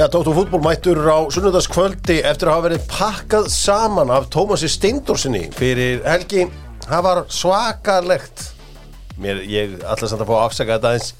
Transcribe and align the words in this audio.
Já, 0.00 0.06
Dóttur 0.08 0.32
fútból 0.32 0.62
mættur 0.64 0.96
á 1.12 1.18
sunnudagskvöldi 1.28 2.20
eftir 2.24 2.48
að 2.48 2.54
hafa 2.54 2.64
verið 2.70 2.84
pakkað 2.88 3.48
saman 3.52 4.12
af 4.14 4.30
Tómasi 4.32 4.70
Steindorsinni 4.72 5.42
fyrir 5.52 6.00
helgi. 6.08 6.46
Það 6.86 7.02
var 7.04 7.20
svakalegt. 7.28 8.46
Mér, 9.20 9.42
ég 9.44 9.74
ætla 9.84 10.08
samt 10.08 10.24
að 10.24 10.30
fá 10.30 10.34
að 10.38 10.46
afsaka 10.46 10.78
þetta 10.78 10.92
aðeins. 10.94 11.10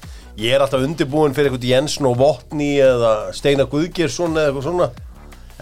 Ég 0.41 0.55
er 0.55 0.65
alltaf 0.65 0.81
undirbúin 0.87 1.35
fyrir 1.37 1.51
eitthvað 1.51 1.69
Jensen 1.69 2.09
og 2.09 2.17
Votni 2.23 2.71
eða 2.81 3.13
Steinar 3.37 3.69
Guðgjersson 3.69 4.33
eða 4.33 4.49
eitthvað 4.49 4.67
svona. 4.71 4.89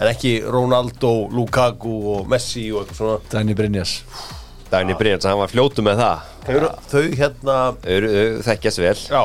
En 0.00 0.08
ekki 0.14 0.34
Ronaldo, 0.48 1.12
Lukaku 1.36 1.96
og 2.14 2.30
Messi 2.32 2.70
og 2.72 2.86
eitthvað 2.86 3.02
svona. 3.02 3.18
Dæni 3.34 3.58
Brynjas 3.58 3.98
Dagni 4.70 4.94
Brynjans, 4.94 5.26
hann 5.26 5.40
var 5.40 5.50
fljótu 5.50 5.82
með 5.82 5.98
það 5.98 6.26
Þau, 6.46 6.50
eru- 6.54 6.74
þau 6.88 7.00
hérna, 7.18 7.54
þau 7.82 8.42
þekkjast 8.46 8.78
vel 8.78 8.92
já, 9.02 9.22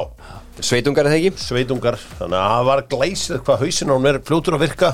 Sveitungar 0.63 1.09
það 1.09 1.17
ekki? 1.19 1.43
sveitungar. 1.43 1.97
Þannig 2.19 2.39
að 2.39 2.53
það 2.53 2.67
var 2.69 2.81
glæsið 2.93 3.41
hvað 3.47 3.63
hausinn 3.65 3.91
á 3.91 3.95
hún 3.95 4.09
er 4.11 4.21
fljótur 4.23 4.55
að 4.55 4.63
virka. 4.65 4.93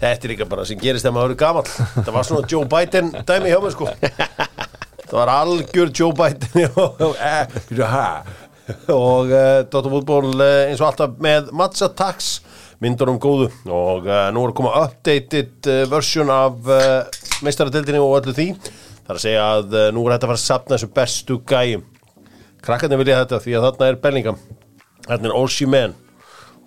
Þetta 0.00 0.26
er 0.26 0.32
líka 0.32 0.48
bara 0.48 0.66
sem 0.68 0.80
gerist 0.80 1.04
þegar 1.04 1.16
maður 1.16 1.32
eru 1.32 1.38
gamall. 1.40 1.70
Þetta 1.94 2.14
var 2.16 2.28
svona 2.28 2.48
Joe 2.48 2.68
Biden 2.68 3.10
dæmi 3.28 3.52
hjá 3.52 3.58
mig 3.64 3.74
sko. 3.74 3.88
Það 5.10 5.16
var 5.18 5.32
algjör 5.34 5.90
Joe 5.98 6.14
Biden 6.14 6.68
og, 6.78 7.00
og 8.94 9.32
uh, 9.34 9.56
Dóttar 9.66 9.90
fútból 9.90 10.28
uh, 10.36 10.68
eins 10.68 10.78
og 10.78 10.86
alltaf 10.92 11.16
með 11.18 11.50
Matza 11.58 11.88
Tax 11.98 12.36
myndunum 12.80 13.18
góðu 13.20 13.48
og 13.66 14.06
uh, 14.06 14.28
nú 14.30 14.44
er 14.44 14.52
að 14.52 14.56
koma 14.60 14.76
updated 14.84 15.66
uh, 15.66 15.82
version 15.90 16.30
af 16.30 16.70
meistaradeildinni 17.42 17.98
og 17.98 18.20
öllu 18.20 18.36
því 18.36 18.46
það 18.60 19.10
er 19.10 19.18
að 19.18 19.24
segja 19.24 19.48
að 19.56 19.76
nú 19.96 20.04
er 20.04 20.14
þetta 20.14 20.28
að 20.28 20.30
fara 20.30 20.38
að 20.38 20.44
sapna 20.44 20.76
þessu 20.76 20.92
bestu 21.00 21.40
gæjum 21.50 21.84
krakkarnir 22.62 23.02
vilja 23.02 23.20
þetta 23.24 23.42
því 23.42 23.58
að 23.58 23.66
þarna 23.66 23.90
er 23.90 24.00
Bellingham 24.06 24.40
þarna 25.08 25.30
er 25.30 25.36
Osimhen 25.40 25.96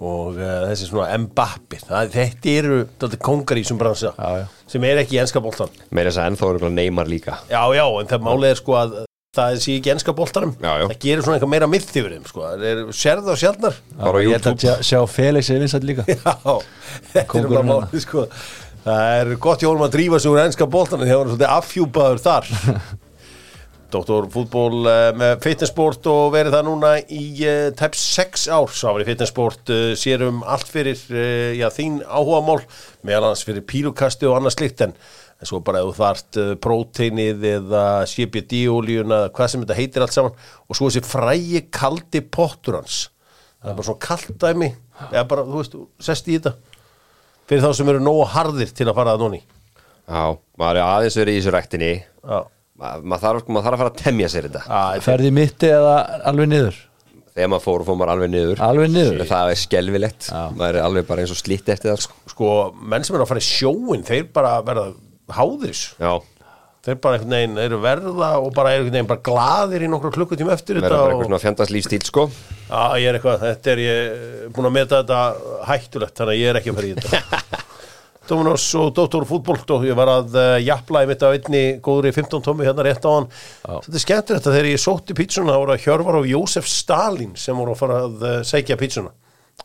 og 0.03 0.35
uh, 0.35 0.65
þessi 0.71 0.89
svona 0.89 1.17
Mbappi 1.23 1.79
það, 1.85 2.11
þetta 2.17 2.53
eru 2.57 2.77
þetta 2.99 3.19
kongar 3.23 3.59
í 3.59 3.63
þessum 3.63 3.79
bransa 3.79 4.11
Já, 4.17 4.29
já. 4.41 4.45
sem 4.73 4.85
er 4.89 5.01
ekki 5.03 5.17
í 5.17 5.21
enska 5.23 5.41
boltan 5.43 5.71
Meira 5.93 6.11
þess 6.11 6.21
að 6.23 6.29
ennþá 6.31 6.49
eru 6.55 6.71
neymar 6.73 7.11
líka 7.11 7.37
Já, 7.51 7.61
já, 7.77 7.85
en 8.01 8.09
það 8.11 8.25
málið 8.27 8.49
er 8.49 8.59
sko 8.59 8.77
að 8.79 8.95
það 9.33 9.55
sé 9.63 9.77
ekki 9.79 9.93
enska 9.95 10.13
já. 10.77 10.83
það 10.89 10.97
gerir 11.01 11.23
svona 11.25 11.37
eitthvað 11.39 11.53
meira 11.55 11.69
myth 11.71 11.95
yfir 11.97 12.11
þeim 12.13 12.27
sko. 12.29 12.43
það 12.49 12.65
er 12.69 12.81
sérð 12.99 13.31
og 13.33 13.39
sjálfnar 13.41 13.79
Ég 14.21 14.35
held 14.35 14.49
að 14.51 14.59
sjá, 14.65 14.73
sjá 14.89 14.99
Felix 15.09 15.49
Evinsson 15.55 15.87
líka 15.89 16.05
Já, 16.13 16.35
þetta 17.15 17.23
er 17.23 17.47
bara 17.47 17.47
hérna. 17.47 17.63
málið 17.71 18.03
sko. 18.03 18.27
það 18.83 19.15
er 19.21 19.33
gott 19.47 19.65
honum 19.71 19.87
að 19.87 19.95
drífa 19.95 20.19
sig 20.21 20.33
úr 20.33 20.43
enska 20.43 20.67
boltanum 20.69 21.07
þegar 21.07 21.23
hann 21.23 21.25
er 21.25 21.33
svolítið 21.33 21.55
afhjúpaður 21.55 22.23
þar 22.27 22.51
Doktor 23.93 24.25
fútból 24.33 24.87
uh, 24.89 25.11
með 25.17 25.35
fitnessport 25.43 26.07
og 26.11 26.33
verið 26.33 26.55
það 26.55 26.65
núna 26.67 26.93
í 27.13 27.23
uh, 27.45 27.67
tæp 27.77 27.95
6 27.99 28.47
ár 28.49 28.73
sá 28.73 28.87
verið 28.89 29.11
fitnessport 29.11 29.71
uh, 29.73 29.91
sér 29.99 30.25
um 30.27 30.41
allt 30.49 30.71
fyrir 30.73 30.99
já, 31.57 31.67
þín 31.73 32.01
áhugamál 32.03 32.59
meðal 33.05 33.29
hans 33.29 33.45
fyrir 33.45 33.65
pílukasti 33.69 34.27
og 34.29 34.39
annað 34.39 34.57
slikt 34.57 34.83
en, 34.87 34.97
svo 35.43 35.59
bara 35.63 35.83
ef 35.83 35.91
þú 35.91 35.95
þart 35.99 36.41
próteinið 36.63 37.47
eða 37.53 37.85
CBD-ólíuna 38.09 39.25
hvað 39.35 39.51
sem 39.51 39.65
þetta 39.65 39.79
heitir 39.79 40.05
allt 40.05 40.15
saman 40.15 40.37
og 40.67 40.79
svo 40.79 40.87
þessi 40.87 41.03
frægi 41.03 41.65
kaldi 41.73 42.23
pottur 42.23 42.79
hans. 42.79 43.09
Það 43.59 43.73
er 43.73 43.79
bara 43.79 43.87
svona 43.89 44.05
kalt 44.07 44.37
dæmi. 44.39 44.69
Eða 45.09 45.25
bara, 45.27 45.43
þú 45.47 45.59
veist, 45.59 45.75
sest 46.07 46.29
í 46.31 46.37
þetta. 46.37 46.55
Fyrir 47.49 47.63
þá 47.65 47.75
sem 47.75 47.91
eru 47.91 48.01
nógu 48.03 48.23
harðir 48.31 48.71
til 48.75 48.87
að 48.87 48.97
fara 48.97 49.15
að 49.17 49.23
nonni 49.25 49.41
Já, 50.03 50.35
maður 50.59 50.79
er 50.79 50.83
aðeins 50.85 51.17
verið 51.19 51.35
í 51.35 51.39
þessu 51.41 51.53
rektinni 51.55 51.91
Já, 51.99 52.37
Maður 52.81 53.21
þarf, 53.21 53.45
mað 53.53 53.67
þarf 53.67 53.75
að 53.77 53.81
fara 53.83 53.91
að 53.91 54.01
temja 54.01 54.29
sér 54.33 54.49
þetta. 54.49 55.21
Í 55.23 55.31
mitti 55.35 55.69
eða 55.69 55.93
alveg 56.31 56.49
niður? 56.49 56.79
Þegar 57.33 57.49
maður 57.49 57.63
fór, 57.65 57.83
fór 57.85 57.97
maður 57.97 58.11
alveg 58.13 58.31
niður. 58.33 58.59
Alveg 58.61 58.91
niður? 58.93 59.23
Það 59.29 59.51
er 59.53 59.59
skelvilegt 59.61 60.27
Já. 60.29 60.41
Maður 60.57 60.77
er 60.77 60.87
alveg 60.87 61.07
bara 61.07 61.23
eins 61.23 61.33
og 61.33 61.39
slítt 61.39 61.69
eftir 61.73 61.91
það 61.93 62.03
sko. 62.05 62.19
sko, 62.33 62.51
menn 62.93 63.05
sem 63.05 63.17
eru 63.17 63.25
að 63.25 63.31
fara 63.31 63.41
í 63.41 63.47
sjóin 63.47 64.05
þeir 64.05 64.27
bara 64.35 64.51
verða 64.65 64.85
háðir. 65.33 65.73
Þessu 65.73 66.03
Já, 66.03 66.13
þeir 66.83 66.99
bara 67.05 67.17
einhvern 67.17 67.35
veginn 67.37 67.61
eru 67.63 67.79
verða 67.81 68.29
og 68.43 68.49
bara 68.57 68.73
eru 68.75 68.83
einhvern 68.83 68.97
veginn 68.97 69.09
bara 69.13 69.25
glaðir 69.29 69.85
í 69.85 69.89
nokkru 69.93 70.13
klukkutíma 70.17 70.53
eftir 70.57 70.77
þetta 70.77 70.89
bara 70.89 71.01
og, 71.01 71.13
eitthvað 71.13 71.29
svona 71.31 71.41
fjandans 71.45 71.73
lífstíl 71.73 72.03
sko. 72.09 72.27
Já, 72.67 72.81
ég 73.01 73.09
er 73.09 73.19
eitthvað, 73.19 73.45
þetta 73.47 73.73
er 73.73 73.83
ég 73.85 74.49
búin 74.53 74.69
að 74.69 74.75
meta 74.77 75.01
þetta 75.01 75.21
hættulegt 75.71 76.17
þannig 76.19 76.35
að 76.35 76.41
ég 76.41 76.51
er 76.51 76.61
ekki 76.61 76.73
að 76.73 76.81
fara 76.81 76.89
í 76.89 76.97
þetta 76.99 77.61
Dominos 78.27 78.65
og 78.79 78.93
Dóttor 78.95 79.25
fútból 79.27 79.57
og 79.75 79.83
ég 79.83 79.97
var 79.97 80.11
að 80.11 80.37
uh, 80.37 80.59
jafla 80.63 81.01
í 81.03 81.09
mitt 81.09 81.23
af 81.25 81.35
einni 81.35 81.63
góðri 81.83 82.13
15 82.15 82.45
tómi 82.45 82.63
hérna 82.63 82.85
rétt 82.87 83.03
á 83.03 83.11
hann 83.11 83.27
þetta 83.33 83.97
er 83.99 84.03
skemmtilegt 84.05 84.47
að 84.47 84.55
þegar 84.55 84.69
ég 84.69 84.83
sótti 84.83 85.17
pítsuna 85.17 85.51
þá 85.51 85.59
voru 85.59 85.75
að 85.75 85.83
Hjörvar 85.83 86.19
og 86.21 86.29
Jósef 86.31 86.69
Stalin 86.71 87.35
sem 87.39 87.57
voru 87.59 87.75
að 87.75 87.81
fara 87.83 87.99
að 88.05 88.23
uh, 88.23 88.37
segja 88.47 88.79
pítsuna 88.79 89.11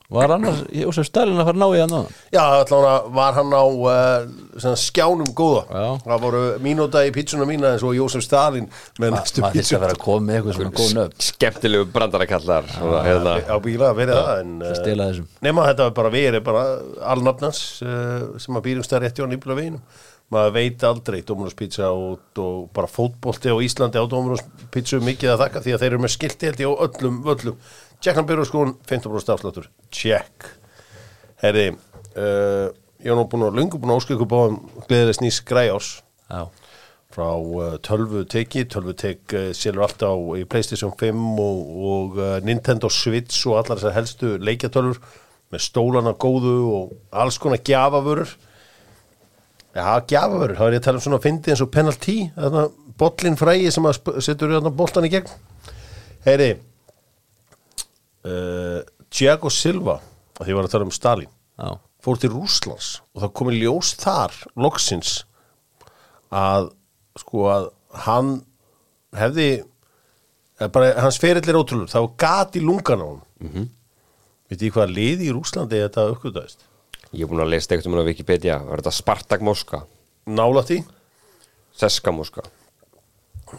Var 0.09 0.33
annars 0.33 0.63
Jósef 0.73 1.05
Stalin 1.05 1.37
að 1.37 1.51
fara 1.51 1.53
að 1.53 1.61
ná 1.61 1.67
í 1.77 1.81
hann 1.83 1.93
á 1.93 2.03
Já, 2.33 2.41
allavega 2.63 2.93
var 3.13 3.35
hann 3.37 3.51
á 3.53 3.65
uh, 3.69 4.75
skjánum 4.81 5.35
góða. 5.37 5.67
Já. 5.69 5.89
Það 6.07 6.23
voru 6.23 6.41
mínúta 6.65 7.03
í 7.05 7.13
pítsuna 7.13 7.45
mína 7.49 7.75
en 7.75 7.83
svo 7.83 7.93
Jósef 7.93 8.25
Stalin 8.25 8.71
með 8.97 9.15
næstu 9.19 9.45
Maður 9.45 9.59
þess 9.59 9.69
að 9.69 9.69
pítsu 9.69 9.81
vera 9.85 9.97
að 9.99 10.03
koma 10.07 10.25
með 10.25 10.39
eitthvað 10.39 10.59
svona 10.59 10.75
góð 10.81 10.95
nöfn. 10.97 11.25
Skemmtilegu 11.29 11.89
brandarakallar 11.93 12.71
svona, 12.73 13.03
hérna. 13.05 13.37
á 13.45 13.57
bíla 13.69 13.93
að 13.93 14.01
vera 14.01 14.21
það 14.23 14.45
en, 14.47 14.55
uh, 14.65 14.77
Stela 14.81 15.09
þessum. 15.13 15.31
nema 15.45 15.67
þetta 15.69 15.89
var 15.91 15.97
bara 16.01 16.15
verið 16.17 16.47
bara 16.49 16.67
alnafnans 17.13 17.65
uh, 17.85 18.39
sem 18.41 18.57
að 18.57 18.71
býrum 18.71 18.89
stær 18.89 19.05
rétti 19.05 19.21
á 19.21 19.29
nýbla 19.29 19.59
veginum 19.61 19.85
maður 20.33 20.55
veit 20.59 20.83
aldrei 20.85 21.23
Dominos 21.25 21.57
Pizza 21.57 21.89
og, 21.97 22.21
og 22.37 22.67
bara 22.77 22.89
fótbolti 22.91 23.49
á 23.49 23.57
Íslandi 23.65 23.97
á 24.01 24.05
Dominos 24.09 24.43
Pizza 24.73 25.01
mikið 25.01 25.35
að 25.35 25.45
þakka 25.45 25.63
því 25.65 25.75
að 25.75 25.85
þeir 25.85 25.93
eru 25.95 26.01
með 26.05 26.15
skilti 26.17 26.51
held 26.51 26.61
ég 26.65 26.69
á 26.69 26.85
öllum 26.85 27.21
völlum 27.25 27.57
Jackland 28.05 28.29
Byrjurskón 28.31 28.77
15% 28.89 29.35
afsláttur 29.35 29.69
check 29.91 30.49
herri 31.43 31.71
uh, 31.73 32.69
ég 33.03 33.11
var 33.11 33.19
nú 33.19 33.27
búin 33.31 33.49
að 33.49 33.59
lungu 33.59 33.81
búin 33.81 33.95
að 33.95 34.03
óska 34.03 34.17
ykkur 34.17 34.31
báðum 34.31 34.59
gleðileg 34.87 35.19
snýs 35.19 35.43
græjárs 35.47 35.93
Já. 36.29 36.49
Frá 37.15 37.29
uh, 37.35 37.79
tölvu 37.83 38.27
teki 38.29 38.67
tölvu 38.69 38.93
tek 38.99 39.33
uh, 39.33 39.49
selur 39.57 39.87
alltaf 39.87 40.27
í 40.37 40.45
Playstation 40.51 40.93
5 40.93 41.23
og, 41.41 41.63
og 41.93 42.19
uh, 42.21 42.35
Nintendo 42.45 42.91
Switch 42.93 43.47
og 43.49 43.63
allar 43.63 43.81
þessar 43.81 43.97
helstu 43.97 44.35
leikjatölvur 44.45 45.01
með 45.49 45.65
stólana 45.65 46.13
góðu 46.21 46.57
og 46.69 46.93
alls 47.17 47.39
konar 47.41 47.63
gjafavörur. 47.65 48.29
Já, 49.73 49.87
gjafavörur, 50.11 50.59
þá 50.59 50.65
er 50.67 50.77
ég 50.77 50.83
að 50.83 50.87
tala 50.89 51.01
um 51.01 51.05
svona 51.07 51.23
fyndi 51.25 51.55
eins 51.55 51.63
og 51.65 51.71
penalty, 51.73 52.19
þarna 52.37 52.67
bollin 53.01 53.39
frægi 53.41 53.73
sem 53.73 53.89
að 53.89 54.01
setur 54.27 54.53
þarna 54.59 54.75
boltan 54.77 55.09
í 55.09 55.13
gegn. 55.15 55.33
Heyri 56.27 56.51
uh, 58.29 58.81
Thiago 59.11 59.53
Silva 59.53 59.99
að 60.39 60.45
því 60.45 60.53
ég 60.53 60.59
var 60.59 60.69
að 60.69 60.75
tala 60.75 60.89
um 60.89 60.95
Stalin 60.95 61.33
Já. 61.59 61.71
fór 62.05 62.21
til 62.21 62.33
Rússlands 62.35 62.91
og 63.15 63.25
það 63.25 63.35
komið 63.41 63.59
ljós 63.63 63.95
þar 63.99 64.37
loksins 64.67 65.15
að 66.35 66.71
sko 67.19 67.49
að 67.51 67.69
hann 68.05 68.33
hefði 69.17 69.49
eða 70.59 70.71
bara, 70.75 70.95
hans 71.03 71.19
ferill 71.23 71.49
er 71.49 71.59
ótrúlega 71.59 71.95
það 71.95 72.07
var 72.07 72.17
gat 72.23 72.59
í 72.59 72.65
lungan 72.65 73.03
á 73.03 73.09
hann 73.09 73.23
mm 73.41 73.51
-hmm. 73.53 73.69
veit 74.51 74.63
ég 74.63 74.75
hvað 74.75 74.95
liði 74.95 75.31
í 75.31 75.35
Rússlandi 75.35 75.85
þetta 75.85 76.11
uppgötaðist 76.15 76.67
Ég 77.09 77.25
er 77.25 77.29
búin 77.31 77.41
að 77.41 77.55
lesa 77.55 77.73
eitthvað 77.73 77.95
um 77.95 78.03
á 78.05 78.09
Wikipedia. 78.11 78.59
Var 78.69 78.83
þetta 78.83 78.91
Spartak 78.93 79.41
Moska? 79.41 79.87
nála 80.29 80.63
því, 80.63 80.83
Seska 81.77 82.13
Moska? 82.13 82.43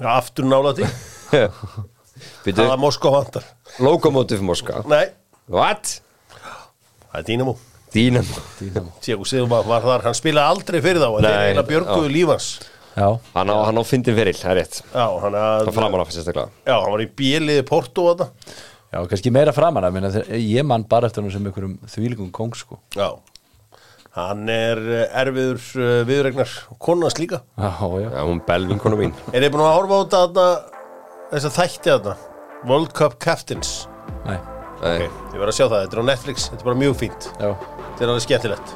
aftur 0.06 0.46
nála 0.46 0.74
því 0.78 0.86
Býtu, 2.46 2.58
það 2.62 2.74
er 2.76 2.82
Moskva 2.82 3.14
vantar? 3.18 3.48
Lokomotiv 3.84 4.44
Moska 4.46 4.84
nei, 4.90 5.06
What? 5.52 5.96
það 7.10 7.22
er 7.22 7.28
Dínamo 7.30 7.56
Dínamo 7.94 8.92
Tíago 9.04 9.26
Silva 9.30 9.64
var 9.66 9.86
þar, 9.86 10.08
hann 10.10 10.18
spilaði 10.18 10.56
aldrei 10.56 10.82
fyrir 10.84 11.02
þá 11.02 11.10
en 11.10 11.24
Nei, 11.26 11.30
þeir 11.30 11.48
eiginlega 11.48 11.70
björguðu 11.74 12.14
lífans 12.18 12.52
Já. 13.00 13.08
Hann 13.36 13.48
á, 13.54 13.56
hann 13.70 13.80
á 13.80 13.84
fyndin 13.88 14.16
ferill, 14.18 14.36
það 14.36 14.52
er 14.52 14.58
rétt. 14.60 14.80
Já, 14.92 15.06
hann, 15.24 15.36
að, 15.38 15.62
Það 15.70 15.78
framar 15.78 16.02
af 16.04 16.10
sérstaklega. 16.12 16.52
Já, 16.68 16.74
hann 16.74 16.92
var 16.92 17.04
í 17.04 17.08
bíliði 17.22 17.66
Porto 17.70 18.06
og 18.10 18.18
þetta 18.18 18.56
Já, 18.90 19.00
kannski 19.12 19.32
meira 19.34 19.54
framan 19.54 19.86
að 19.86 19.96
minna 19.96 20.10
Ég 20.34 20.66
mann 20.66 20.86
bara 20.90 21.08
eftir 21.08 21.22
hann 21.24 21.32
sem 21.32 21.46
einhverjum 21.46 21.76
þvílingum 21.94 22.32
kong 22.36 22.58
sko. 22.58 22.80
Já, 22.98 23.12
hann 24.18 24.50
er 24.50 24.82
eh, 24.82 25.06
erfiður 25.22 25.62
uh, 25.78 25.92
viðregnar 26.10 26.56
konans 26.82 27.20
líka. 27.22 27.44
Já, 27.60 27.70
já. 28.02 28.10
Já, 28.10 28.22
hún 28.26 28.42
belvinkonu 28.48 29.00
mín. 29.00 29.14
Er 29.32 29.46
þið 29.46 29.54
búin 29.54 29.66
að 29.68 29.76
horfa 29.78 29.94
á 29.94 30.02
þetta 30.02 30.24
þarna, 30.26 30.48
þess 31.32 31.48
að 31.50 31.56
þætti 31.58 31.92
þetta 31.94 32.16
World 32.70 32.94
Cup 32.98 33.18
Captains. 33.24 33.74
Nei. 34.26 34.38
Nei, 34.80 35.08
Ég 35.10 35.36
verð 35.36 35.52
að 35.52 35.58
sjá 35.58 35.66
það, 35.66 35.82
þetta 35.82 35.98
er 35.98 36.02
á 36.02 36.10
Netflix, 36.10 36.46
þetta 36.50 36.64
er 36.64 36.68
bara 36.70 36.80
mjög 36.80 36.94
fínt. 37.02 37.28
Já. 37.36 37.50
Þetta 37.82 38.06
er 38.06 38.12
alveg 38.14 38.26
skemmtilegt. 38.26 38.76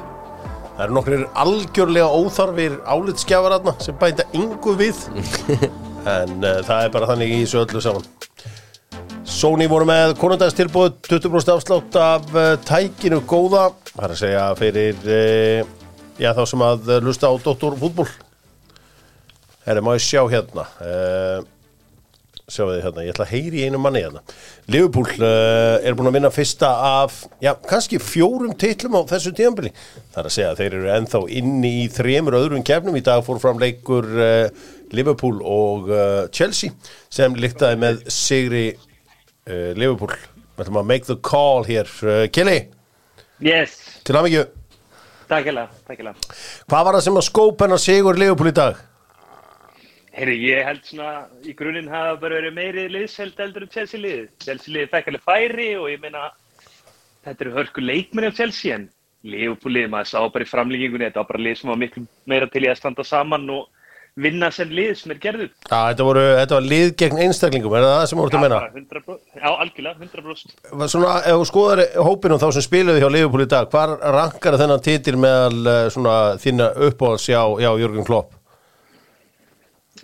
Það 0.74 0.82
eru 0.84 0.96
nokkrir 0.96 1.22
algjörlega 1.44 2.18
óþarfir 2.18 2.76
álitskjafar 2.82 3.54
þarna 3.56 3.74
sem 3.86 3.98
bæta 4.00 4.28
yngu 4.36 4.76
við. 4.80 5.02
En 6.04 6.42
uh, 6.44 6.58
það 6.60 6.82
er 6.84 6.90
bara 6.92 7.06
þannig 7.08 7.30
í 7.32 7.36
þessu 7.46 7.62
öllu 7.62 7.80
saman. 7.80 8.02
Sony 9.24 9.64
voru 9.72 9.86
með 9.88 10.10
konundagnstilbúð 10.20 10.98
20% 11.06 11.52
afslátt 11.54 11.96
af 11.96 12.26
uh, 12.36 12.50
tækinu 12.68 13.22
góða. 13.24 13.70
Það 13.94 14.04
er 14.04 14.12
að 14.12 14.20
segja 14.20 14.42
fyrir 14.58 15.00
uh, 15.08 15.70
já, 16.20 16.28
þá 16.36 16.42
sem 16.50 16.64
að 16.66 16.90
uh, 16.92 16.98
lusta 17.06 17.30
á 17.30 17.34
Dóttor 17.40 17.78
fútból 17.80 18.10
Herri, 19.64 19.80
má 19.80 19.94
ég 19.96 20.04
sjá 20.04 20.20
hérna 20.28 20.66
uh, 20.84 21.38
sjáu 22.54 22.68
þið 22.70 22.84
hérna, 22.84 23.04
ég 23.04 23.14
ætla 23.14 23.26
að 23.26 23.32
heyri 23.34 23.64
einu 23.66 23.80
manni 23.82 24.02
hérna. 24.04 24.22
Liverpool 24.70 25.10
uh, 25.18 25.82
er 25.84 25.96
búin 25.98 26.10
að 26.10 26.16
vinna 26.18 26.30
fyrsta 26.34 26.70
af, 26.88 27.18
já, 27.42 27.52
kannski 27.68 28.00
fjórum 28.02 28.54
titlum 28.60 28.96
á 28.98 29.02
þessu 29.10 29.34
tíðanbili 29.36 29.74
Það 29.74 30.20
er 30.22 30.30
að 30.30 30.34
segja 30.36 30.52
að 30.52 30.62
þeir 30.62 30.78
eru 30.78 30.92
ennþá 30.94 31.22
inni 31.40 31.72
í 31.82 31.84
þremur 31.92 32.38
öðrum 32.40 32.66
kefnum, 32.66 32.98
í 32.98 33.04
dag 33.04 33.24
fór 33.26 33.42
fram 33.42 33.62
leikur 33.62 34.08
uh, 34.14 34.66
Liverpool 34.94 35.42
og 35.42 35.92
uh, 35.92 36.24
Chelsea 36.34 36.72
sem 37.12 37.36
líktaði 37.36 37.80
með 37.82 38.04
sigri 38.12 38.66
Liverpool. 39.44 40.14
Við 40.56 40.62
ætlum 40.62 40.78
að 40.80 40.86
make 40.88 41.04
the 41.04 41.18
call 41.20 41.66
hér 41.68 41.90
Kelly, 42.32 42.62
Yes, 43.44 43.74
til 44.08 44.16
aðmyggju 44.16 44.46
takk 45.28 45.48
hella, 45.50 45.68
takk 45.88 46.00
hella. 46.00 46.14
Hvað 46.70 46.86
var 46.86 46.96
það 46.96 47.06
sem 47.06 47.20
að 47.20 47.26
skópa 47.28 47.66
hennar 47.66 47.82
sigur 47.82 48.18
Liverpool 48.18 48.50
í 48.50 48.56
dag? 48.56 48.78
Herri, 50.14 50.34
ég 50.46 50.62
held 50.62 50.84
svona, 50.86 51.26
í 51.42 51.52
grunninn 51.58 51.90
hafa 51.90 52.18
bara 52.22 52.38
verið 52.38 52.54
meiri 52.54 52.84
liðsheld 52.92 53.40
eldur 53.42 53.64
en 53.66 53.70
Chelsea 53.74 53.98
liðið. 53.98 54.28
Chelsea 54.44 54.74
liðið 54.76 54.92
fekk 54.92 55.08
alveg 55.10 55.24
færi 55.26 55.70
og 55.74 55.88
ég 55.90 56.02
meina, 56.04 56.28
þetta 57.26 57.46
eru 57.46 57.54
hörku 57.56 57.82
leikmenni 57.82 58.30
á 58.30 58.38
Chelsea 58.38 58.76
en 58.76 58.84
Liverpool 59.26 59.74
liðið, 59.74 59.90
maður 59.90 60.10
sá 60.12 60.20
bara 60.36 60.46
í 60.46 60.50
framlýkingunni, 60.50 61.08
þetta 61.08 61.22
var 61.22 61.30
bara 61.32 61.46
lið 61.46 61.56
sem 61.58 61.72
var 61.72 61.80
miklu 61.80 62.04
meira 62.30 62.50
til 62.52 62.62
í 62.62 62.70
að 62.70 62.78
standa 62.78 63.06
saman 63.08 63.48
og 63.50 63.64
vinna 64.14 64.52
sem 64.54 64.70
lið 64.70 64.92
sem 65.00 65.16
er 65.16 65.18
gerðuð. 65.24 65.50
Já, 65.64 65.80
þetta, 65.80 66.06
voru, 66.06 66.22
þetta 66.38 66.58
var 66.60 66.68
lið 66.70 66.86
gegn 67.02 67.20
einstaklingum, 67.24 67.74
er 67.74 67.88
það 67.88 67.96
það 67.96 68.06
sem 68.12 68.22
voru 68.22 68.34
til 68.34 68.38
að 68.38 68.44
menna? 68.44 68.60
bara 68.60 68.84
100%, 68.84 69.18
já, 69.40 69.48
algjörlega, 69.64 70.08
100%. 70.12 70.54
Var 70.84 70.94
Svona, 70.94 71.16
ef 71.24 71.40
þú 71.40 71.50
skoðar 71.50 71.84
hópinu 72.06 72.38
þá 72.38 72.46
sem 72.54 72.66
spiluði 72.68 73.02
hjá 73.02 73.10
Liverpool 73.10 73.42
í 73.48 73.50
dag, 73.56 73.66
hvar 73.74 73.96
rankar 74.14 74.60
þennan 74.62 74.86
titil 74.86 75.18
meðal 75.18 75.74
eh, 75.74 75.82
svona 75.96 76.16
þína 76.38 76.70
uppáhalds 76.92 77.26
hjá, 77.32 77.40
hjá 77.58 77.72
Jörgen 77.82 78.06
Klopp? 78.06 78.38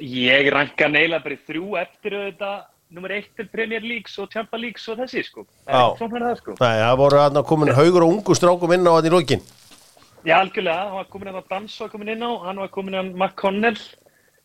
Ég 0.01 0.49
ranka 0.53 0.89
neila 0.89 1.21
bara 1.21 1.37
í 1.37 1.41
þrjú 1.45 1.77
eftir 1.77 2.15
auðvitað 2.17 2.61
nummer 2.91 3.13
eitt 3.15 3.31
til 3.37 3.47
Premier 3.53 3.85
Leagues 3.85 4.17
og 4.19 4.31
Champions 4.33 4.65
Leagues 4.65 4.89
og 4.89 4.99
þessi, 5.03 5.23
sko. 5.27 5.45
Það 5.67 5.77
er 5.77 6.05
ekki 6.07 6.23
það, 6.25 6.37
sko. 6.41 6.55
Nei, 6.59 6.77
það 6.81 7.01
voru 7.03 7.21
hann 7.21 7.41
komin 7.51 7.73
haugur 7.77 8.07
og 8.07 8.15
ungu 8.17 8.37
strákum 8.39 8.75
inn 8.75 8.89
á 8.89 8.93
hann 8.97 9.09
í 9.11 9.13
lokin. 9.13 9.45
Já, 10.25 10.37
algjörlega, 10.41 10.87
hann 10.87 10.99
var 10.99 11.11
komin 11.13 11.33
að 11.33 11.43
Dans 11.53 11.77
var 11.83 11.93
komin 11.93 12.13
inn 12.15 12.25
á, 12.25 12.31
hann 12.47 12.63
var 12.65 12.73
komin 12.73 12.99
að 12.99 13.11
McConnell. 13.13 13.83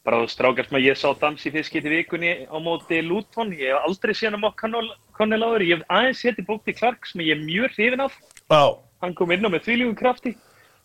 Bara 0.06 0.22
þú 0.22 0.30
strákast 0.36 0.74
maður, 0.76 0.88
ég 0.92 1.00
sá 1.00 1.08
Dans 1.24 1.48
í 1.48 1.54
fyrst 1.56 1.74
geti 1.74 1.94
vikunni 1.94 2.34
á 2.46 2.58
móti 2.62 3.00
Luton. 3.02 3.56
Ég 3.56 3.74
hef 3.74 3.88
aldrei 3.88 4.14
séð 4.14 4.36
hann 4.36 4.44
á 4.44 4.46
McConnell 4.46 5.48
áður. 5.48 5.66
Ég 5.66 5.80
hef 5.80 5.88
aðeins 5.90 6.22
séð 6.22 6.44
í 6.44 6.50
bókti 6.52 6.76
Clark 6.78 7.10
sem 7.10 7.24
ég 7.26 7.40
er 7.40 7.48
mjög 7.48 7.80
hrifin 7.80 8.06
af, 8.06 8.20
Já, 8.46 8.78
hann 9.02 9.16
kom 9.18 9.34
inn 9.34 9.48
á 9.48 9.50
með 9.50 9.66
þvíljúum 9.66 9.98
krafti 9.98 10.36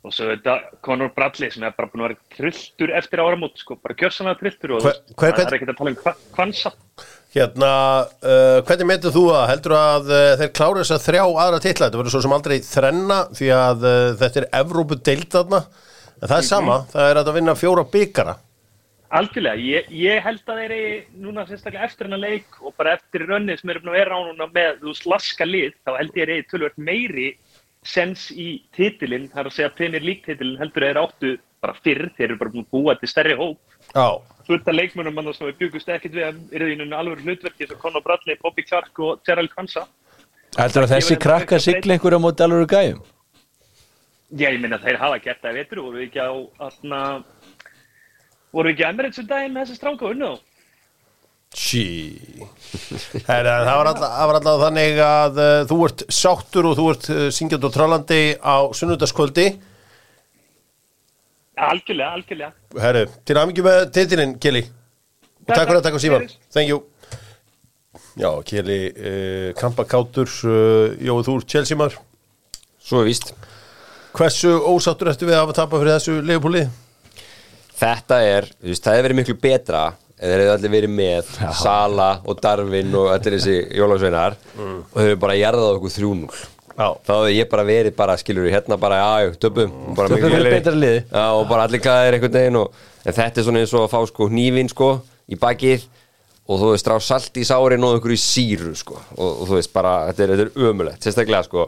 og 0.00 0.14
svo 0.16 0.30
þetta 0.30 0.54
Conor 0.86 1.10
Bradley 1.12 1.50
sem 1.52 1.64
er 1.68 1.74
bara 1.76 1.90
búin 1.92 2.04
að 2.06 2.12
vera 2.14 2.20
trilltur 2.36 2.92
eftir 2.96 3.20
áramót, 3.20 3.58
sko, 3.60 3.76
bara 3.82 3.96
gjörsanlega 4.00 4.38
trilltur 4.40 4.76
og 4.78 4.84
Hver- 4.86 5.00
hver- 5.12 5.34
það 5.36 5.42
er 5.46 5.56
ekkert 5.58 5.72
að 5.74 5.80
tala 5.80 5.90
um 5.92 5.98
hva- 6.04 6.14
kvansa 6.36 6.72
hérna, 7.34 7.72
uh, 8.24 8.58
hvernig 8.66 8.88
metur 8.90 9.12
þú 9.14 9.24
að 9.36 9.44
heldur 9.52 9.74
að 9.78 10.08
uh, 10.10 10.36
þeir 10.40 10.52
klára 10.56 10.80
þess 10.82 10.94
að 10.96 11.04
þrjá 11.04 11.24
aðra 11.44 11.60
titla? 11.62 11.86
Þetta 11.90 12.00
verður 12.00 12.14
svo 12.16 12.22
sem 12.24 12.36
aldrei 12.38 12.56
þrenna 12.66 13.18
því 13.38 13.50
að 13.54 13.84
uh, 13.86 13.98
þetta 14.24 14.40
er 14.40 14.48
Evrópu 14.62 14.98
deild 15.10 15.28
þarna, 15.36 15.60
en 16.20 16.28
það 16.32 16.38
er 16.40 16.48
sama, 16.48 16.78
það 16.94 17.10
er 17.12 17.20
að 17.22 17.30
vinna 17.36 17.54
fjóra 17.60 17.84
byggara. 17.92 18.34
Algjörlega, 19.10 19.58
ég, 19.58 19.86
ég 19.90 20.20
held 20.22 20.42
að 20.46 20.58
þeir 20.62 20.72
eigi 20.76 20.98
núna 21.18 21.42
sérstaklega 21.48 21.86
eftir 21.88 22.06
hennar 22.06 22.20
leik 22.22 22.58
og 22.62 22.74
bara 22.78 22.92
eftir 22.94 23.24
rönnið 23.26 23.58
sem 23.58 23.72
eru 23.72 23.80
búin 23.82 23.90
að 23.90 23.98
vera 23.98 24.14
á 24.14 24.20
núna 24.22 24.46
með 24.54 24.76
þú 24.84 24.92
slaska 25.00 25.46
lið, 25.48 25.72
þá 25.82 25.90
held 25.98 26.18
ég 26.20 26.28
sens 27.86 28.28
í 28.30 28.62
titilinn, 28.76 29.30
það 29.32 29.42
er 29.42 29.48
að 29.48 29.56
segja 29.56 29.76
Premier 29.76 30.04
League 30.04 30.24
titilinn 30.26 30.60
heldur 30.60 30.84
þeir 30.84 31.00
áttu 31.00 31.30
bara 31.60 31.76
fyrr, 31.84 32.10
þeir 32.16 32.26
eru 32.30 32.38
bara 32.40 32.52
búin 32.52 32.66
að 32.66 32.74
búa 32.76 32.96
til 33.00 33.08
stærri 33.08 33.36
hóp. 33.36 33.60
Já, 33.94 34.20
Fullt 34.50 34.68
af 34.68 34.74
leikmönum 34.74 35.14
mann 35.14 35.32
sem 35.36 35.46
við 35.46 35.58
byggust 35.60 35.90
ekkert 35.92 36.16
við 36.16 36.26
að 36.26 36.38
eru 36.56 36.68
í 36.72 36.76
núna 36.80 37.00
alveg 37.00 37.22
hlutverki 37.24 37.64
eins 37.64 37.74
og 37.74 37.80
Conor 37.82 38.02
Bradley, 38.04 38.38
Bobby 38.42 38.64
Clark 38.66 38.98
og 38.98 39.20
Gerald 39.26 39.52
Kvansa. 39.52 39.84
Heldur 40.58 40.86
að 40.86 40.94
þessi 40.96 41.16
krakka 41.22 41.60
sigla 41.62 41.96
einhverja 41.96 42.20
móti 42.20 42.44
alveg 42.46 42.72
gæjum? 42.72 43.02
Já, 44.30 44.48
ég 44.48 44.60
minna 44.62 44.78
þeir 44.82 44.98
hafa 45.00 45.20
gert 45.22 45.42
það 45.42 45.60
og 45.60 45.84
voru 45.84 45.98
við 45.98 46.06
ekki 46.08 46.22
á, 46.22 46.32
atna, 46.66 47.00
voru 48.54 48.70
við 48.70 48.74
ekki 48.74 48.86
að 48.86 48.92
Emirates 48.94 49.22
um 49.22 49.30
daginn 49.30 49.54
með 49.54 49.64
þessi 49.66 49.80
stráka 49.80 50.06
og 50.06 50.14
unnu 50.16 50.30
þá. 50.30 50.49
Sí. 51.56 51.84
Herra, 53.26 53.56
það 53.66 53.78
var 53.80 53.90
alltaf, 53.90 54.60
þannig 54.64 55.00
að 55.04 55.40
uh, 55.42 55.54
þú 55.70 55.78
ert 55.88 56.04
sáttur 56.14 56.70
og 56.70 56.76
þú 56.78 56.86
ert 56.92 57.08
uh, 57.10 57.24
syngjand 57.34 57.66
og 57.66 57.74
trálandi 57.74 58.20
á 58.38 58.56
sunnudagskvöldi. 58.76 59.48
Algjörlega, 61.60 62.14
algjörlega. 62.16 62.52
Herru, 62.80 63.04
til 63.26 63.36
aðmyggjum 63.36 63.68
með 63.68 63.82
titilinn, 63.96 64.38
Kili. 64.40 64.64
Og 65.44 65.52
takk 65.52 65.66
fyrir 65.66 65.80
að 65.80 65.86
taka 65.90 66.02
síman. 66.02 66.28
Thank 66.54 66.72
you. 66.72 66.84
Já, 68.20 68.30
Kili, 68.46 68.80
uh, 68.94 69.48
kampakátur, 69.58 70.30
uh, 70.48 70.98
Jói 71.02 71.20
Þúr, 71.26 71.46
Chelsea 71.50 71.78
maður. 71.78 72.00
Svo 72.80 73.02
er 73.02 73.10
víst 73.10 73.34
Hversu 74.16 74.56
ósáttur 74.66 75.10
ertu 75.12 75.26
við 75.28 75.36
að 75.36 75.44
hafa 75.44 75.54
tapað 75.60 75.82
fyrir 75.84 75.94
þessu 75.94 76.14
leifupúli? 76.26 76.64
Þetta 77.80 78.16
er, 78.26 78.48
þú 78.58 78.72
veist, 78.72 78.82
það 78.84 78.96
hefur 78.96 79.06
verið 79.06 79.18
miklu 79.20 79.36
betra 79.44 79.82
ef 80.20 80.28
þeir 80.28 80.42
hefur 80.44 80.54
allir 80.54 80.72
verið 80.74 80.90
með 80.94 81.28
Sala 81.56 82.08
og 82.28 82.40
Darvin 82.44 82.94
og 83.00 83.10
allir 83.14 83.36
þessi 83.38 83.54
jólasveinar. 83.80 84.36
Og 84.60 84.96
þeir 84.98 85.06
hefur 85.10 85.20
bara 85.22 85.36
jarðað 85.40 85.76
okkur 85.78 85.94
3-0 85.96 86.40
Já. 86.80 86.86
þá 87.04 87.12
hefur 87.12 87.30
ég 87.34 87.48
bara 87.50 87.64
verið 87.68 87.96
bara, 87.96 88.16
skilur 88.20 88.46
við, 88.46 88.54
hérna 88.54 88.76
bara, 88.80 88.98
já, 89.00 89.32
döpum 89.42 89.72
bara 89.96 90.08
fyrir 90.12 90.30
lélegri. 90.32 90.52
betra 90.58 90.72
liði. 90.76 91.00
Já, 91.10 91.24
og 91.36 91.48
bara 91.50 91.64
allir 91.68 91.82
gæðir 91.84 92.16
einhvern 92.16 92.36
veginn 92.38 92.60
og, 92.60 92.84
en 93.04 93.16
þetta 93.16 93.40
er 93.40 93.48
svona 93.48 93.64
eins 93.64 93.74
og 93.76 93.84
að 93.84 93.90
fá 93.96 94.00
sko 94.08 94.28
hnífin 94.30 94.70
sko 94.72 94.90
í 95.28 95.36
bakið. 95.40 95.88
Og 96.50 96.58
þú 96.58 96.70
veist, 96.72 96.82
strá 96.86 96.96
salt 97.04 97.36
í 97.38 97.44
sárin 97.46 97.84
og 97.86 97.98
einhverju 97.98 98.16
í 98.16 98.22
síru 98.22 98.72
sko. 98.78 98.96
Og, 99.16 99.28
og 99.42 99.50
þú 99.50 99.58
veist, 99.58 99.72
bara, 99.74 99.92
þetta 100.08 100.24
er, 100.24 100.32
þetta 100.34 100.46
er 100.48 100.70
ömulegt 100.70 101.04
sérstaklega 101.06 101.44
sko 101.46 101.66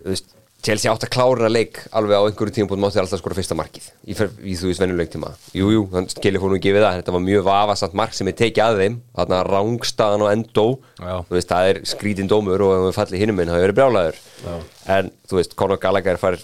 þú 0.00 0.10
veist, 0.14 0.30
Chelsea 0.64 0.92
átt 0.92 1.04
að 1.06 1.12
klára 1.14 1.48
leik 1.50 1.78
alveg 1.96 2.20
á 2.20 2.24
einhverju 2.28 2.54
tíma 2.54 2.68
búin 2.70 2.82
mátti 2.82 3.00
alltaf 3.00 3.20
skora 3.22 3.36
fyrsta 3.38 3.56
markið. 3.56 3.86
Í, 4.04 4.12
í 4.12 4.56
þú 4.58 4.68
veist 4.68 4.82
venjuleik 4.82 5.12
tíma 5.12 5.30
Jú, 5.56 5.70
jú, 5.72 5.84
hann 5.94 6.08
skilja 6.12 6.42
fór 6.42 6.52
nú 6.52 6.58
ekki 6.58 6.74
við 6.74 6.84
það. 6.84 6.92
En 6.92 7.00
þetta 7.00 7.14
var 7.16 7.24
mjög 7.24 7.46
vafasamt 7.46 7.96
mark 8.00 8.16
sem 8.16 8.30
er 8.30 8.36
tekið 8.38 8.64
að 8.66 8.80
þeim. 8.82 8.98
Þarna 9.16 9.40
rángstaðan 9.48 10.24
og 10.26 10.32
endó 10.34 10.66
Já. 11.00 11.14
þú 11.28 11.36
veist, 11.38 11.50
það 11.54 11.70
er 11.70 11.80
skrítin 11.94 12.30
dómur 12.30 12.66
og 12.66 12.74
ef 12.76 12.84
við 12.88 12.98
fallið 12.98 13.24
hinum 13.24 13.40
minn, 13.40 13.52
það 13.52 13.64
verið 13.66 13.78
brjálæður. 13.80 14.20
En 14.98 15.10
þú 15.30 15.40
veist, 15.40 15.56
Conor 15.56 15.80
Gallagher 15.80 16.20
fær 16.20 16.38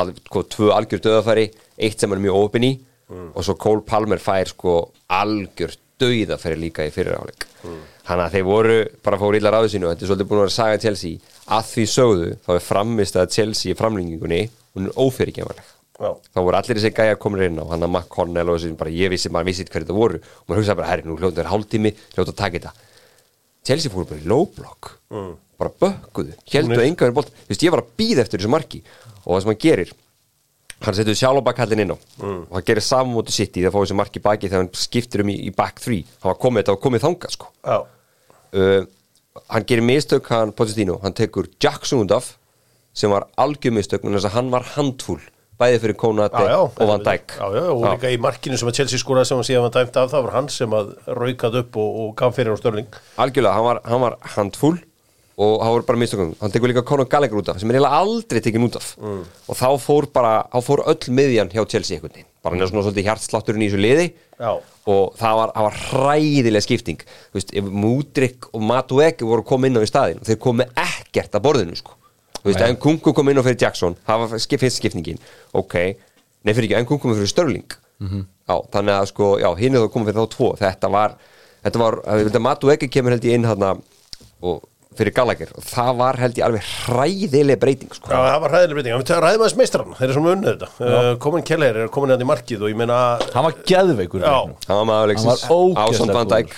að, 0.00 0.14
sko, 0.26 0.44
tvö 0.56 0.72
algjör 0.72 1.04
döðafæri 1.04 1.48
eitt 1.76 2.00
sem 2.00 2.16
er 2.16 2.24
mjög 2.24 2.40
opinn 2.46 2.68
í. 2.68 2.74
Og 3.12 3.44
svo 3.44 3.58
Cole 3.60 3.84
Palmer 3.84 4.20
fær 4.22 4.48
sko 4.48 4.78
algjör 5.12 5.76
döðafæri 6.00 6.56
líka 6.56 6.86
í 6.88 6.94
fyriráleik 6.94 7.44
þannig 8.02 8.24
að 8.24 8.32
þeir 8.34 8.46
voru 8.46 8.76
bara 9.04 9.18
fóru 9.20 9.38
og 11.46 11.52
að 11.52 11.58
að 11.58 11.68
því 11.72 11.84
sögðu 11.92 12.32
þá 12.46 12.50
er 12.54 12.64
framist 12.64 13.16
að 13.18 13.30
Chelsea 13.36 13.72
í 13.72 13.78
framlengingunni 13.78 14.42
hún 14.76 14.88
er 14.88 14.98
ófyrirgefanleg. 14.98 15.70
Já. 16.02 16.16
þá 16.34 16.38
voru 16.40 16.56
allir 16.58 16.78
þessi 16.78 16.90
gæja 16.96 17.18
komin 17.20 17.44
inn 17.44 17.60
á 17.62 17.64
hann 17.68 17.84
að 17.84 17.92
McConnell 17.92 18.48
og 18.50 18.56
þessi 18.58 18.76
bara 18.80 18.90
ég 18.90 19.10
vissi, 19.12 19.30
maður 19.30 19.50
vissi 19.52 19.66
hverju 19.68 19.84
þetta 19.84 19.94
voru. 19.94 20.18
Og 20.18 20.48
maður 20.48 20.62
hugsaði 20.62 20.78
bara, 20.80 20.88
herri, 20.88 21.04
nú 21.06 21.16
hljóta 21.20 21.42
er 21.44 21.50
hálftími 21.50 21.92
hljóta 22.16 22.32
að 22.32 22.38
taka 22.40 22.56
þetta. 22.58 22.72
Chelsea 23.62 23.92
fóru 23.92 24.08
bara 24.08 24.22
í 24.22 24.26
low 24.26 24.48
block. 24.56 24.96
Bara 25.60 25.74
bökkuðu, 25.84 26.34
heldur 26.50 26.80
að 26.80 26.88
enga 26.88 27.06
verið 27.06 27.18
bolt 27.20 27.30
þú 27.30 27.52
veist, 27.52 27.62
ég 27.62 27.74
var 27.74 27.84
að 27.84 27.92
býða 28.00 28.24
eftir 28.24 28.40
þessu 28.42 28.50
marki. 28.50 28.80
Og 29.22 29.36
það 29.36 29.44
sem 29.44 29.52
hann 29.52 29.60
gerir 29.62 29.92
hann 30.82 30.96
setur 30.98 31.14
sjálfabakallin 31.20 31.84
inn 31.84 31.94
á. 31.94 31.98
Og 32.48 32.56
hann 32.56 32.66
gerir 32.66 32.82
saman 32.82 33.14
móti 33.14 33.30
sitt 33.36 33.54
í 33.54 33.62
það 33.62 33.76
fá 33.76 33.78
þessi 33.84 33.98
marki 34.00 34.22
baki 34.24 34.48
þegar 34.48 34.64
hann 34.64 34.72
skiptir 34.74 35.22
um 35.22 35.30
í, 35.30 35.36
í 35.46 35.52
back 35.54 35.78
3 35.84 36.00
hann 36.24 36.32
var 36.32 36.40
komið, 36.42 36.64
þetta 36.64 36.74
var 36.74 36.82
komið 36.88 37.04
þangað 37.04 37.36
sko. 37.36 37.52
Uh, 38.52 38.80
hann 39.48 39.66
gerir 39.68 39.84
mistök 39.86 40.28
hann 40.32 40.52
Pochettino, 40.56 40.98
hann 41.02 41.14
tekur 41.16 41.48
Jackson 41.62 42.04
út 42.04 42.12
af 42.16 42.34
sem 42.94 43.10
var 43.10 43.28
algjör 43.40 43.72
mistök 43.72 44.04
en 44.04 44.16
þess 44.16 44.28
að 44.28 44.36
hann 44.36 44.50
var 44.52 44.66
handfull 44.74 45.20
bæði 45.60 45.80
fyrir 45.82 45.96
Konate 46.00 46.42
og 46.58 46.78
Van 46.88 47.02
Dijk. 47.04 47.34
Já, 47.38 47.46
já, 47.54 47.66
og 47.70 47.84
líka 47.86 48.10
í 48.10 48.18
markinu 48.20 48.58
sem 48.58 48.70
að 48.70 48.80
Chelsea 48.80 49.00
skóraði 49.00 49.30
sem 49.30 49.42
að 49.42 49.48
síðan 49.48 49.66
var 49.66 49.74
dæmt 49.76 49.98
af, 50.00 50.08
það 50.10 50.24
var 50.26 50.34
hann 50.36 50.48
sem 50.52 50.74
að 50.78 50.94
raukað 51.20 51.58
upp 51.62 51.78
og, 51.82 52.00
og 52.02 52.08
gaf 52.18 52.34
fyrir 52.38 52.56
á 52.56 52.58
störling. 52.58 52.88
algjörlega, 53.22 53.54
hann 53.58 53.68
var, 53.68 53.80
hann 53.86 54.02
var 54.02 54.16
handfull 54.34 54.78
og 55.42 55.54
hann 55.62 55.74
voru 55.76 55.86
bara 55.88 56.00
mistökum. 56.02 56.34
Hann 56.40 56.54
tekur 56.54 56.72
líka 56.72 56.84
Conor 56.88 57.08
Gallagher 57.08 57.38
út 57.38 57.52
af 57.52 57.60
sem 57.60 57.70
er 57.70 57.78
eiginlega 57.78 58.00
aldrei 58.02 58.42
tekin 58.44 58.66
út 58.66 58.76
af. 58.80 58.90
Og 59.48 59.56
þá 59.58 59.68
fór 59.80 60.08
bara, 60.12 60.34
þá 60.52 60.58
fór 60.66 60.84
öll 60.92 61.14
miðjan 61.20 61.52
hjá 61.54 61.62
Chelsea 61.68 61.96
einhvern 61.96 62.16
veginn, 62.16 62.28
bara 62.42 62.56
hann 62.56 62.64
er 62.64 62.70
svona 62.70 62.84
svolítið 62.86 63.08
hjartslátturinn 63.08 63.64
í 63.64 63.70
þessu 63.70 63.82
liði. 63.82 64.06
Já. 64.42 64.52
og 64.90 65.12
það 65.14 65.36
var, 65.38 65.50
það 65.54 65.66
var 65.68 65.76
hræðilega 65.86 66.64
skipting. 66.64 67.02
Þú 67.30 67.38
veist, 67.38 67.52
ef 67.54 67.68
Mudrik 67.84 68.48
og 68.50 68.64
Matuek 68.66 69.22
voru 69.22 69.44
komið 69.46 69.70
inn 69.70 69.78
á 69.78 69.86
í 69.86 69.90
staðin 69.90 70.24
þeir 70.26 70.40
komið 70.42 70.72
ekkert 70.82 71.38
að 71.38 71.44
borðinu 71.46 71.78
sko. 71.78 71.94
Þú 72.40 72.48
veist, 72.48 72.64
en 72.66 72.80
Kunku 72.82 73.12
kom 73.14 73.30
inn 73.30 73.38
á 73.38 73.46
fyrir 73.46 73.60
Jackson 73.62 73.94
það 74.02 74.24
var 74.24 74.32
fyrst 74.34 74.80
skipningin, 74.80 75.22
ok. 75.54 75.76
Nei 76.42 76.50
fyrir 76.56 76.66
ekki, 76.72 76.78
en 76.80 76.88
Kunku 76.90 77.06
kom 77.06 77.14
fyrir 77.14 77.30
Störling 77.30 77.78
já, 78.02 78.56
þannig 78.72 78.96
að 78.96 79.08
sko, 79.12 79.28
já, 79.38 79.48
hinn 79.58 79.76
er 79.76 79.84
þá 79.84 79.92
komið 79.94 80.10
fyrir 80.10 80.18
þá 80.18 80.34
tvo. 80.34 80.50
Þetta 80.58 80.90
var, 80.92 81.16
þetta 81.62 81.82
var, 81.82 81.98
þetta 82.10 82.42
Matuek 82.42 82.86
kemur 82.90 83.14
held 83.14 83.28
ég 83.28 83.38
inn 83.38 83.46
hann 83.46 83.66
og 84.42 84.64
fyrir 84.98 85.14
Gallagher. 85.16 85.50
Og 85.58 85.64
það 85.66 85.90
var 86.00 86.18
held 86.20 86.38
ég 86.40 86.44
alveg 86.46 86.66
hræðileg 86.86 87.60
breyting 87.62 87.92
sko. 87.96 88.10
Já, 88.12 88.18
það 88.28 88.40
var 88.44 88.54
hræðileg 88.56 88.76
breyting, 88.78 88.96
við 89.02 89.12
ræðum 89.24 89.44
aðeins 89.44 89.56
meistrann 89.60 89.94
þeir 89.98 90.06
eru 90.08 90.16
svona 90.18 90.34
unnið 90.36 90.50
þetta, 90.52 90.68
uh, 90.88 91.10
komin 91.22 91.46
Keller 91.48 91.78
er 91.84 91.92
komin 91.94 92.12
hérna 92.14 92.26
í 92.26 92.30
markið 92.32 92.64
og 92.66 92.72
ég 92.72 92.78
meina 92.82 92.98
Hann 93.32 93.46
var 93.48 93.56
geðveikur 93.72 94.22
í 94.22 94.26
Já. 94.26 94.34
leiknum. 94.36 94.56
hann 94.68 94.80
var 94.82 94.88
maður 94.92 95.14
Dijk. 96.32 96.54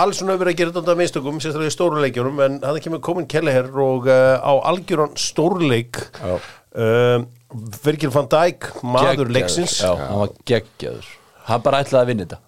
Alls 0.00 0.20
svona 0.20 0.34
hefur 0.34 0.44
verið 0.44 0.54
að 0.54 0.60
gera 0.60 0.74
þetta 0.78 0.96
mistökum 1.00 1.40
sérstaklega 1.42 1.72
í 1.72 1.76
stóru 1.76 2.02
leikjunum 2.04 2.42
en 2.46 2.58
hann 2.66 2.80
kemur 2.84 3.02
komin 3.04 3.28
Keller 3.30 3.70
og 3.84 4.08
uh, 4.10 4.36
á 4.40 4.52
algjöran 4.72 5.14
stórleik. 5.18 6.00
Já. 6.20 6.36
uh, 6.76 7.24
Virgil 7.84 8.12
van 8.14 8.28
Dijk 8.30 8.68
maður 8.84 9.08
Geggjaður. 9.16 9.32
leiksins. 9.34 9.80
Já, 9.82 9.90
hann 9.96 10.20
var 10.22 10.36
geggjaður. 10.46 11.08
Hann 11.50 11.62
bara 11.64 11.80
ætlaði 11.82 12.04
að 12.04 12.10
vinna 12.12 12.26
þetta 12.28 12.38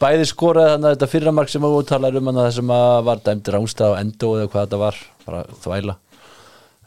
bæði 0.00 0.28
skoraði 0.28 0.74
þannig 0.74 0.88
að 0.88 0.94
þetta 0.94 1.08
fyrra 1.14 1.32
mark 1.36 1.50
sem 1.52 1.64
að 1.66 1.74
úttalar 1.80 2.20
um 2.20 2.30
það 2.36 2.52
sem 2.56 2.70
að 2.76 2.94
var 3.08 3.24
dæmd 3.26 3.50
rángstað 3.54 3.96
á 3.96 4.00
endo 4.00 4.30
eða 4.38 4.52
hvað 4.52 4.64
þetta 4.66 4.80
var 4.80 5.00
bara 5.26 5.42
þvæla. 5.64 5.96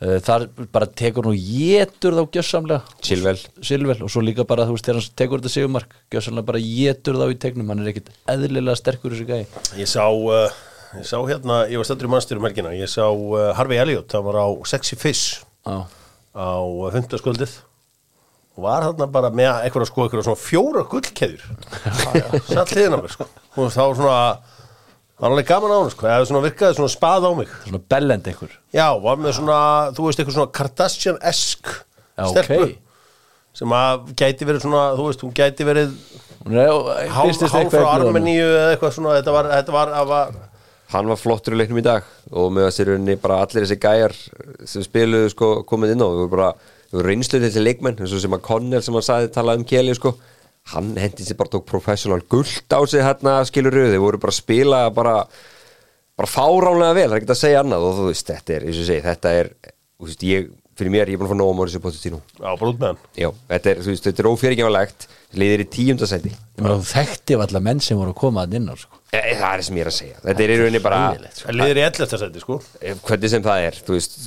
Eh, 0.04 0.18
þar 0.26 0.48
bara 0.74 0.90
tekur 1.00 1.30
nú 1.30 1.34
jétur 1.38 2.18
þá 2.18 2.24
gjössamlega 2.34 2.98
Chilwell. 3.06 3.40
Silvel 3.64 4.00
og 4.04 4.12
svo 4.12 4.24
líka 4.26 4.44
bara 4.50 4.66
þú 4.68 4.76
veist 4.76 4.90
þegar 4.90 5.00
hann 5.00 5.18
tekur 5.22 5.44
þetta 5.44 5.54
sigumark 5.54 5.94
gjössamlega 6.12 6.50
bara 6.50 6.64
jétur 6.64 7.20
þá 7.22 7.26
í 7.30 7.38
tegnum. 7.46 7.70
Hann 7.72 7.84
er 7.84 7.92
ekkit 7.94 8.10
eðlilega 8.34 8.80
sterkur 8.82 9.14
þessi 9.14 9.30
gæi. 9.30 9.46
Ég 9.80 9.92
sá, 9.92 10.04
uh, 10.10 10.50
ég 10.98 11.08
sá 11.08 11.20
hérna, 11.22 11.62
ég 11.72 11.80
var 11.80 11.88
stættur 11.88 12.10
í 12.10 12.14
mannstýrum 12.16 12.50
helgina, 12.50 12.74
ég 12.76 12.92
sá 12.92 13.06
uh, 13.06 13.54
Harvey 13.56 13.80
Elliot, 13.80 14.10
það 14.12 14.28
var 14.32 14.42
á 14.44 14.48
Sexy 14.74 15.00
Fish 15.00 15.46
Já, 15.64 15.86
á 16.36 16.52
hundaskvöldið 16.98 17.56
og 18.54 18.66
var 18.68 18.86
þarna 18.88 19.08
bara 19.14 19.32
með 19.34 19.52
eitthvað 19.66 19.88
sko, 19.90 20.06
eitthvað 20.06 20.28
svona 20.28 20.42
fjóra 20.44 20.84
gullkeðjur. 20.92 21.46
Satt 22.50 22.74
hliðin 22.76 22.98
á 22.98 23.00
mér 23.02 23.14
sko. 23.16 23.28
Og 23.58 23.72
þá 23.74 23.82
var 23.82 23.98
svona, 23.98 24.20
var 25.24 25.32
alveg 25.32 25.50
gaman 25.50 25.74
á 25.74 25.78
hann 25.80 25.92
sko, 25.94 26.08
eða 26.12 26.30
svona 26.30 26.44
virkaði 26.46 26.78
svona 26.78 26.94
spað 26.94 27.28
á 27.28 27.32
mig. 27.40 27.56
Svona 27.66 27.82
bellend 27.96 28.30
einhver. 28.30 28.56
Já, 28.76 28.88
var 29.08 29.20
með 29.24 29.38
svona, 29.40 29.60
þú 29.98 30.08
veist, 30.08 30.22
eitthvað 30.22 30.38
svona 30.38 30.56
Kardashian-esk 30.60 31.74
Já, 31.74 32.26
stelpu 32.30 32.60
ok. 32.62 32.78
sem 33.58 33.74
að 33.80 34.08
gæti 34.22 34.50
verið 34.50 34.66
svona, 34.68 34.86
þú 35.00 35.10
veist, 35.10 35.26
hún 35.26 35.36
gæti 35.38 35.66
verið 35.66 35.98
Hún 36.44 36.60
er 36.60 36.74
hálf, 37.16 37.46
frá. 37.72 37.86
Armeníu 37.96 38.44
eða 38.44 38.74
eitthvað 38.74 38.98
svona, 38.98 39.16
þetta 39.18 39.34
var, 39.34 39.48
þetta 39.54 39.76
var, 39.78 39.94
það 39.96 40.10
var 40.12 40.34
hann 40.94 41.10
var 41.10 41.18
flottur 41.18 41.56
í 41.56 41.60
leiknum 41.62 41.80
í 41.82 41.86
dag 41.86 42.06
og 42.30 42.52
með 42.54 42.68
að 42.68 42.74
sér 42.76 42.92
rauninni 42.92 43.16
bara 43.22 43.40
allir 43.44 43.66
þessi 43.66 43.80
gæjar 43.82 44.14
sem 44.70 44.86
spiluðu 44.86 45.32
sko 45.34 45.50
komið 45.70 45.96
inn 45.96 46.04
á. 46.06 46.08
Við 46.12 46.20
voru 46.22 46.34
bara, 46.36 46.50
við 46.94 47.00
voru 47.00 47.10
reynsluð 47.10 47.50
til 47.50 47.66
leikmenn 47.66 47.98
eins 47.98 48.14
og 48.14 48.22
sem 48.22 48.38
að 48.38 48.46
Connell 48.46 48.86
sem 48.86 48.94
hann 48.94 49.08
sagði 49.10 49.34
talaði 49.34 49.64
um 49.64 49.68
Kelly 49.74 49.98
sko, 49.98 50.14
hann 50.76 50.94
hendi 50.96 51.26
sér 51.26 51.40
bara 51.40 51.52
tók 51.58 51.66
professional 51.68 52.22
guld 52.30 52.70
á 52.70 52.80
sig 52.86 53.02
hérna 53.04 53.42
skilur 53.50 53.76
þeir 53.82 54.00
voru 54.04 54.22
bara 54.22 54.32
að 54.32 54.40
spila 54.44 54.86
bara 54.94 55.18
bara 56.18 56.30
fáránlega 56.30 56.98
vel, 56.98 57.08
það 57.08 57.16
er 57.16 57.22
ekki 57.22 57.34
að 57.34 57.40
segja 57.42 57.62
annað. 57.64 57.88
Og 57.88 57.96
þú 57.98 58.10
veist, 58.12 58.28
þetta 58.30 58.56
er, 58.56 58.68
eins 58.68 58.78
og 58.78 58.84
ég 58.84 58.90
segi, 58.92 59.06
þetta 59.08 59.34
er 59.40 59.50
þú 59.64 60.10
veist, 60.10 60.26
ég, 60.30 60.52
fyrir 60.78 60.94
mér, 60.94 61.10
ég 61.12 61.18
er 61.18 61.22
búin 61.22 61.30
að 61.30 61.34
fá 61.34 61.40
nóg 61.40 61.54
á 61.54 61.58
Mauricio 61.58 61.82
Pochettino 61.84 62.20
já, 62.22 62.48
bara 62.48 62.70
út 62.70 62.80
með 62.80 62.92
hann. 62.92 63.02
Já, 63.18 63.30
þetta 63.50 63.72
er, 63.72 63.82
þú 63.82 63.94
veist, 63.94 64.08
þetta 64.10 64.24
er 64.24 64.30
ófyrirgefalegt. 64.30 65.08
Liðir 65.42 65.64
í 65.64 65.68
tíundasæti 65.74 66.32
þekkti 66.94 67.34
af 67.34 67.44
alla 67.48 67.62
menn 67.66 67.80
sem 67.82 67.98
voru 67.98 68.14
að 68.14 68.20
koma 68.20 68.44
að 68.46 68.60
inn 68.60 68.70
á 68.70 68.76
sko. 68.78 69.00
e, 69.10 69.22
það 69.40 69.50
er 69.50 69.64
sem 69.66 69.78
ég 69.80 69.82
er 69.86 69.90
að 69.90 69.96
segja, 69.96 70.20
þetta 70.22 70.44
er 70.44 70.52
í 70.54 70.58
rauninni 70.60 70.82
bara 70.84 71.00
sko. 71.34 71.56
Liðir 71.58 71.80
í 71.80 71.86
11. 71.88 72.18
seti, 72.22 72.44
sko. 72.44 72.58
Eh, 72.78 73.00
hvernig 73.08 73.34
sem 73.34 73.46
það 73.48 73.66
er 73.66 73.80
þú 73.88 73.96
veist 73.98 74.20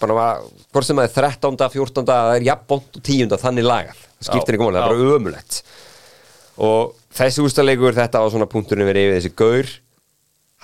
bara 0.00 0.28
hvort 0.72 0.86
sem 0.86 0.98
það 0.98 1.06
er 1.06 1.14
13. 1.16 1.58
14. 1.72 2.06
það 2.10 2.32
er 2.34 2.46
jafnbont 2.50 2.98
og 2.98 3.06
10. 3.08 3.36
þannig 3.42 3.66
lagað 3.66 4.02
það 4.02 4.28
skiptir 4.30 4.56
ekki 4.56 4.66
máli, 4.66 4.80
það 4.80 4.84
er 4.84 4.92
bara 4.92 5.16
ömulegt 5.16 5.60
og 6.66 6.94
þessi 7.16 7.44
úrstæðleikur 7.44 7.96
þetta 7.96 8.22
var 8.22 8.34
svona 8.34 8.50
punkturinn 8.50 8.88
verið 8.88 9.08
yfir 9.08 9.18
þessi 9.20 9.34
gaur 9.36 9.72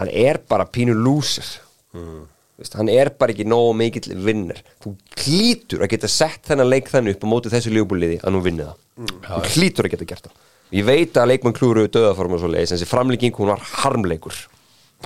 hann 0.00 0.12
er 0.12 0.40
bara 0.49 0.68
pínu 0.68 0.96
lúsir 0.96 1.49
mm. 1.96 2.28
Hann 2.76 2.87
er 2.92 3.08
bara 3.18 3.32
ekki 3.32 3.42
nógu 3.49 3.72
mikill 3.75 4.12
vinnur 4.22 4.61
þú 4.84 4.92
hlýtur 5.25 5.82
að 5.82 5.94
geta 5.96 6.11
sett 6.11 6.44
þennan 6.46 6.68
leik 6.68 6.90
þannig 6.92 7.16
upp 7.16 7.25
á 7.26 7.32
móti 7.32 7.50
þessu 7.50 7.72
lífbúliði 7.75 8.20
að 8.22 8.34
nú 8.37 8.42
vinni 8.44 8.66
það 8.68 9.16
þú 9.26 9.54
hlýtur 9.56 9.88
að 9.88 9.94
geta 9.96 10.06
gert 10.12 10.28
það 10.28 10.76
ég 10.78 10.87
veit 10.87 11.18
að 11.18 11.32
leikmann 11.32 11.56
klúru 11.56 11.88
döðaform 11.90 12.37
og 12.37 12.42
svo 12.42 12.50
leiðis 12.52 12.75
en 12.75 12.78
þessi 12.78 12.90
framlíking 12.92 13.34
hún 13.40 13.50
var 13.50 13.64
harmleikur 13.82 14.37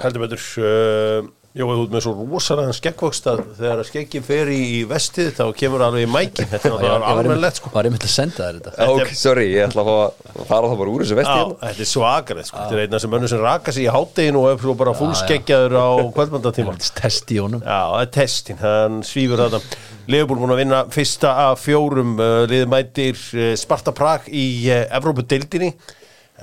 heldur 0.03 0.27
betur 0.27 0.43
uh, 0.61 1.31
Jó, 1.57 1.65
þú 1.71 1.85
ert 1.87 1.93
með 1.95 2.03
svo 2.05 2.11
rosalega 2.29 2.73
skeggvokst 2.77 3.27
að 3.33 3.39
þegar 3.57 3.79
að 3.81 3.87
skeggi 3.89 4.21
fer 4.27 4.49
í, 4.53 4.59
í 4.77 4.81
vestið 4.91 5.31
þá 5.39 5.45
kemur 5.57 5.81
það 5.81 5.87
alveg 5.87 6.03
í 6.05 6.11
mækin 6.13 6.51
þetta 6.51 6.69
er 6.69 6.75
Ég 6.85 7.07
alveg 7.09 7.47
sko. 7.57 7.71
var 7.73 7.89
einmitt 7.89 8.05
að 8.05 8.13
senda 8.13 8.49
þér 8.51 8.59
þetta. 8.67 8.89
Ok, 8.93 9.13
sorry, 9.17 9.47
ég 9.55 9.65
ætla 9.71 9.85
að 9.87 10.43
fara 10.51 10.69
það 10.69 10.83
bara 10.83 10.93
úr 10.93 11.05
þessu 11.07 11.17
vesti 11.17 11.33
Já, 11.33 11.41
hérna. 11.41 11.57
þetta 11.63 11.85
er 11.87 11.91
svakarið 11.95 12.51
sko. 12.51 12.61
Þetta 12.61 12.77
er 12.77 12.83
einna 12.85 13.01
sem 13.07 13.17
önnur 13.19 13.33
sem 13.33 13.43
raka 13.47 13.73
sig 13.73 13.87
í 13.87 13.95
hátteginu 13.97 14.43
og 14.45 14.51
er 14.53 14.63
svo 14.67 14.77
bara 14.83 14.95
fullskeggjaður 15.01 15.79
á 15.81 15.89
kvöldmandatíma 16.21 16.77
Þetta 16.77 16.93
er 16.93 17.01
test 17.01 17.33
í 17.33 17.41
honum. 17.41 17.65
Já, 17.65 17.81
það 17.89 18.05
er 18.05 18.15
testin, 18.21 18.61
hann 18.61 19.03
svífur 19.09 19.47
þetta 19.47 19.83
Leifbúl 20.13 20.39
múin 20.45 20.53
að 20.55 20.61
vinna 20.61 20.85
fyrsta 20.93 21.33
af 21.49 21.65
fjórum 21.65 22.13
uh, 22.21 22.45
liðið 22.47 22.69
mætir 22.71 23.17
uh, 23.33 23.55
Sparta 23.59 23.97
Prag 23.97 24.29
í 24.29 24.45
uh, 24.69 24.85
Evrópu-deildinni. 25.01 25.73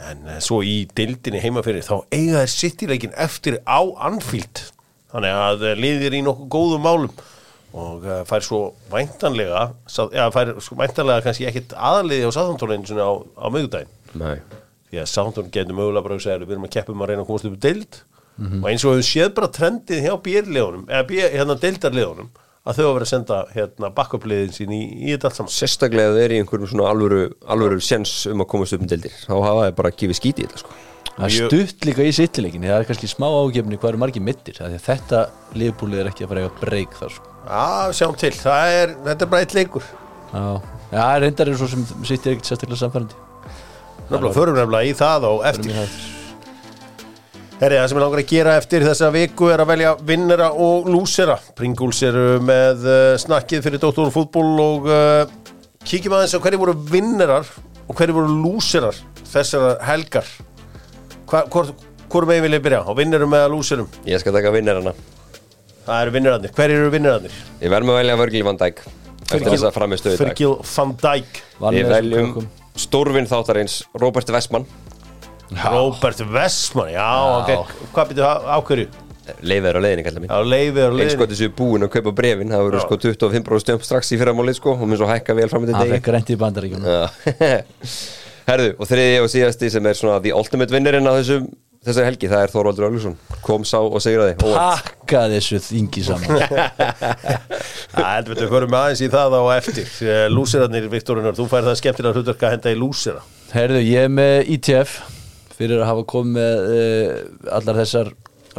En 0.09 0.25
svo 0.41 0.63
í 0.65 0.87
deildinni 0.97 1.37
heima 1.39 1.61
fyrir 1.63 1.85
þá 1.85 1.99
eiga 2.09 2.41
þeir 2.41 2.51
sittileikin 2.57 3.13
eftir 3.13 3.61
á 3.69 3.77
Anfield 4.09 4.65
þannig 5.13 5.37
að 5.43 5.65
liðið 5.79 6.07
er 6.09 6.17
í 6.17 6.23
nokkuð 6.25 6.51
góðum 6.57 6.85
málum. 6.87 7.23
Og 7.73 8.03
uh, 8.05 8.19
fær 8.29 8.45
svo 8.45 8.59
væntanlega 8.91 9.63
já, 10.13 10.25
fær 10.33 10.51
svo 10.61 10.75
væntanlega 10.77 11.23
kannski 11.25 11.47
ekkit 11.49 11.71
aðaliði 11.73 12.27
á 12.29 12.35
Sáþantólinu 12.35 13.01
á, 13.01 13.11
á 13.17 13.47
miðgudaginn 13.49 14.19
Nei. 14.21 14.35
því 14.91 14.99
að 15.01 15.09
Soundon 15.09 15.49
getur 15.49 15.79
mögulega 15.79 16.05
bara 16.05 16.19
að 16.19 16.27
segja 16.27 16.43
við 16.43 16.53
erum 16.53 16.67
að 16.67 16.75
keppum 16.75 17.01
að 17.01 17.09
reyna 17.09 17.23
að 17.23 17.31
komast 17.31 17.49
upp 17.49 17.57
deild. 17.63 17.97
Og 18.41 18.69
eins 18.69 18.85
og 18.85 18.95
við 18.97 19.03
séð 19.05 19.33
bara 19.37 19.49
trendið 19.53 20.05
hjá 20.07 20.13
bérlegunum 20.25 20.87
eða 20.89 21.07
bér, 21.09 21.27
hérna 21.33 21.57
deildarlegunum 21.61 22.29
að 22.63 22.77
þau 22.77 22.83
hafa 22.85 22.93
verið 22.95 23.05
að 23.05 23.11
senda 23.11 23.39
hérna 23.53 23.89
backup-liðin 23.93 24.55
sín 24.55 24.73
í, 24.73 24.81
í 25.03 25.11
þetta 25.11 25.29
allt 25.29 25.39
saman. 25.39 25.53
Sérstaklega 25.53 26.15
þeir 26.15 26.23
eru 26.23 26.37
í 26.37 26.41
einhverjum 26.41 26.71
svona 26.71 26.89
alvöru, 26.93 27.23
alvöru 27.53 27.83
sjens 27.83 28.13
um 28.31 28.41
að 28.41 28.49
komast 28.53 28.77
upp 28.77 28.85
um 28.85 28.89
deildir 28.89 29.17
þá 29.19 29.33
hafa 29.35 29.67
þeir 29.67 29.77
bara 29.81 29.93
gefið 29.99 30.19
skíti 30.21 30.45
í 30.45 30.47
þetta 30.47 30.61
sko. 30.63 30.77
Það 31.13 31.29
Mjög- 31.29 31.51
stutt 31.51 31.85
líka 31.85 32.05
í 32.07 32.13
sittileikinni 32.17 32.71
Það 32.71 32.79
er 32.79 32.87
kannski 32.89 33.09
smá 33.11 33.27
ágefni 33.29 33.77
hvað 33.77 33.91
eru 33.91 34.01
margir 34.01 34.23
mittir 34.25 34.57
þetta 34.57 35.19
liðbúlið 35.53 36.01
er 36.01 36.09
ekki 36.09 36.25
að 36.25 36.31
fara 36.31 36.41
að 36.41 36.47
eiga 36.47 36.61
breyk 36.63 36.95
þar 36.97 37.13
sko. 37.13 37.35
Já, 37.43 37.67
sjáum 37.99 38.15
til, 38.17 38.33
er, 38.33 38.95
þetta 39.05 39.27
er 39.27 39.29
bara 39.35 39.45
eitt 39.45 39.53
leikur 39.53 39.85
Já, 40.33 40.45
Já 40.93 41.05
reyndar 41.21 41.51
er 41.51 41.59
svo 41.59 41.69
sem 41.69 41.85
sittir 42.01 42.33
ekkert 42.33 42.49
sérstaklega 42.49 42.81
samfærandi 42.81 43.21
Nefnilega, 44.09 44.33
förum 44.35 44.57
nefnilega 44.57 44.89
í 44.89 44.95
það 44.97 45.25
og 45.29 45.45
eftir. 45.47 45.77
Herri, 47.61 47.77
það 47.79 47.85
sem 47.87 47.97
ég 47.97 48.03
langar 48.03 48.19
að 48.19 48.31
gera 48.33 48.53
eftir 48.59 48.83
þessa 48.83 49.09
viku 49.13 49.47
er 49.53 49.61
að 49.63 49.69
velja 49.69 49.91
vinnera 50.03 50.49
og 50.59 50.89
lúsera. 50.91 51.37
Pringles 51.55 52.01
eru 52.03 52.25
með 52.43 52.83
uh, 52.83 52.95
snakkið 53.23 53.63
fyrir 53.63 53.79
Dóttor 53.79 54.11
fútból 54.11 54.49
og 54.59 54.89
uh, 54.91 55.21
kíkjum 55.87 56.17
aðeins 56.17 56.35
á 56.35 56.43
hverju 56.43 56.59
voru 56.59 56.75
vinnerar 56.91 57.47
og 57.87 57.95
hverju 57.95 58.17
voru 58.17 58.35
lúserar 58.43 58.97
þessar 59.31 59.77
helgar. 59.87 60.27
Hvor, 61.29 61.71
hvor 62.11 62.27
megin 62.29 62.45
vil 62.47 62.57
ég 62.57 62.63
byrja? 62.65 62.83
Á 62.85 62.91
vinnerum 62.97 63.33
eða 63.37 63.51
lúserum? 63.51 63.87
ég 64.07 64.21
skal 64.21 64.35
taka 64.35 64.51
vinnarana 64.53 64.93
Það 65.83 66.01
eru 66.05 66.11
vinnerarnir. 66.15 66.51
Hverju 66.55 66.79
eru 66.79 66.91
vinnerarnir? 66.93 67.37
ég 67.59 67.71
verð 67.73 67.87
með 67.89 67.95
að 67.95 68.01
velja 68.01 68.19
Virgil 68.23 68.43
van 68.47 68.59
Dijk 68.61 68.83
eftir 69.33 69.49
þess 69.49 69.67
að 69.67 69.75
framistöðu 69.77 70.15
í 70.15 70.19
dag 70.19 70.27
Virgil 70.29 70.53
van 70.77 70.95
Dijk, 71.03 71.39
við 71.73 71.91
veljum 71.91 72.49
stórvinn 72.79 73.29
þáttarins 73.29 73.81
Robert 73.99 74.29
Westman 74.35 74.67
Robert 75.53 76.21
Westman, 76.33 76.93
já, 76.95 77.09
ok. 77.43 77.73
Hvað 77.93 78.13
byrju 78.13 78.29
ákverju? 78.57 78.87
leiðir 79.43 79.77
á 79.79 79.81
leiðinni 79.83 80.03
kallar 80.03 80.23
mín 80.23 80.31
Já, 80.31 80.39
leifið 80.43 80.81
og 80.83 80.89
eins 80.89 80.99
leiðin. 80.99 81.13
sko 81.15 81.27
þessu 81.31 81.47
búin 81.55 81.85
að 81.85 81.91
kaupa 81.93 82.11
brefin 82.17 82.49
það 82.51 82.65
voru 82.65 82.79
Já. 82.79 82.83
sko 82.83 82.97
25% 83.05 83.63
stjömp 83.63 83.85
strax 83.87 84.11
í 84.11 84.19
fyrramálið 84.19 84.57
sko 84.59 84.73
og 84.75 84.83
minn 84.83 84.99
svo 84.99 85.07
hækka 85.07 85.35
vel 85.37 85.47
fram 85.51 85.63
Hann 85.63 85.71
þetta 85.77 85.95
fekk 85.95 86.09
reyndi 86.15 86.35
í 86.35 86.41
bandaríkjunum 86.41 86.89
Já. 86.91 87.07
Herðu, 88.47 88.71
og 88.77 88.89
þriði 88.89 89.19
og 89.23 89.29
síðasti 89.31 89.69
sem 89.71 89.85
er 89.87 89.99
svona 89.99 90.21
the 90.23 90.33
ultimate 90.35 90.73
winnerinn 90.73 91.07
á 91.07 91.13
þessum 91.15 91.47
þessari 91.83 92.07
helgi, 92.07 92.29
það 92.31 92.45
er 92.45 92.51
Þorvaldur 92.53 92.85
Öglusson 92.87 93.15
kom 93.43 93.65
sá 93.67 93.77
og 93.81 93.99
segraði 94.03 94.37
óvart. 94.39 94.87
Pakka 94.87 95.23
þessu 95.33 95.59
þingi 95.63 96.03
saman 96.07 96.43
Það 97.93 98.07
heldur 98.07 98.39
við 98.39 98.53
förum 98.53 98.77
aðeins 98.79 99.03
í 99.03 99.09
það 99.11 99.35
á 99.35 99.43
eftir. 99.57 99.89
Eh, 100.07 100.25
Lúserarnir, 100.31 100.87
Viktorunar, 100.91 101.35
þú 101.37 101.47
fær 101.51 101.67
það 101.67 101.79
skemmtilega 101.81 102.19
hlutverk 102.19 102.45
að 102.47 102.55
henda 102.55 102.73
í 102.73 102.79
lúsera. 102.79 103.25
Herðu, 103.53 103.83
ég 103.83 104.07
er 104.07 104.13
með 104.15 104.53
ITF 104.55 104.95
fyrir 105.57 105.83
að 105.83 105.89
hafa 105.91 106.07
komið 106.09 106.39
með 106.39 106.63
uh, 106.73 107.51
allar 107.59 107.81
þessar 107.83 108.13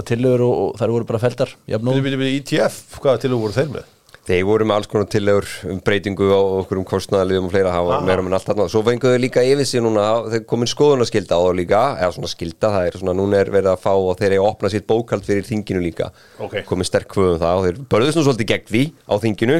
tillögur 0.06 0.44
og, 0.44 0.54
og 0.60 0.78
þær 0.78 0.94
voru 0.94 1.08
bara 1.08 1.22
feldar 1.22 1.56
bíli, 1.66 2.36
ITF, 2.38 2.80
hvaða 3.00 3.24
til 3.24 3.32
þú 3.34 3.40
voru 3.46 3.56
þeir 3.56 3.72
með? 3.72 3.90
Þeir 4.24 4.44
voru 4.48 4.64
með 4.64 4.78
alls 4.78 4.88
konar 4.88 5.08
tillegur 5.12 5.46
um 5.68 5.80
breytingu 5.84 6.26
á 6.32 6.40
okkur 6.62 6.78
um 6.80 6.84
kostnaðaliðum 6.88 7.48
og 7.48 7.52
fleira 7.52 7.72
hafa 7.74 7.98
meira 8.06 8.22
með 8.24 8.36
allt 8.38 8.46
þarna. 8.48 8.66
Svo 8.72 8.80
fenguðu 8.86 9.18
líka 9.20 9.42
yfir 9.44 9.66
sig 9.68 9.82
núna, 9.84 10.04
þeir 10.32 10.46
komin 10.48 10.70
skoðunarskilda 10.70 11.36
á 11.36 11.40
það 11.44 11.58
líka, 11.58 11.80
eða 12.00 12.14
svona 12.16 12.30
skilda, 12.32 12.70
það 12.72 12.86
er 12.88 12.96
svona, 13.02 13.14
núna 13.18 13.42
er 13.42 13.50
verið 13.52 13.68
að 13.74 13.82
fá 13.84 13.90
og 13.92 14.14
þeir 14.16 14.30
eru 14.30 14.46
að 14.46 14.48
opna 14.54 14.70
sitt 14.72 14.86
bókald 14.88 15.26
fyrir 15.28 15.44
þinginu 15.44 15.82
líka. 15.84 16.08
Ok. 16.40 16.56
Komin 16.70 16.88
sterk 16.88 17.10
kvöðum 17.12 17.36
það 17.42 17.58
og 17.60 17.66
þeir 17.68 17.82
börðust 17.92 18.16
nú 18.16 18.24
svolítið 18.24 18.48
gegn 18.54 18.70
því 18.72 18.82
á 19.04 19.14
þinginu, 19.26 19.58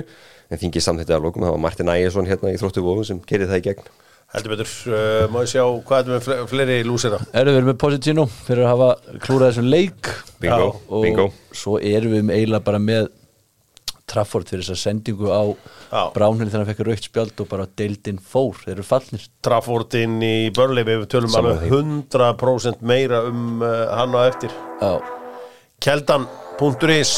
en 0.49 0.62
þingið 0.64 0.87
samþýttið 0.88 1.16
að 1.18 1.26
lókum, 1.28 1.44
það 1.44 1.54
var 1.59 1.62
Martin 1.66 1.92
Ægjesson 1.92 2.30
hérna 2.33 2.54
í 2.54 2.59
Þróttubóðum 2.64 3.09
sem 3.11 3.21
gerir 3.28 3.52
það 3.52 3.61
í 3.61 3.66
gegn. 3.68 3.90
heldur 4.35 4.50
betur, 4.56 4.71
uh, 4.90 5.26
má 5.30 5.37
ég 5.44 5.50
sjá 5.52 5.62
hvað 5.87 6.00
er 6.00 6.09
með 6.16 6.23
fle- 6.25 6.47
fleiri 6.50 6.78
lúsera 6.88 7.21
Erum 7.38 7.54
við 7.54 7.66
með 7.68 7.76
Positino 7.78 8.25
fyrir 8.49 8.64
að 8.64 8.71
hafa 8.73 9.18
klúrað 9.23 9.52
þessum 9.52 9.68
leik 9.71 10.09
Bingo, 10.42 10.71
og 10.88 11.04
bingo 11.04 11.26
svo 11.54 11.76
erum 11.78 12.16
við 12.16 12.33
eiginlega 12.35 12.64
bara 12.66 12.80
með 12.83 13.12
Trafford 14.11 14.50
fyrir 14.50 14.64
þessa 14.66 14.90
sendingu 14.90 15.30
á. 15.32 15.42
Brownhill 16.14 16.50
þegar 16.50 16.62
hann 16.62 16.70
fekk 16.70 16.82
raukt 16.88 17.08
spjald 17.08 17.40
og 17.40 17.49
bara 17.50 17.66
deildin 17.78 18.20
fór, 18.20 18.58
þeir 18.61 18.75
eru 18.76 18.87
fallnir. 18.87 19.25
Trafford 19.44 19.96
inn 19.99 20.18
í 20.25 20.34
Burnley 20.54 20.87
við 20.87 21.06
tölum 21.14 21.37
alveg 21.40 21.64
100% 21.70 22.84
meira 22.84 23.23
um 23.30 23.64
uh, 23.64 23.87
hann 23.96 24.16
á 24.16 24.20
eftir. 24.28 24.52
Já, 24.82 24.99
keldan.is 25.84 27.14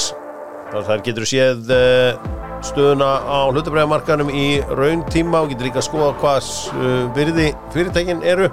þar 0.76 1.02
getur 1.06 1.26
séð 1.28 1.70
uh, 1.74 2.22
stöðuna 2.66 3.10
á 3.22 3.38
hlutabræðamarkanum 3.50 4.30
í 4.34 4.46
raun 4.78 5.04
tíma 5.12 5.42
og 5.44 5.52
getur 5.52 5.68
líka 5.68 5.82
að 5.82 5.88
skoða 5.90 6.14
hvað 6.22 6.50
uh, 6.72 6.96
virði 7.18 7.50
fyrirtækin 7.74 8.24
eru. 8.26 8.50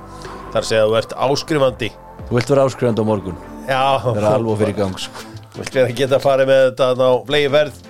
Þar 0.54 0.70
segja 0.70 0.84
að 0.86 0.92
þú 0.92 1.00
ert 1.00 1.16
áskrifandi. 1.30 1.94
Þú 2.28 2.38
vilt 2.38 2.54
vera 2.54 2.68
áskrifandi 2.68 3.06
á 3.06 3.10
morgun. 3.10 3.40
Já, 3.64 3.82
Það 4.04 4.20
er 4.20 4.30
alveg 4.34 4.62
fyrir 4.62 4.78
gang 4.82 5.00
sko. 5.02 5.26
Vilt 5.54 5.76
vera 5.78 5.90
að 5.90 5.98
geta 5.98 6.18
að 6.18 6.24
fara 6.26 6.46
með 6.50 6.64
þetta 6.68 6.94
á 6.98 7.12
flegi 7.30 7.50
verð 7.54 7.82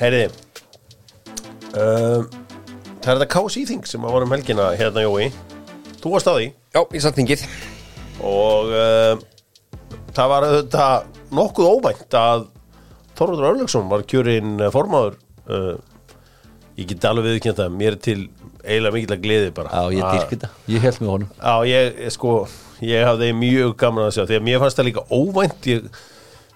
Heyriði 0.00 0.28
um, 1.76 2.26
Það 3.06 3.12
er 3.12 3.20
þetta 3.20 3.28
KSI 3.36 3.62
þing 3.70 3.86
sem 3.86 4.04
að 4.06 4.14
voru 4.16 4.26
um 4.26 4.32
helgina 4.34 4.64
hérna 4.74 5.04
Jói. 5.04 5.28
Þú 6.02 6.10
varst 6.16 6.26
á 6.26 6.34
því? 6.34 6.46
Já, 6.74 6.80
ég 6.96 7.02
satt 7.04 7.18
þingið. 7.20 7.44
Og 8.26 8.72
um, 8.74 9.20
það 10.16 10.32
var 10.32 10.46
þetta 10.56 10.86
nokkuð 11.38 11.68
óvænt 11.70 12.16
að 12.18 12.46
Þorvaldur 13.16 13.48
Örlöksson 13.52 13.86
var 13.88 14.02
kjörinn 14.10 14.58
formaður 14.74 15.14
uh, 15.48 15.78
ég 16.76 16.90
get 16.90 17.06
alveg 17.08 17.30
viðkjönd 17.36 17.62
að 17.64 17.78
mér 17.78 17.94
er 17.94 18.02
til 18.04 18.18
eiginlega 18.66 18.96
mikill 18.98 19.14
að 19.16 19.22
gleði 19.24 19.54
bara. 19.56 19.70
Já, 19.70 19.94
ég 19.94 20.02
Að- 20.04 20.18
dyrk 20.18 20.34
þetta, 20.34 20.50
ég 20.74 20.84
held 20.88 21.00
með 21.04 21.12
honum. 21.14 21.30
Já, 21.38 21.54
ég, 21.70 21.88
ég, 22.02 22.12
sko, 22.18 22.34
ég 22.90 23.06
hafði 23.06 23.30
mjög 23.38 23.74
gaman 23.80 24.08
að 24.08 24.14
sjá 24.18 24.24
því 24.26 24.40
að 24.40 24.46
mér 24.50 24.62
fannst 24.64 24.82
það 24.82 24.88
líka 24.90 25.06
óvænt. 25.14 25.70
Ég, 25.70 25.88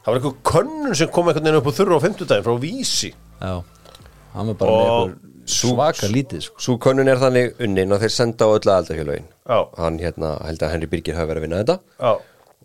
það 0.03 0.11
var 0.11 0.19
eitthvað 0.21 0.39
könnun 0.51 0.99
sem 0.99 1.15
kom 1.15 1.31
einhvern 1.31 1.47
veginn 1.47 1.63
upp 1.63 1.71
á 1.71 1.79
þurra 1.79 2.01
á 2.03 2.05
fimmtudaginn 2.05 2.49
frá 2.51 2.59
Vísi 2.67 3.15
hann 3.41 4.53
var 4.53 4.57
bara 4.61 4.71
Og 4.71 4.81
með 4.81 4.87
eitthvað 4.87 5.29
svaka 5.51 6.11
lítið 6.11 6.43
sko. 6.47 6.63
Sú 6.63 6.77
könnun 6.83 7.11
er 7.11 7.21
þannig 7.21 7.63
unnin 7.65 7.95
að 7.95 8.05
þeir 8.05 8.15
senda 8.15 8.47
á 8.47 8.55
öllu 8.55 8.75
aldarfjölögin 8.75 9.31
Já. 9.51 9.61
Hann 9.81 9.97
hérna, 9.99 10.35
held 10.47 10.63
að 10.63 10.75
Henry 10.75 10.91
Birgir 10.91 11.17
hafi 11.19 11.31
verið 11.33 11.41
að 11.41 11.47
vinna 11.49 11.63
þetta. 11.63 11.79
Já, 11.99 12.13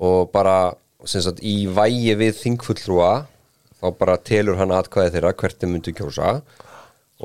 og 0.05 0.29
bara 0.35 0.57
sem 1.05 1.23
sagt, 1.23 1.41
í 1.45 1.65
vægi 1.71 2.13
við 2.19 2.37
þingfulltrúa 2.41 3.09
þá 3.79 3.89
bara 3.99 4.19
telur 4.21 4.59
hann 4.59 4.73
atkvæði 4.75 5.15
þeirra 5.15 5.33
hvert 5.39 5.59
þeim 5.61 5.75
myndu 5.75 5.93
kjósa. 5.97 6.37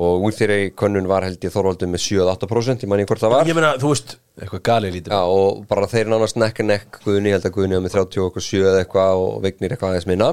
Og 0.01 0.23
úr 0.23 0.33
þeirri 0.33 0.71
könnun 0.79 1.09
var 1.09 1.25
held 1.27 1.43
ég 1.43 1.51
Þorvaldur 1.51 1.89
með 1.91 2.01
7-8% 2.05 2.85
ég 2.85 2.89
manni 2.89 3.05
hvort 3.09 3.21
það 3.21 3.33
var. 3.33 3.49
Ég 3.49 3.57
meina, 3.57 3.73
þú 3.81 3.91
veist 3.91 4.15
Eitthvað 4.39 4.61
galið 4.69 4.95
lítið. 4.95 5.11
Já, 5.13 5.21
og 5.27 5.65
bara 5.69 5.89
þeir 5.91 6.07
nánast 6.09 6.37
nekk 6.39 6.61
en 6.63 6.69
nekk 6.71 7.01
Guðni, 7.03 7.33
held 7.35 7.45
að 7.45 7.53
Guðni 7.57 7.75
var 7.75 7.83
með 7.83 7.97
30 7.97 8.23
og 8.23 8.37
7 8.41 8.61
eða 8.61 8.79
eitthvað 8.85 9.23
og 9.25 9.33
Vignir 9.43 9.75
eitthvað 9.75 9.91
aðeins 9.91 10.07
minna 10.09 10.29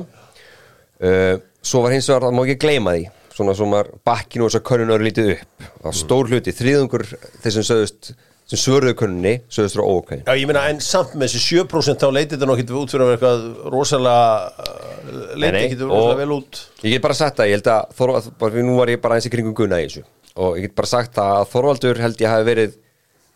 uh, 1.03 1.37
Svo 1.69 1.83
var 1.85 1.93
hins 1.93 2.07
vegar, 2.09 2.23
það 2.29 2.37
má 2.39 2.45
ekki 2.47 2.61
gleyma 2.63 2.93
því 2.97 3.07
svona 3.39 3.55
sem 3.55 3.71
var 3.75 3.89
bakkinu 4.07 4.47
og 4.47 4.51
þess 4.51 4.59
að 4.59 4.65
könnun 4.67 4.93
eru 4.95 5.05
lítið 5.07 5.29
upp. 5.35 5.67
Það 5.69 5.85
var 5.89 5.97
stór 5.99 6.31
hluti, 6.33 6.55
þriðungur 6.59 7.05
þeir 7.43 7.55
sem 7.55 7.67
sögðust, 7.69 8.09
sem 8.49 8.61
svörðu 8.63 8.95
könnunni 8.99 9.35
sögðust 9.53 9.77
frá 9.79 9.85
ókvæðin 9.85 10.23
Já, 10.27 10.33
ég 10.41 10.49
meina, 10.49 10.63
en 10.73 10.81
samt 10.83 11.15
með 11.19 11.35
þessi 11.35 11.59
7% 11.61 12.03
þá 12.03 12.09
leitið 12.17 12.35
þetta 12.35 12.49
nokkið 12.51 12.73
út 12.81 12.95
fyrir 12.95 13.05
að 13.05 13.11
vera 13.13 13.19
eitthvað 13.19 13.71
rosalega 13.75 15.29
leitið 15.39 15.55
nei, 15.59 15.63
ekki 15.69 15.79
og- 15.83 15.93
rosalega 15.93 16.19
vel 16.23 16.37
út. 16.39 16.61
Ég 16.83 16.95
get 16.97 17.05
bara 17.07 17.19
sagt 17.21 17.39
það, 17.39 17.51
ég 17.51 17.59
held 17.59 17.71
að 17.75 17.95
Þorvald, 17.99 18.59
nú 18.71 18.77
var 18.81 18.93
ég 18.95 19.03
bara 19.05 19.19
eins 19.19 19.29
í 19.29 19.33
kringum 19.35 19.55
Gunna 19.59 19.79
í 19.83 19.87
þessu. 19.87 20.05
Og 20.39 20.59
ég 20.59 20.67
get 20.69 20.77
bara 20.79 20.91
sagt 20.95 21.15
það 21.19 21.33
að 21.37 21.49
Þorvaldur 21.53 22.03
held 22.03 22.23
ég 22.25 22.33
hafi 22.33 22.49
verið 22.49 22.75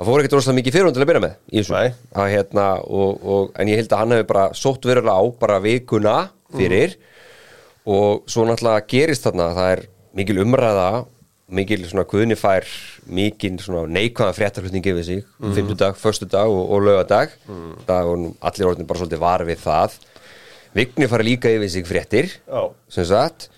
það 0.03 0.09
fór 0.09 0.23
ekkert 0.23 0.37
rosalega 0.39 0.59
mikið 0.63 0.77
fyrir 0.79 0.93
til 0.97 1.03
að 1.05 1.11
byrja 1.13 1.25
með 1.27 1.35
í 1.53 1.63
þessu. 1.63 1.79
Að, 2.17 2.29
hérna, 2.33 2.67
og, 2.83 3.23
og, 3.23 3.53
en 3.59 3.71
ég 3.71 3.83
held 3.83 3.93
að 3.95 4.03
hann 4.03 4.17
hefur 4.17 4.31
bara 4.33 4.49
sótt 4.59 4.89
verulega 4.89 5.15
á 5.15 5.23
bara 5.39 5.61
vikuna 5.63 6.17
fyrir 6.57 6.97
og 7.89 8.23
svo 8.31 8.47
náttúrulega 8.47 8.87
gerist 8.91 9.27
þarna 9.27 9.49
að 9.51 9.59
það 9.59 9.73
er 9.75 9.85
mikil 10.19 10.39
umræða 10.45 10.89
mikil 11.53 11.83
svona 11.85 12.05
guðni 12.09 12.37
fær 12.39 12.67
mikil 13.13 13.57
svona 13.61 13.85
neikvæða 13.93 14.35
fréttarflutning 14.37 14.87
yfir 14.93 15.05
sig, 15.05 15.23
mm. 15.41 15.55
fimmtudag, 15.57 15.99
föstudag 16.01 16.49
og, 16.49 16.63
og 16.73 16.85
lögadag 16.87 17.35
mm. 17.49 17.73
það 17.89 18.13
og 18.13 18.27
allir 18.49 18.71
orðin 18.71 18.89
bara 18.89 19.03
svolítið 19.03 19.23
var 19.23 19.47
við 19.49 19.63
það 19.65 20.01
Vigni 20.73 21.05
fara 21.05 21.25
líka 21.27 21.51
yfir 21.53 21.69
sig 21.69 21.85
fréttir 21.85 22.31
Já. 22.33 22.63
sem 22.89 23.09
sagt 23.09 23.51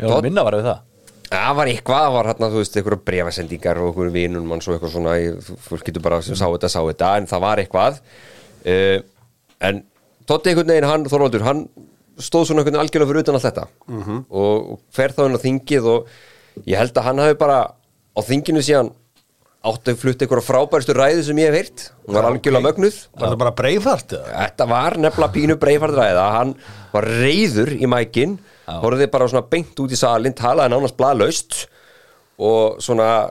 Já, 0.00 0.08
Todd- 0.08 0.24
minna 0.26 0.46
var 0.46 0.58
við 0.58 0.70
það 0.70 0.86
Það 1.30 1.52
var 1.60 1.68
eitthvað, 1.70 2.00
það 2.02 2.14
var 2.16 2.26
hérna, 2.26 2.46
þú 2.50 2.58
veist, 2.58 2.76
einhverja 2.80 3.04
brefasendingar 3.06 3.78
og 3.78 3.92
einhverjum 3.92 4.14
vinum 4.16 4.48
mann 4.50 4.62
svo 4.64 4.74
eitthvað 4.74 4.96
svona, 4.96 5.12
fólk 5.62 5.84
getur 5.86 6.02
bara 6.02 6.18
sem 6.26 6.34
sá 6.34 6.48
þetta, 6.48 6.70
sá 6.72 6.80
þetta, 6.80 7.10
en 7.20 7.28
það 7.30 7.44
var 7.44 7.62
eitthvað 7.62 8.00
uh, 8.66 8.96
en 9.68 9.78
Totti 10.26 10.50
einhvern 10.50 10.72
veginn, 10.72 10.88
hann, 10.90 11.06
Þorvaldur, 11.10 11.44
hann 11.46 11.62
stóð 12.22 12.48
svona 12.48 12.62
einhvern 12.62 12.76
veginn 12.76 12.84
algjörlega 12.84 13.10
fyrir 13.10 13.24
utan 13.24 13.38
allt 13.38 13.48
þetta. 13.48 13.66
-hmm. 13.88 14.22
og, 14.30 14.70
og 14.72 14.80
fer 14.94 15.14
þá 15.16 15.26
inn 15.26 15.38
á 15.38 15.44
þingið 15.44 15.90
og 15.94 16.08
ég 16.66 16.80
held 16.80 16.96
að 16.96 17.06
hann 17.08 17.22
hafi 17.24 17.38
bara 17.40 17.58
á 17.70 18.20
þinginu 18.26 18.62
síðan 18.64 18.92
áttu 19.60 19.92
að 19.92 20.00
flutta 20.00 20.24
einhverja 20.24 20.46
frábæristu 20.46 20.94
ræðu 20.96 21.24
sem 21.24 21.38
ég 21.38 21.50
hef 21.50 21.58
heyrt. 21.58 21.82
Hún 22.06 22.16
var 22.16 22.28
algjörlega 22.30 22.64
mögnuð. 22.64 22.96
Var 23.12 23.26
þetta 23.26 23.42
bara 23.42 23.56
breifart 23.58 24.14
eða? 24.16 24.30
Þetta 24.38 24.66
var 24.70 24.96
nefnilega 24.96 25.34
pínu 25.36 25.56
breifardræða 25.60 26.24
Hann 26.38 26.54
var 26.94 27.04
reyður 27.04 27.74
í 27.76 27.86
mækin 27.90 28.38
Horfði 28.70 29.10
bara 29.10 29.28
svona 29.28 29.48
beint 29.50 29.82
út 29.82 29.92
í 29.92 29.98
salin 29.98 30.36
Talaði 30.36 30.72
nánast 30.72 30.96
blaðlaust 30.96 31.66
Og 32.40 32.80
svona 32.80 33.28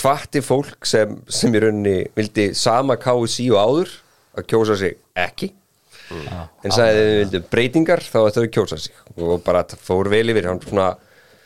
hvatti 0.00 0.42
fólk 0.44 0.86
sem, 0.88 1.16
sem 1.30 1.54
í 1.54 1.60
rauninni 1.62 1.98
vildi 2.16 2.50
sama 2.58 2.96
KSI 3.00 3.50
og 3.54 3.60
áður 3.60 3.92
að 4.34 4.48
kjósa 4.50 4.76
sig 4.78 4.98
ekki 5.14 5.52
en 6.14 6.74
sagði 6.74 6.92
að 6.92 7.00
þið 7.00 7.18
vildu 7.22 7.40
breytingar 7.54 8.04
þá 8.04 8.20
ættu 8.24 8.44
að 8.44 8.52
kjósa 8.58 8.78
sig. 8.84 9.00
Og 9.16 9.42
bara 9.46 9.64
fór 9.80 10.10
vel 10.12 10.26
yfir 10.32 10.50
hann 10.50 10.62
svona 10.64 10.92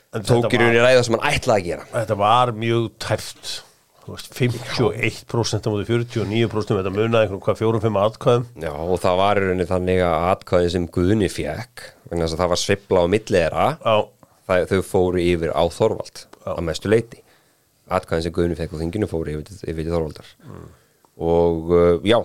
En 0.08 0.22
þetta 0.24 0.38
tók 0.48 0.54
í 0.56 0.60
ræða 0.80 1.00
sem 1.04 1.16
hann 1.18 1.32
ætlaði 1.32 1.60
að 1.60 1.70
gera. 1.70 1.88
Þetta 1.94 2.18
var 2.22 2.54
mjög 2.56 2.92
tæft 3.04 3.56
Þú 4.08 4.14
veist, 4.14 4.30
51% 4.38 5.66
á 5.66 5.68
móti 5.68 5.84
49% 5.84 6.78
þetta 6.78 6.92
munaði 6.94 7.26
einhverjum 7.26 7.42
hvað 7.44 7.58
4-5 7.60 7.98
atkvæðum. 8.00 8.46
Já, 8.64 8.70
og 8.72 9.00
það 9.02 9.18
var 9.20 9.36
í 9.36 9.42
rauninni 9.44 9.66
þannig 9.68 10.00
að 10.06 10.28
atkvæðin 10.30 10.72
sem 10.72 10.86
Guðni 10.96 11.28
að 12.32 12.40
það 12.40 12.52
var 12.54 12.60
svipla 12.62 13.02
á 13.04 13.06
það, 14.48 14.64
þau 14.70 14.80
fóru 14.88 15.20
yfir 15.20 15.52
á 15.52 15.62
Þorvald 15.76 16.22
Já. 16.24 16.54
að 16.54 16.64
mestu 16.70 16.88
leiti 16.88 17.20
atkvæðin 17.98 18.24
sem 18.24 18.36
Guðni 18.38 18.56
fekk 18.56 18.72
á 18.72 18.80
þinginu 18.80 19.10
fóru 19.10 19.34
yfir, 19.34 19.60
yfir 19.74 19.92
Þorvaldar. 19.92 20.32
Og 21.28 21.72
uh, 21.76 22.08
já, 22.08 22.18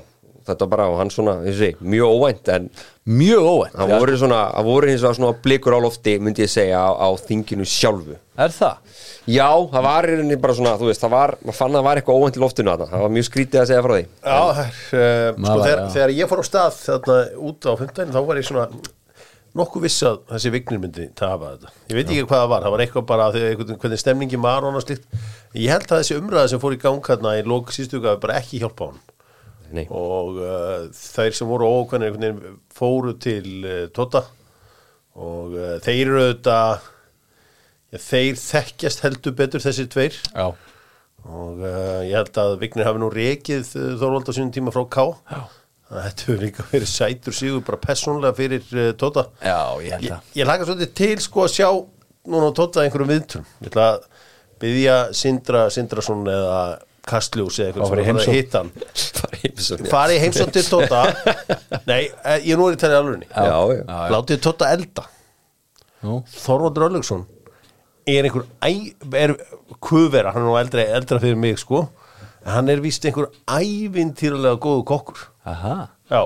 þetta 0.48 0.68
bara 0.70 0.86
og 0.92 0.98
hann 1.00 1.10
svona, 1.14 1.38
þessi, 1.46 1.74
mjög 1.82 2.12
óvænt 2.18 2.52
en 2.56 2.70
Mjög 3.04 3.44
óvænt. 3.44 3.74
Það 3.76 3.90
voru 4.00 4.14
svona, 4.22 4.38
það 4.56 4.64
voru 4.70 4.88
hins 4.88 5.02
vegar 5.04 5.16
svona 5.18 5.40
blikur 5.44 5.76
á 5.76 5.80
lofti 5.84 6.14
myndi 6.24 6.46
ég 6.46 6.52
segja 6.54 6.80
á, 6.80 6.92
á 6.96 7.08
þinginu 7.20 7.66
sjálfu. 7.68 8.16
Er 8.40 8.54
það? 8.56 8.78
já, 9.28 9.48
það 9.74 9.84
var 9.84 10.08
í 10.08 10.14
rauninni 10.16 10.38
bara 10.40 10.54
svona, 10.56 10.78
þú 10.80 10.88
veist, 10.88 11.04
það 11.04 11.12
var 11.12 11.34
maður 11.44 11.58
fann 11.58 11.74
að 11.74 11.78
það 11.82 11.88
var 11.90 12.00
eitthvað 12.00 12.22
óvænt 12.22 12.38
í 12.40 12.44
loftinu 12.44 12.72
þarna. 12.72 12.88
Það 12.94 13.04
var 13.04 13.14
mjög 13.18 13.28
skrítið 13.28 13.60
að 13.60 13.68
segja 13.74 13.84
frá 13.84 13.94
því. 13.98 14.06
Já 14.24 14.40
það 14.40 14.62
er, 14.64 14.72
uh, 14.72 15.30
sko, 15.34 15.44
Maður- 15.44 15.64
þegar, 15.68 15.84
já. 15.84 15.92
þegar 15.98 16.14
ég 16.22 16.32
fór 16.32 16.40
á 16.44 16.46
stað 16.48 16.80
þarna 16.80 17.18
út 17.52 17.68
á 17.68 17.72
15 17.84 18.14
þá 18.16 18.20
var 18.32 18.40
ég 18.40 18.48
svona 18.48 18.66
nokkuð 19.54 19.84
viss 19.86 20.00
að 20.08 20.18
þessi 20.32 20.52
vignir 20.56 20.80
myndi 20.82 21.10
tafa 21.20 21.52
þetta. 21.54 21.74
Ég 21.92 21.98
veit 22.00 22.08
ekki 22.10 22.24
hvað 22.26 22.40
það 22.42 22.50
var, 22.56 22.64
það 22.66 22.72
var 22.78 22.84
eitthvað 22.88 23.06
bara 23.12 23.28
þegar, 23.36 23.52
einhvern- 23.54 23.80
hvernig 23.84 24.00
stemningi 24.02 24.40
var 24.42 24.64
og 24.64 24.72
annað 24.72 24.88
slíkt. 24.88 25.04
Ég 25.54 25.70
held 25.76 25.92
að 25.92 26.00
þessi 26.02 26.18
umræða 26.24 26.50
sem 26.50 26.60
fór 26.64 26.74
í 26.74 26.80
gang 26.82 27.04
hérna 27.06 27.36
í 27.38 27.44
lók 27.46 27.70
síðustuga 27.76 28.16
bara 28.24 28.40
ekki 28.40 28.64
hjálpa 28.64 28.88
á 28.88 28.90
hann 28.90 29.02
Nei. 29.74 29.88
og 29.90 30.38
uh, 30.38 30.90
þeir 30.94 31.34
sem 31.34 31.50
voru 31.50 31.70
veginn 31.90 32.60
fóru 32.74 33.16
til 33.18 33.48
uh, 33.66 33.86
Tota 33.94 34.22
og 35.18 35.56
uh, 35.58 35.80
þeir 35.84 36.04
eru 36.04 36.20
auðvitað 36.22 36.86
ja, 37.94 38.02
þeir 38.02 38.40
þekkjast 38.42 39.04
heldur 39.06 39.36
betur 39.38 39.64
þessi 39.64 39.88
tveir. 39.90 40.16
Já. 40.34 40.54
Og 41.24 41.62
uh, 41.64 42.02
ég 42.04 42.16
held 42.18 42.40
að 42.42 42.56
Vignir 42.62 42.88
hafi 42.90 43.02
nú 43.02 43.10
rekið 43.14 43.76
uh, 43.80 43.92
Þorvald 44.02 44.30
á 44.30 44.34
sínum 44.36 44.54
tíma 44.56 44.74
frá 44.76 44.84
K. 44.92 45.06
Já. 45.32 45.44
þetta 45.94 46.26
hefur 46.26 46.42
líka 46.42 46.66
verið 46.72 46.90
sætur 46.90 47.38
sigur 47.38 47.66
bara 47.68 47.82
persónlega 47.84 48.36
fyrir 48.38 48.66
uh, 48.76 48.90
Tota 49.00 49.28
Já, 49.40 49.60
ég 49.86 49.94
held 49.96 50.08
ég, 50.10 50.10
það 50.12 50.40
ég 50.42 50.50
laka 50.50 50.68
svolítið 50.68 50.96
til 51.00 51.14
sko 51.24 51.46
að 51.46 51.54
sjá 51.56 51.70
núna 52.34 52.50
á 52.52 52.58
Tota 52.58 52.84
einhverjum 52.84 53.14
viðtum 53.14 53.46
ég 53.62 53.72
ætla 53.72 53.86
að 53.94 54.10
byggja 54.64 54.98
Sindra 55.16 55.64
Sindrason 55.72 56.28
eða 56.34 56.60
Kastljós 57.04 57.58
eða 57.60 57.72
eitthvað 57.74 57.90
bara 57.92 58.04
í 58.04 58.06
svona 58.06 58.22
að 58.22 58.28
heimsókn. 58.28 58.36
hitta 58.38 58.60
hann. 58.62 58.70
Bara 59.18 59.40
heimsókn, 59.42 59.84
já. 59.84 59.90
farið 59.92 60.22
heimsótt 60.24 60.54
til 60.56 60.64
Tota 60.72 61.02
nei, 61.90 62.04
eh, 62.24 62.38
ég 62.48 62.60
nú 62.60 62.70
er 62.70 62.78
í. 62.80 63.28
Já, 63.28 63.58
já. 63.76 63.84
látið 64.14 64.44
Tota 64.46 64.70
elda. 64.72 65.04
Þorvaldur 66.04 66.88
Örlöksson 66.88 67.26
er 68.08 68.28
einhver 68.28 68.46
er 69.16 69.36
kuvera, 69.84 70.32
hann 70.32 70.44
er 70.44 70.48
nú 70.48 70.56
eldra, 70.60 70.86
eldra 71.00 71.20
fyrir 71.24 71.40
mig 71.40 71.60
sko. 71.60 71.90
En 72.44 72.52
hann 72.58 72.72
er 72.72 72.84
víst 72.84 73.04
einhver 73.08 73.30
ævintýrulega 73.48 74.60
góðu 74.64 74.86
kokkur. 74.88 75.26
Aha. 75.48 75.76
Já, 76.12 76.24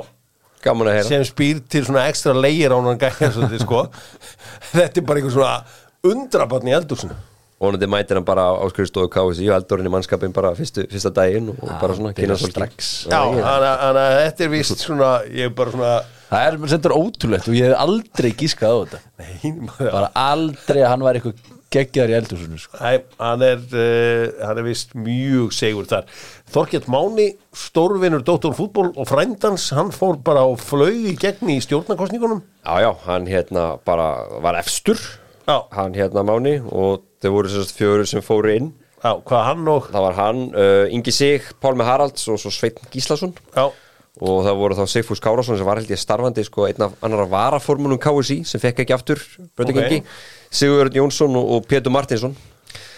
gaman 0.65 0.91
að 0.91 0.99
heyra. 0.99 1.09
Sem 1.09 1.25
spýr 1.29 1.63
til 1.69 1.85
svona 1.89 2.05
ekstra 2.09 2.33
leir 2.37 2.73
á 2.73 2.77
hann 2.77 3.01
gæja 3.01 3.31
svolítið 3.33 3.65
sko. 3.65 3.83
Þetta 4.75 5.01
er 5.01 5.09
bara 5.09 5.21
einhver 5.21 5.35
svona 5.37 5.57
undrabarn 6.05 6.69
í 6.69 6.77
eldúsinu 6.77 7.17
vonandi 7.59 7.87
mætir 7.89 8.19
hann 8.19 8.25
bara 8.27 8.43
á 8.53 8.65
skrifstofu 8.69 9.09
KSI 9.09 9.47
og 9.49 9.55
eldurinn 9.61 9.89
í 9.89 9.93
mannskapin 9.93 10.33
bara 10.35 10.51
fyrstu, 10.57 10.85
fyrsta 10.91 11.09
daginn 11.15 11.49
og 11.55 11.71
bara 11.81 11.95
svona 11.97 12.13
kynna 12.13 12.37
svolítið. 12.37 12.53
strax. 12.53 12.91
Já, 13.09 13.21
þannig 13.33 14.03
að 14.03 14.21
þetta 14.21 14.45
er 14.47 14.53
vist 14.53 14.83
svona 14.85 15.11
Ég 15.33 15.49
er 15.49 15.55
bara 15.57 15.71
svona 15.73 15.95
Það 16.27 16.45
er 16.47 16.57
sendur 16.73 16.93
ótrúlegt 16.97 17.47
og 17.47 17.55
ég 17.55 17.69
hef 17.71 17.77
aldrei 17.79 18.31
gískað 18.35 18.73
á 18.73 18.77
þetta 18.83 18.99
Nei, 19.21 19.51
maður- 19.63 19.91
Bara 19.95 20.09
aldrei 20.13 20.81
að 20.83 20.89
hann 20.91 21.05
var 21.07 21.15
eitthvað 21.19 21.53
geggjaður 21.67 22.11
í 22.13 22.15
eldhúsinu 22.15 22.57
sko. 22.61 22.77
Nei, 22.79 22.99
hann 23.19 23.41
er, 23.43 23.57
uh, 23.75 24.45
hann 24.47 24.59
er 24.61 24.63
vist 24.63 24.93
mjög 24.95 25.51
segur 25.51 25.83
þar. 25.89 26.05
Þorkett 26.47 26.85
Máni, 26.87 27.25
stórvinur 27.51 28.23
Dóttor 28.23 28.55
fútból 28.55 28.93
og 28.95 29.07
frændans, 29.09 29.65
hann 29.75 29.91
fór 29.91 30.15
bara 30.23 30.45
á 30.47 30.49
flög 30.55 30.95
í 31.11 31.17
gegn 31.19 31.51
í 31.51 31.57
stjórnarkostningunum. 31.65 32.39
Já, 32.63 32.75
já, 32.85 32.91
hann 33.03 33.27
hérna 33.27 33.65
bara 33.83 34.07
var 34.39 34.55
efstur 34.61 34.95
Já. 35.47 35.59
hann 35.75 35.91
hérna 35.95 36.23
Máni 36.23 36.55
og 36.71 37.03
þau 37.23 37.31
voru 37.33 37.51
sérst 37.51 37.75
fjögur 37.77 38.07
sem 38.09 38.23
fóru 38.25 38.53
inn. 38.53 38.71
Já, 38.97 39.11
hvað 39.21 39.43
hann 39.45 39.67
og, 39.69 39.91
það 39.93 40.05
var 40.07 40.15
hann, 40.17 40.39
uh, 40.57 40.85
Ingi 40.93 41.13
Sig, 41.13 41.45
Pálmi 41.61 41.85
Haralds 41.85 42.25
og 42.33 42.39
svo 42.41 42.49
Sveitn 42.53 42.89
Gíslason. 42.93 43.35
Já, 43.53 43.69
og 44.17 44.39
það 44.47 44.57
voru 44.57 44.77
þá 44.77 44.85
Sigfús 44.89 45.21
Kárásson 45.21 45.57
sem 45.59 45.67
var 45.67 45.77
held 45.77 45.91
ég 45.93 46.01
starfandi 46.01 46.45
sko 46.47 46.65
einn 46.65 46.81
af 46.87 46.95
annara 47.05 47.27
varaformunum 47.29 47.99
KSI 48.01 48.39
sem 48.49 48.61
fekk 48.61 48.81
ekki 48.85 48.95
aftur 48.95 49.21
bröndingengi, 49.57 50.01
Ok. 50.01 50.13
Sigurður 50.57 50.97
Jónsson 50.97 51.37
og, 51.37 51.51
og 51.57 51.67
Pétur 51.69 51.93
Martinsson. 51.93 52.33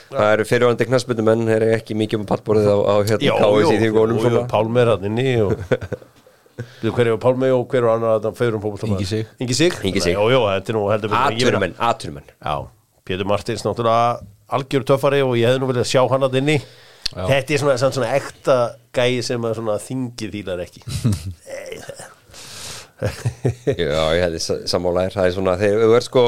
Það 0.09 0.31
eru 0.33 0.45
fyrirvandi 0.49 0.87
knastbyndumenn 0.89 1.43
þeir 1.49 1.65
eru 1.67 1.75
ekki 1.75 1.97
mikið 1.99 2.23
um 2.23 2.29
pallborðið 2.29 2.71
á, 2.71 2.77
á 2.81 2.95
hérna 3.11 3.35
KSI 3.43 3.75
því 3.83 3.91
gónum 3.93 4.17
jú, 4.17 4.23
svona. 4.25 4.45
Pálmi 4.49 4.81
er 4.81 4.93
hann 4.95 5.05
inni 5.11 5.35
og 5.43 5.53
Þú, 6.79 6.91
hver 6.95 7.07
er 7.07 7.19
Pálmi 7.21 7.51
og 7.55 7.67
hver 7.71 7.85
er 7.85 7.93
annar 7.93 8.17
að 8.17 8.33
faurum 8.39 8.63
fótboltamaður? 8.63 8.97
Ingi 8.97 9.07
Sig. 9.07 9.29
Ingi 9.39 9.55
Sig? 9.55 9.77
Ingi 9.85 10.03
Þetta 13.09 13.09
Já, 13.09 13.11
Pétur 13.17 13.25
Martins 13.29 13.63
náttúrulega 13.65 14.21
algjör 14.53 14.83
töffari 14.85 15.23
og 15.25 15.33
ég 15.39 15.49
hefði 15.49 15.61
nú 15.63 15.69
viljað 15.71 15.87
sjá 15.89 16.01
hann 16.11 16.25
að 16.27 16.35
inni 16.43 16.57
Þetta 17.09 17.55
er 17.55 17.57
svona, 17.57 17.73
svona, 17.81 17.95
svona 17.95 18.09
ekta 18.19 18.55
gæi 18.93 19.23
sem 19.25 19.41
þingið 19.41 20.29
þýlar 20.35 20.59
ekki. 20.61 20.83
Já, 23.79 24.03
ég 24.13 24.21
hefði 24.25 24.41
sa- 24.43 24.59
sammála 24.69 25.07
þér, 25.07 25.13
það 25.15 25.25
er 25.25 25.33
svona 25.37 25.55
þegar 25.57 25.81
þú 25.85 25.95
er 25.97 26.03
sko, 26.05 26.23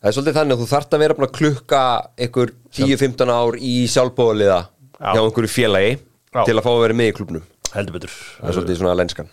það 0.00 0.08
er 0.10 0.14
svolítið 0.16 0.36
þannig 0.38 0.54
að 0.56 0.62
þú 0.64 0.68
þarft 0.72 0.96
að 0.96 1.02
vera 1.04 1.16
búin 1.18 1.28
að 1.28 1.36
klukka 1.36 1.82
einhver 2.26 2.50
10-15 2.80 3.32
ár 3.36 3.58
í 3.60 3.74
sjálfbóðaliða 3.92 4.58
Já. 4.64 5.12
hjá 5.12 5.20
einhverju 5.20 5.52
félagi 5.52 5.92
Já. 5.94 6.42
til 6.48 6.56
að 6.56 6.64
fá 6.64 6.70
að 6.72 6.82
vera 6.86 6.98
með 7.02 7.12
í 7.12 7.14
klubnum 7.20 7.44
Heldur 7.70 7.94
betur. 8.00 8.10
Það 8.40 8.48
er 8.50 8.54
svolítið 8.56 8.78
svona 8.80 8.96
lenskan. 8.98 9.28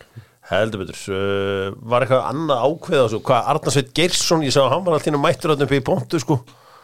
Heldur 0.52 0.84
betur. 0.84 1.00
Uh, 1.10 1.74
Var 1.90 2.04
eitthvað 2.06 2.28
annað 2.30 2.60
ákveð 2.68 3.00
á 3.02 3.06
þessu? 3.08 3.20
Hvað 3.26 3.48
Arnarsveit 3.56 3.90
Geirsson, 3.98 4.44
ég 4.46 4.54
að 4.68 4.74
hann 4.76 4.86
var 4.86 4.94
alltaf 5.00 5.18
mættur 5.24 5.50
þarna 5.56 5.66
upp 5.66 5.74
í 5.74 5.82
pontu 5.88 6.22
sko 6.22 6.36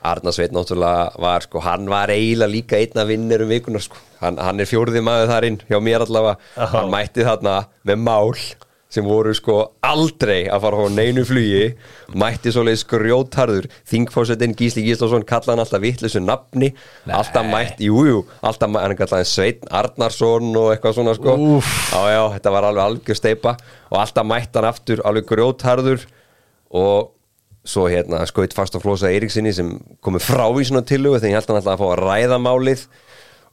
Arnar 0.03 0.35
Sveit 0.35 0.51
náttúrulega 0.55 1.13
var 1.23 1.45
sko, 1.47 1.61
hann 1.63 1.87
var 1.91 2.11
eiginlega 2.11 2.51
líka 2.51 2.79
einn 2.79 2.99
af 2.99 3.07
vinnerum 3.07 3.51
vikunar 3.53 3.85
sko, 3.85 3.99
hann, 4.19 4.37
hann 4.41 4.59
er 4.59 4.69
fjórði 4.69 5.03
maður 5.05 5.31
þar 5.31 5.49
inn 5.49 5.61
hjá 5.69 5.79
mér 5.83 6.05
allavega, 6.07 6.37
Já. 6.57 6.67
hann 6.75 6.91
mætti 6.91 7.25
þarna 7.27 7.57
með 7.87 8.03
mál 8.03 8.35
sem 8.93 9.05
voru 9.07 9.33
sko 9.33 9.55
aldrei 9.81 10.43
að 10.53 10.65
fara 10.67 10.83
á 10.85 10.87
neinu 10.93 11.23
flugi. 11.25 11.63
Mætti 12.19 12.51
svoleið 12.53 12.81
skrjótharður 12.83 13.67
þingfórsetin 13.89 14.53
Gísli 14.59 14.83
Gíslason 14.85 15.25
kalla 15.25 15.55
hann 15.55 15.63
alltaf 15.63 15.81
vittlusu 15.81 16.21
nafni. 16.21 16.69
Alltaf 17.09 17.47
mætti, 17.49 17.89
jújú, 17.89 18.05
jú, 18.11 18.19
alltaf 18.45 18.77
hann 18.77 18.97
kallaði 18.99 19.29
Sveitn 19.31 19.71
Arnarsson 19.73 20.51
og 20.59 20.69
eitthvað 20.75 20.99
svona 20.99 21.17
sko. 21.17 21.35
Já, 21.63 22.01
já, 22.13 22.21
þetta 22.35 22.53
var 22.53 22.69
alveg 22.69 22.85
algjör 22.85 23.21
steipa 23.21 23.55
og 23.89 23.97
alltaf 24.03 24.29
mætti 24.29 24.59
hann 24.61 24.69
aftur 24.69 25.01
alveg 25.09 25.29
grjótharður 25.31 26.05
og 26.83 27.11
svo 27.63 27.85
hérna 27.87 28.21
skaut 28.27 28.53
fast 28.55 28.75
á 28.75 28.79
Flósa 28.83 29.07
Eiríksinni 29.11 29.53
sem 29.55 29.69
komið 30.03 30.25
frá 30.27 30.45
í 30.59 30.65
svona 30.67 30.81
tilögu 30.87 31.19
þegar 31.21 31.31
ég 31.31 31.37
held 31.39 31.51
hann 31.51 31.59
alltaf 31.61 31.75
að 31.77 31.83
fá 31.83 31.91
að 31.93 32.01
ræða 32.03 32.39
málið 32.43 32.85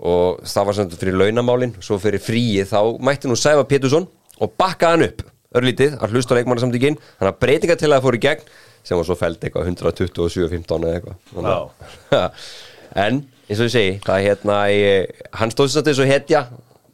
og 0.01 0.41
það 0.49 0.67
var 0.67 0.77
svona 0.79 0.99
fyrir 1.03 1.19
launamálin. 1.21 1.75
Svo 1.85 1.99
fyrir 2.03 2.23
fríið 2.25 2.71
þá 2.73 2.81
mætti 3.05 3.29
nú 3.31 3.37
Sæfa 3.39 3.67
Pétursson 3.69 4.09
og 4.41 4.55
bakkaði 4.59 4.91
hann 4.97 5.07
upp 5.11 5.23
örlítið 5.61 5.97
að 6.01 6.15
hlusta 6.15 6.35
á 6.35 6.39
leikmannasamtíkin 6.41 6.97
þannig 7.03 7.31
að 7.35 7.39
breytinga 7.45 7.77
til 7.79 7.91
að 7.93 8.05
fór 8.07 8.17
í 8.19 8.23
gegn 8.25 8.45
sem 8.87 8.97
var 8.97 9.07
svo 9.07 9.17
fælt 9.21 9.43
eitthvað 9.45 9.69
127-15 9.75 10.87
eða 10.89 10.95
eitthvað. 10.97 11.17
Þannig- 11.35 12.45
en 13.05 13.19
eins 13.51 13.61
og 13.61 13.67
ég 13.69 13.75
segi 13.75 13.97
það 14.07 14.15
er 14.17 14.25
hérna 14.29 14.59
ég, 14.73 15.19
hann 15.37 15.53
stóðs 15.55 15.77
að 15.81 15.91
þessu 15.91 16.07
hetja 16.09 16.45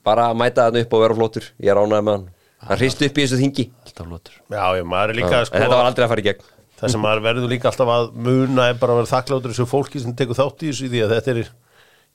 bara 0.07 0.29
að 0.33 0.40
mæta 0.42 0.66
hann 0.68 0.81
upp 0.83 0.92
og 0.98 1.05
vera 1.07 1.16
flottur. 1.18 1.46
Ég 1.62 1.70
er 1.72 1.79
ánægð 1.81 2.02
með 2.09 2.16
hann. 2.18 2.26
Hann 2.66 2.81
hristi 2.81 3.07
upp 3.11 3.18
í 3.20 3.24
þessu 3.26 3.38
þingi. 3.40 3.64
Alltaf 3.87 4.07
flottur. 4.11 4.37
Já, 4.50 4.64
ég, 4.81 4.87
maður 4.88 5.12
er 5.14 5.18
líka 5.20 5.40
en 5.40 5.46
sko 5.48 5.61
þetta 5.62 5.76
var 5.79 5.88
aldrei 5.90 6.05
að 6.07 6.12
fara 6.14 6.24
í 6.24 6.26
gegn 6.26 6.44
Það 6.76 6.92
sem 6.92 7.00
maður 7.00 7.22
verður 7.24 7.48
líka 7.54 7.70
alltaf 7.70 7.88
að 7.88 8.10
muna 8.26 8.66
er 8.70 8.76
bara 8.80 8.92
að 8.92 8.98
vera 9.00 9.12
þakkláttur 9.14 9.54
þessu 9.54 9.66
fólki 9.70 10.02
sem 10.02 10.12
tekur 10.18 10.36
þátt 10.36 10.64
í 10.66 10.72
þessu 10.72 10.90
því 10.92 11.00
að 11.06 11.14
þetta 11.16 11.32
er 11.32 11.40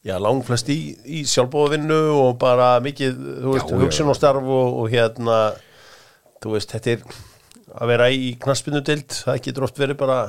já, 0.06 0.16
langflest 0.22 0.70
í, 0.74 0.78
í 1.06 1.24
sjálfbóðavinnu 1.30 1.98
og 2.18 2.36
bara 2.42 2.76
mikið, 2.86 3.18
þú 3.42 3.56
veist, 3.56 3.72
Já, 3.72 3.74
já, 3.74 3.82
hugsun 3.86 4.12
og 4.14 4.22
og, 4.54 4.86
hérna 4.94 5.40
þú 6.42 6.54
veist, 6.56 6.76
þetta 6.76 6.94
er 6.96 7.04
að 7.82 7.92
vera 7.94 8.08
í 8.14 8.32
knaspinu 8.42 8.82
dild, 8.86 9.10
það 9.26 9.42
getur 9.48 9.66
oft 9.68 9.82
verið 9.82 9.98
bara 10.02 10.20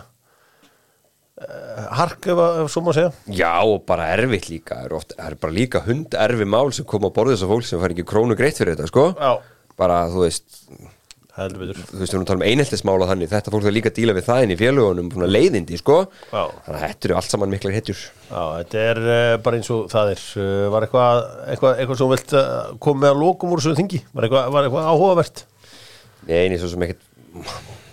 uh, 1.42 1.86
hark 1.98 2.28
ef, 2.32 2.38
að- 2.46 2.62
svo 2.72 2.82
má 2.86 2.92
segja. 2.96 3.12
Já, 3.32 3.52
og 3.64 3.84
bara 3.88 4.08
erfitt 4.16 4.48
líka 4.52 4.80
er, 4.86 4.92
oft, 4.96 5.12
er 5.18 5.36
bara 5.40 5.56
líka 5.56 5.82
hund 5.86 6.14
erfi 6.14 6.46
mál 6.48 6.72
sem 6.72 6.86
kom 6.88 7.04
á 7.08 7.10
borðið 7.12 7.36
þess 7.38 7.46
að 7.48 7.54
fólk 7.54 7.68
sem 7.68 7.82
fær 7.82 7.94
ekki 7.96 8.08
krónu 8.08 8.36
greitt 8.38 8.60
fyrir 8.60 8.76
þetta, 8.76 8.88
sko. 8.92 9.06
Já, 9.18 9.32
bara, 9.80 10.02
þú 10.12 10.24
veist, 10.26 10.62
heldur 11.36 11.62
betur. 11.62 11.78
Þú 11.80 11.98
veist, 11.98 12.02
við 12.02 12.12
erum 12.12 12.24
að 12.24 12.30
tala 12.30 12.38
um 12.40 12.44
einheltismála 12.46 13.08
þannig, 13.08 13.30
þetta 13.30 13.52
fólk 13.54 13.68
er 13.68 13.74
líka 13.74 13.90
að 13.92 13.98
díla 13.98 14.14
við 14.16 14.26
það 14.26 14.44
inn 14.44 14.52
í 14.52 14.58
félugunum, 14.60 15.10
svona 15.14 15.28
leiðindi, 15.30 15.78
sko. 15.80 15.98
Já. 16.28 16.42
þannig 16.66 16.76
að 16.76 16.84
þetta 16.84 17.08
eru 17.08 17.16
allt 17.18 17.32
saman 17.32 17.52
miklar 17.52 17.76
hetjur. 17.76 18.02
Já, 18.28 18.42
þetta 18.58 18.82
er 18.90 19.00
uh, 19.02 19.36
bara 19.46 19.60
eins 19.60 19.72
og 19.72 19.86
það 19.92 20.12
er. 20.12 20.24
Uh, 20.36 20.66
var 20.74 20.86
eitthvað, 20.86 21.22
eitthvað, 21.54 21.76
eitthvað 21.80 22.00
sem 22.02 22.12
vilt 22.12 22.36
uh, 22.36 22.46
koma 22.84 23.06
með 23.06 23.14
að 23.14 23.22
lokum 23.24 23.54
úr 23.54 23.62
þessu 23.62 23.80
þingi? 23.80 24.02
Var 24.12 24.28
eitthvað, 24.28 24.52
var 24.56 24.68
eitthvað 24.68 24.90
áhugavert? 24.92 25.44
Nei, 26.28 26.36
eini 26.44 26.60
svo 26.60 26.72
sem 26.72 26.86
ekkert 26.86 27.08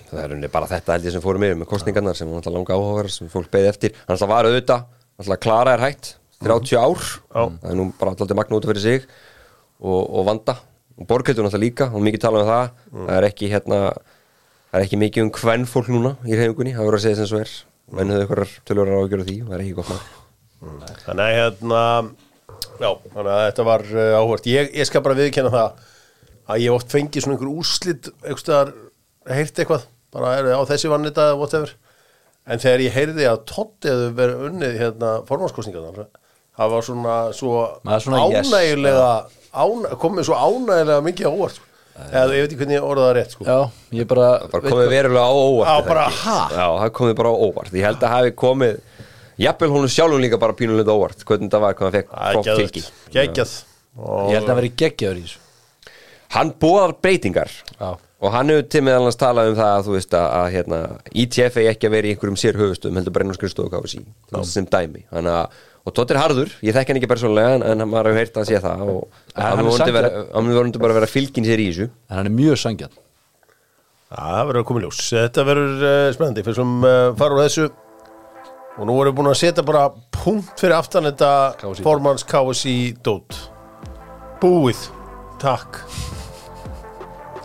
það 0.10 0.24
er 0.24 0.36
unni 0.36 0.50
bara 0.52 0.70
þetta 0.70 0.96
held 0.96 1.08
ég 1.08 1.14
sem 1.16 1.24
fórum 1.24 1.44
yfir 1.46 1.60
með 1.60 1.70
kostningarnar 1.70 2.18
sem 2.18 2.30
var 2.30 2.42
alltaf 2.42 2.56
langa 2.56 2.78
áhugaverð 2.78 3.14
sem 3.14 3.30
fólk 3.32 3.52
beði 3.54 3.70
eftir. 3.72 3.94
Hann 4.06 4.16
alltaf 4.16 4.32
var 4.32 4.50
auðvitað, 4.50 4.88
alltaf 5.22 5.42
Klara 5.44 5.76
er 5.78 5.84
hægt 5.86 6.16
30 6.46 6.80
ár, 6.80 7.06
það 7.30 7.70
er 7.72 7.78
nú 7.78 7.90
bara 8.00 8.16
alltaf 8.16 8.38
magna 8.38 8.60
út 8.60 8.68
fyrir 8.70 8.84
sig 8.84 9.06
og, 9.80 10.02
og 10.02 10.26
vanda 10.28 10.58
og 11.00 11.10
Borghildur 11.10 11.48
alltaf 11.48 11.64
líka, 11.64 11.90
og 11.94 12.04
mikið 12.04 12.24
tala 12.26 12.44
um 12.44 12.50
það. 12.50 12.72
Það 12.94 13.18
er 13.18 13.28
ekki 13.30 13.52
hérna 13.54 13.82
það 14.70 14.80
er 14.80 14.86
ekki 14.86 15.02
mikið 15.02 15.26
um 15.26 15.34
hvern 15.40 15.68
fólk 15.70 15.92
núna 15.94 16.16
í 16.28 16.38
reyfingunni 16.38 16.76
það 16.76 16.90
voru 16.90 17.00
að 17.00 17.06
segja 17.06 17.20
sem 17.22 17.30
svo 17.32 17.44
er. 17.44 17.54
Menn 17.96 18.14
höfðu 18.14 18.26
ykkur 18.28 18.42
tölur 18.70 18.92
að 18.92 19.06
ágjöra 19.06 19.30
því 19.30 19.38
og 19.42 19.48
það 19.48 19.56
er 19.58 19.64
ekki 19.66 19.78
gott 19.80 19.94
mál. 19.94 20.02
Þannig 21.06 21.24
að 21.24 21.38
hérna 21.40 21.84
Já, 22.80 22.94
þannig 23.12 23.32
að 23.34 23.42
þetta 23.44 23.66
var 23.68 23.86
uh, 23.92 24.14
áhvert 24.22 24.48
ég, 24.48 24.70
ég 24.80 24.88
skal 24.88 25.02
bara 25.04 25.18
viðkenna 25.18 25.52
það 25.52 25.82
að 26.50 26.62
ég 26.64 26.76
oft 26.76 26.94
fengi 26.94 27.22
svona 27.24 27.36
einhver 27.36 27.52
úrslit 27.52 28.08
einhverstaðar, 28.24 28.72
heyrt 29.30 29.60
eitthvað 29.60 29.84
bara 30.16 30.32
er 30.40 30.48
á 30.56 30.64
þessi 30.70 30.92
vann 30.92 31.06
þetta, 31.06 31.26
whatever? 31.38 31.74
En 32.50 32.62
þegar 32.62 32.84
ég 32.86 32.96
heyrði 32.96 33.28
að 33.30 33.44
Totti 33.52 33.92
hefði 33.92 34.14
verið 34.18 34.46
unnið 34.48 34.80
hérna 34.80 35.12
formannskostningarnar 35.28 36.08
það 36.60 36.74
var 36.74 36.88
svona 36.88 37.18
svo 37.36 37.52
Maður 37.88 38.06
svona, 38.08 38.24
yes. 38.32 39.38
Komið 39.54 40.30
svo 40.30 40.38
ánægilega 40.38 41.06
mikið 41.08 41.30
á 41.30 41.32
óvart 41.32 41.58
sko. 41.58 41.66
eða 42.10 42.36
ég 42.36 42.44
veit 42.44 42.52
ekki 42.52 42.60
hvernig 42.62 42.78
ég 42.78 42.90
orða 42.90 43.08
það 43.08 43.16
rétt 43.18 43.36
sko. 43.36 43.48
Já, 43.48 43.60
ég 44.00 44.10
bara, 44.10 44.28
bara 44.52 44.70
komið 44.70 44.92
verulega 44.94 45.26
á 45.26 45.34
óvart 45.36 45.70
Já, 45.70 45.76
það 45.76 45.90
bara, 45.94 46.06
ha? 46.20 46.40
Já, 46.54 46.68
það 46.84 46.94
komið 47.00 47.18
bara 47.22 47.34
á 47.34 47.36
óvart. 47.48 47.74
Ég 47.74 47.90
held 47.90 48.04
að 48.04 48.16
hafi 48.18 48.36
komið 48.44 48.80
Jafnvel 49.40 49.70
hún 49.72 49.88
sjálfum 49.88 50.20
líka 50.20 50.38
bara 50.40 50.52
pínulega 50.52 50.92
óvart 50.92 51.22
Hvernig 51.24 51.52
það 51.52 51.62
var, 51.64 51.76
hvað 51.80 51.88
hann 51.88 51.96
fekk 51.96 52.10
Það 52.12 52.34
flott 52.36 52.50
fylgi. 52.60 52.82
Geðvægt, 52.84 53.14
geggjað 53.16 53.58
ég 54.00 54.38
held 54.38 54.52
að 54.52 54.60
vera 54.60 54.76
geggjaður 54.80 55.20
í 55.20 55.24
þessu. 55.26 55.42
Hann 56.36 56.52
bóðar 56.62 56.94
breytingar. 57.02 57.52
Já. 57.80 57.90
Og 58.20 58.34
hann 58.36 58.52
hefur 58.52 58.66
til 58.68 58.82
meðal 58.84 59.06
hans 59.08 59.18
talað 59.20 59.54
um 59.54 59.58
það 59.58 59.74
að 59.74 59.86
þú 59.88 59.94
veist 59.96 60.16
að, 60.20 60.26
að 60.36 60.48
hérna, 60.58 60.80
ITF 61.24 61.58
er 61.62 61.70
ekki 61.72 61.88
að 61.88 61.94
vera 61.96 62.10
í 62.10 62.14
einhverjum 62.14 62.40
sér 62.40 62.60
höfustum 62.60 63.00
heldur 63.00 63.16
bara 63.16 63.28
einu 63.28 63.36
skrifstofu 63.38 63.72
KFC 63.72 64.02
sem 64.52 64.68
dæmi. 64.68 65.06
Þannig 65.14 65.38
að, 65.40 65.62
og 65.88 65.96
Tótt 65.96 66.12
er 66.14 66.20
harður, 66.22 66.52
ég 66.66 66.76
þekk 66.76 66.92
hann 66.92 67.00
ekki 67.00 67.10
persónulega 67.10 67.58
en, 67.58 67.68
en 67.72 67.86
maður 67.90 68.12
hefur 68.12 68.20
heyrt 68.20 68.40
að 68.42 68.50
sé 68.50 68.60
það 68.64 68.82
og 68.94 69.22
hann 69.36 69.62
er 69.62 69.64
vondi 69.64 69.78
sanngjarn. 69.80 70.00
vera, 70.00 70.26
hann 70.36 70.50
vondi 70.60 70.82
bara 70.84 70.98
vera 71.00 71.10
fylgin 71.10 71.48
sér 71.48 71.64
í 71.64 71.70
þessu 71.72 71.88
En 72.10 72.20
hann 72.20 72.30
er 72.30 72.36
mjög 72.36 72.60
sangjarn 72.62 72.98
Já, 74.10 74.18
það 74.18 74.48
verður 74.50 74.60
að 74.64 74.66
koma 74.66 74.80
í 74.80 74.84
ljós. 74.88 75.00
Þetta 75.14 75.44
verður 75.46 75.84
uh, 75.86 76.06
spennandi 76.16 76.44
fyrir 76.48 76.58
sem 76.58 76.70
uh, 76.82 76.94
fara 77.20 77.36
úr 77.36 77.44
þessu 77.44 77.66
og 78.80 78.88
nú 78.88 78.96
erum 79.04 79.12
við 79.12 79.18
búin 79.20 79.30
að 79.30 79.38
setja 79.38 79.66
bara 79.68 79.84
punkt 80.16 80.62
fyrir 80.62 80.74
aftan 80.80 81.06
þetta 81.06 81.32
KSI. 81.60 81.84
formans 81.86 82.26
KSI 82.26 82.76
dót. 83.06 83.38
Búið. 84.42 84.82
Takk. 85.42 85.78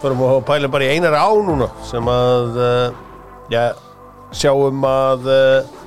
Förum 0.01 0.25
að 0.25 0.41
pæla 0.49 0.71
bara 0.73 0.89
í 0.89 0.97
einari 0.97 1.21
á 1.21 1.29
núna 1.45 1.69
sem 1.85 2.09
að 2.09 2.57
uh, 2.57 3.05
já, 3.53 3.63
sjáum 4.33 4.89
að 4.89 5.29
uh, 5.29 5.84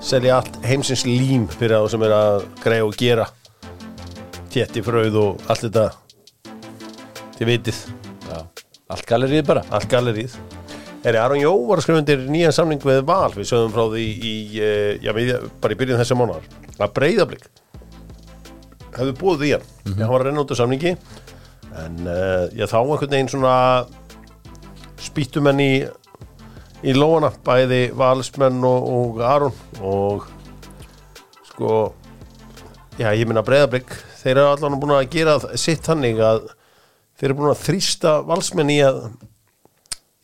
selja 0.00 0.38
allt 0.40 0.60
heimsins 0.66 1.04
lím 1.06 1.46
fyrir 1.50 1.76
þá 1.76 1.92
sem 1.92 2.06
er 2.06 2.14
að 2.16 2.46
greið 2.62 2.86
og 2.86 2.96
gera 3.00 3.26
tétti 4.50 4.82
fröð 4.84 5.18
og 5.20 5.44
allt 5.50 5.66
þetta 5.66 5.88
vitið. 7.40 7.84
Já. 8.28 8.40
Allt 8.90 9.06
galerið 9.08 9.44
bara. 9.48 9.62
Allt 9.72 9.88
gallerið 9.88 10.34
Er 11.00 11.16
Aron 11.16 11.40
Jó 11.40 11.54
var 11.64 11.80
að 11.80 11.86
skrifa 11.86 12.00
undir 12.02 12.26
nýjan 12.28 12.52
samning 12.52 12.82
við 12.84 12.98
Val. 13.08 13.30
Við 13.32 13.46
sögum 13.48 13.72
frá 13.72 13.86
því 13.88 14.02
í, 14.04 14.32
eh, 14.60 14.98
já, 15.00 15.14
við, 15.16 15.32
bara 15.62 15.72
í 15.72 15.78
byrjun 15.80 16.00
þessa 16.00 16.16
mánar 16.18 16.44
að 16.76 16.92
breyðablík 16.98 17.46
hefði 18.96 19.14
búið 19.16 19.46
í 19.46 19.50
hann 19.54 19.64
mm 19.86 19.96
hann 19.96 20.10
var 20.10 20.20
að 20.20 20.26
renna 20.28 20.44
út 20.44 20.52
af 20.52 20.60
samningi. 20.60 20.92
En 21.80 21.96
uh, 22.04 22.50
ég 22.52 22.68
þá 22.68 22.78
einhvern 22.82 23.14
veginn 23.14 23.30
svona 23.32 23.54
spýttum 25.00 25.48
henni 25.48 25.88
í, 26.84 26.94
lóana 26.96 27.32
bæði 27.46 27.80
valsmenn 27.96 28.62
og, 28.66 28.86
og 28.96 29.20
Aron. 29.24 29.58
Og 29.80 30.28
sko 31.50 31.80
já 33.00 33.10
ég 33.16 33.26
minna 33.28 33.44
breyðablík 33.46 33.92
þeir 34.20 34.36
eru 34.36 34.46
allan 34.52 34.80
búin 34.80 34.96
að 34.96 35.10
gera 35.14 35.36
sitt 35.60 35.86
hannig 35.88 36.20
að 36.20 36.46
þeir 37.20 37.30
eru 37.30 37.38
búin 37.40 37.52
að 37.54 37.62
þrýsta 37.66 38.16
valsmenn 38.28 38.72
í 38.72 38.80
að 38.84 39.02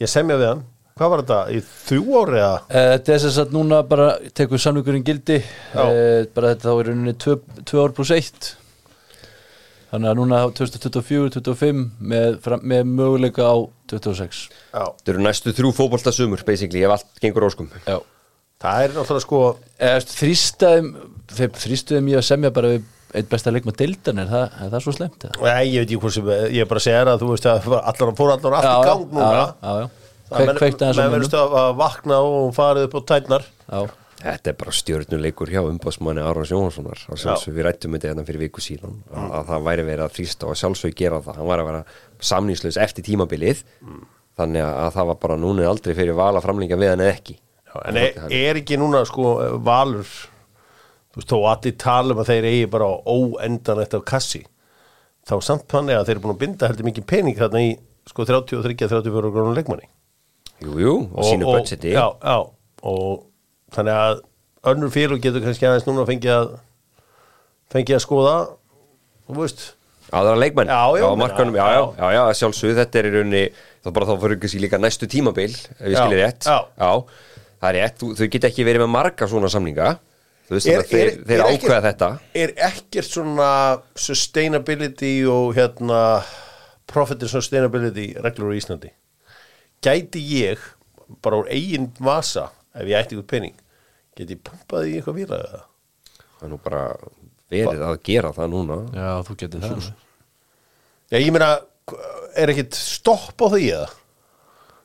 ég 0.03 0.13
semja 0.13 0.37
við 0.41 0.51
hann. 0.53 0.65
Hvað 0.97 1.11
var 1.13 1.23
þetta, 1.23 1.39
í 1.53 1.59
þrjú 1.61 2.21
ári 2.23 2.39
eða? 2.41 2.61
Eh, 2.73 2.87
Þetta 2.95 3.13
er 3.13 3.19
sem 3.21 3.33
sagt 3.35 3.51
núna 3.53 3.83
bara 3.85 4.07
tekur 4.33 4.61
samlingurinn 4.61 5.05
gildi. 5.05 5.43
Uh, 5.77 6.23
bara 6.33 6.55
þetta 6.55 6.71
þá 6.71 6.73
er 6.73 6.89
rauninni 6.89 7.13
2 7.21 7.83
ár 7.83 7.93
pluss 7.97 8.13
1 8.17 8.55
þannig 9.97 10.11
að 10.13 10.19
núna 10.21 10.41
2024-2025 10.61 11.85
með, 12.13 12.37
með 12.63 12.91
möguleika 12.93 13.47
á 13.49 13.57
26 13.91 14.43
já, 14.53 14.83
Þetta 14.85 15.13
eru 15.15 15.25
næstu 15.27 15.55
þrjú 15.57 15.73
fótbolta 15.77 16.13
sumur 16.15 16.45
basically, 16.47 16.85
ef 16.87 16.95
allt 16.97 17.23
gengur 17.23 17.49
óskum. 17.49 17.71
Já. 17.87 17.99
Það 18.63 18.83
er 18.87 18.95
náttúrulega 18.97 19.25
sko 19.27 19.41
Þrýstaðum 20.17 20.93
þeir 21.37 21.51
þrýstuðum 21.61 22.07
ég 22.13 22.21
að 22.23 22.29
semja 22.31 22.53
bara 22.55 22.71
við 22.77 22.87
eitt 23.17 23.29
besta 23.31 23.53
leikma 23.55 23.73
dildan 23.77 24.21
er 24.23 24.31
það, 24.31 24.57
er 24.65 24.73
það 24.73 24.83
svo 24.85 24.95
slemt? 24.97 25.27
eða? 25.29 25.45
Nei, 25.47 25.69
ég 25.73 25.83
veit 25.85 25.87
ekki 25.91 26.01
hvort 26.03 26.17
sem, 26.17 26.31
ég 26.53 26.65
er 26.65 26.69
bara 26.71 26.81
að 26.83 26.87
segja 26.87 27.03
þér 27.03 27.11
að 27.13 27.23
þú 27.23 27.29
veist 27.33 27.47
að 27.53 27.69
allar 27.79 28.11
fór 28.19 28.33
allar 28.35 28.57
allt 28.59 28.67
í 28.73 28.89
gang 28.89 29.05
núna. 29.15 29.29
já, 29.31 29.45
já, 29.63 29.77
já. 29.81 29.87
Kveik, 30.27 30.53
kveikt 30.59 30.83
aðeins 30.83 30.99
á 30.99 31.03
Menn 31.05 31.13
verðist 31.15 31.37
að 31.39 31.55
vakna 31.79 32.19
og 32.27 32.49
farið 32.57 32.89
upp 32.89 32.97
á 32.99 33.01
tætnar 33.13 33.45
Já, 33.47 33.81
Þetta 34.17 34.51
er 34.53 34.57
bara 34.57 34.73
stjörnuleikur 34.73 35.51
hjá 35.53 35.61
umbásmanni 35.69 36.23
Arons 36.25 36.53
Jónssonar 36.55 37.03
við 37.53 37.65
rættum 37.67 37.97
þetta 37.97 38.11
hérna 38.11 38.25
fyrir 38.25 38.47
viku 38.47 38.63
síðan 38.65 39.03
að, 39.13 39.27
að 39.39 39.51
það 39.51 39.67
væri 39.67 39.87
verið 39.91 40.05
að 40.07 40.15
þrýsta 40.17 40.49
og 40.49 40.61
sjálfsög 40.61 40.95
gera 40.97 41.19
það. 41.25 41.41
Hann 41.41 41.51
var 41.51 41.63
að 41.63 41.69
vera 41.71 41.83
samnýslaus 42.31 42.79
eftir 42.81 43.07
tímabilið. 43.11 43.61
Þannig 44.37 44.65
að, 44.65 44.79
að 44.87 44.95
það 44.97 45.11
var 45.11 45.21
bara 45.27 45.37
núna 45.41 45.69
aldrei 45.69 45.93
fyrir 45.97 46.17
val 46.17 46.33
að 46.33 46.47
framlingja 46.49 46.81
við 46.81 46.93
hann 46.95 47.05
eða 47.05 47.13
ekki. 47.19 47.37
Já, 47.67 47.77
En 47.83 48.01
er, 48.01 48.19
er 48.41 48.61
ekki 48.63 48.81
núna 48.81 49.05
sko 49.09 49.37
valur 49.65 50.09
Þú 51.17 51.23
veist, 51.23 51.31
þó 51.33 51.39
allir 51.49 51.77
tala 51.81 52.13
um 52.13 52.19
að 52.21 52.29
þeir 52.29 52.47
eigi 52.51 52.65
bara 52.69 52.89
óendan 53.09 53.79
eftir 53.81 54.03
kassi 54.05 54.43
þá 55.27 55.39
samt 55.43 55.65
þannig 55.73 55.97
að 55.97 56.09
þeir 56.09 56.15
eru 56.15 56.23
búin 56.27 56.35
að 56.35 56.43
binda 56.43 56.69
heldur 56.69 56.87
mikið 56.91 57.07
pening 57.09 57.39
þarna 57.39 57.63
í 57.65 57.71
sko 58.07 58.27
33-34 58.29 59.31
grónum 59.33 59.57
leikmanni. 59.57 59.89
Jú, 60.61 60.75
jú, 60.81 60.93
og 61.09 61.25
sínu 61.27 61.49
budgeti. 61.49 61.95
Já, 61.97 62.05
já, 62.21 62.37
og 62.87 63.25
þannig 63.75 63.99
að 64.03 64.23
önnur 64.73 64.93
félug 64.95 65.23
getur 65.23 65.45
kannski 65.45 65.67
aðeins 65.69 65.87
núna 65.89 66.07
fengið 66.09 66.35
að 66.35 66.55
fengið 67.73 67.99
að 67.99 68.05
skoða 68.05 68.37
þú 69.27 69.39
veist. 69.41 69.65
Aðra 70.15 70.37
leikmenn? 70.39 70.71
Á 70.71 70.87
markanum, 71.19 71.57
já, 71.59 71.65
já, 71.67 71.81
já, 71.83 71.87
já, 71.99 72.11
já, 72.15 72.35
sjálfsög 72.41 72.77
þetta 72.79 73.01
er 73.01 73.09
í 73.09 73.15
rauninni, 73.17 73.45
þá 73.83 73.89
bara 73.97 74.07
þá 74.07 74.21
fyrir 74.23 74.37
ekki 74.37 74.61
líka 74.63 74.79
næstu 74.79 75.09
tímabil, 75.11 75.51
ef 75.51 75.83
ég 75.83 75.97
skilir 75.99 76.23
rétt. 76.23 76.47
já. 76.47 76.91
það 77.57 77.71
er 77.71 77.79
rétt, 77.81 77.97
þú, 78.03 78.11
þau 78.21 78.29
geta 78.37 78.51
ekki 78.53 78.67
verið 78.69 78.85
með 78.85 78.93
marga 78.95 79.29
svona 79.31 79.51
samninga. 79.51 79.97
Þú 80.47 80.55
veist 80.55 80.71
að 80.71 80.93
þeir, 81.27 81.43
ákveða 81.43 81.81
þetta. 81.89 82.09
er 82.39 82.53
ekkert 82.69 83.09
svona 83.11 83.51
sustainability 83.99 85.17
og 85.27 85.57
hérna 85.57 86.03
profit 86.87 87.25
and 87.27 87.33
sustainability 87.33 88.13
reglur 88.23 88.55
í 88.55 88.61
Íslandi? 88.61 88.93
Gæti 89.83 90.23
ég 90.23 90.63
bara 91.23 91.43
úr 91.43 91.51
eigin 91.51 91.91
vasa 91.99 92.53
ef 92.77 92.85
ég 92.87 92.99
ætti 93.01 93.17
ykkur 93.17 93.31
penning 93.33 93.57
geti 94.17 94.37
ég 94.37 94.45
pumpað 94.47 94.91
í 94.91 94.99
eitthvað 94.99 95.19
výraðið 95.23 95.55
það 95.55 95.65
það 96.37 96.47
er 96.47 96.53
nú 96.53 96.61
bara 96.65 96.83
verið 97.51 97.85
að 97.87 98.01
gera 98.07 98.33
það 98.35 98.51
núna. 98.53 98.81
Já 98.97 99.11
þú 99.27 99.37
getur 99.43 99.63
það. 99.63 99.87
Já, 101.07 101.19
ég 101.21 101.31
meina, 101.35 101.51
er 102.37 102.53
ekkert 102.53 102.79
stopp 102.79 103.39
á 103.39 103.47
því 103.53 103.69
eða? 103.77 103.93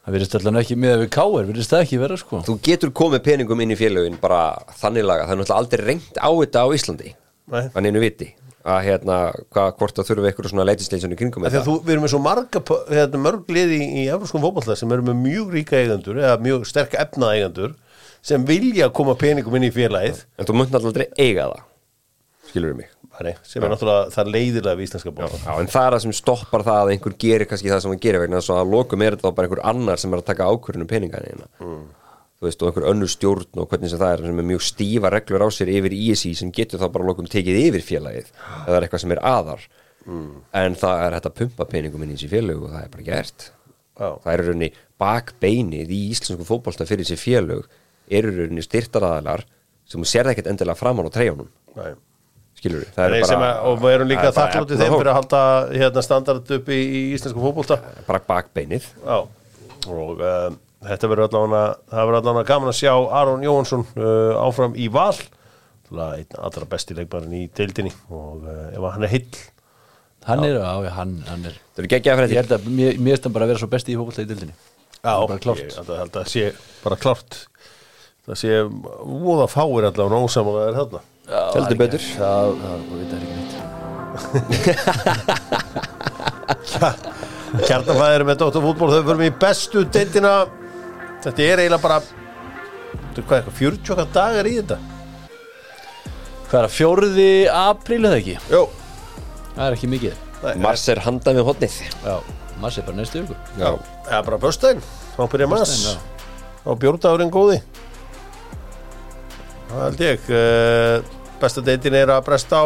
Það 0.01 0.15
virðist 0.15 0.35
allan 0.39 0.59
ekki 0.61 0.77
með 0.81 0.95
við 1.03 1.09
káir, 1.13 1.47
virðist 1.49 1.73
það 1.73 1.83
ekki 1.85 1.99
vera 2.01 2.17
sko? 2.17 2.41
Þú 2.45 2.55
getur 2.65 2.93
komið 2.97 3.23
peningum 3.25 3.59
inn 3.61 3.73
í 3.73 3.77
félögin 3.77 4.17
bara 4.21 4.41
þannig 4.79 5.05
laga, 5.05 5.27
það 5.27 5.33
er 5.35 5.41
náttúrulega 5.41 5.59
aldrei 5.61 5.83
reynt 5.85 6.17
á 6.17 6.29
þetta 6.29 6.63
á 6.65 6.67
Íslandi 6.77 7.11
Nei. 7.51 7.65
að 7.67 7.85
neinu 7.85 8.01
viti 8.01 8.29
að 8.61 8.81
hérna, 8.87 9.17
hvað, 9.53 9.71
hvort 9.79 9.97
það 9.97 10.09
þurfi 10.11 10.29
eitthvað 10.29 10.51
svona 10.51 10.67
leitisleysinu 10.69 11.17
kringum 11.19 11.47
þetta? 11.47 11.63
þú, 11.65 11.77
við 11.85 11.95
erum 11.95 12.05
með 12.05 12.13
svo 12.13 12.21
marga, 12.25 12.63
hérna, 12.91 13.23
mörg 13.25 13.51
liði 13.55 13.79
í, 13.79 13.89
í 14.03 14.05
Evróskum 14.13 14.43
fótballta 14.45 14.77
sem 14.79 14.93
eru 14.93 15.07
með 15.09 15.19
mjög 15.23 15.57
ríka 15.57 15.79
eigendur 15.79 16.21
eða 16.21 16.37
mjög 16.43 16.69
sterk 16.69 16.95
efna 17.01 17.33
eigendur 17.35 17.75
sem 18.21 18.45
vilja 18.45 18.91
koma 18.93 19.17
peningum 19.17 19.57
inn 19.57 19.71
í 19.71 19.73
félagið. 19.73 20.25
En 20.37 20.45
þú 20.45 20.59
munt 20.59 20.73
náttúrulega 20.73 20.93
aldrei 20.93 21.29
eiga 21.29 21.49
það 21.49 21.67
skilur 22.51 22.75
mig? 22.77 22.89
Nei, 23.21 23.35
sem 23.45 23.61
er 23.61 23.69
náttúrulega 23.69 24.09
það 24.15 24.29
leiðilega 24.33 24.77
við 24.79 24.87
íslenska 24.87 25.11
bóla 25.13 25.29
Já, 25.37 25.51
en 25.61 25.67
það 25.69 25.87
er 25.87 25.95
það 25.95 26.03
sem 26.05 26.13
stoppar 26.17 26.63
það 26.65 26.79
að 26.79 26.91
einhver 26.95 27.15
gerir 27.21 27.49
kannski 27.49 27.69
það 27.69 27.81
sem 27.83 27.93
hann 27.93 28.01
gerir 28.01 28.23
vegna 28.23 28.39
þess 28.39 28.53
að 28.55 28.71
lokum 28.71 29.03
er 29.05 29.17
þetta 29.17 29.31
bara 29.37 29.49
einhver 29.49 29.61
annar 29.71 30.01
sem 30.01 30.15
er 30.15 30.21
að 30.21 30.29
taka 30.31 30.47
ákvörðunum 30.49 30.89
peningaðina 30.89 31.49
mm. 31.61 31.83
Þú 32.41 32.49
veist, 32.49 32.63
og 32.63 32.71
einhver 32.71 32.89
önnur 32.89 33.11
stjórn 33.13 33.61
og 33.61 33.69
hvernig 33.69 33.91
sem 33.91 34.01
það 34.01 34.15
er 34.15 34.25
sem 34.25 34.41
er 34.41 34.47
mjög 34.49 34.63
stífa 34.65 35.11
reglur 35.13 35.45
á 35.45 35.49
sér 35.53 35.69
yfir 35.69 35.93
ISI 35.93 36.33
sem 36.39 36.49
getur 36.57 36.81
þá 36.81 36.87
bara 36.89 37.05
lokum 37.11 37.29
tekið 37.29 37.59
yfir 37.67 37.85
félagið. 37.85 38.31
Það 38.65 38.77
er 38.77 38.85
eitthvað 38.87 39.03
sem 39.03 39.13
er 39.13 39.23
aðar. 39.29 39.65
En 40.57 40.77
það 40.81 41.03
er 41.05 41.15
hægt 41.17 41.29
að 41.29 41.35
pumpa 41.37 41.67
peningum 41.69 42.01
inn 42.01 42.15
í 42.15 42.17
þessi 42.17 42.31
félög 42.31 42.63
og 42.65 42.73
það 42.73 42.85
er 42.87 42.93
bara 42.95 43.07
gert. 43.11 43.51
Já. 44.01 44.15
það 44.23 44.31
er 44.31 44.41
í 44.41 44.45
rauninni 44.47 44.69
bakbeinið 45.01 45.91
í 45.93 45.99
íslensku 46.09 46.45
fótbolta 46.47 46.87
fyrir 46.89 47.05
þessi 47.05 47.19
félög 47.21 47.67
eru 48.09 48.31
í 48.31 48.37
rauninni 48.39 48.63
styrtaraðalar 48.65 49.43
sem 49.85 50.01
þú 50.01 50.07
sérð 50.09 50.31
ekkert 50.33 50.49
endilega 50.49 50.79
framan 50.79 51.05
á 51.05 51.11
treyjunum. 51.13 51.51
Nei. 51.75 51.91
skilur 52.57 52.81
við, 52.81 52.97
Nei, 53.11 53.21
sem 53.27 53.43
að, 53.45 53.61
og 53.67 53.77
við 53.83 53.95
erum 53.97 54.09
líka 54.09 54.25
það 54.25 54.33
bara 54.39 54.47
þakklátið 54.47 54.81
þeim 54.81 54.95
fyrir 54.95 55.11
að 55.11 55.17
halda 55.19 55.43
hérna, 55.75 56.03
standard 56.07 56.51
upp 56.57 56.71
í, 56.71 56.79
í 56.81 57.03
íslensku 57.17 57.45
fótbolta. 57.45 57.77
Bara 58.07 58.23
bakbeinið. 58.31 58.89
Já, 59.05 59.17
og 59.91 60.25
um, 60.31 60.59
þetta 60.87 61.11
verður 61.11 61.27
allavega 61.29 61.63
það 61.91 62.09
verður 62.09 62.19
allavega 62.21 62.49
gaman 62.51 62.71
að 62.71 62.79
sjá 62.79 62.93
Aron 63.21 63.45
Jóhansson 63.45 63.85
uh, 63.99 64.33
áfram 64.41 64.75
í 64.79 64.89
val. 64.91 65.15
Einn 65.91 66.37
allra 66.39 66.65
besti 66.71 66.95
leikbarinn 66.95 67.33
í 67.35 67.49
deildinni 67.51 67.91
og 68.15 68.45
uh, 68.47 68.69
ef 68.71 68.85
hann 68.93 69.03
er 69.03 69.11
heill 69.11 69.41
Hann 70.21 70.43
er, 70.45 70.53
já, 70.61 70.91
hann, 70.95 71.15
hann 71.27 71.47
er 71.49 71.55
það 71.73 71.81
eru 71.81 71.89
geggjaða 71.91 72.13
Ég 72.13 72.19
fréttir 72.21 72.39
held 72.39 72.53
að 72.55 72.67
mér, 72.77 72.99
mér 73.01 73.17
er 73.17 73.33
bara 73.33 73.47
að 73.47 73.51
vera 73.51 73.61
svo 73.63 73.67
besti 73.73 73.91
í 73.91 73.97
fótbolta 73.99 74.23
í 74.23 74.29
dildinni 74.29 74.53
Já, 75.01 75.27
bara 75.27 75.39
klárt. 75.41 75.59
ég 75.65 75.73
held 75.75 75.89
að, 75.89 75.97
held 75.97 76.15
að 76.21 76.27
sé 76.29 76.43
bara 76.83 76.95
klárt. 77.01 77.37
Það 78.27 78.37
sé 78.37 78.59
voða 79.25 79.47
fáir 79.49 79.87
allavega 79.89 80.19
ósamála 80.27 80.65
er 80.67 80.75
þarna. 80.77 81.01
Heldur 81.55 81.79
betur. 81.79 82.03
Það 82.19 82.47
veit 82.91 83.09
það 83.09 83.17
ekki 83.17 83.33
neitt. 83.33 83.55
Kjarnafæðir 87.65 88.23
með 88.29 88.37
Dóttar 88.43 88.63
fútból 88.63 88.91
þau 88.93 89.01
fyrir 89.01 89.19
mig 89.23 89.31
í 89.31 89.39
bestu 89.41 89.79
deildina 89.89 90.33
þetta 91.25 91.45
er 91.45 91.61
eiginlega 91.63 91.81
bara 91.83 91.99
þetta 92.01 93.21
er 93.21 93.25
hvað 93.29 93.37
eitthvað 93.39 93.57
40 93.61 93.93
okkar 93.95 94.11
dagar 94.15 94.49
í 94.49 94.53
þetta? 94.59 94.77
Hvað 96.51 96.59
er 96.61 96.67
að 96.67 96.75
fjóruði 96.75 97.27
apríl 97.55 98.01
eða 98.03 98.19
ekki? 98.21 98.37
Jó, 98.51 98.61
Það 99.51 99.65
er 99.65 99.75
ekki 99.75 99.87
mikið. 99.91 100.19
Nei, 100.41 100.53
Mars 100.63 100.83
er 100.89 100.99
handað 101.03 101.37
með 101.37 101.47
hotnið 101.51 101.73
Já, 102.01 102.13
maður 102.61 102.73
sé 102.73 102.83
bara 102.87 102.97
næstu 102.97 103.19
ykkur 103.21 103.39
Já, 103.59 103.67
það 104.07 104.15
er 104.17 104.23
bara 104.29 104.39
böstæn 104.41 104.79
þá 105.13 105.19
byrja 105.33 105.47
mass 105.51 105.73
Föstudaginn, 105.75 106.05
á 106.65 106.71
bjórdagurinn 106.81 107.33
góði. 107.35 107.57
Það 109.71 109.83
held 109.85 110.01
ég 110.07 110.31
uh, 110.33 111.11
besta 111.41 111.63
deildin 111.65 111.95
er 112.01 112.11
að 112.15 112.23
bresta 112.27 112.63
á. 112.63 112.65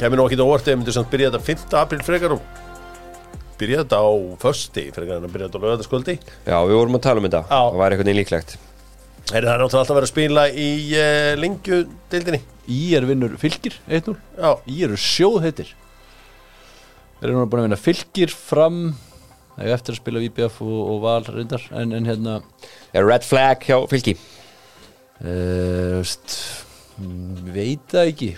Kemur 0.00 0.18
nú 0.18 0.24
ekki 0.26 0.38
til 0.40 0.46
óvart 0.48 0.70
ef 0.72 0.78
myndir 0.80 0.96
samt 0.96 1.10
byrja 1.12 1.30
þetta 1.34 1.44
5. 1.46 1.66
apríl 1.82 2.02
frekar 2.06 2.34
og 2.38 2.63
byrja 3.60 3.82
þetta 3.84 3.98
á 4.02 4.10
frekar 4.94 5.16
en 5.18 5.26
að 5.26 5.34
byrja 5.34 5.48
þetta 5.48 5.60
á 5.60 5.64
lögataskvöldi 5.64 6.14
Já, 6.20 6.56
við 6.64 6.78
vorum 6.78 6.98
að 6.98 7.04
tala 7.06 7.22
um 7.22 7.28
þetta. 7.28 7.42
Já. 7.48 7.60
Það 7.60 7.80
var 7.82 7.94
eitthvað 7.94 8.18
líklegt. 8.18 8.56
Er 9.32 9.46
það 9.46 9.62
náttúrulega 9.62 9.80
alltaf 9.80 9.96
verið 9.96 10.04
að 10.04 10.12
spila 10.12 10.42
í 10.52 10.68
uh, 11.00 11.30
lengju 11.40 11.78
deildinni? 12.12 12.40
Í 12.68 12.80
er 12.96 13.06
vinnur 13.08 13.38
fylgir 13.40 13.78
1-0 13.88 14.12
Já, 14.36 14.50
Í 14.68 14.82
eru 14.84 14.98
sjóð 15.00 15.38
heitir 15.46 15.70
Þeir 17.20 17.30
eru 17.30 17.38
nú 17.38 17.46
búin 17.48 17.62
að 17.62 17.68
vinna 17.70 17.80
fylgir 17.80 18.32
fram 18.32 18.80
Það 19.54 19.64
er 19.64 19.76
eftir 19.78 19.94
að 19.94 20.00
spila 20.02 20.22
VBF 20.24 20.60
og, 20.64 20.76
og 20.92 21.00
Val 21.04 21.22
reyndar 21.28 21.64
En, 21.72 21.94
en 21.96 22.08
hérna 22.08 22.36
Er 22.92 23.08
red 23.08 23.24
flag 23.24 23.64
hjá 23.64 23.78
fylki? 23.88 24.16
Uh, 25.24 26.02
veist, 26.02 26.36
mm, 26.98 27.48
Veit 27.54 27.86
það 27.94 28.10
ekki. 28.10 28.28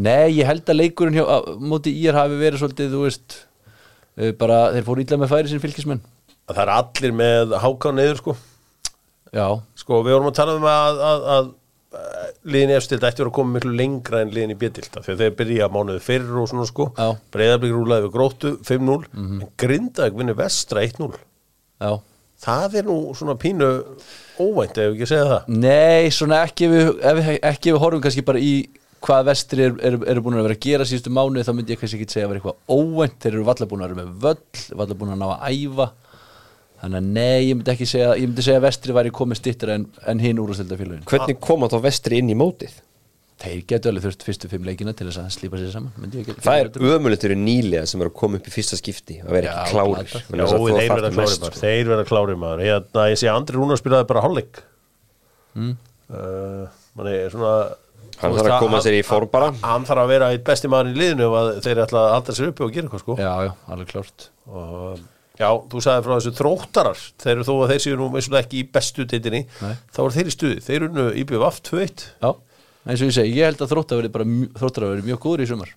Nei, 0.00 0.40
ég 0.40 0.48
held 0.48 0.64
að 0.72 0.78
leikurinn 0.80 1.18
hjá, 1.20 1.26
á, 1.28 1.38
móti 1.60 1.92
í 1.92 2.06
er 2.08 2.16
hafi 2.16 2.38
verið 2.40 2.62
svolítið, 2.62 2.94
þú 2.94 3.02
veist 3.04 3.36
bara, 4.40 4.58
þeir 4.74 4.86
fóru 4.88 5.04
illa 5.04 5.18
með 5.22 5.32
færi 5.34 5.52
sín 5.52 5.62
fylgismenn. 5.62 6.02
Það 6.50 6.60
er 6.64 6.72
allir 6.74 7.12
með 7.14 7.54
háká 7.62 7.92
neður 7.94 8.20
sko. 8.20 8.36
Já, 9.30 9.46
Sko, 9.78 10.00
við 10.02 10.16
vorum 10.16 10.30
að 10.32 10.38
tala 10.40 10.54
um 10.58 10.64
að, 10.66 11.00
að, 11.06 11.24
að, 11.34 11.50
að 12.00 12.46
liðin 12.50 12.72
efstild 12.74 13.04
ætti 13.06 13.20
að 13.20 13.22
vera 13.22 13.30
að 13.30 13.36
koma 13.36 13.54
miklu 13.56 13.74
lengra 13.78 14.22
en 14.24 14.32
liðin 14.34 14.54
í 14.54 14.58
bjötilda 14.58 15.02
því 15.04 15.12
að 15.14 15.22
þeir 15.22 15.36
byrja 15.38 15.68
mánuði 15.70 16.02
fyrir 16.02 16.40
og 16.42 16.48
svona 16.50 16.66
sko. 16.66 16.88
Já. 16.98 17.12
Breiðarblik 17.34 17.74
rúlaði 17.76 18.06
við 18.08 18.14
gróttu 18.16 18.52
5-0 18.66 18.96
en 19.14 19.44
Grindag 19.62 20.18
vinnur 20.18 20.38
vestra 20.40 20.82
1-0 20.86 21.12
já, 21.80 21.92
það 22.42 22.76
er 22.80 22.90
nú 22.90 22.98
svona 23.16 23.36
pínu 23.40 23.70
óvænt 24.40 24.82
ef 24.82 24.90
ekki 24.96 25.06
að 25.06 25.12
segja 25.12 25.30
það. 25.30 25.54
Nei, 25.62 26.10
svona 26.16 26.42
ekki 26.48 26.66
ef 26.66 26.74
við, 26.74 26.90
ef 27.12 27.18
við, 27.20 27.30
ekki 27.52 27.70
ef 27.70 27.76
við 27.76 27.82
horfum 27.86 28.04
kannski 28.08 28.26
bara 28.26 28.42
í 28.42 28.52
hvað 29.06 29.24
vestri 29.30 29.64
eru 29.66 29.80
er, 29.86 29.96
er 30.12 30.20
búin 30.24 30.36
að 30.38 30.46
vera 30.48 30.56
að 30.58 30.64
gera 30.66 30.86
síðustu 30.88 31.12
mánuði 31.14 31.46
þá 31.46 31.52
myndi 31.56 31.74
ég 31.74 31.80
kannski 31.80 32.00
ekki 32.00 32.12
segja 32.14 32.26
að 32.28 32.34
vera 32.34 32.42
eitthvað 32.42 32.76
óvænt. 32.76 33.16
Þeir 33.22 33.32
eru 33.36 33.46
valla 33.48 33.68
búin 33.70 33.82
að 33.84 33.88
vera 33.88 34.00
með 34.02 34.12
völl 34.26 34.76
valla 34.82 34.98
búin 35.00 35.14
að 35.14 35.22
ná 35.22 35.26
að 35.30 35.56
æfa. 35.56 35.88
Þannig 36.80 37.00
að 37.00 37.08
nei, 37.16 37.40
ég 37.44 37.56
myndi 37.58 37.72
ekki 37.74 37.88
segja 37.88 38.12
ég 38.16 38.28
myndi 38.28 38.44
segja 38.44 38.60
að 38.60 38.66
vestri 38.68 38.94
væri 38.96 39.10
komið 39.12 39.40
stittur 39.40 39.72
en, 39.74 39.82
en 40.08 40.22
hinn 40.22 40.38
úrústildafélagin 40.40 41.02
Hvernig 41.10 41.40
koma 41.44 41.68
þá 41.68 41.76
vestri 41.84 42.20
inn 42.22 42.32
í 42.32 42.36
mótið? 42.40 42.78
Þeir 43.40 43.60
getur 43.68 43.92
alveg 43.94 44.04
þurft 44.04 44.24
fyrstu 44.26 44.48
fimm 44.52 44.66
leikina 44.68 44.92
til 44.96 45.06
þess 45.08 45.20
að 45.22 45.28
slípa 45.32 45.60
sér 45.60 45.70
saman 45.72 45.92
myndi 46.00 46.20
ég 46.20 46.26
geta- 46.28 46.42
Það 46.44 46.58
er 46.60 46.96
ömulegt 46.96 47.22
nýlega 47.40 47.86
sem 47.88 48.02
er 48.02 48.10
að 48.10 48.16
koma 48.20 48.36
upp 48.36 48.48
í 48.48 48.52
fyrsta 48.52 48.76
skipti 48.76 49.16
að 49.24 49.30
vera 49.32 49.54
ekki 49.62 49.76
klárir. 49.76 50.10
Þeir 50.10 50.42
þarft 50.50 50.90
verða 50.90 51.12
klári 52.08 52.34
mest, 52.36 52.42
maður. 52.42 52.64
Hérna, 52.66 53.06
Ég 53.08 53.20
sé 53.20 53.30
að 53.30 53.38
Andri 53.40 53.56
Rúnar 53.56 53.80
spilaði 53.80 54.08
bara 54.10 54.24
hálfleik. 54.26 54.60
Mm. 55.56 55.72
uh, 56.12 56.66
manni, 56.96 57.14
svona, 57.32 57.54
Hann 58.20 58.34
þú 58.34 58.40
þarf 58.42 58.52
að 58.54 58.64
koma 58.66 58.80
sér 58.84 58.96
í 58.98 59.04
form 59.06 59.30
bara. 59.32 59.52
Hann 59.64 59.86
þarf 59.88 60.02
að 60.04 60.10
vera 60.12 60.28
eitt 60.34 60.44
besti 60.44 60.68
maður 60.68 60.90
í 60.92 60.98
liðinu 61.00 61.28
að 61.38 61.48
þeir 61.64 61.80
ætla 61.86 62.02
að 62.06 62.12
halda 62.18 62.34
sér 62.36 62.50
uppi 62.50 62.64
og 62.66 62.74
gera 62.74 62.86
eitthvað 62.88 63.02
sko. 63.04 63.16
Já, 63.20 63.30
já, 63.46 63.52
alveg 63.72 63.90
klárt. 63.94 64.28
Og, 64.50 65.00
Já, 65.40 65.46
þú 65.72 65.80
sagði 65.80 66.04
frá 66.04 66.12
þessu 66.18 66.30
þróttarar. 66.36 66.98
Þeir 67.22 67.30
eru 67.32 67.44
þó 67.48 67.52
að 67.64 67.70
þeir 67.72 67.78
séu 67.86 67.94
nú 67.96 68.08
meðsum 68.12 68.34
ekki 68.36 68.58
í 68.60 68.64
bestu 68.76 69.06
teitinni. 69.08 69.38
Þá 69.56 70.00
eru 70.02 70.10
þeir 70.18 70.28
í 70.28 70.34
stuði. 70.34 70.58
Þeir 70.66 70.76
eru 70.82 70.88
nú 70.98 71.04
íbjöf 71.22 71.44
aft 71.46 71.70
2-1 71.70 72.02
Já, 72.20 72.30
eins 72.84 73.00
og 73.00 73.08
ég 73.08 73.14
segi, 73.16 73.32
ég 73.38 73.48
held 73.48 73.62
að 73.64 73.70
þróttar 73.72 74.00
verði 74.02 74.10
bara 74.18 74.26
mj- 74.28 74.50
þróttar 74.60 74.84
að 74.84 74.92
verði 74.92 75.06
mjög 75.08 75.22
góður 75.24 75.44
í 75.46 75.48
sumar. 75.48 75.72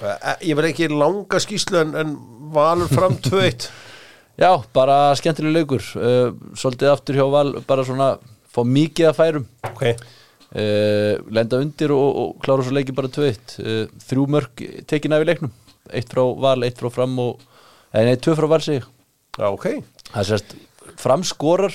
Eh, 0.00 0.32
Ég 0.48 0.56
verð 0.56 0.70
ekki 0.70 0.88
langa 0.94 1.40
skýslu 1.44 1.80
en, 1.82 1.92
en 2.00 2.14
valur 2.56 2.88
fram 2.88 3.18
2-1 3.28 3.68
Já, 4.40 4.50
bara 4.72 4.96
skemmtileg 5.20 5.58
leikur. 5.60 5.84
Uh, 6.00 6.32
Svolítið 6.56 6.94
aftur 6.94 7.20
hjá 7.20 7.26
Val 7.36 7.50
bara 7.68 7.84
svona 7.84 8.14
fá 8.48 8.62
mikið 8.64 9.10
að 9.10 9.18
færum. 9.20 9.44
Ok, 9.74 9.84
uh, 10.56 11.14
lenda 11.30 11.60
undir 11.62 11.94
og, 11.94 12.08
og 12.22 12.34
klára 12.44 12.66
svo 12.66 12.74
leiki 12.76 12.94
bara 12.96 13.10
2-1 13.12 13.56
uh, 13.62 13.84
þrjú 14.08 14.26
mörg 14.34 14.64
tekin 14.90 15.16
af 15.16 15.24
í 15.24 15.28
leiknum. 15.28 15.54
Eitt 15.90 16.10
frá 16.12 16.22
Val, 16.42 16.60
eitt 16.66 16.78
frá 16.78 16.90
Fram 16.92 17.16
og 17.22 17.40
eh, 17.92 18.04
nei, 18.06 18.16
tvö 18.20 18.36
frá 18.38 18.48
Val 18.50 18.62
sig 18.64 18.84
já 19.38 19.48
ok. 19.48 19.66
Það 20.10 20.28
sést 20.32 20.54
Fram 21.00 21.24
skorar 21.24 21.74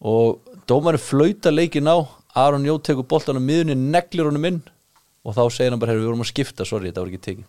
og 0.00 0.40
dómarinn 0.68 1.02
flauta 1.02 1.50
leikin 1.50 1.90
á. 1.90 2.06
Aron 2.36 2.66
Jó 2.68 2.76
tekur 2.84 3.06
boltan 3.08 3.40
á 3.40 3.42
miðunni 3.42 3.74
neglir 3.74 4.28
honum 4.28 4.44
inn 4.44 4.58
og 5.24 5.34
þá 5.34 5.46
segir 5.50 5.72
hann 5.72 5.80
bara, 5.80 5.94
herru, 5.94 6.04
við 6.04 6.10
vorum 6.10 6.24
að 6.26 6.30
skipta 6.30 6.66
sorry, 6.68 6.90
þetta 6.90 7.02
var 7.02 7.10
ekki 7.10 7.24
tekin 7.24 7.46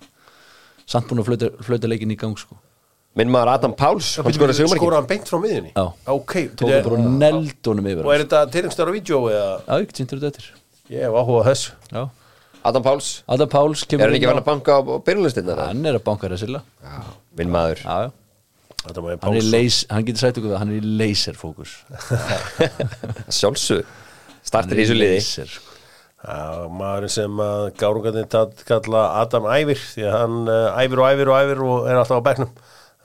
samt 0.88 1.10
búin 1.10 1.22
að 1.22 1.28
flauta, 1.30 1.50
flauta 1.67 1.89
leikin 1.91 2.13
í 2.13 2.17
gang 2.20 2.38
sko 2.39 2.58
Minn 3.17 3.32
maður 3.34 3.51
Adam 3.56 3.73
Páls 3.77 4.12
hann 4.21 4.36
skoraði. 4.36 4.67
Skora 4.69 4.99
hann 4.99 5.10
beint 5.10 5.30
frá 5.30 5.39
miðjunni? 5.41 5.71
Já. 5.73 5.86
Ok, 6.13 6.36
tók 6.60 6.69
hann 6.69 6.86
bara 6.86 6.99
og 6.99 7.17
neld 7.23 7.69
honum 7.71 7.89
yfir. 7.89 8.06
Og 8.06 8.13
er 8.13 8.23
þetta 8.25 8.43
tilhengstar 8.53 8.89
á 8.89 8.93
vídeo 8.93 9.23
eða? 9.32 9.56
Já, 9.65 9.73
ekki 9.80 9.99
síndur 10.01 10.21
þetta 10.21 10.30
eftir. 10.43 10.51
Ég 10.93 11.08
hef 11.08 11.17
áhuga 11.17 11.41
á 11.41 11.45
þessu. 11.49 11.73
Já, 11.89 12.03
Adam 12.67 12.86
Páls. 12.86 13.10
Adam 13.25 13.49
Páls 13.49 13.84
Er 13.84 13.91
kemur 13.93 14.06
hann 14.06 14.17
ekki 14.19 14.27
inn 14.27 14.34
verið 14.34 14.43
að 14.43 14.49
banka 14.51 14.77
á 14.77 14.82
byrjunlistinna? 15.10 15.58
Hann 15.65 15.89
er 15.89 15.97
að 15.97 16.06
banka 16.06 16.30
resilla 16.32 16.62
Minn 17.38 17.53
maður. 17.53 17.82
Já, 17.86 18.08
já. 18.08 18.15
Þetta 18.88 19.01
ég 19.01 19.08
Hann, 19.08 19.38
er 19.38 19.41
pása 19.41 19.53
leys, 19.53 19.77
hann 19.91 20.06
getur 20.08 20.23
sagt 20.23 20.38
okkur 20.39 20.51
það, 20.53 20.60
hann 20.62 20.73
er 20.73 20.77
í 20.77 20.91
laserfókus 21.01 21.73
Sjálfsög 23.39 23.88
Startir 24.47 24.80
í 24.80 24.86
þessu 24.86 24.95
liði. 24.95 25.17
Laser, 25.17 25.49
sko. 25.51 25.73
Já, 26.27 26.67
maðurinn 26.73 27.12
sem 27.13 27.41
að 27.43 27.63
gárungarnir 27.77 28.30
kalla 28.67 29.03
Adam 29.21 29.45
Ævir 29.53 29.80
því 29.80 30.06
að 30.08 30.15
hann 30.15 30.38
uh, 30.49 30.80
æfir 30.82 31.01
og 31.01 31.10
æfir 31.12 31.32
og 31.32 31.38
æfir 31.38 31.62
og 31.65 31.89
er 31.91 31.99
alltaf 31.99 32.23
á 32.23 32.27
bekknum 32.30 32.53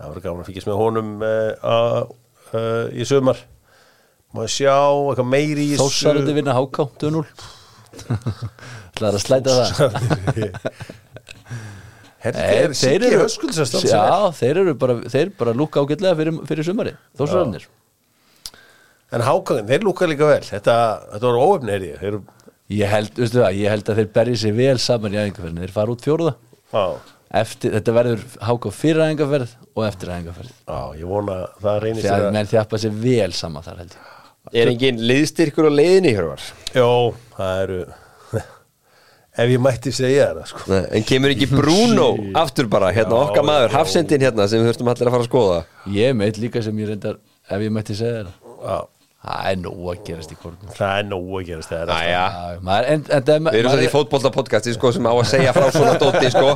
það 0.03 0.13
verður 0.13 0.25
gaman 0.27 0.43
að 0.43 0.51
fylgjast 0.51 0.69
með 0.69 0.79
honum 0.81 1.11
uh, 1.27 1.99
uh, 2.53 2.85
í 2.93 3.07
sumar. 3.09 3.43
Maður 4.33 4.53
sjá 4.55 4.77
eitthvað 4.77 5.29
meiri 5.29 5.67
í 5.75 5.81
Þósarandi 5.81 6.35
vinna 6.39 6.55
háká 6.57 6.87
2-0 7.03 7.27
Það 8.97 9.03
er 9.05 9.17
að 9.19 9.19
slæta 9.21 9.57
það? 9.59 9.73
Herri, 12.23 12.47
er 13.11 13.25
að 13.27 13.69
standa 13.69 13.91
Já, 13.91 14.31
þeir 14.39 14.61
eru 14.63 14.75
bara 14.81 14.97
Þeir 15.13 15.35
bara 15.37 15.53
lúka 15.59 15.83
ágætlega 15.85 16.17
fyrir, 16.23 16.39
fyrir 16.49 16.69
sumari 16.71 16.95
Þósararnir 17.21 17.69
en 19.13 19.25
hákangin, 19.27 19.67
þeir 19.69 19.83
lúka 19.85 20.07
líka 20.09 20.25
vel. 20.25 20.41
Þetta, 20.47 20.75
þetta 21.13 21.27
var 21.29 21.41
óöfni 21.43 21.75
er 21.75 21.83
ég. 21.85 21.99
Þeir, 22.01 22.15
Ég 22.73 22.89
held, 22.89 23.11
veistu 23.19 23.43
það, 23.43 23.57
ég 23.59 23.73
held 23.75 23.91
að 23.91 23.99
þeir 24.01 24.11
berji 24.15 24.37
sig 24.41 24.55
vel 24.57 24.79
saman 24.81 25.13
í 25.13 25.19
æfingarferðin 25.21 25.65
Þeir 25.65 25.75
fara 25.75 25.93
út 25.93 26.05
fjóruða 26.07 26.33
á, 26.73 26.85
Eftir, 27.33 27.73
Þetta 27.79 27.93
verður 27.97 28.25
háká 28.45 28.71
fyrir 28.77 29.01
æfingarferð 29.07 29.53
og 29.73 29.85
eftir 29.87 30.11
æfingarferð 30.13 30.51
á, 30.69 30.81
ég 30.99 31.07
vona 31.09 31.37
að 31.39 31.63
það 31.65 31.79
reynist 31.87 32.05
Þegar 32.05 32.19
þér 32.21 32.27
að 32.29 32.35
menn 32.37 32.51
þjappa 32.51 32.81
sig 32.83 32.99
vel 33.07 33.33
saman 33.39 33.65
þar 33.65 33.79
held 33.83 33.95
ég 33.97 34.59
Er 34.63 34.71
engin 34.73 34.99
liðstyrkur 35.09 35.69
á 35.69 35.73
leiðinni 35.73 36.13
Hjörvar? 36.13 36.45
Jó, 36.77 36.89
það 37.39 37.63
eru 37.63 37.79
ef 39.43 39.49
ég 39.55 39.61
mætti 39.65 39.93
segja 39.97 40.27
það 40.37 40.49
sko. 40.51 40.65
Nei, 40.75 40.83
En 40.99 41.07
kemur 41.09 41.33
ekki 41.33 41.49
Bruno 41.55 42.09
aftur 42.43 42.69
bara 42.73 42.93
Hérna 42.93 43.17
Já, 43.17 43.25
okkar 43.31 43.47
maður, 43.49 43.71
já. 43.71 43.77
hafsendin 43.79 44.27
hérna 44.27 44.49
Sem 44.51 44.61
við 44.61 44.73
þurftum 44.73 44.93
allir 44.93 45.09
að 45.09 45.17
fara 45.17 45.25
að 45.25 45.31
skoða 45.31 45.61
Ég 45.97 46.17
meit 46.21 46.41
líka 46.43 46.65
sem 46.65 46.83
ég 46.85 46.93
reyndar 46.93 47.17
Ef 47.49 47.65
ég 47.65 47.73
mætti 47.73 47.97
segja 47.97 48.27
það 48.27 48.37
Já, 48.63 48.77
Það 49.23 49.45
er 49.53 49.59
nóg 49.63 49.83
að 49.87 49.99
gerast 50.09 50.33
í 50.35 50.37
kornum 50.43 50.71
það 50.75 50.93
er 50.99 51.05
nóg 51.07 51.27
að 51.39 51.43
gerast 51.47 51.71
það 51.71 51.91
er 51.95 52.09
Já, 52.11 52.23
maður, 52.67 52.87
en, 52.91 53.03
en, 53.07 53.21
en, 53.23 53.23
Við 53.23 53.31
erum 53.31 53.45
maður- 53.47 53.77
svo 53.77 53.87
í 53.87 53.91
fótbolta 53.93 54.33
podcasti 54.35 54.73
sko, 54.75 54.91
sem 54.97 55.07
á 55.07 55.13
að 55.15 55.29
segja 55.31 55.53
frá 55.55 55.67
svona 55.77 55.93
dóti 56.01 56.31
sko. 56.35 56.55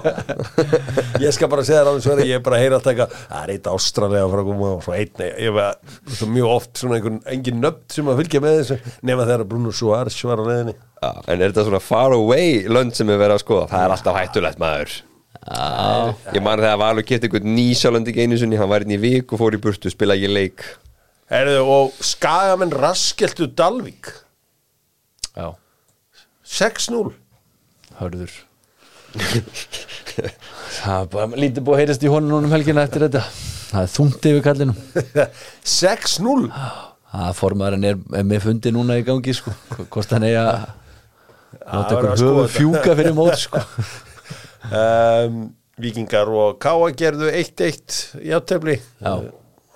Ég 1.27 1.37
skal 1.37 1.51
bara 1.53 1.63
segja 1.69 1.85
það 1.85 1.91
alveg 1.93 2.07
svo 2.09 2.17
ég 2.27 2.33
er 2.41 2.43
bara 2.49 2.59
að 2.59 2.65
heyra 2.65 2.81
alltaf 2.81 2.91
eitthvað 2.91 3.13
það 3.21 3.45
er 3.45 3.53
eitt 3.55 3.69
ástralega 3.71 4.31
frá 4.33 4.43
að 4.43 4.49
koma 4.51 4.71
og 4.73 4.83
svo 4.83 4.97
einn 4.99 5.23
ég 5.47 5.55
veit, 5.61 5.95
svo 6.19 6.29
mjög 6.35 6.51
oft 6.57 6.81
svona 6.83 6.99
einhvern 6.99 7.21
engin 7.37 7.61
nöfn 7.63 7.85
sem 7.95 8.11
að 8.11 8.19
fylgja 8.25 8.43
með 8.43 8.59
þessu 8.59 8.79
nema 9.13 9.27
þegar 9.31 9.45
Bruno 9.53 9.75
Suárez 9.75 10.17
var 10.27 10.43
á 10.43 10.45
leiðinni. 10.51 10.75
Já, 11.07 11.11
En 11.23 11.37
er 11.39 11.53
þetta 11.53 11.67
svona 11.69 11.83
far 11.87 12.17
away 12.19 12.65
lönd 12.67 12.97
sem 12.99 13.07
við 13.07 13.21
verðum 13.23 13.39
að 13.39 13.45
skoða? 13.45 13.69
Það 13.71 13.85
er 13.87 13.95
alltaf 13.95 14.19
hættulegt 14.19 14.59
maður. 14.65 14.97
Ég 16.35 16.43
man 16.43 16.59
þegar 16.59 16.81
Valur 16.83 17.07
kipti 17.07 17.29
einhvern 17.29 17.53
nýsjálandi 17.55 18.15
einu 18.19 18.39
sinni 18.41 18.59
Hann 18.59 18.71
var 18.73 18.83
inn 18.83 18.97
í 18.97 18.99
vik 18.99 19.31
og 19.37 19.39
fór 19.39 19.55
í 19.55 19.61
burtu 19.63 19.93
Spila 19.93 20.17
ekki 20.19 20.31
leik 20.33 20.65
Herðu, 21.33 21.61
og 21.67 22.03
skagamenn 22.07 22.75
raskeltu 22.75 23.49
Dalvík. 23.59 24.12
Já. 25.37 25.55
6-0 26.47 27.11
hörður. 27.99 28.35
Það 30.77 31.01
er 31.01 31.09
bara 31.11 31.27
lítið 31.35 31.65
búið 31.67 31.75
að 31.75 31.81
heyrast 31.83 32.05
í 32.05 32.11
honum 32.12 32.35
núna 32.37 32.49
um 32.49 32.55
helgina 32.55 32.85
eftir 32.87 33.07
þetta. 33.09 33.25
Það 33.73 33.81
er 33.83 33.93
þungt 33.97 34.29
yfir 34.31 34.45
kallinum. 34.45 34.79
6-0 35.81 36.51
það 37.17 37.37
formaðurinn 37.39 37.87
er, 37.89 38.01
er 38.19 38.27
með 38.29 38.43
fundi 38.47 38.73
núna 38.75 38.99
í 39.01 39.05
gangi 39.07 39.35
sko, 39.37 39.53
hvort 39.93 40.12
hann 40.15 40.27
eigi 40.27 40.41
að 40.41 40.67
láta 41.67 41.97
ykkur 41.97 42.11
höfu 42.12 42.45
fjúka 42.57 42.97
fyrir 42.99 43.17
mót 43.17 43.39
sko. 43.41 43.62
um, 44.81 45.41
Víkingar 45.81 46.31
og 46.33 46.57
Káa 46.62 46.93
gerðu 46.97 47.29
1-1 47.29 47.97
játefli 48.25 48.79
Já. 48.79 49.12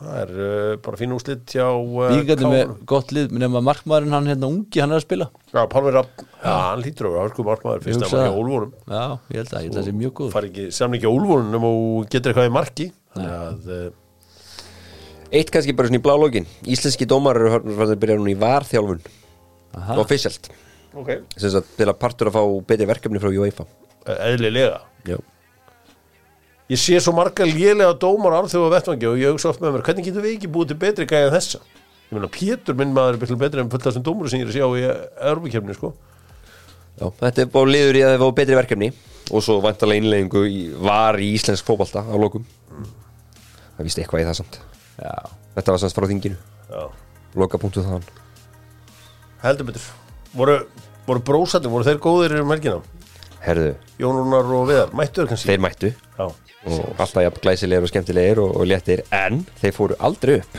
Það 0.01 0.17
er 0.21 0.31
uh, 0.35 0.73
bara 0.85 0.99
fín 1.01 1.15
úslit 1.15 1.53
hjá 1.55 1.67
uh, 1.69 2.11
Víkandi 2.15 2.49
með 2.51 2.73
gott 2.89 3.13
lið 3.15 3.35
nema 3.41 3.63
markmaðurinn 3.65 4.17
hann 4.17 4.29
hérna 4.31 4.49
ungi 4.51 4.83
hann 4.83 4.95
er 4.95 5.01
að 5.01 5.05
spila. 5.07 5.29
Já, 5.53 5.61
Pálmi 5.73 5.93
Rapp, 5.95 6.25
hann 6.43 6.85
lítur 6.85 7.09
að 7.09 7.17
vera 7.17 7.25
hörku 7.27 7.47
markmaður 7.47 7.87
fyrst 7.87 8.05
að 8.05 8.15
maður 8.15 8.23
hjá 8.23 8.31
það. 8.31 8.39
Úlfórum 8.43 8.75
já, 8.77 9.03
ég 9.35 9.41
held 9.41 9.55
að, 9.55 9.65
ég 9.65 9.67
held 9.67 9.75
að 9.75 9.81
það 9.81 9.89
sé 9.89 9.97
mjög 10.01 10.15
góð 10.21 10.31
fari 10.37 10.51
ekki 10.53 10.69
samlingi 10.77 11.11
á 11.11 11.13
Úlfórum 11.13 11.67
og 11.71 12.07
getur 12.13 12.33
eitthvað 12.33 12.51
í 12.51 12.55
marki. 12.57 12.87
Þannig 13.15 13.35
að 13.41 13.75
uh, 13.77 13.89
Eitt 15.31 15.53
kannski 15.55 15.75
bara 15.79 15.87
svona 15.87 16.01
í 16.01 16.03
blálógin 16.03 16.47
Íslenski 16.67 17.07
dómar 17.07 17.39
eru 17.39 17.53
farin 17.55 17.93
að 17.95 18.01
byrja 18.03 18.17
núna 18.19 18.33
í 18.33 18.39
varþjálfun. 18.41 19.05
Aha. 19.79 19.99
Officialt. 20.03 20.49
Ok, 20.99 21.13
Sem 21.39 21.53
sagt 21.55 21.77
til 21.79 21.87
að 21.87 22.01
partur 22.01 22.33
að 22.33 22.41
fá 22.41 22.43
betri 22.67 22.89
verkefni 22.91 23.23
frá 23.23 23.31
UEFA. 23.31 23.69
Eðlilega. 24.11 24.81
Já 25.07 25.21
ég 26.71 26.79
sé 26.81 27.01
svo 27.03 27.15
marga 27.17 27.47
lélega 27.49 27.93
dómar 27.99 28.37
á 28.37 28.41
alþjóða 28.41 28.75
vettvangi 28.77 29.09
og 29.11 29.21
ég 29.21 29.35
hugsa 29.35 29.51
oft 29.51 29.63
með 29.63 29.77
mér 29.77 29.87
hvernig 29.89 30.07
getum 30.07 30.25
við 30.27 30.37
ekki 30.37 30.51
búið 30.55 30.73
til 30.73 30.81
betri 30.85 31.09
gæði 31.11 31.31
en 31.31 31.35
þessa? 31.35 31.61
Ég 32.11 32.17
meina 32.17 32.31
Pétur 32.35 32.79
minn 32.79 32.95
maður 32.95 33.17
er 33.17 33.21
byrjulega 33.23 33.45
betri 33.45 33.63
en 33.63 33.69
fullt 33.71 33.85
af 33.85 33.93
þessum 33.93 34.07
dómur 34.07 34.31
sem 34.31 34.41
ég 34.41 34.49
er 34.49 34.51
að 34.51 34.57
sjá 34.57 34.67
í 34.79 34.87
Europakefni 35.31 35.77
sko. 35.77 35.93
Já, 36.99 37.07
þetta 37.21 37.45
er 37.45 37.53
bara 37.55 37.71
liður 37.71 37.99
í 37.99 38.03
að 38.03 38.15
það 38.15 38.25
fá 38.25 38.37
betri 38.41 38.59
verkefni. 38.59 38.89
Og 39.31 39.45
svo 39.47 39.61
vantarlega 39.63 40.03
innleggingu 40.03 40.43
í 40.51 40.59
var 40.75 41.21
í 41.23 41.29
íslensk 41.37 41.69
fótbolta 41.69 42.03
á 42.03 42.15
lokum. 42.19 42.43
Það 43.77 43.87
víst 43.87 44.03
eitthvað 44.03 44.25
í 44.25 44.27
það 44.27 44.39
samt. 44.41 44.59
Já, 44.99 45.15
þetta 45.55 45.77
var 45.77 45.83
samt 45.85 45.99
frá 46.01 46.09
þinginu. 46.11 46.41
Já. 46.71 46.83
loka 47.39 47.59
punktu 47.63 47.87
þaðan. 47.87 48.07
Heldur 49.45 49.71
betur. 49.71 49.87
Voru, 50.35 50.57
voru 51.07 51.23
brósandi, 51.31 51.71
voru 51.71 51.87
þeir 51.87 52.03
góðir 52.03 52.41
um 52.43 52.51
helgina? 52.51 52.83
Herðu, 53.41 53.73
Jón 54.03 54.19
Rúnar 54.19 54.51
og 54.59 54.67
Viðar, 54.69 54.91
mættu 54.99 55.23
þeir 55.23 55.31
kannski? 55.31 55.49
Þeir 55.49 55.63
mættu. 55.65 55.93
Já, 56.19 56.27
og 56.69 57.01
alltaf 57.01 57.25
jafn 57.25 57.41
glæsilegir 57.45 57.87
og 57.87 57.91
skemmtilegir 57.93 58.41
og, 58.43 58.57
og 58.61 58.69
léttir 58.69 59.05
en 59.17 59.45
þeir 59.63 59.77
fóru 59.77 59.97
aldrei 59.99 60.41
upp. 60.41 60.59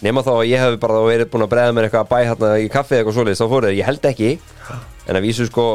Nema 0.00 0.24
þá 0.24 0.32
að 0.32 0.46
ég 0.48 0.62
hef 0.64 0.78
bara 0.80 1.02
verið 1.04 1.30
búin 1.30 1.44
að 1.44 1.52
bregða 1.52 1.74
mér 1.76 1.86
eitthvað 1.86 2.06
að 2.06 2.10
bæ 2.10 2.18
hérna 2.30 2.52
í 2.58 2.68
kaffi 2.72 2.96
eitthvað 2.96 3.18
svoleiðis 3.18 3.42
þá 3.42 3.50
fóru 3.52 3.68
þeir, 3.68 3.78
ég 3.78 3.88
held 3.90 4.08
ekki 4.10 4.30
en 5.06 5.18
að 5.18 5.26
vísu 5.26 5.46
sko 5.48 5.66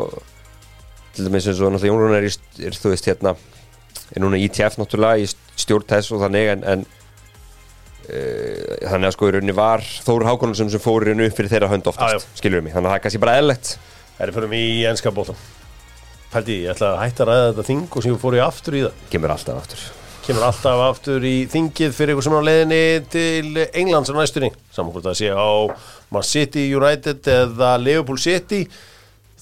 til 1.15 1.27
dæmis 1.27 1.47
eins 1.47 1.61
og 1.61 1.71
náttúrulega 1.71 1.91
Jón 1.93 2.01
Rúnar 2.01 2.27
er, 2.27 2.37
er 2.67 2.79
þú 2.81 2.91
veist 2.91 3.09
hérna 3.09 3.35
er 4.11 4.23
núna 4.23 4.39
ITF 4.41 4.79
náttúrulega 4.81 5.23
í 5.23 5.29
stjórn 5.61 5.87
þess 5.93 6.13
og 6.15 6.23
þannig 6.25 6.51
en, 6.55 6.65
en 6.73 6.85
uh, 8.09 8.87
þannig 8.89 9.09
að 9.09 9.15
sko 9.15 9.29
í 9.29 9.35
rauninni 9.37 9.55
var 9.55 9.85
Þóru 9.85 10.27
Hákonarsson 10.27 10.73
sem 10.73 10.83
fór 10.83 11.05
í 11.05 11.11
rauninni 11.11 11.29
upp 11.29 11.37
fyrir 11.37 11.53
þeirra 11.53 11.71
hönd 11.71 11.91
oftast, 11.93 12.27
skilur 12.41 12.65
mig, 12.65 12.75
þannig 12.75 12.89
að 12.89 12.95
það 12.95 12.99
er 12.99 13.05
kannski 13.05 13.23
bara 13.23 13.37
eðlilegt 13.39 13.77
Pældi, 16.35 16.55
ég 16.65 16.73
ætla 16.73 16.89
að 16.91 16.97
hætta 16.99 17.23
að 17.23 17.29
ræða 17.29 17.43
þetta 17.47 17.63
þing 17.69 17.83
og 17.95 18.05
ég 18.09 18.15
fór 18.19 18.35
ég 18.35 18.43
aftur 18.43 18.75
í 18.75 18.79
það. 18.83 19.03
Kemur 19.13 19.31
alltaf 19.31 19.59
aftur. 19.61 19.83
Kemur 20.25 20.43
alltaf 20.49 20.81
aftur 20.89 21.27
í 21.29 21.35
þingið 21.53 21.93
fyrir 21.95 22.11
ykkur 22.11 22.25
sem 22.25 22.35
er 22.35 22.43
á 22.43 22.47
leiðinni 22.49 22.79
til 23.13 23.61
Englands 23.69 24.11
á 24.11 24.15
næstunni. 24.17 24.49
Saman 24.75 24.91
hvort 24.91 25.07
það 25.07 25.15
sé 25.21 25.29
á 25.31 25.51
Man 26.11 26.27
City 26.27 26.65
United 26.75 27.31
eða 27.31 27.69
Liverpool 27.79 28.19
City 28.19 28.65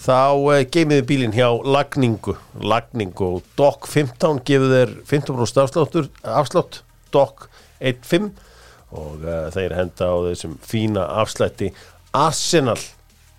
Þá 0.03 0.35
uh, 0.35 0.59
geimiði 0.67 1.05
bílinn 1.07 1.33
hjá 1.33 1.47
lagningu. 1.63 2.35
Lagningu 2.59 3.29
og 3.37 3.51
Dock 3.57 3.87
15 3.87 4.41
gefur 4.45 4.73
þeir 4.73 4.93
15% 5.07 5.61
afsláttur 5.63 6.09
Afslátt, 6.27 6.81
Dock 7.13 7.47
1.5 7.79 8.29
Og 8.93 9.23
uh, 9.23 9.47
þeir 9.53 9.77
henda 9.77 10.09
á 10.11 10.15
þessum 10.27 10.57
fína 10.61 11.07
afslætti 11.23 11.71
Arsenal. 12.13 12.77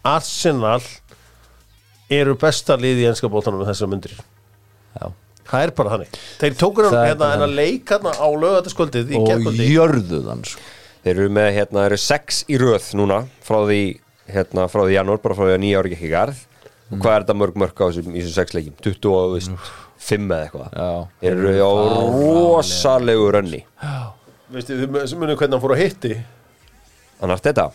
Arsenal 0.03 0.83
eru 2.13 2.35
besta 2.41 2.77
liði 2.77 3.05
í 3.05 3.09
enska 3.11 3.29
bóttanum 3.33 3.63
með 3.63 3.71
þessar 3.73 3.91
myndir 3.93 4.15
Já. 4.19 5.07
Það 5.45 5.63
er 5.67 5.71
bara 5.77 5.91
þannig. 5.93 6.15
Þeir 6.41 6.55
tókur 6.57 6.87
hann 6.89 6.95
hérna 7.05 7.27
en 7.37 7.43
að 7.45 7.55
leik 7.59 7.91
hérna 7.93 8.13
á 8.17 8.29
lögataskvöldið 8.33 9.11
í 9.13 9.19
og 9.19 9.27
gerkvöldi 9.29 9.67
jörðu 9.75 10.21
þann 10.25 10.45
sko. 10.49 10.61
Þeir 11.05 11.19
eru 11.21 11.33
með, 11.37 11.49
hérna, 11.59 11.83
þeir 11.83 11.91
eru 11.93 11.99
sex 12.01 12.39
í 12.49 12.57
röð 12.63 12.87
núna 12.97 13.19
frá 13.45 13.59
því, 13.69 13.81
hérna, 14.33 14.65
frá 14.73 14.81
því 14.87 14.95
janúar 14.97 15.21
bara 15.21 15.37
frá 15.37 15.45
því 15.51 15.57
að 15.59 15.61
nýja 15.67 15.83
ári 15.83 15.93
gekk 15.93 16.07
í 16.07 16.13
garð. 16.15 16.39
Og 16.89 16.97
hvað 17.03 17.17
er 17.19 17.25
þetta 17.27 17.37
mörg 17.43 17.59
mörg 17.61 17.77
á 17.77 17.85
þessum, 17.91 18.17
sex 18.39 18.57
leikjum? 18.57 18.77
20 18.87 19.11
og, 19.13 19.27
þú 19.27 19.37
veist, 19.37 19.69
5 20.09 20.33
eða 20.33 20.47
eitthvað. 20.47 20.79
Já. 20.81 20.89
Þeir 21.21 21.37
eru 21.43 21.53
á 21.61 21.73
rosalegu 22.15 23.27
rönni. 23.37 23.61
Veistu, 24.55 24.79
þið 24.81 24.95
mu- 24.95 25.05
sem 25.11 25.21
munið 25.21 25.39
hvernig 25.43 25.59
hann 25.59 25.65
fór 25.67 25.75
að 25.77 25.83
hitti? 25.85 26.15
Þannig 27.21 27.37
að 27.37 27.45
þetta, 27.51 27.67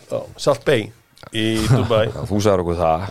Salt 0.42 0.64
Bay 0.66 0.88
í 1.30 1.46
Dubai. 1.70 2.08
Þú 2.26 2.42
sagður 2.42 2.64
okkur 2.64 2.80
það 2.82 3.06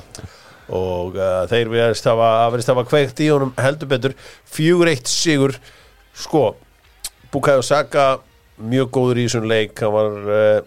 og 0.70 1.18
uh, 1.18 1.44
þeir 1.50 1.72
verðist 1.74 2.08
hafa, 2.10 2.86
kveikt 2.90 3.22
í 3.26 3.30
honum 3.34 3.54
heldur 3.60 3.90
betur. 3.92 4.16
Fjögur 4.50 4.92
eitt 4.92 5.10
sigur. 5.10 5.56
Sko 6.14 6.52
Bukayo 7.34 7.62
Saka 7.66 8.18
mjög 8.60 8.92
góður 8.94 9.22
í 9.22 9.26
þessum 9.28 9.48
leik. 9.50 9.80
Hann 9.80 9.94
var 9.96 10.18
uh, 10.30 10.60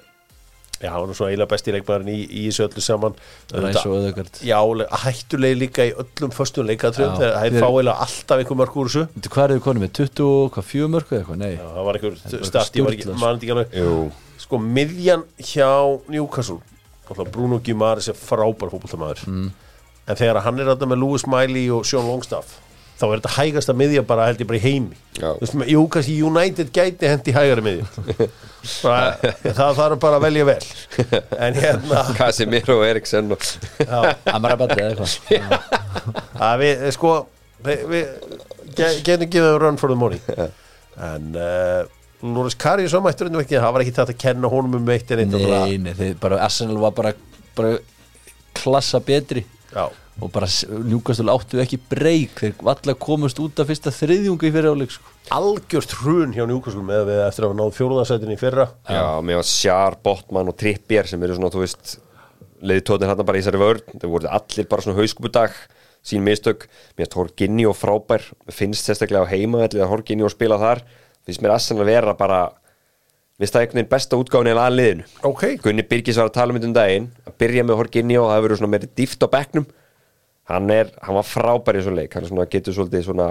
já, 0.82 0.88
hann 0.90 1.00
var 1.02 1.10
nú 1.10 1.16
svo 1.16 1.28
eiginlega 1.28 1.50
besti 1.50 1.74
leikmaðurinn 1.74 2.12
í, 2.12 2.18
í 2.26 2.44
þessu 2.48 2.66
öllu 2.66 2.84
saman. 2.84 3.16
Ræs 3.52 3.80
og 3.84 3.96
öðugard 3.98 4.40
já, 4.46 4.58
hættuleg 5.04 5.56
líka 5.60 5.86
í 5.90 5.94
öllum 6.04 6.34
föstum 6.34 6.68
leikatröðum 6.70 7.18
þegar 7.20 7.36
það 7.36 7.46
er 7.46 7.56
Þeir- 7.56 7.62
fá 7.62 7.68
eiginlega 7.70 8.06
alltaf 8.06 8.42
einhver 8.42 8.60
mörg 8.62 8.78
úr 8.82 8.90
þessu. 8.92 9.06
Hvað 9.28 9.44
er 9.44 9.54
þið 9.56 9.64
konum 9.68 9.86
með? 9.86 9.94
20, 10.00 10.28
hvað, 10.56 10.68
4 10.72 10.90
mörg 10.96 11.12
eða 11.12 11.22
eitthvað? 11.22 11.40
Nei, 11.42 11.52
já, 11.54 11.64
það 11.68 11.88
var 11.88 12.00
einhver 12.00 12.18
var 12.22 12.50
start, 12.52 12.76
ég 12.78 12.86
var 12.88 12.98
ekki, 12.98 13.16
mann 13.22 13.40
ekki 13.42 13.56
alveg. 13.56 14.20
Sko 14.42 14.58
miðjan 14.58 15.26
hjá 15.38 15.70
Newcastle. 16.10 16.60
Bruno 17.12 17.58
Guimaraes 17.60 18.08
er 18.08 18.16
frábær 18.16 18.70
fótboltamaður. 18.72 19.26
Mm. 19.28 19.50
En 20.08 20.18
þegar 20.18 20.42
hann 20.46 20.58
er 20.62 20.70
þarna 20.72 20.88
með 20.92 21.02
Lewis 21.04 21.24
Miley 21.30 21.68
og 21.74 21.86
Sean 21.88 22.06
Longstaff 22.08 22.58
þá 23.02 23.06
er 23.08 23.18
þetta 23.18 23.30
hægasta 23.34 23.74
miðja 23.74 24.02
bara 24.06 24.28
held 24.28 24.38
ég 24.42 24.46
bara 24.46 24.58
í 24.60 24.62
heimi. 24.62 24.96
Já. 25.18 25.32
Þú 25.34 25.40
veist, 25.42 25.54
með- 25.58 25.70
jú, 25.72 25.80
kannski 25.90 26.12
United 26.22 26.68
gæti 26.76 27.08
hendi 27.10 27.32
hægari 27.34 27.64
miðju. 27.66 28.28
Bara, 28.84 29.32
það 29.58 29.72
þarf 29.80 29.96
bara 30.04 30.18
að 30.20 30.26
velja 30.28 30.44
vel. 30.46 30.66
En 31.42 31.56
hérna 31.58 32.04
Casemiro 32.20 32.76
og 32.78 32.84
Eriksen 32.86 33.34
og 33.34 33.42
já, 33.82 34.12
Amrabat 34.36 34.76
eða 34.76 34.92
eitthvað. 34.92 35.80
Að 36.46 36.62
við, 36.62 36.84
sko 36.94 37.14
við, 37.66 37.82
við 37.90 38.36
ge- 38.78 38.92
getum 39.08 39.32
gefið 39.34 39.58
run 39.64 39.80
for 39.82 39.90
the 39.90 39.98
money. 39.98 40.22
En 41.02 41.26
uh, 41.34 41.82
Loris 42.22 42.54
Karius 42.54 42.94
ámættur 42.94 43.32
ekki, 43.42 43.58
það 43.58 43.74
var 43.74 43.82
ekki 43.86 43.96
þetta 43.98 44.14
að 44.14 44.22
kenna 44.28 44.52
honum 44.52 44.78
um 44.78 44.86
veitt 44.92 45.10
en 45.16 45.24
eitt 45.24 45.34
og 45.40 45.42
bara- 45.48 45.64
Nei, 45.66 45.80
nei, 45.88 45.96
þeir, 45.98 46.14
bara 46.22 46.38
Arsenal 46.46 46.78
var 46.86 46.94
bara, 47.00 47.16
bara 47.58 47.74
klassa 48.62 49.02
betri 49.02 49.42
já. 49.72 49.84
Og 50.22 50.28
bara 50.30 50.46
njúkastul 50.92 51.32
áttu 51.32 51.60
ekki 51.62 51.78
breyk 51.88 52.42
þeir 52.42 52.54
valla 52.62 52.94
komast 53.00 53.40
út 53.40 53.62
af 53.62 53.70
fyrsta 53.70 53.90
þriðjungu 53.96 54.48
í 54.48 54.52
fyrir 54.52 54.74
áleik 54.74 54.92
sko. 54.92 55.12
algjört 55.32 55.94
hrun 56.02 56.34
hjá 56.36 56.44
Newcastle 56.46 56.84
með 56.84 57.06
við 57.08 57.20
eftir 57.24 57.46
að 57.46 57.48
hafa 57.48 57.58
náð 57.62 57.76
fjóruðarsætin 57.78 58.34
í 58.34 58.38
fyrra. 58.40 58.66
Já, 58.84 59.04
var 59.24 59.48
Sjar, 59.48 59.96
Botman 60.04 60.52
og 60.52 60.58
Trippier 60.60 61.08
sem 61.08 61.22
eru 61.24 61.38
svona, 61.38 61.52
þú 61.54 61.64
veist 61.64 61.96
leiðtóðin 62.62 63.10
hérna 63.10 63.26
bara 63.26 63.40
í 63.40 63.42
þessari 63.42 63.62
vörn. 63.62 63.96
Þeir 63.96 64.12
voru 64.12 64.32
allir 64.36 64.68
bara 64.70 64.84
svona 64.84 65.00
hauskupudag 65.00 65.56
sín 66.02 66.24
mistök, 66.26 66.66
mér 66.98 67.06
finnst 67.06 67.18
Horginni 67.18 67.66
og 67.68 67.76
frábær 67.78 68.24
finnst 68.50 68.88
sérstaklega 68.88 69.22
á 69.22 69.32
heima 69.32 69.64
að 69.68 69.86
Horginni 69.86 70.26
og 70.26 70.34
spila 70.34 70.58
þar, 70.58 70.82
finnst 71.26 71.42
mér 71.44 71.54
Arsenal 71.54 71.84
að 71.84 71.92
vera 71.92 72.14
bara, 72.18 72.40
finnst 73.42 73.56
það 73.56 73.64
einhvern 73.66 73.80
veginn 73.80 73.92
besta 73.92 74.18
útgáfni 74.18 74.52
eða 74.52 74.66
aðliðinu 74.70 75.06
ok, 75.32 75.44
Gunni 75.62 75.84
Birgis 75.86 76.18
var 76.20 76.30
að 76.30 76.36
tala 76.36 76.52
um 76.52 76.58
þetta 76.58 76.68
um 76.68 76.76
daginn. 76.76 77.08
Að 77.26 77.38
byrja 77.42 77.64
með 77.66 77.78
Horginni 77.80 78.18
og 78.20 78.28
það 78.28 78.36
hefur 78.36 78.46
verið 78.48 78.60
svona 78.60 78.72
meiri 78.74 78.90
dýft 78.98 79.24
á 79.24 79.28
bekknum. 79.32 79.66
Hann 80.50 80.74
er, 80.74 80.92
hann 81.06 81.18
var 81.18 81.26
frábær 81.28 81.78
í 81.78 81.82
þessu 81.82 81.94
leik. 81.96 82.16
Hann 82.16 82.28
svona, 82.28 82.48
getur 82.50 82.76
svolítið 82.76 83.06
svona 83.06 83.28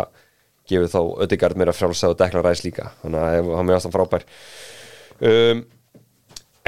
gefið 0.71 0.93
þá 0.93 0.99
Ödegard 1.25 1.59
meira 1.59 1.75
frjálsa 1.75 2.11
og 2.11 2.17
Deklan 2.19 2.45
Ræs 2.45 2.63
líka. 2.65 2.91
Þannig 3.03 3.27
að 3.27 3.53
hann 3.59 3.71
er 3.71 3.77
alltaf 3.77 3.95
frábær. 3.95 4.27
Um, 5.21 5.63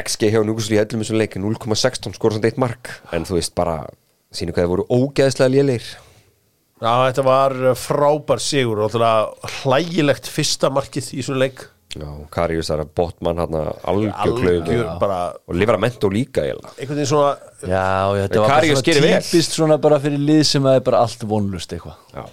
XG 0.03 0.33
hjá 0.33 0.41
Núkuslu 0.45 0.77
í 0.77 0.81
hellum 0.81 1.03
þessu 1.03 1.17
leik 1.17 1.37
0,16 1.39 2.17
skor 2.17 2.35
samt 2.35 2.47
eitt 2.49 2.61
mark. 2.61 2.91
En 3.15 3.27
þú 3.27 3.39
veist 3.39 3.55
bara, 3.57 3.83
sínu 4.35 4.55
hvað 4.55 4.67
það 4.67 4.73
voru 4.75 4.87
ógeðslega 4.91 5.53
lélegir. 5.53 5.93
Já 6.83 6.93
þetta 7.07 7.23
var 7.25 7.55
uh, 7.61 7.75
frábær 7.79 8.43
sigur. 8.43 8.83
Og 8.83 8.97
hlægilegt 9.63 10.27
fyrsta 10.29 10.73
markið 10.73 11.13
í 11.15 11.23
svona 11.23 11.47
leik 11.47 11.69
Karius 12.33 12.71
þar 12.71 12.81
að 12.83 12.93
Botman 12.97 13.41
hann 13.43 13.55
algjör 13.55 14.13
algjör 14.23 14.63
klöðu 14.63 14.85
bara 15.01 15.17
og 15.45 15.57
Livramento 15.57 16.09
líka 16.09 16.45
einhvern 16.47 16.87
veginn 16.87 17.09
svona 17.09 17.35
Já, 17.63 18.15
já, 18.17 18.23
Karius 18.33 18.79
svona 18.79 18.87
gerir 18.87 19.05
vel. 19.05 19.19
típist 19.21 19.57
svona 19.57 19.77
bara 19.81 19.99
fyrir 20.03 20.23
lið 20.23 20.41
sem 20.49 20.65
að 20.67 20.79
er 20.79 20.87
bara 20.87 21.03
allt 21.05 21.25
vonlust 21.29 21.75
eitthvað. 21.75 22.31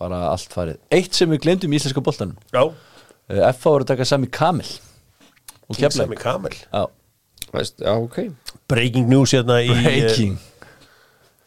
Bara 0.00 0.20
allt 0.30 0.54
farið. 0.54 0.78
Eitt 0.96 1.18
sem 1.18 1.30
við 1.30 1.42
glemdum 1.44 1.74
í 1.74 1.80
íslenska 1.80 2.02
boltanum. 2.04 2.38
Já, 2.54 2.62
uh, 2.70 3.42
FA 3.52 3.74
voru 3.74 3.84
að 3.84 3.90
taka 3.92 4.06
Sami 4.08 4.30
Kamil. 4.32 4.70
Og 5.68 5.80
Sami 5.92 6.16
Kamil. 6.20 6.54
Já, 6.70 6.86
veist, 7.52 7.82
já, 7.82 7.92
ok. 7.98 8.22
Breaking 8.70 9.10
news 9.10 9.34
hérna 9.36 9.58
í 9.60 9.74
breaking. 9.82 10.38
Uh, 10.38 10.70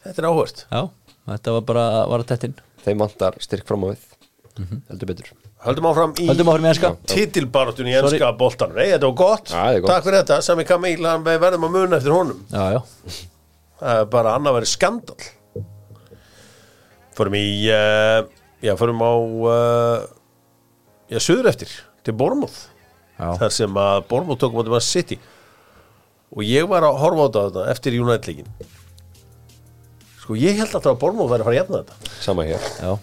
þetta 0.04 0.22
er 0.22 0.28
áhört. 0.30 0.66
Já, 0.68 0.84
þetta 1.32 1.56
var 1.58 1.66
bara 1.72 1.88
var 2.12 2.26
að 2.26 2.30
tettin 2.34 2.60
Þeim 2.84 3.00
vantar 3.00 3.40
styrk 3.40 3.66
fram 3.66 3.88
á 3.88 3.94
við. 3.94 4.06
Heldur 4.60 5.10
betur 5.10 5.32
höldum 5.64 5.86
áfram 5.90 6.12
í 6.20 6.26
í 6.28 6.66
enska. 6.70 6.90
titilbaráttun 7.10 7.88
í 7.88 7.94
Sorry. 7.96 8.16
enska 8.18 8.32
boltan 8.38 8.74
nei, 8.76 8.90
þetta 8.92 9.08
var 9.10 9.16
gott, 9.20 9.48
Já, 9.48 9.54
þetta 9.56 9.76
er 9.78 9.80
gott. 9.84 9.90
takk 9.92 10.04
fyrir 10.08 10.18
þetta 10.22 10.38
Sami 10.44 10.66
Kamil, 10.68 10.98
hann 11.08 11.24
verðum 11.24 11.66
að 11.68 11.74
muna 11.78 11.96
eftir 12.00 12.14
honum. 12.14 12.42
Já, 12.52 12.64
já, 12.76 12.80
það 13.80 14.02
er 14.02 14.10
bara 14.12 14.34
annað 14.38 14.58
verið 14.58 14.72
skandal 14.74 15.30
fórum 17.14 17.36
í 17.38 17.44
uh, 17.70 18.20
já, 18.64 18.74
fórum 18.80 19.02
á 19.06 19.12
uh, 19.14 20.06
já, 21.12 21.18
söður 21.22 21.50
eftir 21.52 21.70
til 22.04 22.14
Bormóð 22.18 22.56
já. 23.16 23.28
þar 23.40 23.54
sem 23.54 23.80
að 23.84 24.00
Bormóð 24.10 24.40
tókum 24.42 24.60
á 24.60 24.62
þetta 24.66 24.82
City. 24.84 25.20
Og 26.34 26.42
ég 26.42 26.66
var 26.66 26.82
að 26.82 26.96
horfa 26.98 27.28
á 27.30 27.30
þetta 27.36 27.66
eftir 27.70 27.94
United-leikin 28.02 28.48
sko 30.24 30.34
ég 30.40 30.56
held 30.58 30.72
alltaf 30.72 30.94
að 30.96 31.02
Bormóð 31.04 31.34
væri 31.34 31.44
að 31.44 31.46
fara 31.46 31.54
að 31.54 31.60
jafna 31.60 31.82
þetta. 31.82 32.14
Sama 32.24 32.46
hér. 32.48 32.70
Já. 32.80 32.94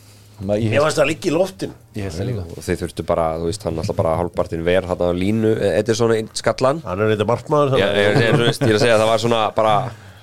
Ma, 0.47 0.57
ég, 0.57 0.77
varst 0.81 1.01
að 1.01 1.11
liggja 1.11 1.31
í 1.31 1.35
loftin 1.35 1.73
líka. 1.95 2.45
Og 2.55 2.63
þeir 2.65 2.79
þurftu 2.83 3.05
bara, 3.07 3.25
þú 3.41 3.49
veist, 3.49 3.65
hann 3.67 3.81
alltaf 3.81 3.97
bara 3.97 4.13
hálfpartin 4.19 4.63
ver 4.65 4.87
hann 4.89 5.03
á 5.03 5.09
línu, 5.13 5.51
þetta 5.59 5.93
er 5.93 5.99
svona 5.99 6.21
skallan. 6.37 6.79
Hann 6.85 7.03
er 7.03 7.13
eitthvað 7.13 7.33
markmaður 7.33 7.75
ég, 7.81 7.91
ég, 7.91 7.99
ég, 7.99 8.15
ég, 8.15 8.55
ég 8.61 8.71
er 8.71 8.79
að 8.79 8.85
segja 8.85 8.95
að 8.95 9.03
það 9.03 9.11
var 9.11 9.23
svona 9.25 9.43
bara 9.57 9.75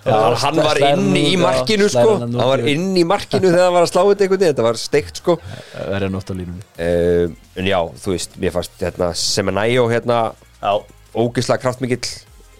Já, 0.08 0.14
hann, 0.14 0.36
hann 0.40 0.60
var 0.62 0.78
hann 0.80 1.02
inni 1.02 1.22
í 1.32 1.38
markinu 1.40 1.88
sko. 1.90 2.14
hann 2.22 2.36
hann 2.38 2.50
var 2.52 2.62
inni 2.70 3.02
í 3.02 3.08
markinu 3.08 3.50
þegar 3.50 3.66
hann 3.66 3.74
var 3.74 3.86
að 3.86 3.90
slá 3.90 4.00
þetta 4.00 4.24
einhvern 4.24 4.40
veginn. 4.40 4.54
Þetta 4.54 4.66
var 4.68 4.80
steikt 4.80 5.20
sko. 5.20 5.36
Verið 5.74 6.14
nótt 6.14 6.32
á 6.32 6.34
línunni. 6.38 6.64
Uh, 6.78 7.34
en 7.58 7.68
já, 7.68 7.78
þú 8.04 8.14
veist, 8.14 8.38
mér 8.40 8.54
fannst 8.54 8.84
hérna, 8.84 9.10
Semenæjó 9.18 9.84
hérna 9.92 10.20
já, 10.62 10.72
ógislega 11.18 11.64
kraftmikill. 11.66 12.14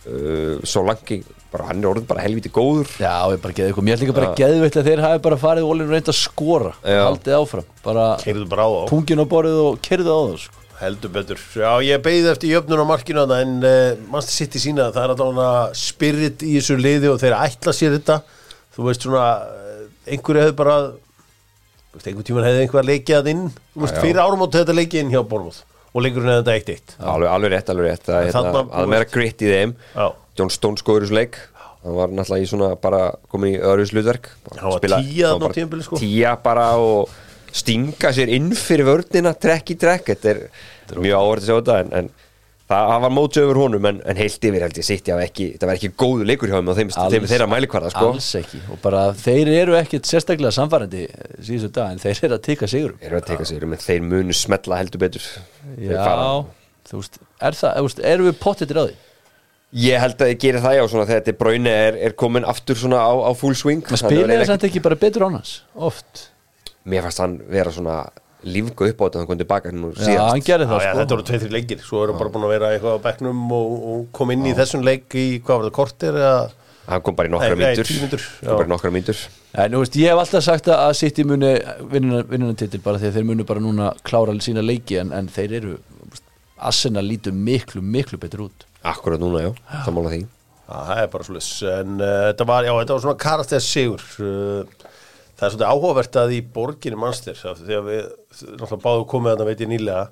Uh, 0.08 0.58
svo 0.66 0.84
langi, 0.88 1.22
bara 1.52 1.66
hann 1.70 1.80
er 1.82 1.88
orðin 1.90 2.06
bara 2.08 2.24
helviti 2.24 2.50
góður 2.52 2.90
Já, 3.00 3.14
ég 3.32 3.40
bara 3.42 3.56
geði 3.56 3.70
eitthvað 3.70 3.86
Mér 3.88 3.96
er 3.96 4.02
líka 4.04 4.16
bara 4.18 4.30
geðvitt 4.36 4.78
að 4.80 4.88
þeir 4.90 5.02
hafi 5.04 5.20
bara 5.24 5.38
farið 5.40 5.68
ólinn 5.70 5.92
reynd 5.92 6.10
að 6.12 6.18
skora 6.18 6.72
Já. 6.82 7.02
Haldið 7.06 7.36
áfram 7.38 7.68
Bara 7.84 8.06
keirðu 8.22 8.48
bara 8.52 8.66
á 8.68 8.70
þá 8.74 8.82
pungin 8.92 9.22
á 9.24 9.26
borðið 9.32 9.60
og 9.64 9.78
kerðu 9.88 10.12
á 10.12 10.20
það 10.28 10.40
sko. 10.44 10.64
heldur 10.78 11.10
betur 11.10 11.40
já, 11.58 11.70
ég 11.82 12.02
beigði 12.04 12.28
eftir 12.30 12.52
jöfnun 12.52 12.84
á 12.84 12.86
markinu 12.86 13.24
þarna, 13.24 13.38
en 13.42 13.54
uh, 13.66 14.10
mannstu 14.12 14.36
sitt 14.36 14.54
í 14.54 14.60
sína 14.62 14.92
það 14.94 15.08
er 15.08 15.14
alltaf 15.16 15.78
spirit 15.80 16.44
í 16.46 16.52
þessu 16.60 16.76
liði 16.78 17.10
og 17.10 17.18
þeir 17.18 17.34
ætla 17.34 17.74
sér 17.74 17.96
þetta 17.96 18.20
þú 18.76 18.86
veist 18.86 19.02
svona, 19.02 19.24
eh, 19.48 19.80
einhverju 20.14 20.44
hefði 20.44 20.54
bara 20.60 20.76
þú 20.86 21.98
veist, 21.98 22.06
einhver 22.12 22.28
tíman 22.28 22.46
hefði 22.46 22.62
einhver 22.62 22.86
leikið 22.92 23.18
að 23.18 23.32
inn 23.32 23.42
þú 23.50 23.82
veist, 23.82 23.96
Já, 23.96 23.98
já. 23.98 24.04
fyrir 24.04 24.22
árum 24.22 24.46
þetta 24.46 24.78
leikið 24.78 25.02
inn 25.02 25.12
hjá 25.16 25.22
Bormóð 25.26 25.58
og 25.88 26.04
leikurinn 26.04 26.30
hefði 26.30 26.44
þetta 26.44 26.56
eitt 26.60 26.72
eitt 26.76 26.94
alveg, 27.00 27.28
alveg 27.32 27.52
rétt, 27.56 27.70
alveg 27.72 27.88
rétt 27.88 28.08
að, 28.12 28.20
hérna, 28.28 28.38
Þarna, 28.38 28.62
að 28.68 28.86
þú 28.86 28.92
meira 28.92 29.04
veist. 29.08 29.14
gritt 29.16 29.42
í 29.42 29.52
þeim 29.52 29.74
Já. 29.96 30.06
John 30.38 30.52
Stones 30.54 30.84
góður 30.86 31.06
í 31.06 31.08
þessu 31.08 31.18
leik. 31.18 31.40
Hann 31.84 31.94
var 31.94 32.12
náttúrulega 32.12 32.44
í 32.44 32.50
svona 32.50 32.68
bara 32.82 33.02
komin 33.30 33.54
í 33.54 33.58
öðru 33.62 33.84
slutverk 33.86 34.32
Hann 34.58 34.72
var 34.74 34.82
tíja 34.98 35.30
á 35.30 35.36
tímabili, 35.38 35.84
sko. 35.86 35.98
tíja 36.00 36.32
bara 36.42 36.72
og 36.82 37.12
stinga 37.54 38.10
sér 38.14 38.32
inn 38.34 38.50
fyrir 38.58 38.88
vörnina 38.88 39.34
trekk 39.38 39.74
í 39.74 39.78
trekk. 39.78 40.10
Þetta 40.10 40.32
er, 40.32 40.40
er 40.90 41.04
mjög 41.04 41.22
áhverð 41.22 41.44
að 41.44 41.46
sjá 41.46 41.54
þetta 41.60 41.78
en, 41.84 41.94
en 42.00 42.10
það, 42.68 42.92
var 43.04 43.14
móti 43.14 43.42
öfur 43.44 43.60
honum 43.62 43.88
en, 43.92 44.02
en 44.10 44.20
heilt 44.20 44.48
yfir 44.50 44.66
held 44.66 44.82
ég 44.82 44.88
sitt 44.88 45.08
það 45.08 45.22
var 45.70 45.74
ekki 45.78 45.92
góðu 46.02 46.28
leikur 46.28 46.50
hjá 46.50 46.58
þeim 46.58 46.70
á 46.70 46.78
þeim, 46.80 46.92
þeim 47.14 47.30
þeirra 47.30 47.48
mælikvarða 47.54 47.94
sko. 47.94 48.12
alls 48.12 48.28
ekki. 48.42 48.62
Og 48.74 48.82
bara 48.84 49.06
þeir 49.16 49.54
eru 49.54 49.78
ekkit 49.78 50.10
sérstaklega 50.10 50.52
samfærandi 50.58 51.06
síðustu 51.38 51.72
dag 51.78 51.94
en 51.94 52.02
þeir 52.02 52.24
eru 52.28 52.38
að 52.40 52.46
tika 52.50 52.70
sigurum 52.70 53.00
Þeir 53.00 53.12
eru 53.12 53.22
að 53.22 53.28
teka 53.32 53.48
sig, 53.48 53.64
menn 53.64 53.86
þeir 53.86 54.06
munu 54.12 54.36
smetla 54.36 54.82
heldur 54.82 55.06
betur. 55.06 55.28
Já, 55.80 56.06
þú 56.90 57.04
veist, 57.04 57.20
er 57.38 57.62
það, 57.62 57.84
veist, 57.86 58.08
erum 58.12 58.28
við 58.28 58.40
pottitir 58.42 58.82
á 58.82 58.84
því 58.84 58.96
Ég 59.76 60.00
held 60.00 60.22
að 60.24 60.30
ég 60.32 60.38
geri 60.40 60.60
það 60.64 60.78
já 60.78 60.82
svona 60.88 61.04
þegar 61.04 61.20
þetta 61.26 61.38
bræni 61.42 61.72
er, 61.72 61.96
er 62.08 62.14
komin 62.16 62.46
aftur 62.48 62.78
svona 62.80 63.02
á, 63.04 63.12
á 63.12 63.30
full 63.36 63.52
swing. 63.58 63.82
Maður 63.84 64.00
Þannig 64.00 64.32
að 64.32 64.40
þess 64.46 64.54
að 64.54 64.64
ekki 64.70 64.80
bara 64.86 64.96
betur 64.96 65.26
á 65.26 65.28
hans 65.28 65.50
oft, 65.76 66.22
Mér 66.88 67.04
fannst 67.04 67.20
hann 67.20 67.34
vera 67.52 67.72
svona 67.74 67.98
lífga 68.48 68.86
upp 68.88 69.02
á 69.02 69.04
þetta 69.04 69.18
hann 69.20 69.26
kom 69.28 69.38
tilbaka 69.42 69.72
nú 69.74 69.90
já, 69.92 69.98
síðast. 70.06 70.30
hann 70.30 70.44
gerði 70.46 70.64
Já, 70.64 70.70
það 70.70 70.80
já, 70.80 70.88
sko. 70.88 70.98
þetta 71.02 71.16
voru 71.18 71.26
tveið, 71.28 71.42
þrjá 71.42 71.52
leikir, 71.58 71.82
svo 71.84 72.02
eru 72.06 72.14
bara 72.16 72.32
búin 72.32 72.46
að 72.46 72.52
vera 72.54 72.70
eitthvað 72.76 72.96
á 72.96 73.00
bekknum 73.08 73.42
og, 73.58 73.74
og 73.92 74.06
kom 74.16 74.32
inn 74.32 74.46
í 74.48 74.54
þessum 74.56 74.86
leik 74.86 75.16
í, 75.18 75.24
hvað 75.42 75.58
var 75.58 75.66
það, 75.68 75.74
kortir 75.80 76.18
eða? 76.22 76.38
Hann 76.88 77.02
kom 77.04 77.18
bara 77.18 77.28
í 77.28 77.32
nokkra 77.34 77.58
mínútur, 77.58 78.24
Kom 78.38 78.54
bara 78.54 78.64
í 78.64 78.68
já. 78.68 78.70
nokkra 78.72 78.92
mínútur. 78.94 79.20
En 79.58 79.74
þú 79.74 79.82
veist, 79.82 79.98
ég 80.00 80.14
hef 80.14 80.22
alltaf 80.22 80.46
sagt 80.46 80.70
að 80.72 80.94
City 81.02 81.26
muni 81.28 81.50
vinnuna 81.92 82.54
titil 82.56 82.80
bara 82.86 83.02
því 83.02 83.10
að 83.10 83.18
þeir 83.18 83.28
munu 83.28 83.44
bara 83.50 83.60
núna 83.60 83.90
klára 84.06 84.32
sína 84.40 84.64
leiki 84.64 84.96
en, 85.02 85.12
en 85.12 85.28
þeir 85.28 85.58
eru, 85.60 85.74
Arsenal 86.56 87.04
lítur 87.04 87.36
miklu, 87.36 87.82
miklu 87.84 88.16
betur 88.22 88.46
út 88.48 88.64
Akkurat 88.86 89.20
núna, 89.20 89.42
já, 89.42 89.52
sammála 89.84 90.12
því. 90.12 90.20
Það 90.68 91.00
er 91.02 91.08
bara 91.12 91.26
svolítið 91.26 91.70
en 91.72 91.94
uh, 91.96 92.16
þetta 92.28 92.46
var, 92.48 92.66
já, 92.66 92.72
þetta 92.76 92.94
var 92.94 93.04
svona 93.04 93.20
karakter 93.22 93.62
sigur. 93.64 94.04
Uh, 94.20 94.90
það 95.38 95.46
er 95.46 95.54
svolítið 95.54 95.70
áhugavert 95.72 96.18
að 96.20 96.34
í 96.36 96.40
borginni 96.54 97.00
mannstir 97.00 97.38
þegar 97.40 97.86
við, 97.86 98.02
náttúrulega 98.42 98.82
báðu 98.84 99.08
komið 99.14 99.32
að 99.32 99.40
það 99.42 99.50
veit 99.50 99.64
ég 99.64 99.72
nýlega 99.72 100.02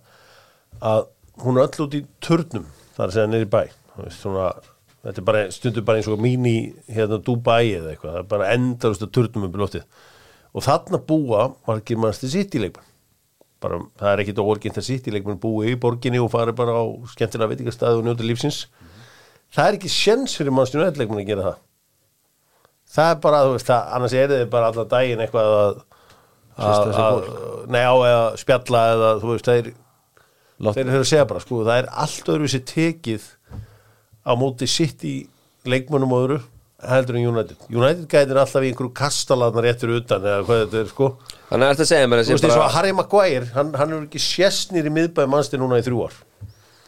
að 0.93 1.05
hún 1.45 1.61
er 1.61 1.69
öll 1.69 1.85
út 1.87 1.99
í 1.99 2.03
turnum 2.25 2.67
þar 2.97 3.07
að 3.07 3.15
segja 3.19 3.31
niður 3.31 3.47
í 3.47 3.53
bæ. 3.53 3.63
Veist, 4.01 4.25
svona, 4.25 4.49
þetta 5.05 5.23
er 5.23 5.29
bara, 5.31 5.45
stundur 5.55 5.87
bara 5.87 6.01
eins 6.01 6.11
og 6.11 6.25
mín 6.25 6.49
í 6.49 6.57
hérna 6.91 7.21
Dubai 7.23 7.63
eða 7.77 7.93
eitthvað. 7.93 8.17
Það 8.17 8.21
er 8.25 8.29
bara 8.35 8.51
endarustu 8.57 9.11
turnum 9.13 9.49
um 9.51 9.63
loftið. 9.63 9.87
Og 10.57 10.65
þarna 10.65 11.03
búa 11.05 11.49
var 11.69 11.83
ekki 11.83 12.01
mannstir 12.01 12.33
sitt 12.33 12.57
í 12.57 12.65
leikmann 12.65 12.96
bara, 13.63 13.79
það 13.99 14.11
er 14.13 14.23
ekkit 14.25 14.41
óorgint 14.43 14.79
að 14.81 14.87
sitt 14.89 15.07
í 15.09 15.15
leikmann 15.15 15.39
búi 15.43 15.73
í 15.73 15.79
borginni 15.81 16.21
og 16.23 16.31
fari 16.33 16.53
bara 16.57 16.75
á 16.77 16.85
skemmtilega 17.13 17.53
veitingastæði 17.55 18.01
og 18.01 18.05
njóta 18.07 18.27
lífsins. 18.27 18.59
Það 19.55 19.69
er 19.71 19.79
ekki 19.79 19.91
sjens 19.93 20.35
fyrir 20.37 20.55
mannstjónu 20.57 20.87
eðleikmann 20.91 21.23
að 21.23 21.31
gera 21.31 21.47
það. 21.47 21.59
Það 22.97 23.11
er 23.13 23.21
bara, 23.25 23.41
þú 23.47 23.55
veist, 23.57 23.69
það, 23.71 23.89
annars 23.97 24.17
er 24.17 24.33
þið 24.33 24.45
bara 24.53 24.69
allan 24.73 24.91
daginn 24.93 25.23
eitthvað 25.25 25.55
að, 25.57 25.81
að, 26.57 26.91
að 27.07 27.25
nei, 27.75 27.83
á 27.83 27.95
eða 27.97 28.21
spjalla 28.43 28.83
eða, 28.93 29.11
þú 29.23 29.33
veist, 29.33 29.49
það 29.51 29.63
er 29.63 29.73
Lát- 30.57 30.77
þeir 30.79 30.87
eru 30.89 31.01
að 31.03 31.09
segja 31.11 31.27
bara, 31.29 31.43
sko, 31.45 31.63
það 31.67 31.81
er 31.83 31.89
allt 32.05 32.29
öðruvísi 32.33 32.61
tekið 32.71 33.25
á 34.25 34.33
móti 34.41 34.69
sitt 34.71 35.03
í 35.05 35.15
leikmönnum 35.69 36.15
og 36.17 36.23
öðru 36.25 36.39
heldur 36.85 37.17
en 37.17 37.27
United. 37.31 37.57
United 37.73 38.05
gætir 38.11 38.37
alltaf 38.41 38.65
í 38.65 38.71
einhverju 38.71 38.93
kastaladna 38.97 39.63
réttur 39.65 39.95
utan 39.97 40.25
eða 40.25 40.43
hvað 40.45 40.63
þetta 40.65 40.81
er, 40.83 40.91
sko. 40.91 41.09
Þannig 41.49 41.67
að 41.69 41.73
þetta 41.73 41.87
segja 41.91 42.11
mér 42.11 42.21
að 42.21 42.27
þú 42.29 42.35
veist, 42.35 42.45
eins 42.47 42.57
og 42.57 42.61
bara 42.63 42.75
Harry 42.75 42.93
Maguire, 42.97 43.49
hann, 43.55 43.71
hann 43.81 43.95
er 43.97 44.03
ekki 44.05 44.23
sérstnir 44.23 44.89
í 44.89 44.93
miðbæði 44.93 45.33
mannstjónu 45.33 45.65
núna 45.65 45.81
í 45.81 45.87
þrjú 45.87 46.03
ár. 46.05 46.19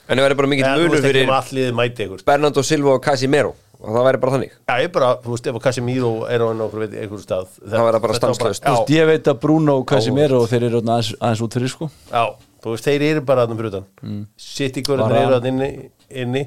En 0.09 0.16
það 0.16 0.24
verður 0.24 0.41
bara 0.41 0.51
mikill 0.53 0.68
munur 0.82 1.03
fyrir 1.05 2.28
Bernardo 2.28 2.64
Silva 2.64 2.95
og 2.97 3.03
Casimiro 3.05 3.55
og 3.78 3.95
það 3.95 4.07
væri 4.09 4.20
bara 4.22 4.34
þannig. 4.34 4.55
Já, 4.66 4.74
ég 4.82 4.93
bara, 4.95 5.11
þú 5.22 5.34
veist, 5.34 5.49
ef 5.49 5.59
að 5.59 5.64
Casemiro 5.68 6.12
er 6.26 6.43
á 6.43 6.47
einhver, 6.51 6.80
veit, 6.82 6.95
einhver 6.99 7.20
stað 7.22 7.51
Það 7.62 7.84
verða 7.86 8.01
bara 8.03 8.16
veist, 8.18 8.95
ég 8.95 9.11
veit 9.12 9.28
að 9.30 9.41
Bruno 9.45 9.76
og 9.78 9.84
Casimiro 9.89 10.41
þeir 10.51 10.66
eru 10.70 10.80
aðeins, 10.82 11.12
aðeins 11.20 11.43
út 11.47 11.59
fyrir 11.59 11.72
sko. 11.72 11.91
Já, 12.11 12.24
þú 12.64 12.72
veist, 12.74 12.89
þeir 12.89 13.05
eru 13.12 13.22
bara 13.28 13.45
þarna 13.45 13.61
fyrir 13.61 13.70
utan. 13.70 13.86
Mm. 14.03 14.24
City 14.49 14.82
hvernig 14.89 15.07
Bara- 15.07 15.22
eru 15.28 15.53
inni, 15.53 15.70
inni 16.24 16.43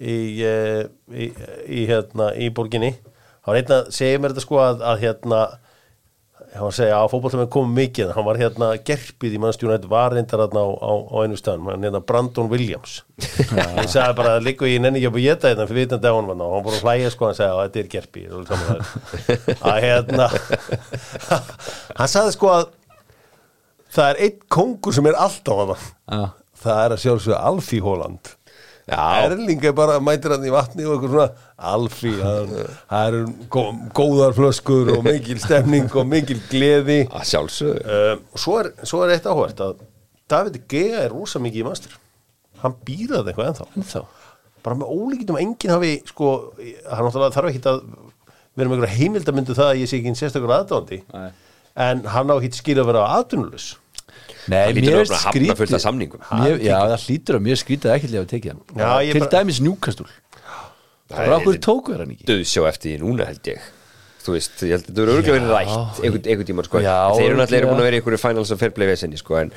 í, 0.00 0.18
uh, 0.48 0.84
í, 1.12 1.30
í, 1.68 1.86
hérna, 1.90 2.32
í 2.36 2.50
borginni. 2.56 2.94
Hann 3.40 3.52
var 3.52 3.60
einn 3.60 3.74
að 3.76 3.90
segja 3.96 4.20
mér 4.20 4.34
þetta 4.34 4.46
sko 4.46 4.62
að, 4.64 4.86
að 4.92 5.04
hérna 5.04 5.42
hann 6.50 6.64
var 6.64 6.72
að 6.72 6.78
segja 6.80 6.96
að 6.98 7.10
fótbollum 7.12 7.42
er 7.44 7.50
komið 7.54 7.76
mikið 7.76 8.08
hann 8.16 8.26
var 8.26 8.38
hérna 8.40 8.70
gerpið 8.86 9.34
í 9.36 9.38
mannstjónu 9.42 9.90
var 9.90 10.16
reyndar 10.16 10.40
hérna 10.42 10.64
á, 10.66 10.70
á, 10.82 10.92
á 11.06 11.16
einu 11.22 11.38
staðan 11.38 11.68
hann 11.70 11.86
hérna 11.86 12.00
Brandon 12.02 12.50
Williams. 12.50 12.96
Hann 13.52 13.86
sagði 13.90 14.16
bara 14.18 14.34
að 14.38 14.48
líka 14.48 14.66
ég 14.66 14.82
nenni 14.82 14.98
ekki 14.98 15.10
að 15.12 15.14
búið 15.14 15.44
þetta 15.44 15.68
fyrir 15.70 15.84
vitandi 15.84 16.10
á 16.10 16.14
hann 16.16 16.32
og 16.34 16.56
hann 16.56 16.66
bara 16.66 16.82
hlæja 16.82 17.12
sko 17.14 17.28
hann 17.28 17.38
sagði 17.38 17.54
að 17.54 17.62
þetta 17.62 17.80
er 17.84 17.92
gerpið. 17.94 18.26
Er 18.34 19.62
að 19.70 19.80
hérna 19.86 20.28
hann 22.00 22.12
sagði 22.16 22.34
sko 22.34 22.52
að 22.56 22.66
það 23.94 24.10
er 24.10 24.22
einn 24.26 24.44
kongur 24.58 24.96
sem 24.96 25.10
er 25.10 25.22
alltaf 25.22 25.64
að 25.64 25.72
Já. 25.78 26.20
það 26.64 26.82
er 26.84 26.96
að 26.96 27.02
sjálfsögja 27.04 27.42
Alfí 27.50 27.82
Hóland 27.84 28.34
Erling 28.90 29.64
er 29.70 29.74
bara 29.76 29.98
mætir 30.02 30.34
hann 30.34 30.44
í 30.46 30.52
vatni 30.54 30.86
og 30.86 30.96
eitthvað 30.96 31.14
svona. 31.14 31.28
Hann- 32.24 32.52
það 32.90 33.08
eru 33.10 33.22
gó, 33.52 33.62
góðar 33.94 34.36
flöskur 34.36 34.92
og 34.96 35.04
mikil 35.06 35.38
stemning 35.42 35.90
og 35.94 36.06
mikil 36.10 36.40
gleði. 36.50 37.00
Að 37.08 37.26
sjálfsögðu. 37.32 37.98
Um, 37.98 38.24
svo, 38.34 38.58
er, 38.62 38.72
svo 38.82 39.02
er 39.06 39.14
eitt 39.16 39.28
áhvert 39.30 39.60
að 39.66 39.84
David 40.30 40.60
Gea 40.70 41.04
er 41.04 41.14
rosa 41.14 41.42
mikið 41.42 41.64
í 41.64 41.68
master. 41.68 41.98
Hann 42.62 42.74
býraði 42.86 43.32
eitthvað 43.32 43.52
ennþá. 43.52 43.68
En 43.76 43.86
þá 43.90 44.00
bara 44.60 44.76
með 44.76 44.90
ólíkitum 44.92 45.38
að 45.38 45.44
enginn 45.46 45.72
hafi 45.72 45.92
sko, 46.10 46.30
hann 46.90 47.06
náttúrulega 47.06 47.32
þarf 47.32 47.48
ekki 47.48 47.62
að 47.70 47.78
vera 48.58 48.68
með 48.68 48.74
einhverja 48.76 48.98
heimildamyndu 48.98 49.54
það 49.56 49.70
að 49.70 49.78
ég 49.80 49.88
sé 49.88 49.96
ekki 50.00 50.12
sérstakur 50.18 50.52
aðdándi 50.52 50.98
Nei. 51.14 51.30
en 51.80 52.02
hann 52.12 52.28
á 52.28 52.34
ekki 52.36 52.58
skil 52.58 52.76
að 52.82 52.90
vera 52.90 53.04
aðdunulus 53.16 53.68
Nei, 54.48 54.58
Það 54.60 54.74
lítur 54.74 54.86
mér 54.86 54.96
að 54.96 55.00
er 55.00 55.20
skrítið 55.20 55.56
Já, 56.64 56.76
það 56.80 57.02
hlýtur 57.04 57.36
að 57.38 57.42
mér 57.46 57.60
skrítið 57.60 57.92
ekki 57.94 58.08
að 58.20 58.26
tekið 58.30 58.50
hann. 58.50 58.62
Til 59.10 59.20
bara- 59.20 59.30
dæmis 59.36 59.60
njúkastúl 59.60 60.08
Bara 61.10 61.36
okkur 61.40 61.58
tóku 61.58 61.92
þér 61.94 61.98
hann 62.04 62.10
ekki? 62.14 62.24
Döðsjá 62.30 62.66
eftir 62.70 62.88
því 62.94 62.98
núna 63.02 63.26
held 63.26 63.42
ég. 63.50 63.58
Þú 64.20 64.32
veist, 64.36 64.56
ég 64.62 64.70
held 64.70 64.84
að 64.84 64.86
þetta 64.90 65.00
verður 65.00 65.16
örgulega 65.16 65.36
verið 65.36 65.52
rætt 65.56 66.00
einhvern, 66.04 66.26
einhvern 66.30 66.48
tíma 66.50 66.64
sko. 66.66 66.78
Þeir 66.80 67.26
eru 67.30 67.36
náttúrulega 67.40 67.70
búin 67.70 67.80
að 67.80 67.86
vera 67.88 67.96
í 67.96 68.00
einhverju 68.00 68.20
finals 68.20 68.50
of 68.54 68.58
fair 68.60 68.70
play 68.70 68.86
vesenni 68.86 69.18
sko 69.18 69.36
En, 69.40 69.50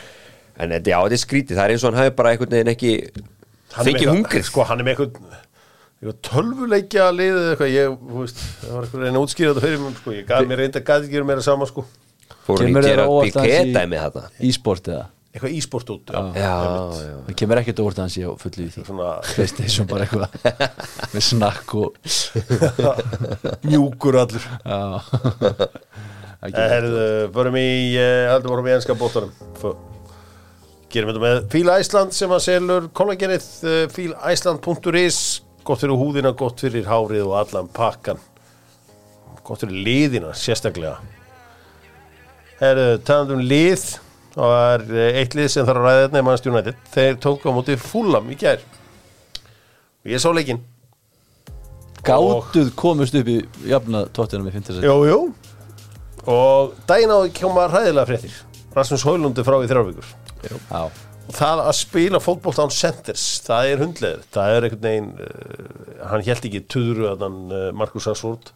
já, 0.69 0.97
þetta 1.03 1.17
er 1.17 1.21
skrítið, 1.23 1.55
það 1.57 1.63
er 1.65 1.71
eins 1.73 1.83
og 1.83 1.89
hann 1.93 1.99
hafi 2.03 2.15
bara 2.15 2.29
einhvern 2.33 2.49
veginn 2.53 2.71
ekki 2.73 2.91
Hann 3.73 3.87
er 3.87 3.91
með 3.91 3.93
Fengið 3.93 4.01
eitthvað- 4.01 4.15
hungrið. 4.17 4.43
sko, 4.45 4.63
hann 4.69 4.79
er 4.79 4.83
með 4.85 4.93
eitthvað. 4.93 5.37
Tölvuleikja 6.21 7.05
liðið 7.15 7.47
eitthvað, 12.33 12.63
ég, 12.63 12.73
þú 12.73 12.79
veist, 12.79 12.83
það 12.83 12.83
var 12.83 12.83
eitthvað 12.83 12.83
að 12.83 12.89
reyna 12.89 13.03
að 13.03 13.17
útskýra 13.17 13.53
þetta 13.53 13.79
fyrir 13.79 13.83
mér, 13.83 13.83
ég 13.83 13.83
gaf 13.83 13.83
mér 13.83 13.83
reynda 13.83 13.83
gæti 13.83 13.83
ekki 13.83 13.83
meira 13.83 13.83
sama, 13.83 13.83
Fór 13.83 13.83
hann 13.83 13.83
Kemur 13.83 13.83
í 13.83 13.83
gera 13.83 13.87
með 13.89 14.03
þetta 14.03 14.23
í 14.43 14.55
sport 14.57 14.89
eða? 14.93 15.05
Eitthvað 15.33 15.53
ísport 15.57 15.89
út, 15.89 16.11
já, 16.13 16.19
Já, 16.37 16.57
já 16.93 17.13
Það 17.25 17.35
kemur 17.39 17.59
ekkert 17.63 17.79
óvart 17.81 17.97
að 17.97 18.03
hann 18.03 18.11
sé 18.13 18.21
á 18.21 18.31
fullu 18.37 18.65
í 18.67 18.69
því. 18.69 18.83
Svona 18.85 19.13
Playstation 19.25 19.87
bara 19.89 20.05
eitthvað 20.05 20.29
með 21.15 21.23
snakk 21.25 21.73
og 21.79 21.95
mjúkur 23.65 24.19
allur. 24.21 24.45
Eh, 26.43 26.59
Herðu, 26.59 27.07
förum 27.33 27.57
í, 27.57 27.65
eh, 27.97 28.27
heldur 28.29 28.53
vorum 28.53 28.69
í 28.69 28.75
enska 28.75 28.93
bóttanum, 28.99 29.33
gerum 30.93 31.09
þetta 31.09 31.23
með 31.23 31.41
Fíla 31.55 31.79
Æsland 31.81 32.13
sem 32.13 32.35
að 32.35 32.43
selur 32.45 32.91
kollagenið, 32.93 33.49
uh, 33.65 33.79
fílaæsland.is, 33.95 35.19
gott 35.65 35.81
fyrir 35.81 35.97
húðina, 35.97 36.35
gott 36.37 36.61
fyrir 36.61 36.85
hárið 36.85 37.25
og 37.25 37.39
allan 37.41 37.73
pakkan, 37.73 38.21
gott 39.41 39.65
fyrir 39.65 39.81
liðina, 39.87 40.35
sérstaklega. 40.37 40.99
Herðu, 42.63 42.85
talandi 43.07 43.35
um 43.37 43.43
lið 43.43 43.83
og 44.33 44.43
það 44.43 44.69
er 44.73 44.85
eh, 44.97 45.19
eitt 45.21 45.35
lið 45.37 45.49
sem 45.51 45.67
þarf 45.67 45.81
að 45.81 45.89
ræða 45.89 46.05
þetta 46.05 46.21
í 46.21 46.27
Manchester 46.27 46.53
United. 46.53 46.85
Þeir 46.93 47.19
tóku 47.27 47.51
á 47.51 47.55
móti 47.57 47.75
fúlam 47.81 48.31
í 48.31 48.37
gær. 48.39 48.63
Og 50.03 50.13
ég 50.13 50.23
sá 50.23 50.29
leikinn. 50.33 50.63
Gátuð 52.03 52.73
komust 52.79 53.15
upp 53.15 53.29
í 53.31 53.37
jafna 53.67 54.07
tóttina 54.15 54.43
með 54.43 54.57
50 54.61 54.81
Jú, 54.83 54.97
jú. 55.07 55.19
Og 56.31 56.73
daginn 56.87 57.11
á 57.11 57.19
því 57.19 57.35
koma 57.37 57.67
ræðilega 57.71 58.09
fréttir. 58.09 58.41
Rasmus 58.73 59.05
Hólundur 59.05 59.45
frá 59.45 59.59
í 59.61 59.69
þrjárvíkur 59.69 60.07
Já, 60.43 60.81
og 60.81 61.35
það 61.37 61.61
að 61.63 61.75
spila 61.77 62.21
fótbolt 62.23 62.59
án 62.59 62.73
centers 62.73 63.25
það 63.45 63.69
er 63.69 63.83
hundlegur, 63.83 64.25
það 64.33 64.55
er 64.55 64.67
einhvern 64.67 64.87
veginn 64.87 65.11
uh, 65.13 66.07
hann 66.09 66.25
held 66.25 66.47
ekki 66.49 66.63
tuðru 66.73 67.07
að 67.11 67.25
hann 67.27 67.39
uh, 67.53 67.67
Markus 67.77 68.09
Rashford 68.09 68.51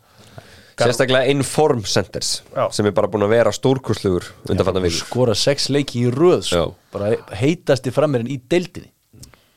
Sérstaklega 0.78 1.26
Inform 1.34 1.82
Centers 1.90 2.44
Já. 2.54 2.68
sem 2.72 2.86
er 2.86 2.94
bara 2.94 3.10
búin 3.10 3.26
að 3.26 3.34
vera 3.34 3.54
stórkurslugur 3.56 4.28
undanfattan 4.46 4.84
vil 4.86 4.94
skora 4.94 5.34
sex 5.38 5.72
leiki 5.74 6.04
í 6.06 6.12
röð 6.14 6.44
sko. 6.46 6.66
Bara 6.94 7.16
heitasti 7.40 7.94
frammerinn 7.94 8.30
í 8.30 8.38
deildinni. 8.50 8.92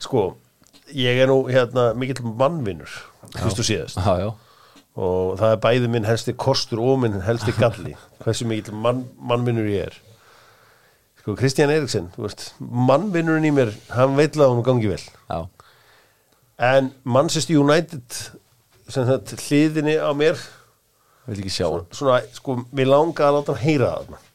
Sko, 0.01 0.39
ég 0.97 1.21
er 1.21 1.29
nú 1.29 1.43
hérna 1.53 1.91
mikill 1.99 2.25
mannvinnur 2.25 2.89
fyrst 3.37 3.61
og 3.61 3.69
síðast. 3.69 4.01
Já, 4.01 4.15
já. 4.25 4.31
Og 5.01 5.37
það 5.39 5.53
er 5.55 5.61
bæði 5.63 5.91
minn 5.93 6.09
helsti 6.09 6.35
kostur 6.41 6.81
og 6.83 7.03
minn 7.05 7.21
helsti 7.25 7.53
galli 7.59 7.93
hversu 8.25 8.49
mikill 8.49 8.79
mann, 8.81 9.05
mannvinnur 9.21 9.69
ég 9.69 9.91
er. 9.91 9.99
Sko 11.21 11.35
Kristján 11.37 11.69
veist, 12.17 12.55
mannvinnurinn 12.59 13.51
í 13.51 13.53
mér 13.53 13.75
hann 13.93 14.17
veit 14.17 14.41
að 14.41 14.55
hún 14.55 14.65
gangi 14.65 14.89
vel. 14.89 15.03
Já, 15.29 15.45
en 16.61 16.95
Manchester 17.05 17.61
United 17.61 18.23
sem 18.91 19.05
þetta 19.07 19.37
hliðinni 19.45 19.99
á 20.01 20.11
mér 20.17 20.41
vil 21.31 21.43
ekki 21.45 21.53
sjá 21.55 21.67
hann. 21.71 21.87
Svona, 21.97 22.21
sko, 22.37 22.57
mér 22.77 22.91
langa 22.91 23.27
að 23.29 23.37
láta 23.39 23.55
hann 23.57 23.65
heyra 23.65 23.91
það 23.97 24.27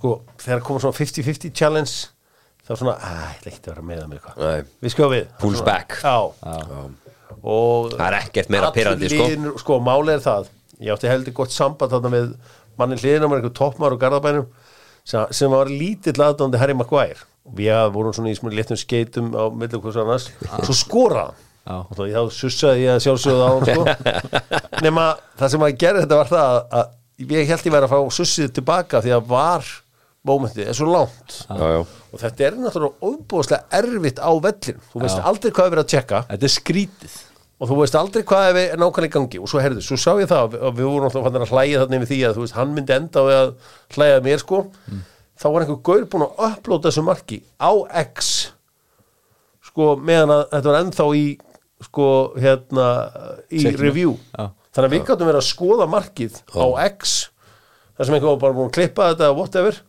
sko, 0.00 0.14
þegar 0.40 0.64
komur 0.66 0.82
svona 0.84 0.96
50-50 0.96 1.52
challenge 1.56 1.96
það 2.64 2.70
var 2.72 2.80
svona, 2.80 2.96
að, 3.02 3.20
ég 3.40 3.48
ekki 3.50 3.60
að 3.64 3.70
vera 3.72 3.84
með 3.90 4.02
að 4.04 4.08
mig 4.10 4.20
eitthvað. 4.20 4.70
Við 4.80 4.94
skjóðum 4.94 5.14
við. 5.16 5.28
Pulls 5.42 5.60
Svona, 5.60 5.70
back. 5.70 5.96
Já, 6.00 6.16
og 7.40 7.92
Það 7.94 8.06
er 8.06 8.16
ekkert 8.20 8.50
meira 8.52 8.70
pirrandi, 8.74 9.10
sko. 9.10 9.54
sko, 9.62 9.78
máli 9.84 10.14
er 10.14 10.22
það. 10.24 10.50
Ég 10.80 10.94
átti 10.94 11.10
heldur 11.10 11.36
gott 11.36 11.52
samband 11.54 11.92
þarna 11.92 12.12
með 12.14 12.30
manni 12.80 12.96
hliðina 13.00 13.28
með 13.28 13.40
einhver 13.40 13.54
toppmar 13.58 13.94
og 13.96 14.00
garðabænum 14.00 14.46
sem, 15.04 15.26
sem 15.36 15.52
var 15.52 15.68
lítill 15.68 16.16
aðdóndi 16.24 16.60
Harry 16.60 16.76
Maguire. 16.76 17.26
Við 17.56 17.74
vorum 17.94 18.14
svona 18.14 18.30
í 18.32 18.36
smur 18.38 18.54
léttum 18.54 18.78
skeitum 18.78 19.32
á 19.34 19.50
millu 19.52 19.80
hvers 19.82 19.98
annars. 20.00 20.28
Og 20.60 20.66
svo 20.68 20.76
Já. 20.76 21.26
Og 21.76 21.94
þá, 21.98 22.02
þá 22.14 22.34
sussaði 22.36 22.84
ég 22.86 22.96
að 22.96 23.04
sjálfsögðu 23.06 23.46
á 23.46 23.52
sko. 23.68 23.84
nema 24.86 25.06
það 25.40 25.54
sem 25.54 25.66
að 25.66 25.78
gera 25.84 26.02
þetta 26.04 26.20
var 26.20 26.32
það 26.32 26.50
að, 26.50 26.60
að 26.80 27.30
ég 27.36 27.52
held 27.52 27.68
ég 27.68 27.76
væri 27.76 27.88
að 27.88 27.94
fá 27.94 28.18
sussið 28.18 28.52
tilbaka 28.58 29.02
því 29.04 29.16
að 29.16 29.30
var 29.30 29.72
mómentið 30.26 30.68
er 30.68 30.76
svo 30.76 30.90
langt. 30.90 31.40
Já, 31.48 31.66
já 31.78 31.80
og 32.10 32.18
þetta 32.18 32.46
er 32.46 32.56
náttúrulega 32.58 33.06
óbúðslega 33.06 33.80
erfitt 33.80 34.18
á 34.18 34.30
vellin 34.42 34.80
þú 34.90 35.02
veist 35.04 35.26
aldrei 35.30 35.52
hvað 35.54 35.66
er 35.66 35.74
verið 35.74 35.84
að 35.84 35.90
tjekka 35.92 36.22
Þetta 36.30 36.48
er 36.48 36.52
skrítið 36.54 37.18
og 37.60 37.68
þú 37.68 37.76
veist 37.82 37.96
aldrei 38.00 38.24
hvað 38.26 38.58
er 38.58 38.80
nákvæmlega 38.80 39.10
í 39.10 39.14
gangi. 39.14 39.40
Og 39.40 39.50
svo 39.52 39.60
herðu, 39.60 39.82
svo 39.84 39.98
sá 40.00 40.14
ég 40.16 40.30
það 40.30 40.56
og 40.56 40.78
við 40.78 40.86
vorum 40.88 41.08
alltaf 41.10 41.26
að 41.28 41.52
hlæja 41.52 41.82
þarna 41.82 41.98
yfir 41.98 42.10
því 42.10 42.20
að 42.24 42.38
þú 42.38 42.44
veist, 42.46 42.56
hann 42.56 42.72
myndi 42.76 42.94
enda 42.96 43.24
við 43.26 43.36
að 43.36 43.50
hlæja 43.96 44.22
mér 44.24 44.40
sko. 44.40 44.60
Þá 45.40 45.46
var 45.46 45.64
einhver 45.64 45.82
gaur 45.84 46.06
búin 46.08 46.24
að 46.24 46.40
upplóta 46.48 46.88
þessu 46.88 47.04
marki 47.04 47.42
á 47.60 47.70
X 48.00 48.32
sko 49.70 49.92
meðan 50.00 50.32
að 50.34 50.42
þetta 50.54 50.72
var 50.72 50.80
ennþá 50.80 51.06
í 51.20 51.24
sko 51.86 52.06
hérna 52.36 52.86
í 53.50 53.62
Checkinu. 53.62 53.82
review. 53.82 54.16
Já. 54.36 54.50
þannig 54.70 54.88
að 54.88 54.94
við 54.96 55.06
gáttum 55.08 55.30
verið 55.30 55.40
að 55.40 55.48
skoða 55.50 55.86
markið 55.90 56.40
á 56.52 56.66
X 56.90 57.14
þar 57.96 58.08
sem 58.08 58.16
einhver 58.16 58.30
var 58.34 58.42
bara 58.44 58.56
búin 58.58 58.68
að 58.70 58.76
klippa 58.76 59.08
þetta 59.12 59.30
whatever 59.36 59.80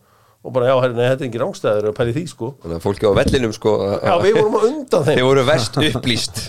og 0.42 0.54
bara 0.56 0.72
já, 0.72 0.74
nei, 0.90 1.04
þetta 1.06 1.22
er 1.22 1.28
engin 1.28 1.42
rángstæður 1.44 1.86
að 1.92 1.94
pæli 2.00 2.14
því 2.16 2.22
sko. 2.32 2.48
Þannig 2.64 2.78
að 2.80 2.82
fólki 2.82 3.06
á 3.06 3.12
vellinum 3.14 3.52
sko 3.54 3.74
já, 3.92 4.14
við 4.24 4.38
vorum 4.40 4.56
að 4.58 4.64
undan 4.72 5.04
þeim. 5.06 5.14
Þeir 5.20 5.28
voru 5.28 5.44
verst 5.46 5.78
upplýst. 5.78 6.40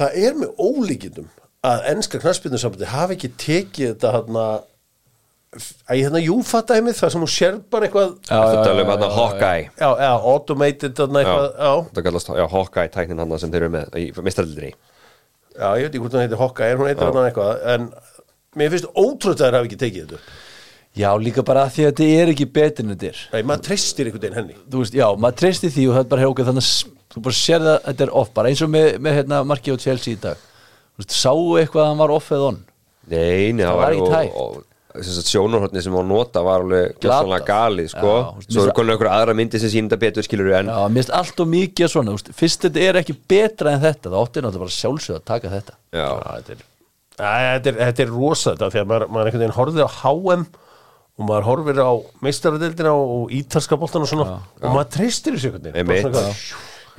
Það 0.00 0.16
er 0.24 0.38
með 0.40 0.62
ólíkindum 0.64 1.26
að 1.68 1.82
ennska 1.90 2.20
knarsbyrnusambandi 2.22 2.88
hafi 2.88 3.18
ekki 3.18 3.30
tekið 3.42 3.90
þetta 3.90 4.12
hérna 4.14 4.44
að 5.50 5.96
ég 5.98 6.04
hérna 6.06 6.20
júfatæmið 6.22 6.98
þar 7.00 7.12
sem 7.14 7.24
hún 7.24 7.30
sér 7.32 7.56
bara 7.72 7.88
eitthvað 7.88 8.12
já, 8.22 8.36
Það 8.38 8.60
tala 8.68 8.84
um 8.84 8.92
hann 8.92 9.16
Hawkeye? 9.16 9.64
Já, 9.80 10.10
automated 10.30 10.94
þarna 11.00 11.24
eitthvað, 11.24 11.48
já. 11.58 11.72
Það 11.96 12.06
kallast 12.06 12.30
já, 12.38 12.44
Hawkeye 12.52 12.92
tæknin 12.94 13.22
hann 13.24 13.34
sem 13.42 13.50
þeir 13.50 13.64
eru 13.64 13.72
með 13.74 13.98
í 13.98 14.04
mistrældinni 14.22 14.70
já, 14.70 15.66
ég 15.74 15.82
veit 15.82 15.90
ekki 15.90 16.04
hvort 16.04 16.14
hún 16.14 16.22
heitir 16.22 16.40
Hokka, 16.40 16.68
er 16.68 16.78
hún 16.78 16.90
heitir 16.90 17.02
þarna 17.08 17.26
eitthvað 17.32 17.66
en 17.74 17.90
mér 18.60 18.72
finnst 18.76 18.88
ótrútt 18.94 19.40
að 19.40 19.48
þær 19.48 19.58
hafi 19.58 19.70
ekki 19.72 19.80
tekið 19.82 20.06
þetta 20.06 20.38
Já, 20.98 21.10
líka 21.22 21.42
bara 21.46 21.68
að 21.68 21.74
því 21.76 21.82
að 21.84 21.90
þetta 21.92 22.06
er 22.20 22.30
ekki 22.32 22.46
betur 22.50 22.82
en 22.82 22.90
þetta 22.96 23.10
er. 23.12 23.18
Nei, 23.30 23.44
maður 23.46 23.60
treystir 23.68 24.08
einhvern 24.08 24.24
veginn 24.24 24.38
henni. 24.40 24.56
Þú 24.72 24.80
veist, 24.80 24.96
já, 24.98 25.04
maður 25.22 25.36
treysti 25.38 25.68
því 25.70 25.84
og 25.86 25.92
það 25.94 26.00
er 26.02 26.08
bara 26.10 26.24
hefur 26.24 26.48
þannig 26.48 26.64
að 26.66 26.96
þú 27.14 27.22
bara 27.26 27.38
sér 27.38 27.62
það 27.62 27.70
að 27.76 27.84
þetta 27.86 28.04
er 28.06 28.12
off 28.18 28.32
bara 28.34 28.50
eins 28.50 28.62
og 28.66 28.72
með, 28.74 28.88
með 29.06 29.14
hérna, 29.20 29.38
markið 29.46 29.78
á 29.78 29.82
Chelsea 29.84 30.16
í 30.16 30.18
dag. 30.24 30.42
Þú 30.90 31.04
veist, 31.04 31.14
sáu 31.14 31.44
eitthvað 31.60 31.84
að 31.84 31.88
hann 31.92 32.02
var 32.02 32.14
off 32.16 32.32
eða 32.34 32.48
on? 32.48 32.58
Nei, 33.06 33.54
nei, 33.54 33.62
Það 33.62 33.78
var 33.78 33.94
ekki 34.00 34.10
tækt. 34.16 34.66
Sjónarhóttni 34.98 35.82
sem 35.84 35.94
var 35.94 36.06
nota 36.08 36.42
var 36.42 36.64
alveg 36.64 36.96
gjössanlega 36.98 37.44
Glatað. 37.44 37.50
galið 37.50 37.90
sko. 37.92 38.14
Já, 38.16 38.46
Svo 38.50 38.64
eru 38.64 38.74
konar 38.76 38.96
einhver 38.96 39.10
aðra 39.12 39.34
myndi 39.38 39.60
sem 39.62 39.70
sínda 39.72 39.98
betur 40.00 40.26
skilur 40.26 40.50
en 40.58 40.70
Já, 40.72 40.80
mér 40.88 41.02
finnst 41.02 41.12
allt 41.20 41.42
og 41.44 41.50
mikið 41.52 41.92
svona, 41.92 42.16
veist, 42.16 42.32
fyrst 42.36 42.66
þetta 42.66 42.82
er 42.88 42.98
ekki 43.02 43.14
betra 43.30 43.76
en 43.76 43.84
þetta, 43.84 44.10
það 44.10 44.18
átti 44.24 44.42
náttúrulega 44.44 44.64
bara 44.64 44.76
sjálfsög 44.78 45.20
að 45.20 45.28
taka 45.30 45.52
þetta. 45.54 45.76
Já, 45.94 46.08
þetta 46.40 46.56
er, 46.56 46.64
er, 47.70 47.78
þetta 47.84 48.02
er 48.06 48.12
rosa 48.16 48.54
þetta 48.56 48.70
því 48.74 48.82
að 48.82 48.90
maður, 48.90 49.06
maður 49.14 49.30
einhvern 49.30 49.44
veginn 49.44 49.58
horfir 49.60 49.86
á 49.86 49.90
HM 50.00 50.44
og 51.20 51.28
maður 51.28 51.48
horfir 51.50 51.80
á 51.84 51.90
meistaradeildina 52.24 52.92
og 52.96 53.32
ítalska 53.36 53.76
boltan 53.76 54.06
og 54.06 54.10
svona 54.10 54.38
og 54.40 54.68
maður 54.72 54.92
treystir 54.96 55.36
þessu 55.36 55.52
einhvern 55.52 55.86
veginn 55.86 56.14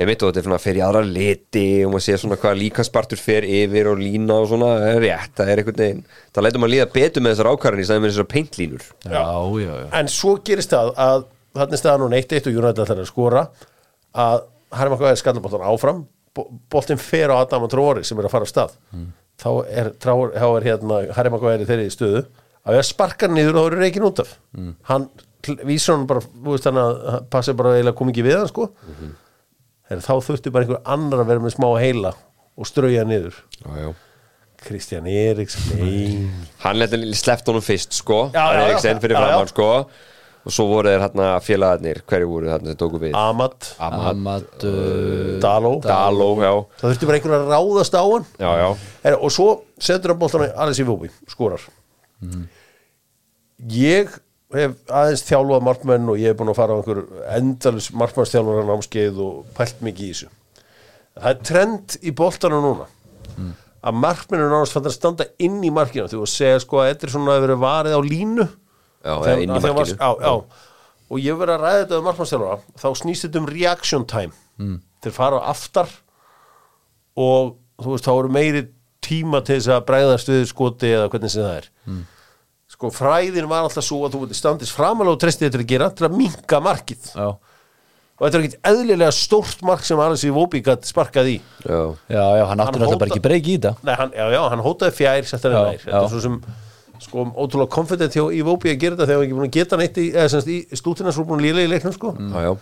Ég 0.01 0.07
veit 0.09 0.23
og 0.25 0.31
þetta 0.31 0.41
er 0.41 0.47
svona 0.47 0.59
fyrir 0.63 0.83
aðra 0.87 1.01
liti 1.05 1.63
og 1.85 1.91
maður 1.93 2.05
sé 2.07 2.15
svona 2.21 2.37
hvað 2.41 2.57
líkanspartur 2.61 3.19
fer 3.21 3.45
yfir 3.45 3.89
og 3.91 3.99
lína 4.01 4.37
og 4.41 4.47
svona, 4.49 4.69
það 4.81 4.95
er 4.95 5.03
rétt, 5.05 5.33
það 5.37 5.51
er 5.53 5.61
einhvern 5.61 5.81
veginn 5.83 6.01
það 6.33 6.45
lætur 6.47 6.63
maður 6.63 6.73
líða 6.75 6.87
betur 6.95 7.25
með 7.25 7.35
þessar 7.35 7.49
ákvarðan 7.51 7.83
í 7.83 7.87
stæðum 7.89 8.05
með 8.07 8.13
þessar 8.15 8.29
peintlínur 8.31 8.87
Já, 9.05 9.25
já, 9.61 9.69
já, 9.81 9.85
en 10.01 10.11
svo 10.15 10.33
gerist 10.49 10.73
það 10.73 10.91
að 11.05 11.25
þannig 11.59 11.77
er 11.77 11.81
staðan 11.83 12.05
hún 12.07 12.17
1-1 12.17 12.49
og 12.51 12.59
United 12.63 12.83
ætlar 12.85 13.01
að 13.03 13.09
skora 13.11 13.45
að 14.25 14.43
Harry 14.79 14.93
Maguire 14.95 15.19
skallar 15.19 15.43
boltan 15.43 15.65
áfram 15.67 16.03
boltinn 16.71 17.01
fer 17.03 17.33
á 17.35 17.43
Adam 17.43 17.65
og 17.67 17.71
Tróri 17.73 18.05
sem 18.07 18.19
er 18.21 18.29
að 18.29 18.31
fara 18.31 18.47
af 18.47 18.51
stað. 18.53 18.77
Þá 19.41 19.49
er, 19.67 19.89
þá 19.99 20.11
er 20.55 20.65
hérna 20.69 20.99
Harry 21.17 21.31
Maguire 21.33 21.65
í 21.65 21.67
þeirri 21.67 21.89
stöðu 21.91 22.21
að 22.63 22.77
við 22.77 22.79
að 22.79 22.87
sparka 22.87 23.27
hann 23.27 23.35
niður 23.35 23.57
og 23.59 23.65
það 23.65 23.67
eru 23.73 23.81
reikin 23.83 24.05
út 24.07 24.21
af. 24.23 24.31
Hann 24.87 25.09
kl- 25.43 25.57
vísar 25.67 25.97
hann 25.97 26.05
bara 26.07 26.23
þú 26.23 26.53
veist 26.55 26.69
hann 26.69 26.79
að 26.79 26.93
hann 27.17 27.27
passi 27.35 27.55
bara 27.59 27.73
eiginlega 27.75 27.97
kom 27.99 28.13
ekki 28.13 28.23
við 28.29 28.37
hann 28.39 28.47
sko. 28.53 28.69
Mm 28.87 29.11
þá 29.99 30.13
þurfti 30.23 30.53
bara 30.53 30.63
einhver 30.63 30.79
annar 30.87 31.25
að 31.25 31.33
vera 31.33 31.43
með 31.43 31.57
smá 31.57 31.67
heila 31.81 32.13
og 32.55 32.69
strauja 32.69 33.03
niður. 33.07 33.35
Já, 33.59 33.75
já. 33.81 33.91
Kristján 34.61 35.07
Eriks 35.09 35.55
nei 35.73 36.29
Hann 36.61 36.83
sleppt 37.17 37.47
honum 37.49 37.63
fyrst 37.65 37.97
sko. 37.97 38.27
Eriksen 38.29 39.01
fyrir 39.01 39.17
já. 39.17 39.23
framann 39.25 39.49
sko. 39.49 39.69
Og 40.41 40.53
svo 40.53 40.65
voru 40.71 40.89
þeir 40.89 41.03
hérna 41.03 41.25
félagarnir 41.45 41.99
hverju 42.09 42.29
voru 42.29 42.49
þarna 42.49 42.71
sem 42.71 42.77
tóku 42.79 43.01
við? 43.01 43.13
Amat, 43.17 43.67
Amat 43.77 44.63
uh, 44.65 45.35
Daló. 45.41 45.75
Daló, 45.83 46.29
það 46.41 46.87
þurfti 46.87 47.09
bara 47.09 47.19
einhver 47.19 47.35
að 47.35 47.51
ráðast 47.51 47.97
á 47.97 48.01
hann. 48.01 48.25
Já, 48.41 48.49
já. 48.57 48.69
Her, 49.03 49.17
og 49.19 49.33
svo 49.35 49.49
setur 49.77 50.15
hann 50.15 50.21
boltan 50.23 50.47
Alice 50.49 50.81
í 50.81 50.87
Vóbi, 50.87 51.11
skorar. 51.29 51.61
Ég 53.69 54.17
hef 54.55 54.75
aðeins 54.91 55.23
þjálfað 55.27 55.65
markmenn 55.67 56.09
og 56.11 56.19
ég 56.19 56.31
hef 56.31 56.39
búin 56.39 56.51
að 56.51 56.59
fara 56.59 56.75
á 56.75 56.79
einhver 56.81 57.01
endalus 57.37 57.89
markmannsþjálfara 57.95 58.67
námskeið 58.67 59.19
og 59.25 59.43
pælt 59.57 59.83
mikið 59.85 60.07
í 60.07 60.11
þessu 60.13 60.31
það 61.15 61.29
er 61.31 61.43
trend 61.51 61.97
í 62.01 62.13
boltanum 62.15 62.65
núna 62.65 62.87
að 63.81 63.97
markmenn 63.97 64.43
er 64.45 64.67
fann 64.69 64.89
að 64.89 64.95
standa 64.95 65.27
inn 65.41 65.61
í 65.65 65.71
markinu 65.73 66.09
þú 66.11 66.23
að 66.25 66.33
segja 66.33 66.59
sko 66.61 66.81
að 66.81 66.91
þetta 66.91 67.07
er 67.07 67.13
svona 67.15 67.37
að 67.37 67.45
vera 67.47 67.61
varið 67.61 67.97
á 67.97 68.01
línu 68.05 68.47
Já, 69.01 69.15
Þegar- 69.17 69.39
inn 69.41 69.49
í 69.49 69.55
að 69.55 69.63
þegar 69.63 69.73
var- 69.73 69.79
markinu. 69.81 69.97
já, 69.97 70.09
já. 70.21 70.67
og 71.11 71.19
ég 71.19 71.39
verið 71.39 71.55
að 71.55 71.63
ræða 71.65 71.81
þetta 71.81 71.97
um 71.97 72.05
markmannsþjálfara 72.09 72.59
þá 72.83 72.87
snýst 73.01 73.25
þetta 73.25 73.39
um 73.41 73.49
reaction 73.49 74.05
time 74.05 74.33
mm. 74.59 74.77
þeir 75.01 75.15
fara 75.15 75.41
á 75.41 75.49
aftar 75.49 75.89
og 77.17 77.55
þú 77.81 77.95
veist 77.95 78.05
þá 78.05 78.13
eru 78.13 78.29
meiri 78.29 78.67
tíma 79.01 79.41
til 79.43 79.57
þess 79.57 79.71
að 79.73 79.85
bregðast 79.89 80.29
við 80.29 80.43
skoti 80.51 80.91
eða 80.93 81.09
hvernig 81.09 81.33
sem 81.33 81.43
það 81.43 81.57
er 81.57 81.69
mm. 81.89 82.03
Sko 82.81 82.89
fræðin 82.89 83.45
var 83.45 83.67
alltaf 83.67 83.85
svo 83.85 84.01
að 84.07 84.15
þú 84.15 84.23
veit 84.25 84.37
standist 84.39 84.73
framalega 84.73 85.13
og 85.13 85.21
treysti 85.21 85.45
þetta 85.45 85.59
að 85.61 85.69
gera 85.69 85.89
til 85.93 86.07
að 86.07 86.15
minka 86.17 86.61
markið. 86.65 87.11
Já, 87.13 87.27
og 87.29 88.23
þetta 88.25 88.39
er 88.39 88.45
ekkit 88.47 88.71
eðlilega 88.71 89.13
stórt 89.13 89.61
mark 89.65 89.85
sem 89.85 90.01
Alice 90.01 90.25
í 90.25 90.33
Vóbi 90.33 90.63
gætt 90.65 90.89
sparkað 90.89 91.29
í. 91.35 91.37
Já, 91.61 91.77
já, 92.09 92.23
já, 92.39 92.43
hann 92.49 92.63
átti 92.65 92.81
náttúrulega 92.81 93.03
bara 93.03 93.13
ekki 93.13 93.23
breyki 93.27 93.53
í 93.53 93.59
þetta. 93.59 93.75
Nei, 93.85 93.93
hann, 94.01 94.17
já, 94.17 94.25
já, 94.33 94.41
hann 94.55 94.65
hótaði 94.65 94.97
fjær 94.97 95.29
settar 95.29 95.53
en 95.53 95.57
Já, 95.59 95.63
nær. 95.69 95.85
Þetta 95.85 96.01
er 96.01 96.11
svo 96.15 96.23
sem 96.25 96.41
sko 97.01 97.25
ótrúlega 97.33 97.73
confident 97.77 98.17
hjá 98.17 98.25
í 98.33 98.41
Vóbi 98.45 98.73
að 98.73 98.81
gera 98.81 98.97
þetta 98.97 99.09
þegar 99.11 99.21
hann 99.21 99.27
ekki 99.29 99.37
búin 99.37 99.49
að 99.51 99.55
geta 99.59 99.81
neitt 99.81 100.01
í, 100.01 100.07
eða 100.15 100.33
semst 100.33 100.49
í 100.53 100.59
stútina 100.81 101.13
svo 101.13 101.25
búin 101.29 101.45
lílega 101.45 101.69
í 101.69 101.73
leiknum 101.75 101.93
sko. 101.97 102.15
Já, 102.17 102.49
já. 102.49 102.53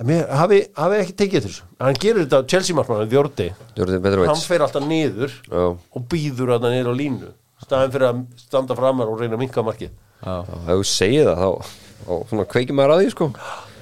En 0.00 0.08
mér 0.08 0.30
hafi, 0.32 0.62
hafi 0.80 1.00
ekki 1.02 1.14
tekið 1.20 1.44
þessu. 1.44 1.66
Hann 1.84 1.96
gerir 2.00 2.24
þetta 2.24 2.40
á 2.40 2.48
Chelsea 2.48 2.76
markmann 2.76 3.08
Þjórdi 3.10 3.50
Jordan 3.76 4.00
Petrovic 4.06 4.30
hann 4.30 4.40
fer 4.48 4.62
alltaf 4.64 4.86
niður 4.88 5.34
Já, 5.44 5.64
og 5.76 6.06
býður 6.08 6.54
hann 6.54 6.64
niður 6.72 6.88
á 6.88 6.94
línu 6.96 7.28
staðin 7.70 7.94
fyrir 7.94 8.08
að 8.10 8.22
standa 8.42 8.76
framar 8.78 9.10
og 9.10 9.20
reyna 9.22 9.38
að 9.38 9.44
minka 9.44 9.64
markið. 9.66 9.92
Já, 10.20 10.32
ef 10.44 10.70
þú 10.70 10.86
segir 10.90 11.28
það 11.30 11.40
þá, 11.40 11.76
þá 12.04 12.14
svona 12.32 12.48
kveikir 12.54 12.76
maður 12.76 12.94
að 12.96 13.02
því 13.04 13.12
sko. 13.14 13.28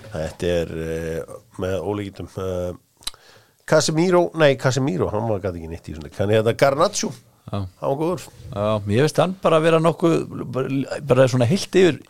Þetta 0.09 0.53
er 0.55 0.74
uh, 0.78 1.39
með 1.61 1.74
ólíkitum 1.89 2.28
uh, 2.41 2.68
Casemiro, 3.68 4.22
nei 4.41 4.55
Casemiro 4.61 5.11
hann 5.12 5.26
var 5.28 5.43
gæti 5.43 5.61
ekki 5.61 5.72
neitt 5.72 5.91
í 5.91 5.97
svona 5.97 6.12
hann 6.16 6.30
er 6.32 6.41
þetta 6.41 6.55
Garnaccio, 6.62 7.11
Já. 7.51 7.59
hann 7.59 7.91
var 7.91 7.99
góður. 8.01 8.24
Já, 8.55 8.68
mér 8.86 9.03
finnst 9.05 9.20
hann 9.20 9.34
bara 9.43 9.61
vera 9.64 9.80
nokkuð 9.82 10.16
bara, 10.55 11.01
bara 11.11 11.28
svona 11.28 11.49
heilt 11.51 11.76
yfir 11.76 12.01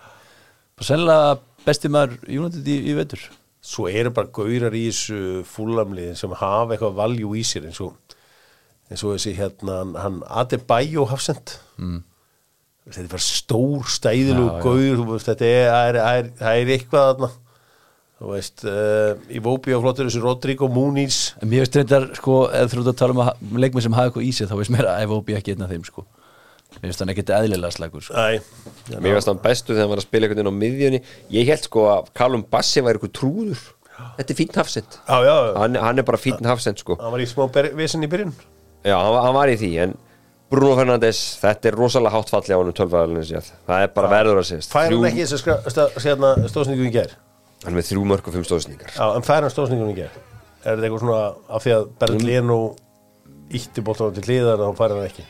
bara 0.78 0.86
sennilega 0.86 1.32
besti 1.64 1.90
maður 1.90 2.20
United 2.30 2.70
í, 2.70 2.76
í 2.92 2.94
vetur. 2.98 3.24
Svo 3.68 3.88
eru 3.90 4.12
bara 4.14 4.30
gaurar 4.30 4.76
í 4.78 4.84
þessu 4.86 5.42
fúlamlið 5.50 6.14
sem 6.20 6.36
hafa 6.38 6.76
eitthvað 6.76 6.94
valjú 7.00 7.34
í 7.34 7.42
sér 7.46 7.66
eins 7.68 7.80
og 7.82 7.96
eins 8.88 9.04
og 9.04 9.16
þessi 9.16 9.34
hérna 9.36 9.80
hann- 10.02 10.22
Adebayo 10.28 11.04
Hafsend 11.10 11.58
mm. 11.76 11.98
þetta 12.86 13.04
er 13.04 13.10
bara 13.12 13.26
stór 13.26 13.90
stæðilug 13.92 14.48
Já, 14.48 14.56
já. 14.56 14.62
gaur, 14.64 14.96
þú 15.02 15.06
veist, 15.12 15.28
þetta 15.28 15.50
er, 15.52 15.68
er, 15.68 16.00
er, 16.00 16.32
er 16.54 16.72
eitthvað 16.76 17.10
þarna. 17.12 17.30
Þú 18.18 18.30
veist, 18.32 18.64
uh, 18.66 19.12
í 19.30 19.38
Vóbi 19.44 19.76
á 19.76 19.78
flottur 19.78 20.08
þessu 20.08 20.22
Rodrigo 20.24 20.66
Muniz. 20.72 21.18
En 21.38 21.50
mér 21.52 21.62
finnst 21.62 21.76
reyndar, 21.78 22.08
sko, 22.18 22.38
eða 22.50 22.72
þú 22.72 22.80
ert 22.80 22.90
að 22.90 22.96
tala 22.98 23.14
um 23.14 23.20
að 23.22 23.60
leikmið 23.62 23.84
sem 23.86 23.94
hafa 23.94 24.10
eitthvað 24.10 24.26
í 24.26 24.32
sig, 24.34 24.48
þá 24.50 24.56
veist 24.58 24.72
mér 24.74 24.88
að 24.90 25.04
FOB 25.12 25.30
ekki 25.38 25.54
einn 25.54 25.62
af 25.62 25.70
þeim, 25.70 25.84
sko. 25.86 26.04
Mér 26.78 26.88
finnst 26.88 27.04
hann 27.04 27.12
ekkert 27.14 27.30
eðlilega 27.36 27.76
slagur, 27.76 28.02
sko. 28.08 28.18
Æ, 28.18 28.42
Mér 28.98 29.14
finnst 29.20 29.30
hann 29.30 29.44
bestu 29.44 29.70
þegar 29.70 29.84
hann 29.84 29.92
var 29.92 30.02
að 30.02 30.08
spila 30.08 30.26
einhvern 30.26 30.42
veginn 30.42 30.50
á 30.50 30.60
miðjunni. 30.64 31.02
Ég 31.36 31.52
held 31.52 31.68
sko 31.68 31.86
að 31.92 32.10
Callum 32.18 32.42
Bassi 32.50 32.82
væri 32.82 32.98
eitthvað 32.98 33.14
trúður. 33.20 33.62
Þetta 34.18 34.34
er 34.34 34.38
fínt 34.38 34.58
hafsend 34.58 34.94
já, 34.94 35.16
já, 35.26 35.34
já. 35.48 35.54
hann, 35.58 35.78
hann 35.82 35.98
er 35.98 36.06
bara 36.06 36.18
fínt 36.22 36.44
hafsend 36.46 36.78
sko. 36.82 36.94
Hann 37.00 37.10
var 37.14 37.22
í 37.22 37.26
smá 37.26 37.48
vesen 37.74 38.06
í 38.06 38.10
byrjun 38.10 38.34
Já, 38.86 38.94
hann, 38.98 39.18
hann 39.24 39.34
var 39.36 39.50
í 39.50 39.56
því 39.60 39.70
En 39.86 39.96
Bruno 40.48 40.74
Fernandes, 40.78 41.18
þetta 41.42 41.68
er 41.68 41.74
rosalega 41.76 42.14
háttfalli 42.14 42.54
á 42.54 42.58
hann 42.60 42.70
um 42.70 42.76
tölfæðalinu 42.76 43.24
séð. 43.28 43.50
Það 43.68 43.82
er 43.84 43.90
bara 43.92 44.08
verður 44.14 44.38
að 44.40 44.46
séð. 44.48 44.68
Fær 44.72 44.86
hann 44.94 45.08
ekki 45.10 45.26
þessu 45.28 46.04
hérna, 46.06 46.30
stóðsningu 46.48 46.86
í 46.88 46.92
gær? 46.94 47.16
Hann 47.64 47.72
er 47.74 47.78
með 47.80 47.88
þrjú 47.90 48.04
mörg 48.06 48.28
og 48.28 48.34
fimm 48.36 48.44
stóðsningar 48.46 48.92
Já, 48.94 49.04
en 49.18 49.24
fær 49.26 49.42
hann 49.42 49.50
stóðsningunum 49.50 49.90
í 49.90 49.96
gerð 49.98 50.18
Er 50.62 50.76
þetta 50.76 50.86
eitthvað 50.86 51.02
svona 51.02 51.22
af 51.56 51.64
því 51.64 51.72
að 51.74 51.88
Berlínu 52.02 52.58
ítti 53.58 53.84
bóltanum 53.86 54.14
til 54.14 54.24
hliðar 54.28 54.62
og 54.62 54.70
þá 54.76 54.78
fær 54.82 54.94
hann 54.94 55.08
ekki? 55.08 55.24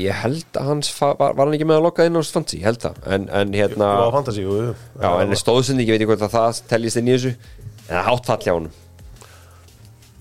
Ég 0.00 0.20
held 0.22 0.58
að 0.60 0.68
hans 0.70 0.90
fa- 0.94 1.12
var, 1.18 1.34
var 1.38 1.48
hann 1.48 1.56
ekki 1.56 1.66
með 1.66 1.80
að 1.80 1.84
lokka 1.88 2.06
inn 2.06 2.18
á 2.18 2.22
fancy, 2.22 2.60
ég 2.60 2.68
held 2.68 2.80
það. 2.84 3.00
En, 3.16 3.26
en 3.40 3.54
hérna, 3.54 3.88
og 4.04 4.10
á 4.10 4.16
fantasy 4.18 4.44
jú, 4.44 4.56
jú. 4.68 4.72
já, 5.02 5.08
en 5.24 5.34
stóðsending 5.42 5.90
ég 5.90 5.94
veit 5.96 6.02
ekki 6.04 6.10
hvort 6.12 6.24
að 6.26 6.34
það 6.36 6.62
teljist 6.70 7.00
inn 7.00 7.10
í 7.10 7.14
þessu 7.16 7.32
en 7.34 7.90
það 7.90 7.98
er 8.00 8.08
hátt 8.10 8.30
fall 8.30 8.40
hjá 8.46 8.52
honum 8.54 8.79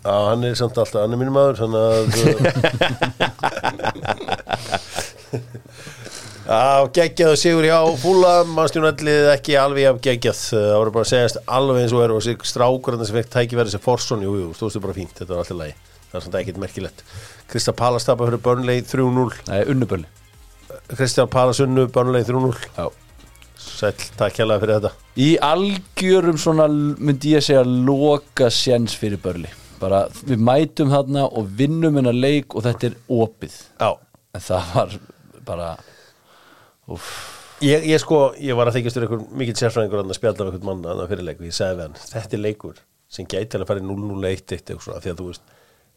Já, 0.10 0.16
hann 0.26 0.42
er 0.48 0.56
samt 0.58 0.78
alltaf, 0.82 1.04
hann 1.04 1.14
er 1.14 1.20
mínum 1.22 1.36
maður 1.38 1.60
þannig 1.60 1.82
að 1.86 2.08
Já, 6.50 6.90
geggjaðu 6.96 7.36
sigur 7.38 7.66
hjá 7.68 7.78
Fúla, 8.02 8.32
mannstjónallið 8.50 9.28
ekki 9.36 9.54
alveg 9.62 9.86
af 9.86 10.00
geggjað, 10.02 10.40
það 10.50 10.78
voru 10.80 10.94
bara 10.96 11.06
að 11.06 11.12
segjast 11.12 11.38
alveg 11.46 11.84
eins 11.84 11.94
og 11.94 12.02
er 12.08 12.14
og 12.16 12.24
sig 12.26 12.42
strákur 12.50 12.98
sem 13.04 13.20
fekk 13.20 13.30
tækifæri 13.36 13.70
sem 13.76 13.84
Forsson, 13.84 14.24
jú, 14.26 14.34
jú, 14.40 14.48
stóðstu 14.58 14.82
bara 14.82 14.98
fínt. 14.98 15.14
Þetta 15.14 15.36
var 15.36 15.44
alltaf 15.44 15.60
lagi, 15.60 15.76
það 16.08 16.18
er 16.18 16.26
samt 16.26 16.40
ekkert 16.40 16.64
merkilegt. 16.64 17.06
Krista 17.54 17.76
Palas 17.78 18.10
tapa 18.10 18.26
fyrir 18.26 18.42
Burnley 18.42 18.82
3-0 18.82 19.30
Nei, 19.50 19.62
unnuböli 19.70 20.10
Kristján 20.90 21.30
Palas 21.30 21.62
unnu 21.62 21.86
Burnley 21.94 22.26
3-0 22.26 22.58
Já. 22.78 22.90
Sæll, 23.60 24.10
takk 24.18 24.42
hérlega 24.42 24.62
fyrir 24.64 24.78
þetta. 24.80 24.92
Í 25.20 25.30
algjörum 25.44 26.38
svona 26.42 26.66
myndi 26.70 27.36
ég 27.36 27.46
segja 27.46 27.62
loka 27.62 28.50
sjens 28.54 28.98
fyrir 28.98 29.22
börli 29.22 29.50
bara 29.82 30.06
við 30.22 30.44
mætum 30.50 30.94
þarna 30.94 31.26
og 31.30 31.50
vinnum 31.60 32.00
hennar 32.00 32.18
leik 32.18 32.56
og 32.56 32.66
þetta 32.68 32.92
er 32.92 32.98
opið. 33.20 33.58
Já, 33.80 33.92
en 34.36 34.46
það 34.46 34.72
var 34.76 34.96
bara 35.50 35.74
úff, 36.90 37.12
Ég, 37.60 37.84
ég 37.92 38.00
sko, 38.00 38.30
ég 38.40 38.56
var 38.56 38.70
að 38.70 38.78
þykjast 38.78 38.96
fyrir 38.96 39.10
einhver 39.10 39.40
mikill 39.40 39.58
sérfræðingur 39.60 40.00
að 40.00 40.14
spjalla 40.16 40.46
við 40.46 40.54
einhvern 40.54 40.68
mann 40.70 40.86
að 40.88 41.02
það 41.02 41.10
fyrir 41.12 41.26
leik 41.28 41.42
og 41.42 41.48
ég 41.50 41.56
sagði 41.58 41.76
við 41.76 41.84
hann, 41.84 41.98
þetta 42.14 42.38
er 42.38 42.42
leikur 42.46 42.78
sem 43.10 43.28
gæti 43.28 43.60
að 43.60 43.66
fara 43.68 43.82
í 43.82 43.88
0-0-1 43.90 44.54
eitthvað 44.56 44.86
svona, 44.86 45.02
því 45.04 45.12
að 45.12 45.18
þú 45.20 45.26
veist, 45.28 45.50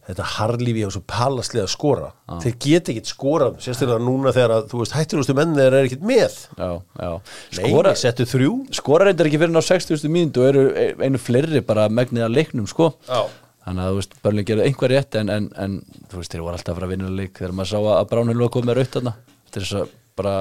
þetta 0.08 0.26
harlífi 0.32 0.82
á 0.82 0.90
svo 0.90 1.02
palaslega 1.12 1.66
að 1.68 1.70
skora, 1.76 2.08
þeir 2.42 2.56
geta 2.64 2.90
ekkit 2.90 3.12
skorað, 3.12 3.60
sérstaklega 3.62 4.02
núna 4.02 4.32
þegar 4.34 4.54
að 4.56 4.66
þú 4.72 4.80
veist, 4.80 4.96
hætturustu 4.98 5.36
menn 5.38 5.54
þeir 5.54 5.68
eru 5.68 5.90
ekkit 5.90 6.06
með. 6.10 6.40
Já, 6.58 6.70
já. 6.98 7.12
Nei, 7.60 7.62
skora, 7.68 7.94
settu 8.02 8.26
þrjú. 8.32 8.56
skora 8.80 9.06
reyndar 9.06 9.30
ekki 9.30 9.42
fyrir 9.44 9.54
ná 9.54 9.62
60. 9.62 10.10
mínútu 10.10 10.42
og 10.42 10.50
eru 10.50 10.64
einu 10.98 11.22
fleiri 11.22 11.62
bara 11.68 11.86
megnið 11.92 12.26
að 12.26 12.34
leiknum 12.40 12.66
sko. 12.70 12.90
Já. 13.06 13.22
Þannig 13.66 13.84
að 13.84 13.92
þú 13.92 14.00
veist, 14.00 14.16
börlinn 14.24 14.48
gerði 14.48 14.66
einhver 14.68 14.92
rétt 14.92 15.18
en, 15.20 15.30
en, 15.32 15.48
en 15.64 15.78
þú 16.10 16.20
veist, 16.20 16.34
þeir 16.34 16.44
voru 16.44 16.58
alltaf 16.58 16.72
að 16.72 16.80
fara 16.80 16.88
að 16.88 16.94
vinna 16.96 17.12
leik 17.14 17.38
þegar 17.38 17.56
maður 17.58 17.72
sá 17.72 17.78
að 17.94 18.10
Bránhild 18.10 18.42
var 18.42 18.52
komið 18.56 18.70
með 18.70 18.78
raut 18.80 18.96
þarna. 18.96 19.14
Þetta 19.46 19.62
er 19.62 19.72
að 19.82 19.96
bara 20.18 20.36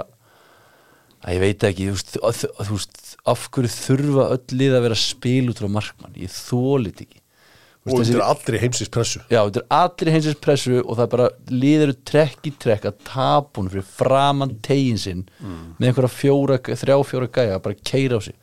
að 1.22 1.36
ég 1.36 1.44
veit 1.44 1.66
ekki, 1.70 1.90
þú 1.94 2.76
veist, 2.76 3.18
af 3.30 3.48
hverju 3.54 3.74
þurfa 3.76 4.30
öll 4.36 4.58
lið 4.58 4.78
að 4.78 4.86
vera 4.88 4.98
að 4.98 5.04
spila 5.06 5.54
út 5.54 5.62
frá 5.62 5.70
markmann, 5.78 6.16
ég 6.18 6.34
þólit 6.34 7.04
ekki. 7.06 7.22
Og 7.82 7.98
þetta 7.98 8.14
er 8.14 8.24
aldrei 8.28 8.58
heimsins 8.62 8.92
pressu. 8.94 9.20
Já, 9.26 9.40
þetta 9.40 9.62
er 9.64 9.72
allir 9.74 10.14
heimsins 10.14 10.42
pressu 10.42 10.76
og 10.84 10.98
það 10.98 11.06
er 11.06 11.14
bara 11.16 11.30
líður 11.50 11.94
trekk 12.06 12.50
í 12.50 12.52
trekk 12.62 12.84
að 12.92 13.00
tapa 13.08 13.58
hún 13.58 13.72
fyrir 13.74 13.88
framan 13.88 14.54
tegin 14.66 15.00
sinn 15.02 15.24
með 15.80 15.88
einhverja 15.88 16.12
fjóra, 16.14 16.60
þrjá 16.62 16.98
fjóra 17.10 17.30
gæja 17.34 17.56
að 17.58 17.64
bara 17.66 17.80
keira 17.90 18.18
á 18.18 18.22
sig. 18.22 18.38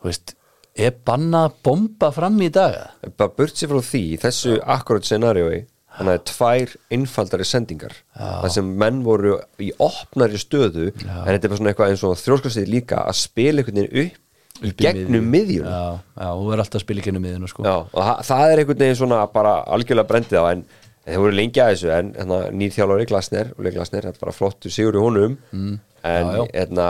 Þú 0.00 0.08
veist, 0.08 0.32
er 0.78 0.94
bannað 1.04 1.50
að 1.50 1.58
bomba 1.66 2.10
fram 2.14 2.40
í 2.40 2.48
dag 2.52 2.78
eða? 2.78 3.12
bara 3.18 3.34
burt 3.36 3.58
sér 3.58 3.72
frá 3.72 3.84
því, 3.84 4.02
í 4.14 4.20
þessu 4.22 4.56
akkurat 4.74 5.08
scenariói 5.08 5.62
hann 5.98 6.08
hafði 6.08 6.22
tvær 6.30 6.74
einfaldari 6.96 7.44
sendingar 7.44 7.94
þar 8.16 8.52
sem 8.54 8.68
menn 8.80 9.02
voru 9.04 9.36
í 9.60 9.68
opnari 9.82 10.40
stöðu 10.40 10.88
en 10.94 11.28
þetta 11.28 11.36
er 11.36 11.50
bara 11.50 11.60
svona 11.60 11.72
eitthvað 11.74 11.92
eins 11.92 12.04
og 12.08 12.18
þrjóskastið 12.22 12.70
líka 12.72 13.02
að 13.04 13.18
spila 13.20 13.60
einhvern 13.60 13.82
veginn 13.82 14.06
upp, 14.06 14.20
í 14.62 14.70
gegnum 14.78 15.28
miðjum 15.32 15.66
já. 15.66 15.72
Já, 15.74 15.98
já, 16.22 16.28
hún 16.30 16.48
verður 16.48 16.64
alltaf 16.64 16.80
að 16.80 16.86
spila 16.86 17.02
í 17.02 17.06
gennum 17.08 17.26
miðinu 17.26 17.50
sko 17.50 17.66
og 17.66 17.98
það, 17.98 18.24
það 18.30 18.44
er 18.46 18.62
einhvern 18.62 18.82
veginn 18.84 19.00
svona 19.02 19.20
bara 19.34 19.54
algjörlega 19.76 20.08
brendið 20.08 20.40
á 20.40 20.44
en 20.54 20.64
þeir 21.02 21.22
voru 21.24 21.36
lengi 21.36 21.62
að 21.62 21.72
þessu 21.74 21.92
en 21.92 22.12
hérna, 22.16 22.38
nýr 22.56 22.76
þjálfari 22.76 23.08
Glasner 23.10 23.52
og 23.56 23.68
Glasner, 23.74 24.06
þetta 24.06 24.20
er 24.20 24.24
bara 24.24 24.36
flottu 24.36 24.72
sigur 24.72 24.96
í 24.96 25.02
honum 25.02 25.36
mm. 25.50 25.74
en 26.08 26.30
Já, 26.30 26.36
já. 26.38 26.44
hérna 26.54 26.88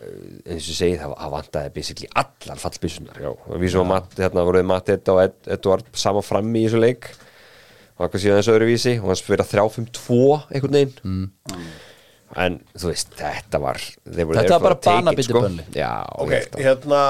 eins 0.00 0.64
og 0.64 0.72
ég 0.72 0.78
segi 0.78 0.98
það, 1.00 1.14
vantaði 1.34 1.72
basically 1.74 2.08
allar 2.22 2.60
fallbissunar 2.62 3.20
já. 3.20 3.30
og 3.32 3.60
við 3.60 3.74
sem 3.74 3.90
Matt, 3.90 4.14
hérna 4.16 4.44
voruð 4.48 4.68
Matt 4.70 4.92
Edda 4.94 5.16
og 5.16 5.22
Ed, 5.26 5.36
Edvard 5.56 5.90
sama 5.92 6.22
frammi 6.24 6.62
í 6.62 6.68
þessu 6.68 6.80
leik 6.80 7.10
og 8.00 8.06
eitthvað 8.06 8.24
síðan 8.24 8.40
þessu 8.40 8.54
öðruvísi 8.54 8.94
og 9.02 9.10
hans 9.10 9.24
fyrir 9.26 9.44
að 9.44 9.50
3-5-2 9.58 10.20
einhvern 10.56 10.78
veginn 10.78 10.94
mm. 11.04 11.64
en 12.46 12.60
þú 12.72 12.92
veist, 12.92 13.12
þetta 13.18 13.60
var 13.60 13.80
they 14.06 14.24
were 14.24 14.38
Þetta 14.40 14.56
var 14.56 14.64
bara 14.64 14.78
for 14.78 14.78
a 14.78 14.84
take 14.86 14.94
it, 14.94 15.04
banabiti 15.04 15.26
sko. 15.28 15.42
Burnley. 15.44 15.66
já, 15.76 15.92
ok, 16.16 16.36
að- 16.38 16.62
hérna 16.68 17.02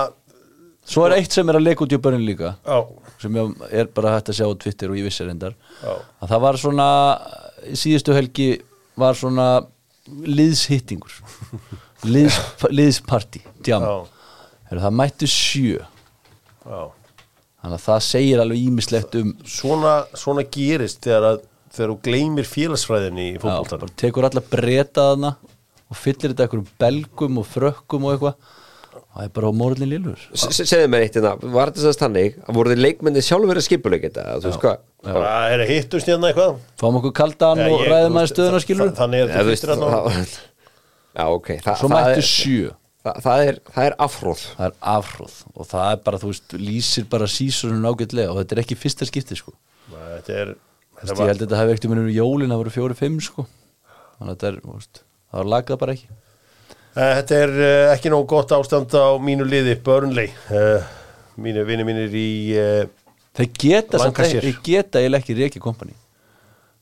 Svo 0.91 1.05
er 1.07 1.13
eitt 1.21 1.35
sem 1.37 1.47
er 1.53 1.59
að 1.59 1.67
leika 1.69 1.85
út 1.85 1.93
í 1.95 1.99
börnin 2.03 2.25
líka 2.27 2.55
já, 2.65 2.79
sem 3.23 3.37
ég 3.37 3.67
er 3.71 3.91
bara 3.95 4.17
hægt 4.17 4.33
að 4.33 4.41
sjá 4.41 4.47
á 4.49 4.55
Twitter 4.65 4.91
og 4.91 4.99
ég 4.99 5.07
vissi 5.07 5.27
reyndar 5.27 5.55
Já. 5.85 5.93
að 6.25 6.33
það 6.33 6.43
var 6.47 6.59
svona 6.59 6.87
í 7.69 7.77
síðustu 7.79 8.17
helgi 8.17 8.49
var 8.99 9.19
svona 9.21 9.47
liðshittingur 10.09 11.21
Liðs, 12.09 12.39
liðsparti. 12.73 13.43
Heru, 13.69 14.81
það 14.81 14.95
mættu 14.97 15.29
sjö. 15.29 15.83
Já. 16.65 16.81
Þannig 17.61 17.77
að 17.77 17.85
það 17.85 17.99
segir 18.07 18.41
alveg 18.41 18.63
ímislegt 18.71 19.17
um 19.21 19.33
svona, 19.45 19.95
svona 20.17 20.45
gerist 20.55 21.03
þegar 21.05 21.27
að 21.35 21.43
þegar 21.71 21.91
þú 21.93 21.97
gleymir 22.07 22.47
félagsfræðinni 22.49 23.27
í 23.35 23.35
bara 23.43 23.91
tekur 24.01 24.27
alla 24.31 24.43
breytaðana 24.43 25.35
og 25.91 25.99
fyllir 25.99 26.33
þetta 26.33 26.47
einhverjum 26.47 26.71
belgum 26.81 27.39
og 27.43 27.47
frökkum 27.51 28.07
og 28.09 28.15
eitthvað. 28.17 28.57
Það 29.11 29.25
er 29.27 29.31
bara 29.37 29.51
á 29.51 29.55
morðin 29.61 29.91
se- 30.55 30.65
segðu 30.67 30.89
mér 30.91 31.05
eitt 31.05 31.17
hérna, 31.19 31.35
var 31.53 31.71
þetta 31.71 31.83
sérst 31.85 32.03
hannig 32.05 32.37
að 32.47 32.57
voru 32.59 32.73
þið 32.73 32.81
leikmenni 32.85 33.23
sjálfur 33.27 33.51
verið 33.53 33.67
skipuleik 33.67 34.05
þetta, 34.07 34.25
þú 34.41 34.49
veist 34.49 34.63
hvað? 34.65 34.77
bara 35.07 35.33
er 35.55 35.63
að 35.65 35.71
hittust 35.75 36.11
hérna 36.11 36.31
eitthvað? 36.31 36.59
Fáum 36.81 36.99
okkur 37.01 37.15
kaldan 37.21 37.63
og 37.67 37.85
ræðum 37.87 38.15
þú 38.15 38.21
að 38.21 38.25
veist, 38.25 38.35
stöðuna 38.35 38.59
þa- 38.59 38.65
skilur 38.67 38.91
þa- 38.91 38.99
þannig 39.03 39.23
er 39.23 39.31
þetta 39.31 39.45
þú 39.47 39.55
hérna 39.67 39.91
það, 39.95 40.35
já, 41.17 41.25
ok 41.27 41.49
það, 41.65 41.75
svo 41.81 41.91
það 41.91 41.97
mættu 41.97 42.25
sjö. 42.29 42.71
Það, 43.01 43.21
það, 43.25 43.43
er, 43.49 43.59
það 43.75 43.87
er 43.91 43.95
afhróð 44.05 44.41
það 44.57 44.65
er 44.67 44.75
afhróð 44.95 45.37
og 45.55 45.69
það 45.71 45.87
er 45.95 46.01
bara, 46.05 46.19
þú 46.21 46.31
veist, 46.33 46.57
lýsir 46.61 47.07
bara 47.11 47.29
sísunum 47.33 47.87
ágætlega 47.89 48.33
og 48.35 48.41
þetta 48.43 48.57
er 48.59 48.63
ekki 48.65 48.77
fyrsta 48.77 49.09
skipti 49.09 49.39
sko. 49.41 49.55
þetta 49.91 50.37
er 50.43 50.51
Þú 51.01 51.07
þetta 51.07 51.15
veist, 51.15 51.23
ég 51.23 51.31
held 51.31 51.41
að 51.41 51.45
þetta 51.47 51.61
hefði 51.63 51.75
ekkert 51.77 51.87
um 51.89 51.95
ennur 51.97 52.11
jólin 52.13 52.53
það 52.53 52.61
voru 52.61 52.75
fjóri-fimm 52.75 53.21
sko. 53.25 53.47
þannig 54.19 54.27
að 54.27 54.35
þetta 54.35 54.51
er, 54.51 54.59
þú 54.67 54.75
veist, 54.77 55.03
það 55.31 55.41
var 55.41 55.51
lagað 55.55 55.81
bara 55.81 55.95
ekki. 55.97 56.11
Eh, 56.91 57.13
Þetta 57.21 57.37
er 57.47 57.53
uh, 57.55 57.93
ekki 57.95 58.11
nóg 58.13 58.25
gott 58.29 58.53
ástand 58.53 58.93
á 58.99 59.07
mínu 59.23 59.47
liði 59.47 59.77
Burnley. 59.87 60.33
Uh, 60.51 60.83
mínu 61.41 61.63
vinni 61.69 61.87
mínir 61.87 62.13
í 62.19 62.29
þeir 63.39 63.51
geta 63.63 64.01
þeir 64.11 64.57
geta 64.67 65.01
eiginlega 65.01 65.23
ekki 65.23 65.37
reiki 65.39 65.63
kompani. 65.63 65.95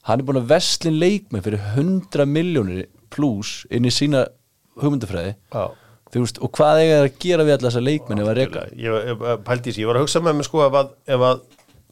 Hann 0.09 0.23
er 0.23 0.27
búin 0.27 0.41
að 0.41 0.49
vestlin 0.55 0.97
leikmenn 0.99 1.45
fyrir 1.45 1.61
100 1.77 2.25
miljónir 2.27 2.87
pluss 3.15 3.67
inn 3.71 3.89
í 3.89 3.93
sína 3.95 4.27
hugmyndafræði. 4.79 5.37
Já. 5.55 5.65
þú 6.09 6.25
veist, 6.25 6.41
og 6.41 6.53
hvað 6.57 6.83
eiga 6.83 6.99
þeir 6.99 7.07
að 7.09 7.19
gera 7.25 7.45
við 7.47 7.55
allar 7.57 7.73
þessar 7.73 7.87
leikmenn 7.89 8.23
ef 8.23 8.31
að 8.33 8.39
reka? 8.39 8.65
Ég, 8.81 9.25
pældi 9.45 9.71
þessi, 9.71 9.83
ég 9.83 9.91
var 9.91 9.99
að 9.99 10.07
hugsa 10.07 10.23
með 10.25 10.39
mig 10.39 10.49
sko 10.49 10.63
ef 10.65 10.79
að, 10.81 10.93
ef 11.17 11.25
að 11.29 11.43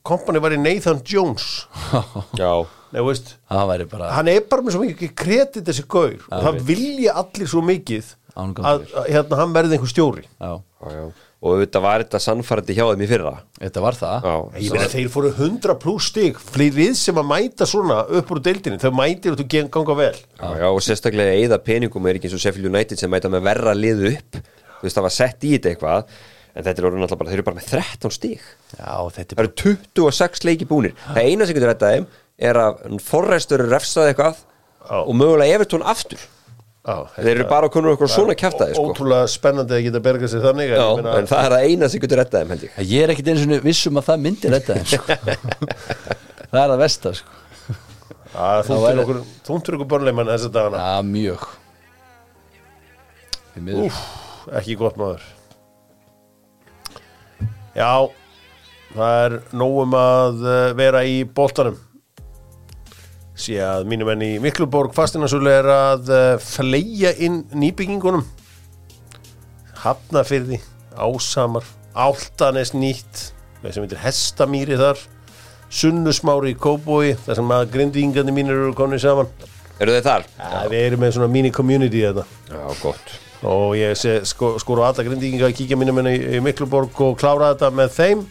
kompani 0.07 0.41
var 0.41 0.55
í 0.57 0.61
Nathan 0.63 1.03
Jones. 1.05 1.49
Já, 2.41 2.53
Nei, 2.95 3.03
veist, 3.05 3.35
það 3.51 3.73
bara 3.91 4.13
hann 4.15 4.31
er 4.33 4.45
bara 4.49 4.65
með 4.65 4.77
svo 4.77 4.85
mikið 4.87 5.13
kredit 5.19 5.67
þessi 5.67 5.85
gaur. 5.91 6.17
Og 6.31 6.47
það 6.47 6.63
vilja 6.71 7.17
allir 7.21 7.51
svo 7.51 7.65
mikið 7.67 8.15
Að 8.37 8.59
að, 8.69 8.83
hérna, 9.09 9.37
hann 9.41 9.53
verði 9.55 9.77
einhver 9.79 9.89
stjóri. 9.91 10.27
Já, 10.37 10.51
já, 10.61 10.91
já. 10.93 11.05
Og 11.43 11.53
auðvitað 11.53 11.83
var 11.85 12.03
þetta 12.05 12.21
sannfærandi 12.25 12.75
hjá 12.79 12.85
þeim 12.89 13.03
í 13.05 13.09
fyrra. 13.11 13.33
Þetta 13.61 13.83
var 13.85 13.97
það. 13.99 14.25
Já, 14.27 14.37
Ég 14.65 14.71
meina 14.73 14.87
þeir 14.95 15.11
fóru 15.13 15.31
100 15.37 15.75
pluss 15.83 16.07
stig. 16.11 16.39
Fleirið 16.41 16.95
sem 16.97 17.19
að 17.21 17.29
mæta 17.29 17.67
svona 17.69 17.99
upp 18.19 18.31
úr 18.33 18.41
deildinni 18.47 18.79
þau 18.83 18.91
mætir 18.97 19.35
og 19.35 19.41
þú 19.43 19.47
gen- 19.53 19.69
ganga 19.71 19.97
vel. 19.99 20.15
Já, 20.41 20.49
já, 20.63 20.67
og 20.71 20.81
sérstaklega 20.83 21.35
eða 21.45 21.59
peningum 21.63 22.07
er 22.09 22.17
ekki 22.19 22.31
eins 22.31 22.39
og 22.39 22.43
Sheffield 22.43 22.71
United 22.73 22.99
sem 22.99 23.11
mæta 23.13 23.29
með 23.33 23.45
verra 23.47 23.75
liðu 23.77 24.15
upp. 24.17 24.41
Þú 24.81 24.89
veist 24.89 24.97
það 24.97 25.07
var 25.09 25.15
sett 25.19 25.45
í 25.45 25.53
þetta 25.59 25.75
eitthvað 25.75 26.17
en 26.57 26.65
þetta 26.65 26.81
er 26.81 26.87
orðin 26.89 27.05
alltaf 27.05 27.19
bara, 27.21 27.31
þeir 27.31 27.39
eru 27.43 27.47
bara 27.51 27.59
með 27.61 27.69
13 27.69 28.11
stig. 28.17 28.41
Já, 28.81 28.95
þetta 29.13 29.37
er 29.37 29.37
það 29.37 29.45
eru 29.45 29.77
26 29.93 30.45
leiki 30.49 30.67
búnir. 30.71 30.95
Það 31.13 31.21
eina 31.29 31.47
sem 31.47 31.55
getur 31.59 31.73
þetta 31.75 31.93
þeim 31.93 32.07
er 32.49 32.55
að 32.65 33.01
forræstur 33.05 33.67
refsaði 33.69 34.15
eitthvað 34.15 34.41
Já. 34.41 34.97
og 35.05 35.15
mögulega 35.21 35.59
Evertón 35.61 35.85
aftur 35.85 36.19
Já, 36.87 36.97
þeir 37.17 37.33
eru 37.33 37.45
bara 37.51 37.67
að 37.67 37.73
konu 37.75 37.91
okkur 37.97 38.11
svona 38.13 38.35
kjaftaði 38.39 38.77
sko. 38.77 38.83
Ótrúlega 38.93 39.27
spennandi 39.33 39.75
að 39.75 39.81
geta 39.89 40.01
bergað 40.05 40.31
sér 40.31 40.45
þannig 40.45 40.69
en 40.71 40.79
Já, 40.79 40.85
ég 40.87 41.01
meina- 41.01 41.15
en 41.19 41.27
það 41.33 41.47
er 41.49 41.55
að 41.57 41.65
eina 41.67 41.89
sem 41.91 42.03
getur 42.05 42.21
rettað 42.21 42.45
þeim 42.45 42.53
held 42.55 42.67
ég 42.67 42.77
ég 42.93 43.03
er 43.03 43.13
ekkit 43.15 43.31
eins 43.33 43.43
og 43.47 43.65
vissum 43.67 43.99
að 43.99 44.07
það 44.07 44.23
myndi 44.27 44.53
þetta 44.55 44.77
sko. 44.87 45.17
það 46.53 46.61
er 46.63 46.75
að 46.77 46.83
vesta 46.85 47.13
sko. 47.19 47.41
Þúntur 48.37 49.01
okkur, 49.03 49.21
þúntur 49.49 49.79
okkur 49.79 49.91
börnleimann 49.95 50.29
þessa 50.31 50.53
dagana 50.53 50.85
já, 50.85 51.03
mjög. 51.09 51.47
Úf, 53.57 54.01
ekki 54.61 54.77
gott 54.77 54.99
maður 55.01 55.25
Já 57.77 57.91
Það 58.97 59.25
er 59.25 59.35
nógum 59.57 59.95
að 59.99 60.45
eh, 60.49 60.69
vera 60.79 61.03
í 61.09 61.17
boltanum 61.37 61.81
sé 63.37 63.59
að 63.61 63.85
mínum 63.91 64.09
enn 64.13 64.25
í 64.25 64.31
Mikluborg 64.43 64.95
fastinasúli 64.97 65.53
er 65.53 65.69
að 65.71 66.13
uh, 66.13 66.23
fleia 66.41 67.13
inn 67.23 67.43
nýbyggingunum. 67.53 68.25
Hafnafyrði 69.83 70.63
Ásamar, 70.97 71.67
Áltanes 71.93 72.73
nýtt 72.75 73.29
sem 73.67 73.83
heitir 73.83 74.01
Hestamýri 74.01 74.79
þar 74.79 75.01
Sunnusmári 75.73 76.55
í 76.55 76.59
Kóbói 76.59 77.17
þar 77.25 77.41
sem 77.41 77.53
að 77.57 77.69
grindvíingandi 77.75 78.35
mínir 78.35 78.55
eru 78.55 78.75
konið 78.79 79.03
saman. 79.03 79.31
Eru 79.83 79.97
þið 79.97 80.07
þar? 80.07 80.27
ja, 80.39 80.61
við 80.71 80.85
erum 80.87 81.03
með 81.03 81.17
svona 81.17 81.33
mini 81.33 81.51
community 81.53 82.05
þetta 82.07 82.25
Já, 82.49 82.63
gott. 82.81 83.17
Og 83.47 83.75
ég 83.77 83.99
sé, 83.99 84.21
sko, 84.25 84.55
skor 84.63 84.81
á 84.81 84.89
alla 84.89 85.05
grindvíkinga 85.05 85.51
að 85.51 85.59
kíkja 85.59 85.77
mínum 85.79 86.01
í, 86.07 86.15
í 86.39 86.41
Mikluborg 86.45 87.03
og 87.05 87.19
klára 87.21 87.53
þetta 87.53 87.73
með 87.75 87.93
þeim 87.99 88.25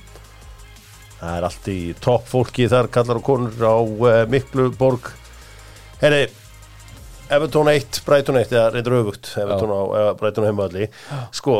það 1.25 1.37
er 1.37 1.47
allt 1.49 1.69
í 1.71 1.79
topp 2.03 2.27
fólki 2.29 2.67
þar 2.71 2.89
kallar 2.93 3.19
og 3.19 3.25
konur 3.25 3.65
á 3.65 3.75
uh, 3.81 4.23
Mikluborg. 4.31 5.11
Herri 6.01 6.25
Evertón 7.35 7.71
1, 7.71 8.01
Brighton 8.05 8.37
1 8.37 8.51
eða 8.53 8.71
reyndar 8.73 8.97
öfugt, 8.99 9.31
Evertón 9.41 9.73
á 9.73 9.81
eða 9.97 10.15
Brighton 10.19 10.45
á 10.45 10.49
heimaðalli 10.51 10.87
sko, 11.33 11.55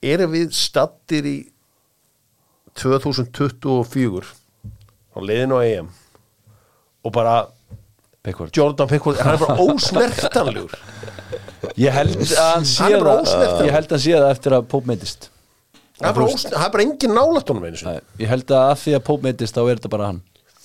erum 0.00 0.32
við 0.32 0.54
stattir 0.56 1.28
í 1.28 1.36
2024 2.80 4.30
á 5.12 5.18
leiðinu 5.20 5.58
á 5.58 5.62
EM? 5.66 5.90
Og 7.04 7.12
bara 7.12 7.34
Pickford. 8.24 8.52
Jordan 8.56 8.88
Pickford, 8.88 9.20
hann 9.20 9.36
er 9.36 9.40
bara 9.40 9.60
ósnertanlegur. 9.64 10.74
Ég 11.80 11.92
held 11.92 12.16
að 12.20 12.50
hann 12.54 12.66
sé 12.68 14.16
það 14.16 14.30
eftir 14.30 14.56
að 14.56 14.66
Pope 14.68 14.88
meitist 14.88 15.30
hann 16.00 16.10
er 16.10 16.16
bara, 16.16 16.26
ósn- 16.32 16.56
hann 16.56 16.66
er 16.66 16.72
bara 16.74 16.84
engin 16.86 17.14
nálætt 17.16 17.48
honum 17.52 17.64
einu 17.68 17.76
sinni. 17.80 18.00
Ég 18.18 18.28
held 18.32 18.46
að 18.50 18.70
af 18.74 18.82
því 18.84 18.96
að 18.98 19.04
Pope 19.10 19.22
meitist 19.28 19.54
þá 19.56 19.62
er 19.70 19.76
þetta 19.80 19.90
bara 19.96 20.06
hann. 20.10 20.20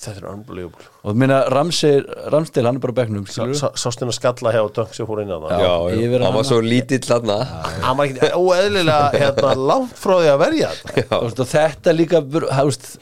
Þetta 0.05 0.21
er 0.21 0.25
unbelievable. 0.29 0.85
Og 1.03 1.13
þú 1.13 1.17
minna 1.17 1.37
Ramsdale, 1.49 2.65
hann 2.67 2.75
er 2.75 2.83
bara 2.83 2.93
á 2.93 2.97
bekknum 2.99 3.23
skilurðu? 3.25 3.57
Sá- 3.57 3.77
sástu 3.79 4.03
hennar 4.03 4.13
skalla 4.17 4.51
hjá 4.53 4.61
Dunk 4.75 4.93
sem 4.93 5.07
fór 5.07 5.21
inn 5.23 5.31
að 5.33 5.45
það 5.47 5.63
Já, 5.63 5.65
Já, 5.65 5.95
yfir 5.95 6.19
já, 6.19 6.25
hann 6.25 6.35
var 6.35 6.43
hana. 6.43 6.49
svo 6.49 6.59
lítill 6.61 7.07
þarna. 7.07 7.37
Hann 7.85 7.97
var 7.97 8.05
ekki 8.11 8.29
óeðlilega 8.35 9.11
hérna, 9.15 9.53
langt 9.71 9.95
frá 9.97 10.13
því 10.19 10.29
að 10.35 10.39
verja 10.43 10.69
þetta. 10.83 11.05
Og 11.15 11.23
veist, 11.29 11.39
og 11.39 11.47
þetta 11.55 11.95
líka 11.95 12.21
bur- 12.21 12.49
ha, 12.51 12.63
veist, 12.67 12.97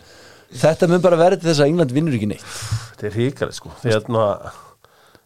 Þetta 0.54 0.86
mun 0.88 1.02
bara 1.02 1.18
verið 1.18 1.42
til 1.42 1.50
þess 1.50 1.64
að 1.64 1.70
England 1.72 1.92
vinnur 1.98 2.14
ekki 2.14 2.28
neitt. 2.30 2.44
Þetta 2.94 3.08
er 3.10 3.16
ríkalið 3.18 3.56
sko. 3.58 3.72
Hérna 3.84 4.26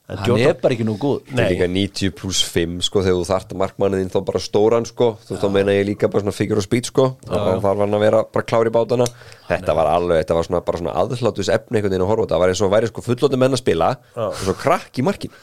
Hann 0.08 0.40
er 0.40 0.54
bara 0.56 0.72
ekki 0.72 0.86
nú 0.88 0.94
góð 0.96 1.18
Þetta 1.28 1.44
er 1.44 1.50
líka 1.52 1.66
90 1.68 2.14
pluss 2.16 2.40
5 2.48 2.78
sko 2.88 3.02
þegar 3.04 3.18
þú 3.18 3.26
þart 3.28 3.50
markmannin 3.60 4.12
þá 4.14 4.22
bara 4.30 4.40
stóran 4.40 4.86
sko. 4.88 5.10
Þú 5.28 5.40
þá 5.42 5.48
meina 5.52 5.74
ég 5.76 5.84
líka 5.90 6.08
bara 6.08 6.24
svona 6.24 6.36
figure 6.38 6.62
og 6.62 6.64
speed 6.64 6.88
sko. 6.88 7.08
Þá 7.28 7.60
þarf 7.66 7.82
hann 7.84 7.98
að 7.98 8.06
vera 8.06 8.22
bara 8.24 8.48
klár 8.48 8.70
í 8.70 8.72
bátana. 8.72 9.08
Þetta 9.50 9.76
var 9.76 9.92
alveg, 9.92 10.22
þetta 10.22 10.38
var 10.38 10.48
svona 10.48 10.62
bara 10.70 10.80
svona 10.80 10.96
aðhlátus 11.02 11.52
efni 11.52 11.82
einhvern 11.82 11.92
veginn 11.92 12.06
að 12.06 12.12
horfa 12.14 12.24
þetta, 12.24 12.38
það 12.38 12.44
var 12.46 12.54
eins 12.54 12.64
og 12.64 12.72
væri 12.78 12.92
sko 12.94 13.04
fullóti 13.04 13.42
menn 13.44 13.58
að 13.58 13.62
spila 13.66 13.90
og 14.16 14.40
svo 14.46 14.56
krakk 14.64 15.02
í 15.04 15.06
markin 15.08 15.36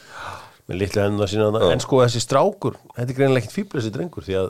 með 0.65 0.81
litlu 0.81 1.03
enda 1.05 1.27
sína 1.29 1.51
þarna. 1.53 1.73
en 1.77 1.83
sko 1.85 2.01
þessi 2.01 2.25
strákur, 2.25 2.77
þetta 2.97 3.11
er 3.13 3.17
greinilega 3.19 3.45
ekkit 3.45 3.57
fíbla 3.59 3.81
þessi 3.83 3.93
drengur 3.93 4.25
því 4.25 4.37
að 4.41 4.47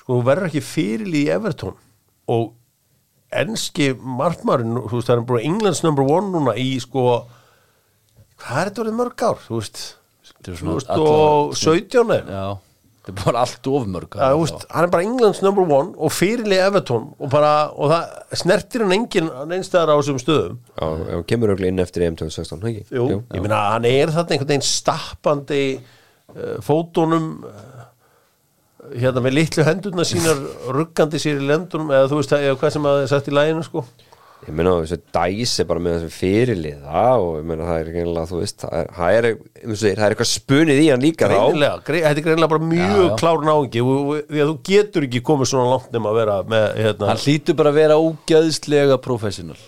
sko 0.00 0.16
þú 0.16 0.24
verður 0.26 0.48
ekki 0.50 0.62
fyrirlí 0.66 1.20
í 1.22 1.32
Everton. 1.36 1.76
Og 2.34 2.48
enski 3.30 3.92
markmarin, 3.94 4.74
þú 4.74 4.98
veist 4.98 5.10
það 5.10 5.20
er 5.20 5.26
bara 5.30 5.44
Englands 5.46 5.84
number 5.86 6.02
one 6.02 6.32
núna 6.34 6.56
í 6.58 6.72
sko 6.82 7.06
hvað 8.42 8.60
er 8.62 8.70
þetta 8.70 8.84
orðið 8.84 8.98
mörg 9.00 9.26
ár, 9.30 9.42
þú 9.46 9.60
veist 9.60 9.82
Þetta 10.26 10.52
er 10.52 10.56
svona 10.60 10.78
2017 10.86 12.12
er. 12.16 12.24
Já, 12.30 12.46
þetta 13.06 13.12
er 13.12 13.18
bara 13.22 13.42
allt 13.46 13.68
ofmörg 13.70 14.16
Já, 14.18 14.26
þú 14.34 14.40
veist, 14.42 14.64
hann 14.74 14.86
er 14.86 14.92
bara 14.94 15.06
Englands 15.06 15.40
number 15.44 15.66
one 15.76 15.92
og 15.96 16.12
fyrirlið 16.14 16.62
Everton 16.66 17.04
og, 17.16 17.28
bara, 17.32 17.52
og 17.74 17.92
það 17.92 18.40
snertir 18.42 18.84
hann 18.84 18.94
enginn 18.96 19.30
einstæðar 19.56 19.94
á 19.94 19.96
þessum 20.00 20.18
stöðum. 20.22 20.56
Já, 20.74 20.86
hann 21.12 21.24
kemur 21.30 21.52
örugglega 21.54 21.74
inn 21.74 21.82
eftir 21.86 22.06
EM 22.08 22.18
2016, 22.18 22.66
ekki? 22.72 22.84
Jú, 22.98 23.06
ég 23.22 23.46
meina 23.46 23.62
hann 23.72 23.86
er 23.90 24.12
þarna 24.14 24.36
einhvern 24.36 24.52
veginn 24.52 24.66
stappandi 24.66 25.62
uh, 25.78 26.56
fótunum 26.66 27.30
uh, 27.46 27.86
hérna 28.98 29.22
með 29.24 29.38
litlu 29.40 29.64
hendurna 29.66 30.04
sínar 30.06 30.42
ruggandi 30.74 31.18
sér 31.22 31.40
í 31.42 31.48
lendunum 31.48 31.90
eða 31.94 32.10
þú 32.12 32.20
veist 32.20 32.34
eða 32.36 32.58
hvað 32.60 32.74
sem 32.76 32.86
að 32.86 32.98
það 32.98 33.06
er 33.06 33.12
sagt 33.14 33.30
í 33.32 33.34
læginu 33.38 33.64
sko 33.66 33.86
Ég 34.44 34.52
meina 34.54 34.72
þessi 34.82 34.98
dæs 35.16 35.52
er 35.62 35.66
bara 35.66 35.80
með 35.82 35.94
þessi 35.96 36.16
fyrirliða 36.20 37.04
og 37.18 37.30
ég 37.38 37.46
meina 37.48 37.64
það 37.66 37.78
er 37.80 37.88
greinilega, 37.94 38.28
þú 38.30 38.40
veist, 38.42 38.58
það 38.60 38.74
er, 38.78 38.90
það 38.94 39.16
er, 39.16 39.28
það 39.72 40.02
er 40.04 40.14
eitthvað 40.14 40.28
spunið 40.30 40.80
í 40.82 40.84
hann 40.92 41.02
líka 41.02 41.30
þá 41.30 41.34
greinilega, 41.34 41.78
grei, 41.88 41.98
þetta 42.04 42.20
er 42.20 42.26
greinilega 42.28 42.52
bara 42.52 42.68
mjög 42.68 42.92
Já, 42.92 43.06
já. 43.08 43.16
klár 43.22 43.46
náungi 43.48 43.82
og, 43.82 43.94
og, 43.96 44.20
því 44.28 44.42
að 44.44 44.50
þú 44.52 44.56
getur 44.68 45.06
ekki 45.08 45.22
komið 45.30 45.50
svona 45.50 45.72
langt 45.72 45.96
nema 45.96 46.12
að 46.12 46.18
vera 46.20 46.36
með 46.52 46.66
hérna, 46.84 47.08
Hann 47.10 47.22
hlýtur 47.24 47.58
bara 47.62 47.72
að 47.72 47.80
vera 47.80 47.98
ógæðslega 48.04 49.00
professional 49.08 49.58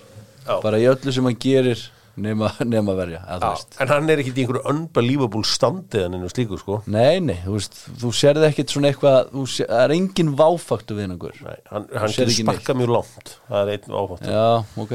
Já. 0.49 0.55
Bara 0.63 0.79
í 0.81 0.87
öllu 0.93 1.13
sem 1.17 1.27
hann 1.29 1.41
gerir 1.43 1.83
nema, 2.25 2.51
nema 2.67 2.95
verja 2.99 3.21
veist. 3.43 3.77
en 3.83 3.91
hann 3.93 4.11
er 4.13 4.23
ekki 4.23 4.33
í 4.35 4.43
einhverju 4.45 4.63
unbelievable 4.73 5.47
standið 5.47 6.07
en 6.07 6.17
einu 6.19 6.31
slíku 6.33 6.59
sko. 6.61 6.81
Nei, 6.91 7.21
nei, 7.25 7.37
þú 7.45 7.55
veist, 7.57 7.79
þú 8.03 8.13
sérði 8.19 8.49
ekkit 8.51 8.75
svona 8.75 8.93
eitthvað 8.93 9.33
þú 9.35 9.45
sér, 9.55 9.71
Það 9.73 9.85
er 9.85 9.95
engin 9.97 10.33
váfaktu 10.39 10.99
við 10.99 11.07
einhver. 11.09 11.41
Nei, 11.47 11.57
hann, 11.73 11.89
hann 12.03 12.15
getur 12.15 12.35
sparka 12.37 12.77
mjög 12.79 12.95
langt 12.97 13.35
það 13.49 13.61
er 13.63 13.75
einn 13.77 13.99
áfátt 14.03 14.29
Já, 14.29 14.47
ok, 14.85 14.95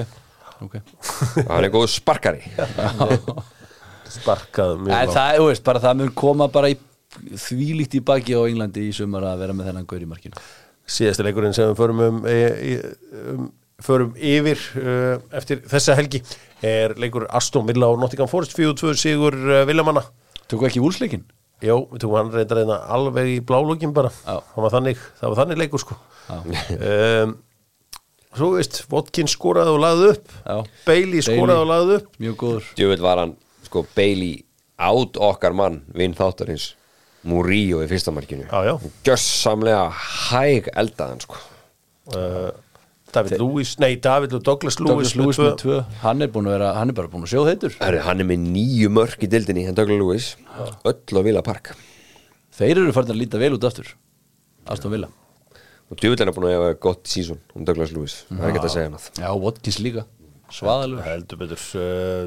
ok. 0.68 0.80
Hann 1.52 1.68
er 1.68 1.72
góð 1.74 1.88
sparkari. 1.96 2.44
Sparkað 4.14 4.76
mjög 4.78 4.92
En 4.94 5.08
langt. 5.08 5.16
það, 5.16 5.38
þú 5.40 5.48
veist, 5.50 5.64
bara 5.66 5.82
það 5.84 6.00
mun 6.04 6.14
koma 6.18 6.48
bara 6.54 6.70
í 6.74 6.78
þvílíkt 7.40 7.98
í 7.98 8.04
baki 8.06 8.36
á 8.38 8.42
Englandi 8.46 8.88
í 8.90 8.94
sumar 8.96 9.26
að 9.32 9.44
vera 9.44 9.56
með 9.58 9.70
þennan 9.72 9.88
gaur 9.90 10.04
í 10.06 10.10
markinu. 10.10 10.46
Síðasti 10.94 11.26
leikurinn 11.26 11.56
sem 11.56 11.70
við 11.72 11.80
förum 11.80 12.02
um, 12.04 12.18
e, 12.28 12.38
e, 12.74 12.96
um 13.34 13.52
förum 13.82 14.14
yfir 14.16 14.60
uh, 14.80 15.22
eftir 15.36 15.64
þessa 15.70 15.96
helgi 15.98 16.22
er 16.64 16.94
leikur 17.00 17.26
Aston 17.34 17.66
Villa 17.68 17.90
og 17.92 18.02
Nottingham 18.02 18.30
Forest 18.32 18.58
4-2 18.58 18.94
sigur 19.00 19.34
uh, 19.34 19.64
Villamanna. 19.70 20.06
Tökum 20.48 20.68
ekki 20.70 20.84
úrsleikin? 20.84 21.24
Jó, 21.64 21.78
við 21.94 22.04
tókum 22.04 22.18
hann 22.20 22.34
reyndar 22.34 22.60
reyna 22.60 22.78
alveg 22.92 23.30
í 23.38 23.40
blálókin 23.48 23.94
bara. 23.96 24.12
Hann 24.28 24.66
var 24.66 24.74
þannig, 24.74 25.00
það 25.20 25.32
var 25.32 25.40
þannig 25.42 25.62
leikur 25.64 25.84
sko. 25.84 25.98
Já, 26.28 26.38
um, 27.24 27.36
Svo 28.34 28.56
veist, 28.56 28.80
Watkins 28.90 29.36
skoraði 29.36 29.76
og 29.76 29.82
lagði 29.84 30.08
upp. 30.16 30.32
Já. 30.42 30.56
Bailey 30.88 31.22
skoraði 31.22 31.62
og 31.62 31.68
lagði 31.70 31.98
upp. 32.00 32.08
mjög 32.24 32.38
góður. 32.42 32.70
Djöfull 32.80 33.04
var 33.06 33.20
hann, 33.22 33.34
sko, 33.68 33.84
Bailey 33.94 34.40
át 34.82 35.20
okkar 35.30 35.54
mann, 35.54 35.84
vinn 35.94 36.16
þáttarins 36.18 36.72
Murillo 37.30 37.84
í 37.86 37.90
fyrsta 37.92 38.12
markinu. 38.12 38.48
Já, 38.50 38.72
já. 38.72 38.74
Gjössamlega 39.06 39.84
hæg 39.94 40.72
eldaðan, 40.74 41.22
sko. 41.24 41.38
Uh, 42.10 42.50
David 43.14 43.40
Lewis, 43.42 43.74
nei 43.82 43.96
David 44.02 44.36
Douglas 44.36 44.80
Lewis, 44.82 44.90
Douglas 44.90 45.16
Lewis 45.20 45.40
með 45.42 45.56
tvö. 45.62 45.80
tvö 45.82 46.04
Hann 46.04 46.26
er 46.26 46.32
búin 46.34 46.50
að 46.50 46.56
vera, 46.58 46.70
hann 46.80 46.94
er 46.94 46.98
bara 46.98 47.12
búin 47.12 47.26
að 47.28 47.34
sjóð 47.34 47.50
heitur. 47.52 47.76
Hann 47.80 48.24
er 48.24 48.30
með 48.30 48.46
nýju 48.54 48.92
mörk 48.94 49.26
í 49.26 49.30
dildinni 49.32 49.66
en 49.70 49.78
Douglas 49.78 50.02
Lewis, 50.02 50.30
öll 50.90 51.20
á 51.20 51.22
Villa 51.26 51.44
Park. 51.46 51.74
Þeir 52.54 52.84
eru 52.84 52.94
farin 52.96 53.14
að 53.16 53.22
líta 53.24 53.42
vel 53.42 53.54
út 53.58 53.68
aftur. 53.70 53.94
Aston 54.70 54.94
Villa. 54.94 55.10
Og 55.92 56.00
djöfull 56.00 56.24
er 56.24 56.34
búin 56.34 56.50
að 56.50 56.56
hafa 56.58 56.78
gott 56.82 57.10
sísón 57.10 57.42
um 57.54 57.66
Douglas 57.68 57.92
Lewis, 57.94 58.24
það 58.30 58.46
er 58.46 58.54
ekki 58.54 58.64
að 58.64 58.76
segja 58.76 58.90
hann 58.90 59.24
Já, 59.24 59.30
Watkins 59.44 59.82
líka. 59.84 60.06
Svaðalur. 60.54 61.02
Heldur 61.06 61.40
betur 61.42 61.62
uh, 61.82 62.24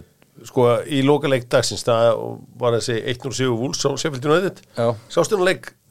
sko 0.46 0.66
í 0.86 1.00
lokaleik 1.06 1.46
dagsins 1.52 1.84
það 1.86 2.12
var 2.60 2.76
þessi 2.76 2.98
107 3.14 3.50
Wools 3.54 3.82
á 3.86 3.90
Sheffield 3.94 4.28
United. 4.28 4.62
Já. 4.76 4.88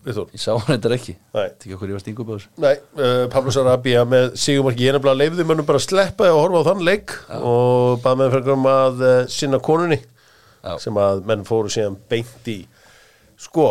Sástu 0.05 0.13
hann 0.13 0.13
leik 0.13 0.13
við 0.13 0.17
þú? 0.19 0.25
Ég 0.35 0.41
sá 0.43 0.51
hann 0.53 0.75
þetta 0.75 0.91
ekki. 0.95 1.15
Nei. 1.33 1.45
Þetta 1.45 1.65
ekki 1.65 1.75
okkur 1.75 1.89
ég 1.89 1.97
var 1.97 2.03
stingu 2.03 2.25
báður 2.27 2.45
Nei, 2.61 2.75
uh, 2.99 3.25
Pablo 3.33 3.53
Sarabia 3.55 4.03
með 4.05 4.35
Sigumarki 4.37 4.85
ég 4.85 4.95
nefnilega 4.95 5.21
leifði 5.23 5.47
mönnum 5.49 5.65
bara 5.65 5.81
að 5.81 5.87
sleppa 5.87 6.29
og 6.31 6.41
horfa 6.43 6.61
á 6.61 6.67
þann 6.69 6.85
leik 6.85 7.15
og 7.39 7.99
bað 8.03 8.19
með 8.21 8.31
fyrir 8.35 8.53
um 8.55 8.69
að 8.69 9.03
uh, 9.03 9.17
sinna 9.31 9.59
konunni 9.59 9.99
Já. 10.65 10.77
sem 10.81 10.97
að 10.97 11.25
menn 11.29 11.45
fóru 11.45 11.69
síðan 11.73 11.97
beint 12.09 12.49
í. 12.51 12.59
Sko 13.37 13.69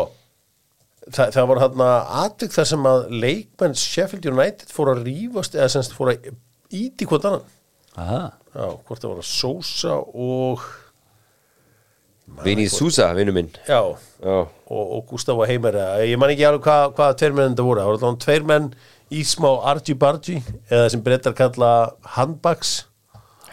það, 1.10 1.32
það 1.34 1.50
var 1.50 1.62
hann 1.64 1.84
að 1.86 2.14
atvik 2.24 2.54
þar 2.54 2.70
sem 2.70 2.88
að 2.90 3.04
leikmenn 3.24 3.76
Sheffield 3.78 4.28
United 4.30 4.72
fóru 4.74 4.94
að 4.94 5.04
rífast 5.08 5.58
eða 5.58 5.72
semst 5.74 5.94
fóru 5.96 6.14
að 6.14 6.32
íti 6.74 7.06
hvort 7.08 7.26
annan. 7.28 7.44
Aha. 7.94 8.22
Já, 8.54 8.66
hvort 8.86 9.02
það 9.02 9.10
var 9.12 9.22
að 9.22 9.28
Sosa 9.30 9.98
og 9.98 10.64
Vinni 12.44 12.68
Sousa, 12.72 13.10
vinnu 13.16 13.34
minn. 13.36 13.50
Já, 13.68 13.82
Já, 14.24 14.38
og, 14.48 14.84
og 14.96 15.04
Gustavo 15.10 15.44
Heimer 15.44 15.76
ég 16.08 16.16
man 16.18 16.32
ekki 16.32 16.46
alveg 16.48 16.64
hvað 16.64 16.94
hva 16.96 17.10
tveir 17.20 17.36
menn 17.36 17.52
þetta 17.52 17.66
voru. 17.66 17.82
Það 17.82 17.90
voru 17.90 17.98
allavega 17.98 18.24
tveir 18.24 18.46
menn 18.48 18.70
í 19.12 19.22
smá 19.28 19.50
argy-bargy 19.74 20.40
eða 20.72 20.90
sem 20.94 21.02
brettar 21.04 21.36
kalla 21.36 21.70
handbags 22.16 22.84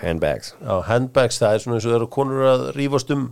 handbags 0.01 0.53
já, 0.57 0.75
handbags, 0.87 1.39
það 1.41 1.55
er 1.55 1.63
svona 1.63 1.77
eins 1.77 1.87
og 1.87 1.91
það 1.91 1.97
eru 1.99 2.07
konur 2.15 2.45
að 2.49 2.63
rífast 2.77 3.11
um 3.13 3.27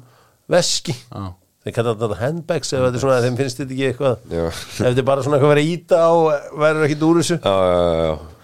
veski. 0.49 0.95
Já. 1.09 1.31
þeir 1.63 1.75
kalla 1.75 1.95
þetta 1.95 2.19
handbags 2.19 2.73
ef 2.73 2.83
þetta 2.83 2.99
er 2.99 3.03
svona, 3.05 3.21
þeim 3.25 3.39
finnst 3.39 3.61
þetta 3.61 3.75
ekki 3.75 3.87
eitthvað. 3.87 4.27
Já. 4.35 4.43
ef 4.49 4.75
þetta 4.81 5.03
er 5.03 5.07
bara 5.09 5.25
svona 5.25 5.39
eitthvað 5.39 5.49
að 5.49 5.55
vera 5.55 5.71
íta 5.73 6.03
og 6.17 6.59
verður 6.65 6.85
ekki 6.89 6.99
úr 7.09 7.21
þessu. 7.21 7.39
Já, 7.39 7.55
já, 7.55 7.81
já, 7.87 8.05
já. 8.09 8.37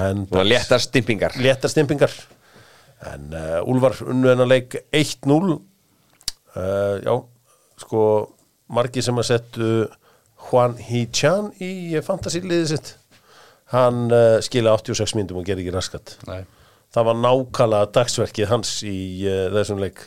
Handbags, 0.00 0.50
léttar 0.50 0.84
stimpingar. 0.84 1.40
Léttar 1.42 1.72
stimpingar. 1.72 2.12
En 3.10 3.32
uh, 3.32 3.58
Úlfar 3.68 3.96
unnu 4.04 4.28
hennar 4.28 4.48
leik 4.48 4.76
1-0 4.92 5.56
uh, 6.56 6.96
já, 7.02 7.14
sko 7.80 8.02
margi 8.70 9.02
sem 9.04 9.18
að 9.18 9.28
settu 9.28 9.70
Juan 10.50 10.76
Hichan 10.80 11.50
í 11.62 11.98
fantasíliðið 12.04 12.68
sitt. 12.72 12.94
Hann 13.74 14.08
uh, 14.10 14.38
skila 14.42 14.74
86 14.78 15.14
myndum 15.18 15.40
og 15.40 15.46
gerði 15.46 15.66
ekki 15.66 15.74
raskat. 15.76 16.16
Nei. 16.30 16.42
Það 16.90 17.06
var 17.06 17.18
nákvæmlega 17.22 17.90
dagsverkið 17.94 18.50
hans 18.50 18.72
í 18.86 18.98
uh, 19.28 19.46
þessum 19.54 19.82
leik. 19.82 20.04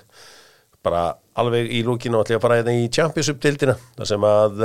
Bara 0.84 1.14
alveg 1.40 1.72
í 1.72 1.84
lúkinu 1.88 2.20
ég 2.28 2.36
að 2.38 2.44
fara 2.44 2.60
hérna 2.60 2.76
í 2.76 2.90
Championship-dildina 2.92 3.78
þar 3.96 4.10
sem 4.10 4.26
að 4.28 4.64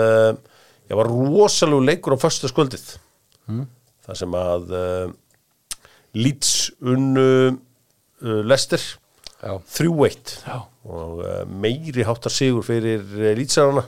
ég 0.90 0.98
var 0.98 1.08
rosalegu 1.08 1.84
leikur 1.86 2.16
á 2.18 2.18
föstu 2.18 2.50
skuldið 2.50 2.82
mm. 3.46 3.62
þar 4.04 4.18
sem 4.18 4.34
að 4.36 4.74
Leeds 6.18 6.50
unnu 6.82 7.28
Lester 8.50 8.82
Já. 9.38 9.54
3-1 9.70 10.32
Já. 10.42 10.56
og 10.88 11.22
uh, 11.22 11.44
meiri 11.46 12.02
háttar 12.02 12.32
sigur 12.34 12.64
fyrir 12.66 13.04
Leedsarana 13.38 13.84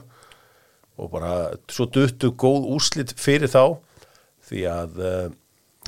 og 1.01 1.09
bara 1.11 1.33
svo 1.71 1.87
duttu 1.91 2.31
góð 2.31 2.69
úrslit 2.75 3.11
fyrir 3.19 3.51
þá 3.51 3.77
því 4.47 4.63
að 4.71 4.99
uh, 5.01 5.27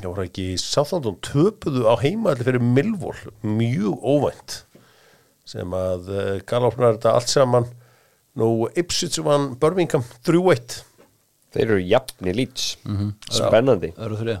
já, 0.02 0.08
voru 0.08 0.26
ekki 0.26 0.46
Southampton 0.60 1.16
töpuðu 1.24 1.86
á 1.88 1.94
heimaðli 2.02 2.46
fyrir 2.48 2.64
Millwall? 2.64 3.20
Mjög 3.44 4.04
óvænt. 4.04 4.58
Sem 5.48 5.72
að 5.76 6.10
uh, 6.10 6.24
galopnar 6.48 6.96
þetta 6.96 7.14
allt 7.16 7.32
saman. 7.32 7.68
Nú 8.34 8.66
Ipswich 8.74 9.20
vann 9.22 9.52
Birmingham 9.60 10.02
3-1 10.26 10.82
Þeir 11.54 11.68
eru 11.68 11.82
jafn 11.86 12.26
í 12.26 12.34
lýts 12.34 12.72
Spennandi. 13.30 13.92
Það 13.94 14.06
eru 14.08 14.16
þrjá. 14.18 14.38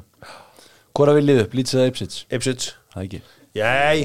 Hvora 0.94 1.14
vil 1.14 1.28
liðu 1.28 1.44
upp, 1.44 1.54
Leeds 1.54 1.76
eða 1.76 1.90
Ipswich? 1.92 2.16
Ipswich. 2.34 2.72
Það 2.94 3.06
ekki 3.06 3.20
Jæj, 3.54 4.00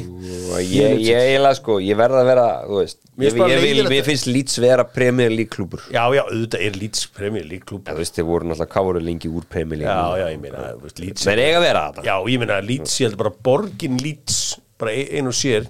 Ég, 0.62 1.00
ég, 1.02 1.16
eiginlega 1.18 1.56
sko, 1.58 1.80
ég 1.82 1.98
verða 1.98 2.20
að 2.22 2.28
vera 2.30 2.44
þú 2.70 2.76
veist, 2.84 3.00
ég, 3.18 3.34
ég, 3.34 3.62
vil, 3.64 3.80
að- 3.82 4.04
finnst 4.06 4.28
lýts 4.30 4.60
vera 4.62 4.84
Premier 4.86 5.32
League 5.34 5.50
klúbur 5.56 5.82
já 5.90 6.04
já, 6.14 6.22
auðvitað 6.22 6.66
er 6.68 6.76
Leeds 6.78 7.06
Premier 7.18 7.48
League 7.50 7.66
klúb 7.66 7.88
Þú 7.90 7.96
veist, 7.98 8.14
þeir 8.14 8.28
voru 8.28 8.46
náttúrulega 8.46 8.84
voru 8.86 9.00
lengi 9.02 9.32
úr 9.34 9.48
Premier 9.50 9.82
League 9.82 9.96
Já, 9.96 10.20
já, 10.22 10.28
ég 10.36 10.44
meina, 10.44 10.68
Leeds 11.02 11.26
Þeir 11.26 11.42
eiga 11.42 11.58
að 11.58 11.66
vera 11.66 11.82
þetta 11.88 12.04
Já, 12.06 12.14
ég 12.30 12.44
meina, 12.44 12.60
Leeds, 12.68 12.98
ég 13.02 13.10
held 13.10 13.18
bara 13.24 13.32
borgin 13.50 13.98
Leeds, 14.04 14.38
bara 14.78 14.94
ein 14.94 15.16
ein 15.18 15.32
og 15.32 15.36
sér. 15.40 15.66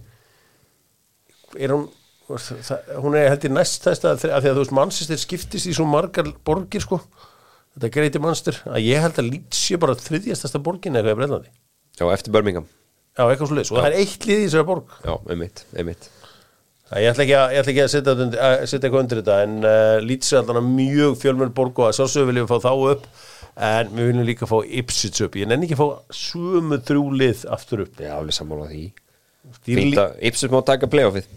Er 1.58 1.72
hún 1.74 1.88
það, 2.28 2.92
hún 3.00 3.16
er 3.18 3.30
held 3.32 3.48
ég 3.48 3.54
næst 3.56 3.88
þess 3.88 4.04
að 4.06 4.20
því 4.26 4.34
að 4.36 4.50
þú 4.50 4.64
veist, 4.66 4.76
mannsistir 4.76 5.22
skiptist 5.24 5.70
í 5.72 5.74
svo 5.78 5.88
margar 5.90 6.28
borgir, 6.46 6.84
sko. 6.84 7.00
Þetta 7.78 7.94
greiti 7.96 8.20
mannstur, 8.22 8.60
að 8.68 8.84
ég 8.86 9.00
held 9.08 9.24
að 9.24 9.32
Leeds 9.32 9.64
sé 9.70 9.80
bara 9.82 9.96
þriðjastasta 9.98 10.60
borgin 10.62 11.00
eitthvað 11.00 11.16
í 11.16 11.20
Bretlandi. 11.24 11.56
Já, 11.96 12.06
eftir 12.12 12.36
Birmingham 12.36 12.68
Já, 13.20 13.26
eitthvað 13.26 13.50
svo 13.50 13.56
leis, 13.58 13.70
og 13.74 13.82
það 13.82 13.90
er 13.90 13.96
eitt 14.00 14.26
lið 14.30 14.38
í 14.38 14.44
þessari 14.46 14.66
borg. 14.70 14.92
Já, 15.04 15.12
einmitt, 15.34 15.66
einmitt. 15.76 16.06
Ég 16.90 17.12
ætla 17.12 17.26
ekki 17.26 17.34
að, 17.36 17.52
ég 17.52 17.60
ætla 17.62 17.74
ekki 17.74 17.82
að 17.84 17.90
setja, 17.92 18.14
að 18.16 18.62
setja 18.72 18.88
eitthvað 18.88 19.04
undir 19.04 19.20
þetta 19.20 19.36
en 19.46 19.58
uh, 19.60 19.98
Leeds 20.02 20.32
er 20.32 20.40
alltaf 20.40 20.64
mjög 20.66 21.18
fjölmjörn 21.22 21.52
borg 21.58 21.82
og 21.84 21.90
að 21.90 21.98
sjálfsögðu 22.00 22.30
viljum 22.32 22.48
við 22.48 22.54
fá 22.54 22.64
þá 22.64 22.72
upp 22.94 23.04
en 23.68 23.92
við 23.92 24.08
viljum 24.10 24.26
líka 24.30 24.50
fá 24.50 24.56
Ipswich 24.80 25.20
upp. 25.28 25.36
Ég 25.38 25.52
nenni 25.52 25.68
ekki 25.68 25.76
að 25.76 25.84
fá 25.84 26.16
sömu 26.22 26.80
þrjú 26.88 27.04
lið 27.20 27.44
aftur 27.58 27.84
upp. 27.84 28.02
Já, 28.02 28.14
alveg 28.16 28.40
sammála 28.40 28.72
því. 28.72 28.82
Að 30.00 30.26
Ipswich 30.32 30.56
má 30.56 30.60
taka 30.72 30.90
playoffið. 30.96 31.30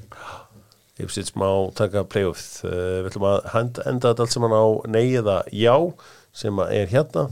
Ipswich 1.03 1.35
má 1.43 1.49
taka 1.83 2.07
playoff 2.07 2.62
uh, 2.62 3.03
við 3.03 3.11
ætlum 3.11 3.28
að 3.35 3.53
henda, 3.53 3.89
enda 3.91 4.14
þetta 4.14 4.28
allt 4.28 4.39
saman 4.39 4.57
á 4.57 4.64
nei 4.95 5.05
eða 5.18 5.41
já 5.51 5.74
sem 6.33 6.64
að 6.64 6.76
er 6.78 6.93
hérna. 6.95 7.28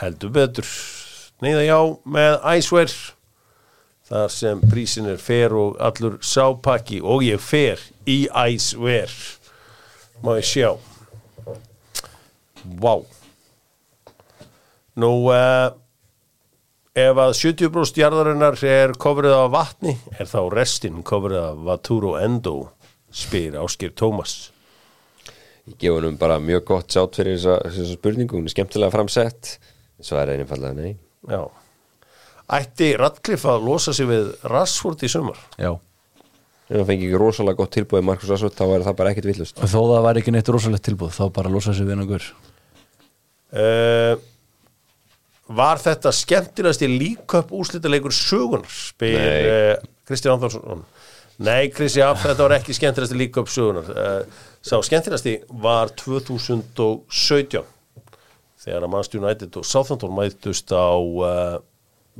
Heldur 0.00 0.34
betur 0.34 0.66
nei 1.44 1.52
eða 1.52 1.64
já 1.66 1.78
með 2.16 2.34
Icewear 2.56 2.92
þar 4.06 4.30
sem 4.30 4.60
prísin 4.70 5.08
er 5.10 5.18
fer 5.20 5.54
og 5.56 5.80
allur 5.82 6.18
sápakki 6.22 7.00
og 7.02 7.24
ég 7.26 7.42
fer 7.42 7.82
í 8.06 8.24
Icewear. 8.30 9.12
Má 10.22 10.36
ég 10.38 10.46
sjá? 10.46 10.70
Vá. 12.80 12.94
Nú 14.96 15.10
uh, 15.28 15.74
ef 16.96 17.20
að 17.20 17.34
70% 17.36 18.00
jarðarinnar 18.00 18.56
er 18.64 18.94
kofrið 18.96 19.36
af 19.36 19.50
vatni 19.52 19.96
er 20.16 20.30
þá 20.30 20.40
restin 20.54 21.02
kofrið 21.06 21.42
af 21.42 21.64
Vaturo 21.66 22.14
Endo 22.20 22.56
spyr 23.12 23.58
Áskir 23.60 23.92
Tómas. 23.92 24.52
Ég 25.66 25.76
gefa 25.82 25.98
hennum 25.98 26.16
bara 26.20 26.38
mjög 26.40 26.64
gott 26.70 26.94
sjátt 26.94 27.18
fyrir 27.18 27.40
þessa, 27.42 27.90
spurningu 27.90 28.38
Hún 28.38 28.46
er 28.46 28.54
skemmtilega 28.54 28.94
framsett. 28.94 29.56
Svo 29.98 30.20
er 30.20 30.36
einnig 30.36 30.48
fallega 30.48 30.78
nei 30.78 30.94
Já. 31.26 31.42
Ætti 32.56 32.92
Radcliffe 33.00 33.50
að 33.50 33.66
losa 33.66 33.94
sig 33.96 34.06
við 34.06 34.30
Rassford 34.46 35.02
í 35.02 35.10
sumar? 35.10 35.38
Já. 35.58 35.72
Ef 36.66 36.80
hann 36.80 36.86
fengi 36.88 37.06
ekki 37.06 37.18
rosalega 37.20 37.60
gott 37.60 37.74
tilbúið 37.76 38.06
Markus 38.08 38.30
Rashford 38.30 38.56
þá 38.58 38.64
er 38.66 38.84
það 38.88 38.96
bara 38.98 39.10
ekkit 39.14 39.28
villust 39.28 39.60
Og 39.62 39.70
þó 39.70 39.78
það 39.78 40.06
var 40.06 40.18
ekki 40.18 40.32
neitt 40.34 40.48
rosalegt 40.50 40.82
tilbúð 40.88 41.12
Þá 41.14 41.24
bara 41.36 41.52
losa 41.52 41.74
sig 41.76 41.86
við 41.86 41.94
einhver 41.94 42.24
uh, 43.54 44.16
Var 45.60 45.82
þetta 45.84 46.12
skemmtilegasti 46.18 46.88
líköp 46.90 47.54
úrslitaleikur 47.54 48.14
sögunar 48.14 48.66
spyr 48.66 49.20
uh, 49.22 49.86
Kristján 50.08 50.34
Anþórsson 50.34 50.82
Nei, 51.46 51.68
Kristján, 51.70 52.18
þetta 52.18 52.42
var 52.42 52.56
ekki 52.58 52.74
skemmtilegasti 52.74 53.20
líköp 53.22 53.52
sögunar 53.52 53.92
uh, 53.94 54.42
Sá 54.58 54.74
skemmtilegasti 54.82 55.38
var 55.62 55.94
2017 56.02 57.62
þegar 58.66 58.86
að 58.86 58.92
Manchester 58.92 59.22
United 59.22 59.58
og 59.60 59.68
Southampton 59.68 60.16
mættust 60.16 60.72
á 60.74 60.90
uh, 60.98 61.58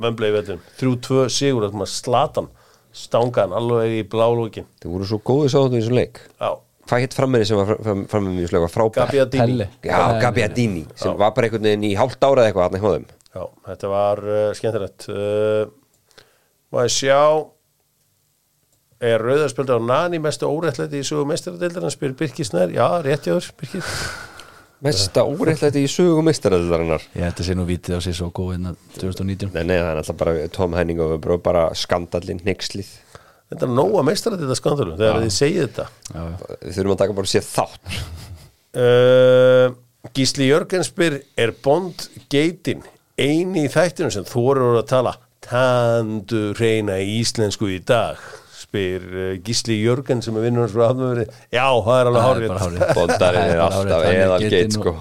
Wembley 0.00 0.32
vellum 0.34 0.62
3-2 0.80 1.26
sigur 1.32 1.66
að 1.66 1.76
maður 1.80 1.92
slatan 1.94 2.48
stangan 2.96 3.52
alveg 3.56 3.98
í 3.98 4.04
blálókin 4.08 4.68
Þið 4.80 4.94
voru 4.94 5.08
svo 5.10 5.18
góðið 5.26 5.52
sáttu 5.52 5.76
í 5.76 5.82
þessum 5.82 5.98
leik. 5.98 6.22
Já, 6.40 6.50
Hvað 6.86 7.02
hitt 7.02 7.16
frammeri 7.18 7.46
sem 7.48 7.58
var 7.58 7.72
frammeri 7.82 8.36
í 8.38 8.44
þessum 8.44 8.56
leik? 8.56 8.64
Var 8.68 8.72
frábær. 8.72 9.00
Gabiadini. 9.10 9.66
Já, 9.82 9.98
Gabiadini 10.22 10.84
sem 10.94 11.16
var 11.18 11.34
bara 11.34 11.48
einhvern 11.48 11.66
veginn 11.66 11.88
í 11.88 11.96
hálft 11.98 12.22
ára 12.22 12.44
eða 12.44 12.52
eitthvað 12.52 12.78
hjá 12.78 12.94
þeim. 12.94 13.10
Já, 13.36 13.42
þetta 13.72 13.90
var 13.90 14.22
uh, 14.22 14.44
skemmtilegt. 14.56 15.08
Uh, 15.10 15.74
Má 16.72 16.82
ég 16.86 16.94
sjá 16.94 17.20
Er 19.06 19.20
rauðarspöldur 19.20 19.76
á 19.76 19.82
Nani 19.84 20.18
mestu 20.24 20.48
óréttlæti 20.48 21.02
í 21.02 21.04
sögu 21.06 21.26
mestaradeildarinn 21.28 21.92
spyr 21.92 22.14
Birkir 22.16 22.48
Snær, 22.48 22.72
já, 22.72 22.86
rétt 23.04 23.28
jáður 23.28 23.50
Birkir 23.60 23.84
Mesta 24.84 25.22
óreittlæti 25.24 25.86
í 25.86 25.88
sögu 25.88 26.20
meistaraðilarinnar 26.26 27.04
Ég 27.16 27.30
ætti 27.30 27.44
að 27.44 27.48
sé 27.48 27.54
nú 27.56 27.64
vítið 27.68 27.96
á 27.96 28.00
sér 28.04 28.16
svo 28.18 28.28
góð 28.34 28.58
innan 28.58 28.76
2019 28.98 29.54
Nei, 29.54 29.62
nei, 29.64 29.78
það 29.78 29.88
er 29.88 30.00
alltaf 30.02 30.18
bara 30.20 30.34
Tom 30.52 30.76
Henning 30.76 31.00
og 31.00 31.14
bara, 31.24 31.38
bara 31.40 31.62
skandallinn, 31.78 32.42
hnykslið 32.44 32.90
Þetta 33.46 33.66
er 33.68 33.74
nóga 33.76 34.02
mestaradeilda 34.06 34.56
skandalum 34.58 34.96
þegar 34.98 35.20
þið 35.22 35.34
segið 35.36 35.60
þetta. 35.62 35.84
Já, 36.10 36.22
já. 36.26 36.56
Við 36.64 36.78
þurfum 36.78 36.94
að 36.94 37.02
taka 37.02 37.14
bara 37.14 37.30
sér 37.30 37.44
þátt. 37.46 37.98
Uh, 38.76 39.76
Gísli 40.16 40.48
Jörgen 40.48 40.86
spyr 40.86 41.20
Er 41.38 41.52
Bond 41.62 42.08
geitin 42.32 42.82
eini 43.16 43.64
í 43.64 43.70
þættinu 43.72 44.10
sem 44.12 44.26
þorur 44.26 44.80
að 44.80 44.88
tala? 44.90 45.14
Tandu 45.46 46.50
reyna 46.58 46.98
í 46.98 47.20
íslensku 47.20 47.70
í 47.70 47.78
dag 47.86 48.18
spyr 48.76 49.04
uh, 49.08 49.42
Gísli 49.44 49.80
Jörgen 49.80 50.22
sem 50.22 50.36
er 50.36 50.44
vinnur 50.46 50.68
svo 50.70 50.84
hafnumveri 50.84 51.26
Já, 51.54 51.66
það 51.86 51.98
er 51.98 52.10
alveg 52.10 52.26
hárið. 52.26 52.84
Bondarinn 52.96 53.42
Það 53.42 53.56
er 53.56 53.62
alltaf 53.66 54.08
eðal 54.10 54.48
geit 54.52 54.76
sko. 54.76 54.94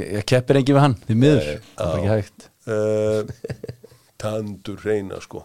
Ég 0.00 0.24
keppir 0.28 0.60
engin 0.60 0.76
við 0.76 0.84
hann, 0.84 0.96
því 1.06 1.16
miður. 1.20 1.48
Það 1.76 1.90
er 1.90 2.00
ekki 2.00 2.12
hægt. 2.14 2.48
Uh, 2.70 3.76
tandur 4.20 4.84
reyna 4.84 5.20
sko. 5.24 5.44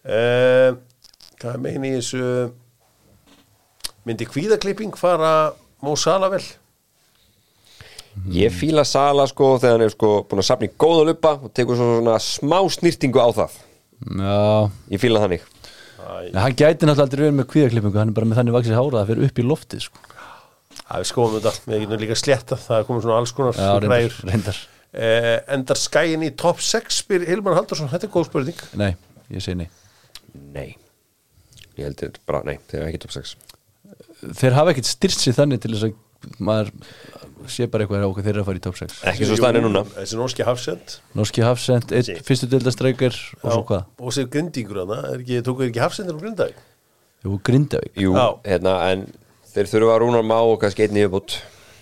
Uh, 0.00 0.78
hvað 1.40 1.60
meini 1.62 1.92
í 1.92 1.98
þessu? 1.98 2.24
Myndi 4.08 4.26
kvíðaklipping 4.26 4.96
fara 4.96 5.52
Mó 5.84 5.92
Sala 5.98 6.30
vel? 6.32 6.42
Ég 8.32 8.52
fíla 8.52 8.82
Sala 8.88 9.26
sko 9.30 9.54
þegar 9.60 9.76
hann 9.76 9.86
er 9.86 9.92
sko 9.92 10.12
búin 10.28 10.42
að 10.42 10.48
safna 10.48 10.68
í 10.68 10.72
góða 10.80 11.04
lupa 11.10 11.34
og 11.38 11.52
tekur 11.56 11.78
svo 11.78 11.98
svona 11.98 12.16
smá 12.24 12.58
snýrtingu 12.74 13.20
á 13.22 13.28
það 13.36 13.58
Já, 14.00 14.70
Ég 14.94 15.02
fíla 15.02 15.20
þannig. 15.24 15.42
En 16.30 16.38
hann 16.40 16.54
gæti 16.56 16.86
náttúrulega 16.88 17.04
aldrei 17.04 17.22
verið 17.26 17.36
með 17.38 17.46
kvíðaklippingu 17.52 17.98
Hann 18.00 18.10
er 18.10 18.16
bara 18.16 18.28
með 18.30 18.38
þannig 18.40 18.54
vaxið 18.56 18.76
hára 18.78 18.88
að 18.90 19.00
það 19.02 19.10
fer 19.10 19.22
upp 19.26 19.40
í 19.40 19.44
loftið 19.46 19.82
sko. 19.84 20.04
Það 20.80 21.02
við 21.02 21.08
skoðum 21.10 21.34
þetta, 21.36 21.52
við 21.70 21.82
getum 21.84 22.00
líka 22.02 22.16
slétta 22.18 22.56
það 22.58 22.78
er 22.80 22.86
komið 22.88 23.04
svona 23.04 23.18
alls 23.20 23.32
konar 23.36 23.58
Já, 23.60 23.66
reyndar, 23.68 23.90
græjur. 23.90 24.16
reyndar. 24.30 24.60
Eh, 24.90 25.36
endar 25.54 25.78
skæin 25.78 26.24
í 26.26 26.30
top 26.40 26.62
6 26.66 26.96
spyr 27.04 27.26
Hilmar 27.28 27.54
Haldarsson, 27.60 27.90
þetta 27.92 28.08
er 28.08 28.12
góð 28.16 28.26
spurning. 28.30 28.62
Nei, 28.80 28.90
ég 29.30 29.44
segi 29.44 29.60
nei. 29.60 29.68
Nei. 30.56 30.68
Ég 31.78 31.84
heldur 31.86 32.16
bara, 32.26 32.40
nei, 32.48 32.56
þeir 32.70 32.80
eru 32.82 32.90
ekki 32.90 33.02
top 33.04 33.14
6 33.14 33.36
Þeir 34.40 34.56
hafa 34.58 34.72
ekkert 34.74 34.88
styrst 34.90 35.22
sér 35.24 35.36
þannig 35.38 35.62
til 35.62 35.70
þess 35.76 35.86
að 35.86 35.94
maður 36.38 36.72
sé 37.50 37.66
bara 37.70 37.84
eitthvað 37.86 38.06
okkur 38.10 38.24
þeir 38.26 38.34
eru 38.34 38.42
að 38.44 38.48
fara 38.50 38.60
í 38.60 38.64
top 38.64 38.76
6 38.80 38.98
Ekki 39.12 39.28
svo 39.28 39.36
staðin 39.38 39.60
er 39.60 39.64
núna. 39.66 39.82
Þessi 39.94 40.18
norski 40.20 40.44
hafsend 40.44 40.96
Norski 41.16 41.44
Hafsend, 41.44 41.94
einn 41.96 42.20
fyrstu 42.26 42.48
deildastrækir 42.52 43.16
og 43.40 43.46
svo 43.54 43.62
hvað? 43.70 43.86
og 43.98 44.12
sér 44.16 44.28
grindingur 44.32 44.82
hana, 44.84 45.00
er 45.14 45.22
ekki, 45.22 45.40
tókuð 45.46 45.70
ekki 45.70 45.82
hafsendur 45.84 46.18
og 46.18 46.24
grindaði 46.26 46.58
Jú, 47.20 47.34
Grindavík. 47.44 47.98
Jú, 48.00 48.14
hérna, 48.46 48.74
en 48.92 49.02
þeir 49.52 49.66
þurfa 49.68 49.96
að 49.96 50.02
rúna 50.04 50.22
má 50.24 50.38
og 50.40 50.56
kannski 50.62 50.86
einni 50.86 51.02
yfirbútt 51.04 51.40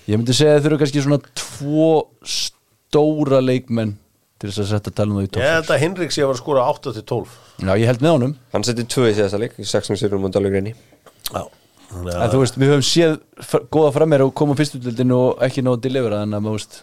Ég 0.09 0.17
myndi 0.19 0.35
segja 0.35 0.57
að 0.57 0.63
þeir 0.65 0.71
eru 0.73 0.79
kannski 0.81 1.03
svona 1.05 1.21
tvo 1.39 1.89
stóra 2.27 3.39
leikmenn 3.45 3.97
til 4.39 4.51
þess 4.51 4.63
að 4.65 4.71
setja 4.73 4.95
talum 4.99 5.19
það 5.21 5.29
í 5.29 5.31
top 5.35 5.43
Ég 5.43 5.53
6 5.53 5.59
held 5.59 5.73
að 5.75 5.83
Henrik 5.85 6.15
sé 6.15 6.23
að 6.25 6.31
var 6.31 6.39
að 6.39 6.43
skora 6.43 6.67
8 6.73 6.95
til 6.97 7.05
12 7.13 7.37
Já, 7.59 7.73
ég 7.75 7.87
held 7.91 8.03
með 8.07 8.15
honum. 8.15 8.35
Hann 8.55 8.67
setti 8.67 8.87
tvö 8.87 9.09
í 9.11 9.15
síðasta 9.19 9.41
leik, 9.43 9.57
16 9.59 9.99
sérum 9.99 10.27
Já. 11.89 12.15
En 12.21 12.31
þú 12.35 12.39
veist, 12.43 12.57
við 12.61 12.71
höfum 12.75 12.85
séð 12.85 13.15
góða 13.73 13.91
frammeir 13.97 14.25
og 14.27 14.35
koma 14.37 14.55
fyrstutildin 14.59 15.13
og 15.17 15.41
ekki 15.47 15.63
nóg 15.65 15.79
að 15.79 15.85
delivera 15.87 16.19
þannig 16.23 16.37
að 16.39 16.45
maður 16.45 16.59
veist, 16.59 16.75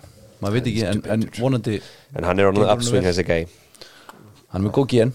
maður 0.41 0.55
veit 0.57 0.69
ekki 0.71 0.85
en, 0.89 1.01
en 1.15 1.25
vonandi, 1.37 1.75
En 2.17 2.25
hann 2.29 2.41
er 2.41 2.49
honum 2.49 2.65
upswing 2.73 3.03
vel. 3.05 3.11
þessi 3.11 3.25
gæi. 3.27 3.45
Hann 4.49 4.61
er 4.61 4.65
með 4.65 4.73
góð 4.79 4.87
gen. 4.95 5.13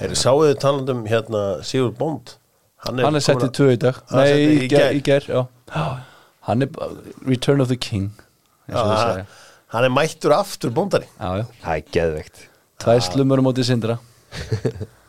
Herri, 0.00 0.16
sáuðu 0.16 0.48
þið 0.52 0.60
talandum 0.64 1.02
hérna 1.10 1.42
Sigur 1.66 1.92
Bond 1.98 2.32
Hann 2.82 2.98
hann 3.04 3.14
er 3.18 3.22
settið 3.22 3.52
tvö 3.54 3.66
í 3.74 3.78
dag. 3.78 3.98
Er 4.10 4.16
Nei, 4.16 4.30
í 4.32 4.54
í 4.64 4.70
gær, 4.72 4.80
gær. 4.80 4.96
í 4.96 5.02
gær 5.06 5.26
já. 5.28 5.42
Já. 5.70 5.84
Hann 6.48 6.64
er 6.66 6.72
Return 7.28 7.60
of 7.62 7.68
the 7.70 7.76
King 7.78 8.08
eins 8.66 8.80
og 8.80 8.88
þið 8.88 9.20
Já, 9.20 9.26
Hann 9.76 9.86
er 9.86 9.92
mættur 9.94 10.34
aftur 10.34 10.72
bóndari. 10.74 11.06
Já, 11.20 11.28
já, 11.38 11.44
Það 11.62 11.76
er 11.76 11.84
geðveikt. 11.96 12.42
Tvær 12.82 13.04
slumur 13.06 13.40
á 13.40 13.42
móti 13.46 13.64
sindra 13.68 13.98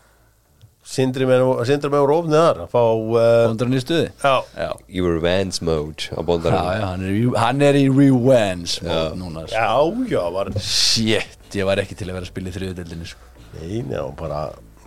Sindri 0.94 1.26
með, 1.26 1.44
með 1.90 2.04
rófnið 2.06 2.38
þar 2.38 2.60
að 2.66 2.74
fá 2.74 2.82
uh, 2.84 3.14
Bóndarinn 3.50 3.78
í 3.80 3.82
stuði? 3.82 4.10
Já, 4.22 4.34
Já, 4.54 4.68
Í 4.94 5.06
revenge 5.08 5.66
mode 5.66 6.10
á 6.14 6.20
já, 6.20 6.26
bondarinn 6.28 6.68
já 6.68 6.84
hann, 6.86 7.06
er 7.08 7.40
hann 7.42 7.64
er 7.66 7.80
í 7.80 7.88
revenge 7.90 8.84
mót 8.86 9.16
núna 9.18 9.46
sko. 9.48 9.58
já, 9.58 10.12
já 10.14 10.22
var, 10.36 10.52
Shit, 10.62 11.48
ég 11.58 11.66
var 11.70 11.82
ekki 11.82 11.98
til 11.98 12.12
að 12.12 12.20
vera 12.20 12.28
að 12.28 12.30
spila 12.30 12.52
í 12.52 12.56
þriðudeldinni 12.60 13.10
sko. 13.10 13.32
Nei, 13.56 13.82
já, 13.90 14.04
bara 14.20 14.44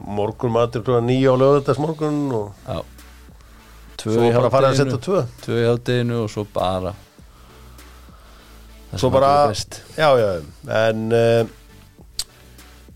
morgun 0.07 0.55
matur 0.55 0.87
klúan 0.87 1.09
nýja 1.11 1.35
á 1.35 1.37
lögðast 1.43 1.83
morgun 1.83 2.23
og 2.37 2.47
Já. 2.69 2.79
Tvö 3.97 4.15
svo 4.15 4.31
bara 4.37 4.53
farið 4.53 4.69
að 4.71 4.81
setja 4.85 5.03
tvö. 5.03 5.21
Tvö 5.43 5.61
í 5.63 5.69
hátteginu 5.71 6.23
og 6.23 6.31
svo 6.31 6.47
bara 6.55 6.95
Það 8.93 9.01
Svo 9.03 9.09
bara, 9.11 9.31
já, 9.99 10.09
já, 10.23 10.29
en 10.87 11.01
uh, 11.11 11.49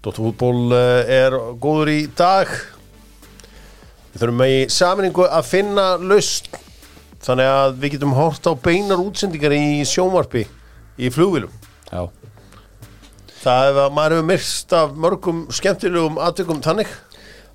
Dóttarfútból 0.01 0.71
uh, 0.71 1.01
er 1.11 1.35
góður 1.61 1.91
í 1.91 2.05
dag 2.17 2.53
Við 4.11 4.23
þurfum 4.23 4.45
í 4.47 4.55
saminningu 4.75 5.27
að 5.31 5.49
finna 5.51 5.87
laust 6.03 6.51
Þannig 7.21 7.51
að 7.53 7.75
við 7.83 7.93
getum 7.97 8.15
hort 8.17 8.47
á 8.49 8.53
beinar 8.57 9.03
útsendingar 9.03 9.53
í 9.53 9.83
sjónvarpi 9.87 10.47
í 11.01 11.11
flugvilum 11.13 11.53
Já, 11.91 12.07
Það 13.41 13.69
er 13.69 13.79
að 13.85 13.95
maður 13.97 14.15
hefur 14.17 14.27
myrst 14.29 14.75
af 14.77 14.91
mörgum 15.01 15.39
skemmtilegum 15.55 16.19
atvikum 16.21 16.59
þannig. 16.65 16.91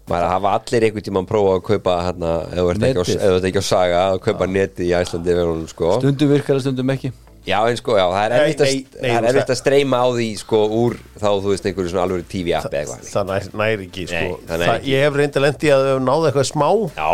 Maður 0.09 0.31
hafa 0.31 0.53
allir 0.57 0.85
einhvern 0.87 1.05
tímann 1.05 1.27
prófað 1.29 1.59
að 1.59 1.63
kaupa 1.67 1.97
hérna, 2.07 2.31
ef 2.49 2.57
þú 2.57 2.71
ert 2.71 3.45
ekki, 3.49 3.61
á- 3.61 3.69
saga 3.69 3.99
að 4.11 4.17
kaupa 4.25 4.47
neti 4.49 4.87
í 4.89 4.95
Æslandi 4.97 5.35
sko. 5.69 5.91
stundum 5.99 6.33
virkar 6.33 6.59
stundum 6.61 6.89
ekki 6.93 7.11
Já, 7.45 7.59
en 7.69 7.77
sko, 7.77 7.93
já, 7.99 8.05
það 8.09 8.23
er 8.25 8.33
erfitt 8.39 8.61
að, 8.63 8.69
nei, 8.73 9.01
nei, 9.05 9.11
það 9.13 9.27
er 9.29 9.39
að 9.53 9.57
streyma 9.59 9.97
á 10.01 10.07
því, 10.15 10.27
sko, 10.41 10.59
úr 10.79 10.95
þá, 11.13 11.27
þú 11.29 11.51
veist, 11.51 11.67
einhverju 11.69 11.91
svona 11.91 12.05
alveg 12.07 12.23
TV-app 12.31 12.71
eða 12.71 12.79
eitthvað. 12.81 13.09
Það 13.11 13.27
nær, 13.29 13.45
nær 13.61 13.83
ekki, 13.85 14.05
sko 14.09 14.21
Nei, 14.25 14.39
það 14.49 14.61
nær 14.63 14.71
það, 14.71 14.79
ekki. 14.79 14.93
Ég 14.95 15.05
hef 15.05 15.19
reyndi 15.19 15.43
lendi 15.43 15.71
að 15.75 15.85
við 15.85 15.99
náðu 16.07 16.29
eitthvað 16.31 16.47
smá 16.49 16.69
Já, 16.95 17.09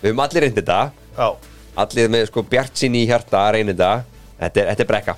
við 0.00 0.08
höfum 0.08 0.24
allir 0.24 0.46
reyndið 0.46 0.62
þetta, 0.62 0.78
Já, 1.18 1.28
allir 1.84 2.12
með, 2.16 2.24
sko, 2.32 2.46
bjart 2.56 2.80
sinni 2.84 3.04
í 3.04 3.10
hjarta 3.10 3.44
reynið 3.58 3.76
þetta, 3.82 4.24
þetta 4.40 4.64
er, 4.64 4.70
þetta 4.72 4.86
er 4.86 4.90
brekka. 4.94 5.16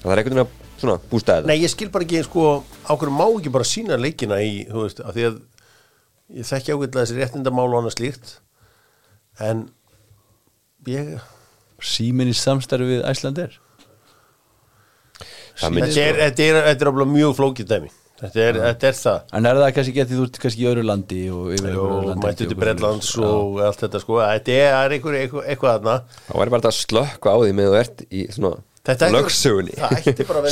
Það 0.00 0.10
er 0.16 0.22
einhvern 0.24 0.40
veginn 0.40 0.44
að, 0.48 0.54
svona, 0.82 0.98
bústa 1.14 1.38
þetta. 1.38 1.52
Nei, 1.52 1.58
ég 1.62 1.74
skil 1.76 1.92
bara 1.94 2.08
ekki, 2.08 2.24
sko, 2.26 2.48
ákveður 2.90 3.14
má 3.14 3.26
ekki 3.30 3.54
bara 3.54 3.70
sína 3.70 4.00
leikina 4.02 4.42
í, 4.42 4.64
þú 4.66 4.86
veist, 4.88 5.02
af 5.06 5.14
því 5.14 5.28
að 5.30 5.40
ég 6.40 6.46
þekki 6.50 6.74
ákveðlega 6.74 7.04
þessi 7.04 7.18
réttindamál 7.22 7.68
og 7.70 7.78
annað 7.80 7.96
slíkt 7.98 8.36
en 9.46 9.68
ég 10.90 11.14
Síminn 11.80 12.28
í 12.30 12.36
samstarfi 12.36 12.86
við 12.90 13.04
Það 15.60 15.72
myndi, 15.76 15.90
þetta 15.92 16.04
er, 16.08 16.20
þetta 16.24 16.44
er, 16.46 16.68
er 16.72 16.88
alveg 16.90 17.10
mjög 17.10 17.34
flókið 17.36 17.66
dæmi. 17.68 17.90
Þetta 18.20 18.40
er, 18.44 18.56
þetta 18.60 18.88
er 18.90 18.96
það. 18.96 19.18
En 19.38 19.46
er 19.48 19.58
það 19.60 19.70
kannski 19.76 19.92
getið 19.96 20.18
þú 20.20 20.24
ert 20.28 20.38
kannski 20.42 20.62
í 20.62 20.66
öðru 20.70 20.82
landi 20.84 21.20
og 21.32 21.46
yfir 21.56 21.68
og 21.70 21.76
einhverju 21.76 21.84
öðru 21.96 22.08
landi 22.10 22.24
mættu 22.26 22.44
til 22.46 22.54
og- 22.56 22.60
Bretlands 22.62 23.10
og 23.24 23.60
allt 23.64 23.84
þetta 23.84 24.00
sko. 24.02 24.18
Þetta 24.20 24.56
er 24.56 24.94
einhver, 24.96 25.16
einhver, 25.20 25.46
eitthvað 25.52 25.76
þarna. 25.78 25.94
Þá 26.28 26.34
væri 26.40 26.52
bara 26.54 26.60
þetta 26.64 26.72
að 26.72 26.80
slökka 26.80 27.32
á 27.32 27.36
því 27.40 27.54
með 27.60 27.70
þú 27.70 27.78
ert 27.80 28.04
í 28.10 28.24
svona 28.36 28.52
Þetta 28.90 29.06
ætti- 29.08 29.16
lögsugunni. 29.16 29.74
það 29.76 29.90
þetta, 30.00 30.12
ætti 30.12 30.28
bara 30.28 30.40
að 30.40 30.46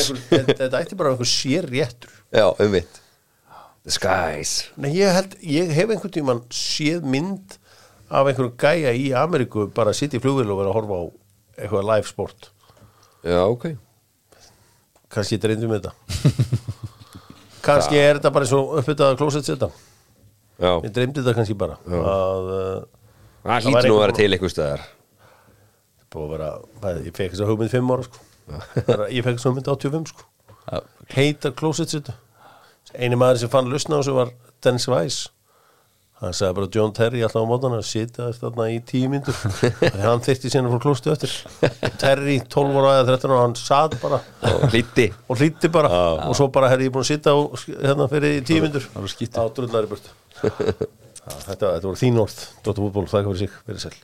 vera 1.00 1.12
einhver 1.12 1.30
sér 1.32 1.68
réttur 1.72 2.12
Já, 2.32 2.46
umvitt. 2.66 3.00
The 3.84 3.94
skies. 3.94 4.52
Nei, 4.76 4.90
ég 4.98 5.12
held, 5.16 5.36
ég 5.40 5.70
hef 5.72 5.88
einhvern 5.94 6.12
tímann 6.12 6.42
séð 6.52 7.04
mynd 7.08 7.56
af 8.08 8.28
einhverjum 8.30 8.54
gæja 8.60 8.92
í 8.96 9.08
Ameríku 9.16 9.66
bara 9.74 9.92
að 9.92 9.98
sitja 10.00 10.18
í 10.20 10.22
flugvél 10.24 10.48
og 10.52 10.60
vera 10.62 10.72
að 10.72 10.76
horfa 10.78 10.98
á 10.98 11.04
eitthvað 11.58 11.88
live 11.90 12.08
sport. 12.08 12.50
Já, 13.26 13.40
ok. 13.44 13.66
kannski 15.12 15.38
ég 15.38 15.48
reyndum 15.48 15.72
þetta. 15.74 15.92
Kannski 17.64 17.98
er 18.00 18.18
þetta 18.18 18.32
bara 18.32 18.46
eins 18.46 18.54
og 18.56 18.76
uppbyttað 18.80 19.16
klósett 19.20 19.48
þetta 19.48 19.68
Já, 20.58 20.70
ég 20.84 20.92
dreymdi 20.94 21.20
þetta 21.22 21.34
kannski 21.36 21.56
bara. 21.58 21.76
Að 21.88 22.48
uh, 22.54 22.78
það 23.44 23.66
hlýtur 23.68 23.90
nú 23.90 23.98
að 23.98 24.02
vera 24.04 24.16
til 24.18 24.30
einhver 24.34 24.52
stöðar. 24.52 24.86
búið 26.08 26.24
að 26.24 26.32
vera, 26.34 26.48
bæði, 26.82 27.02
ég 27.08 27.16
fekk 27.18 27.34
þessa 27.34 27.48
hugmynd 27.50 27.74
5 27.74 27.92
ára 27.94 28.06
sko. 28.08 28.24
Bara- 28.88 29.10
ég 29.12 29.26
fekk 29.26 29.36
þessa 29.38 29.52
hugmynd 29.52 29.70
85 29.74 30.12
sko. 30.14 30.26
Já, 30.68 30.80
heita 31.14 31.52
klósett 31.56 31.92
þetta 31.94 32.16
eini 32.96 33.18
maður 33.20 33.42
sem 33.42 33.52
fann 33.52 33.68
lusna 33.68 33.98
á 33.98 34.00
þessu 34.00 34.14
var 34.16 34.32
Dennis 34.64 34.88
Weiss 34.88 35.18
hann 36.18 36.34
sagði 36.34 36.56
bara 36.58 36.70
John 36.74 36.94
Terry 36.96 37.22
alltaf 37.22 37.44
á 37.44 37.50
mótana 37.50 37.78
að 37.78 37.88
sitja 37.88 38.28
þarna 38.34 38.68
í 38.74 38.78
tíu 38.88 39.10
myndur 39.12 39.36
þannig 39.38 40.04
hann 40.04 40.24
þyrfti 40.26 40.52
síðan 40.52 40.70
frá 40.72 40.82
klóstu 40.82 41.12
eftir. 41.14 41.34
Terry 42.02 42.38
12 42.42 42.78
ára 42.82 42.94
eða 42.98 43.14
13 43.14 43.34
ára 43.34 43.44
hann 43.44 43.58
sat 43.58 43.98
bara. 44.02 44.22
Og 44.50 44.68
hlýtti. 44.72 45.08
og 45.28 45.38
hlýtti 45.38 45.70
bara. 45.72 45.92
Og 46.26 46.34
svo 46.38 46.50
bara 46.54 46.72
hefði 46.72 46.88
ég 46.88 46.94
búin 46.96 47.06
að 47.06 47.12
sitja 47.12 47.34
á, 47.34 47.38
hérna 47.86 48.10
fyrir 48.10 48.40
tíu 48.48 48.64
myndur 48.66 48.88
á 48.98 49.44
drullar 49.54 49.86
í 49.86 49.92
burt 49.94 50.10
þetta, 51.28 51.74
þetta 51.76 51.86
voru 51.86 51.98
þín 52.00 52.22
orð 52.22 52.38
Dóttar 52.64 52.84
fútból, 52.84 53.08
þakka 53.10 53.32
fyrir 53.32 53.42
sig, 53.44 53.58
verið 53.68 53.84
sæl 53.86 53.96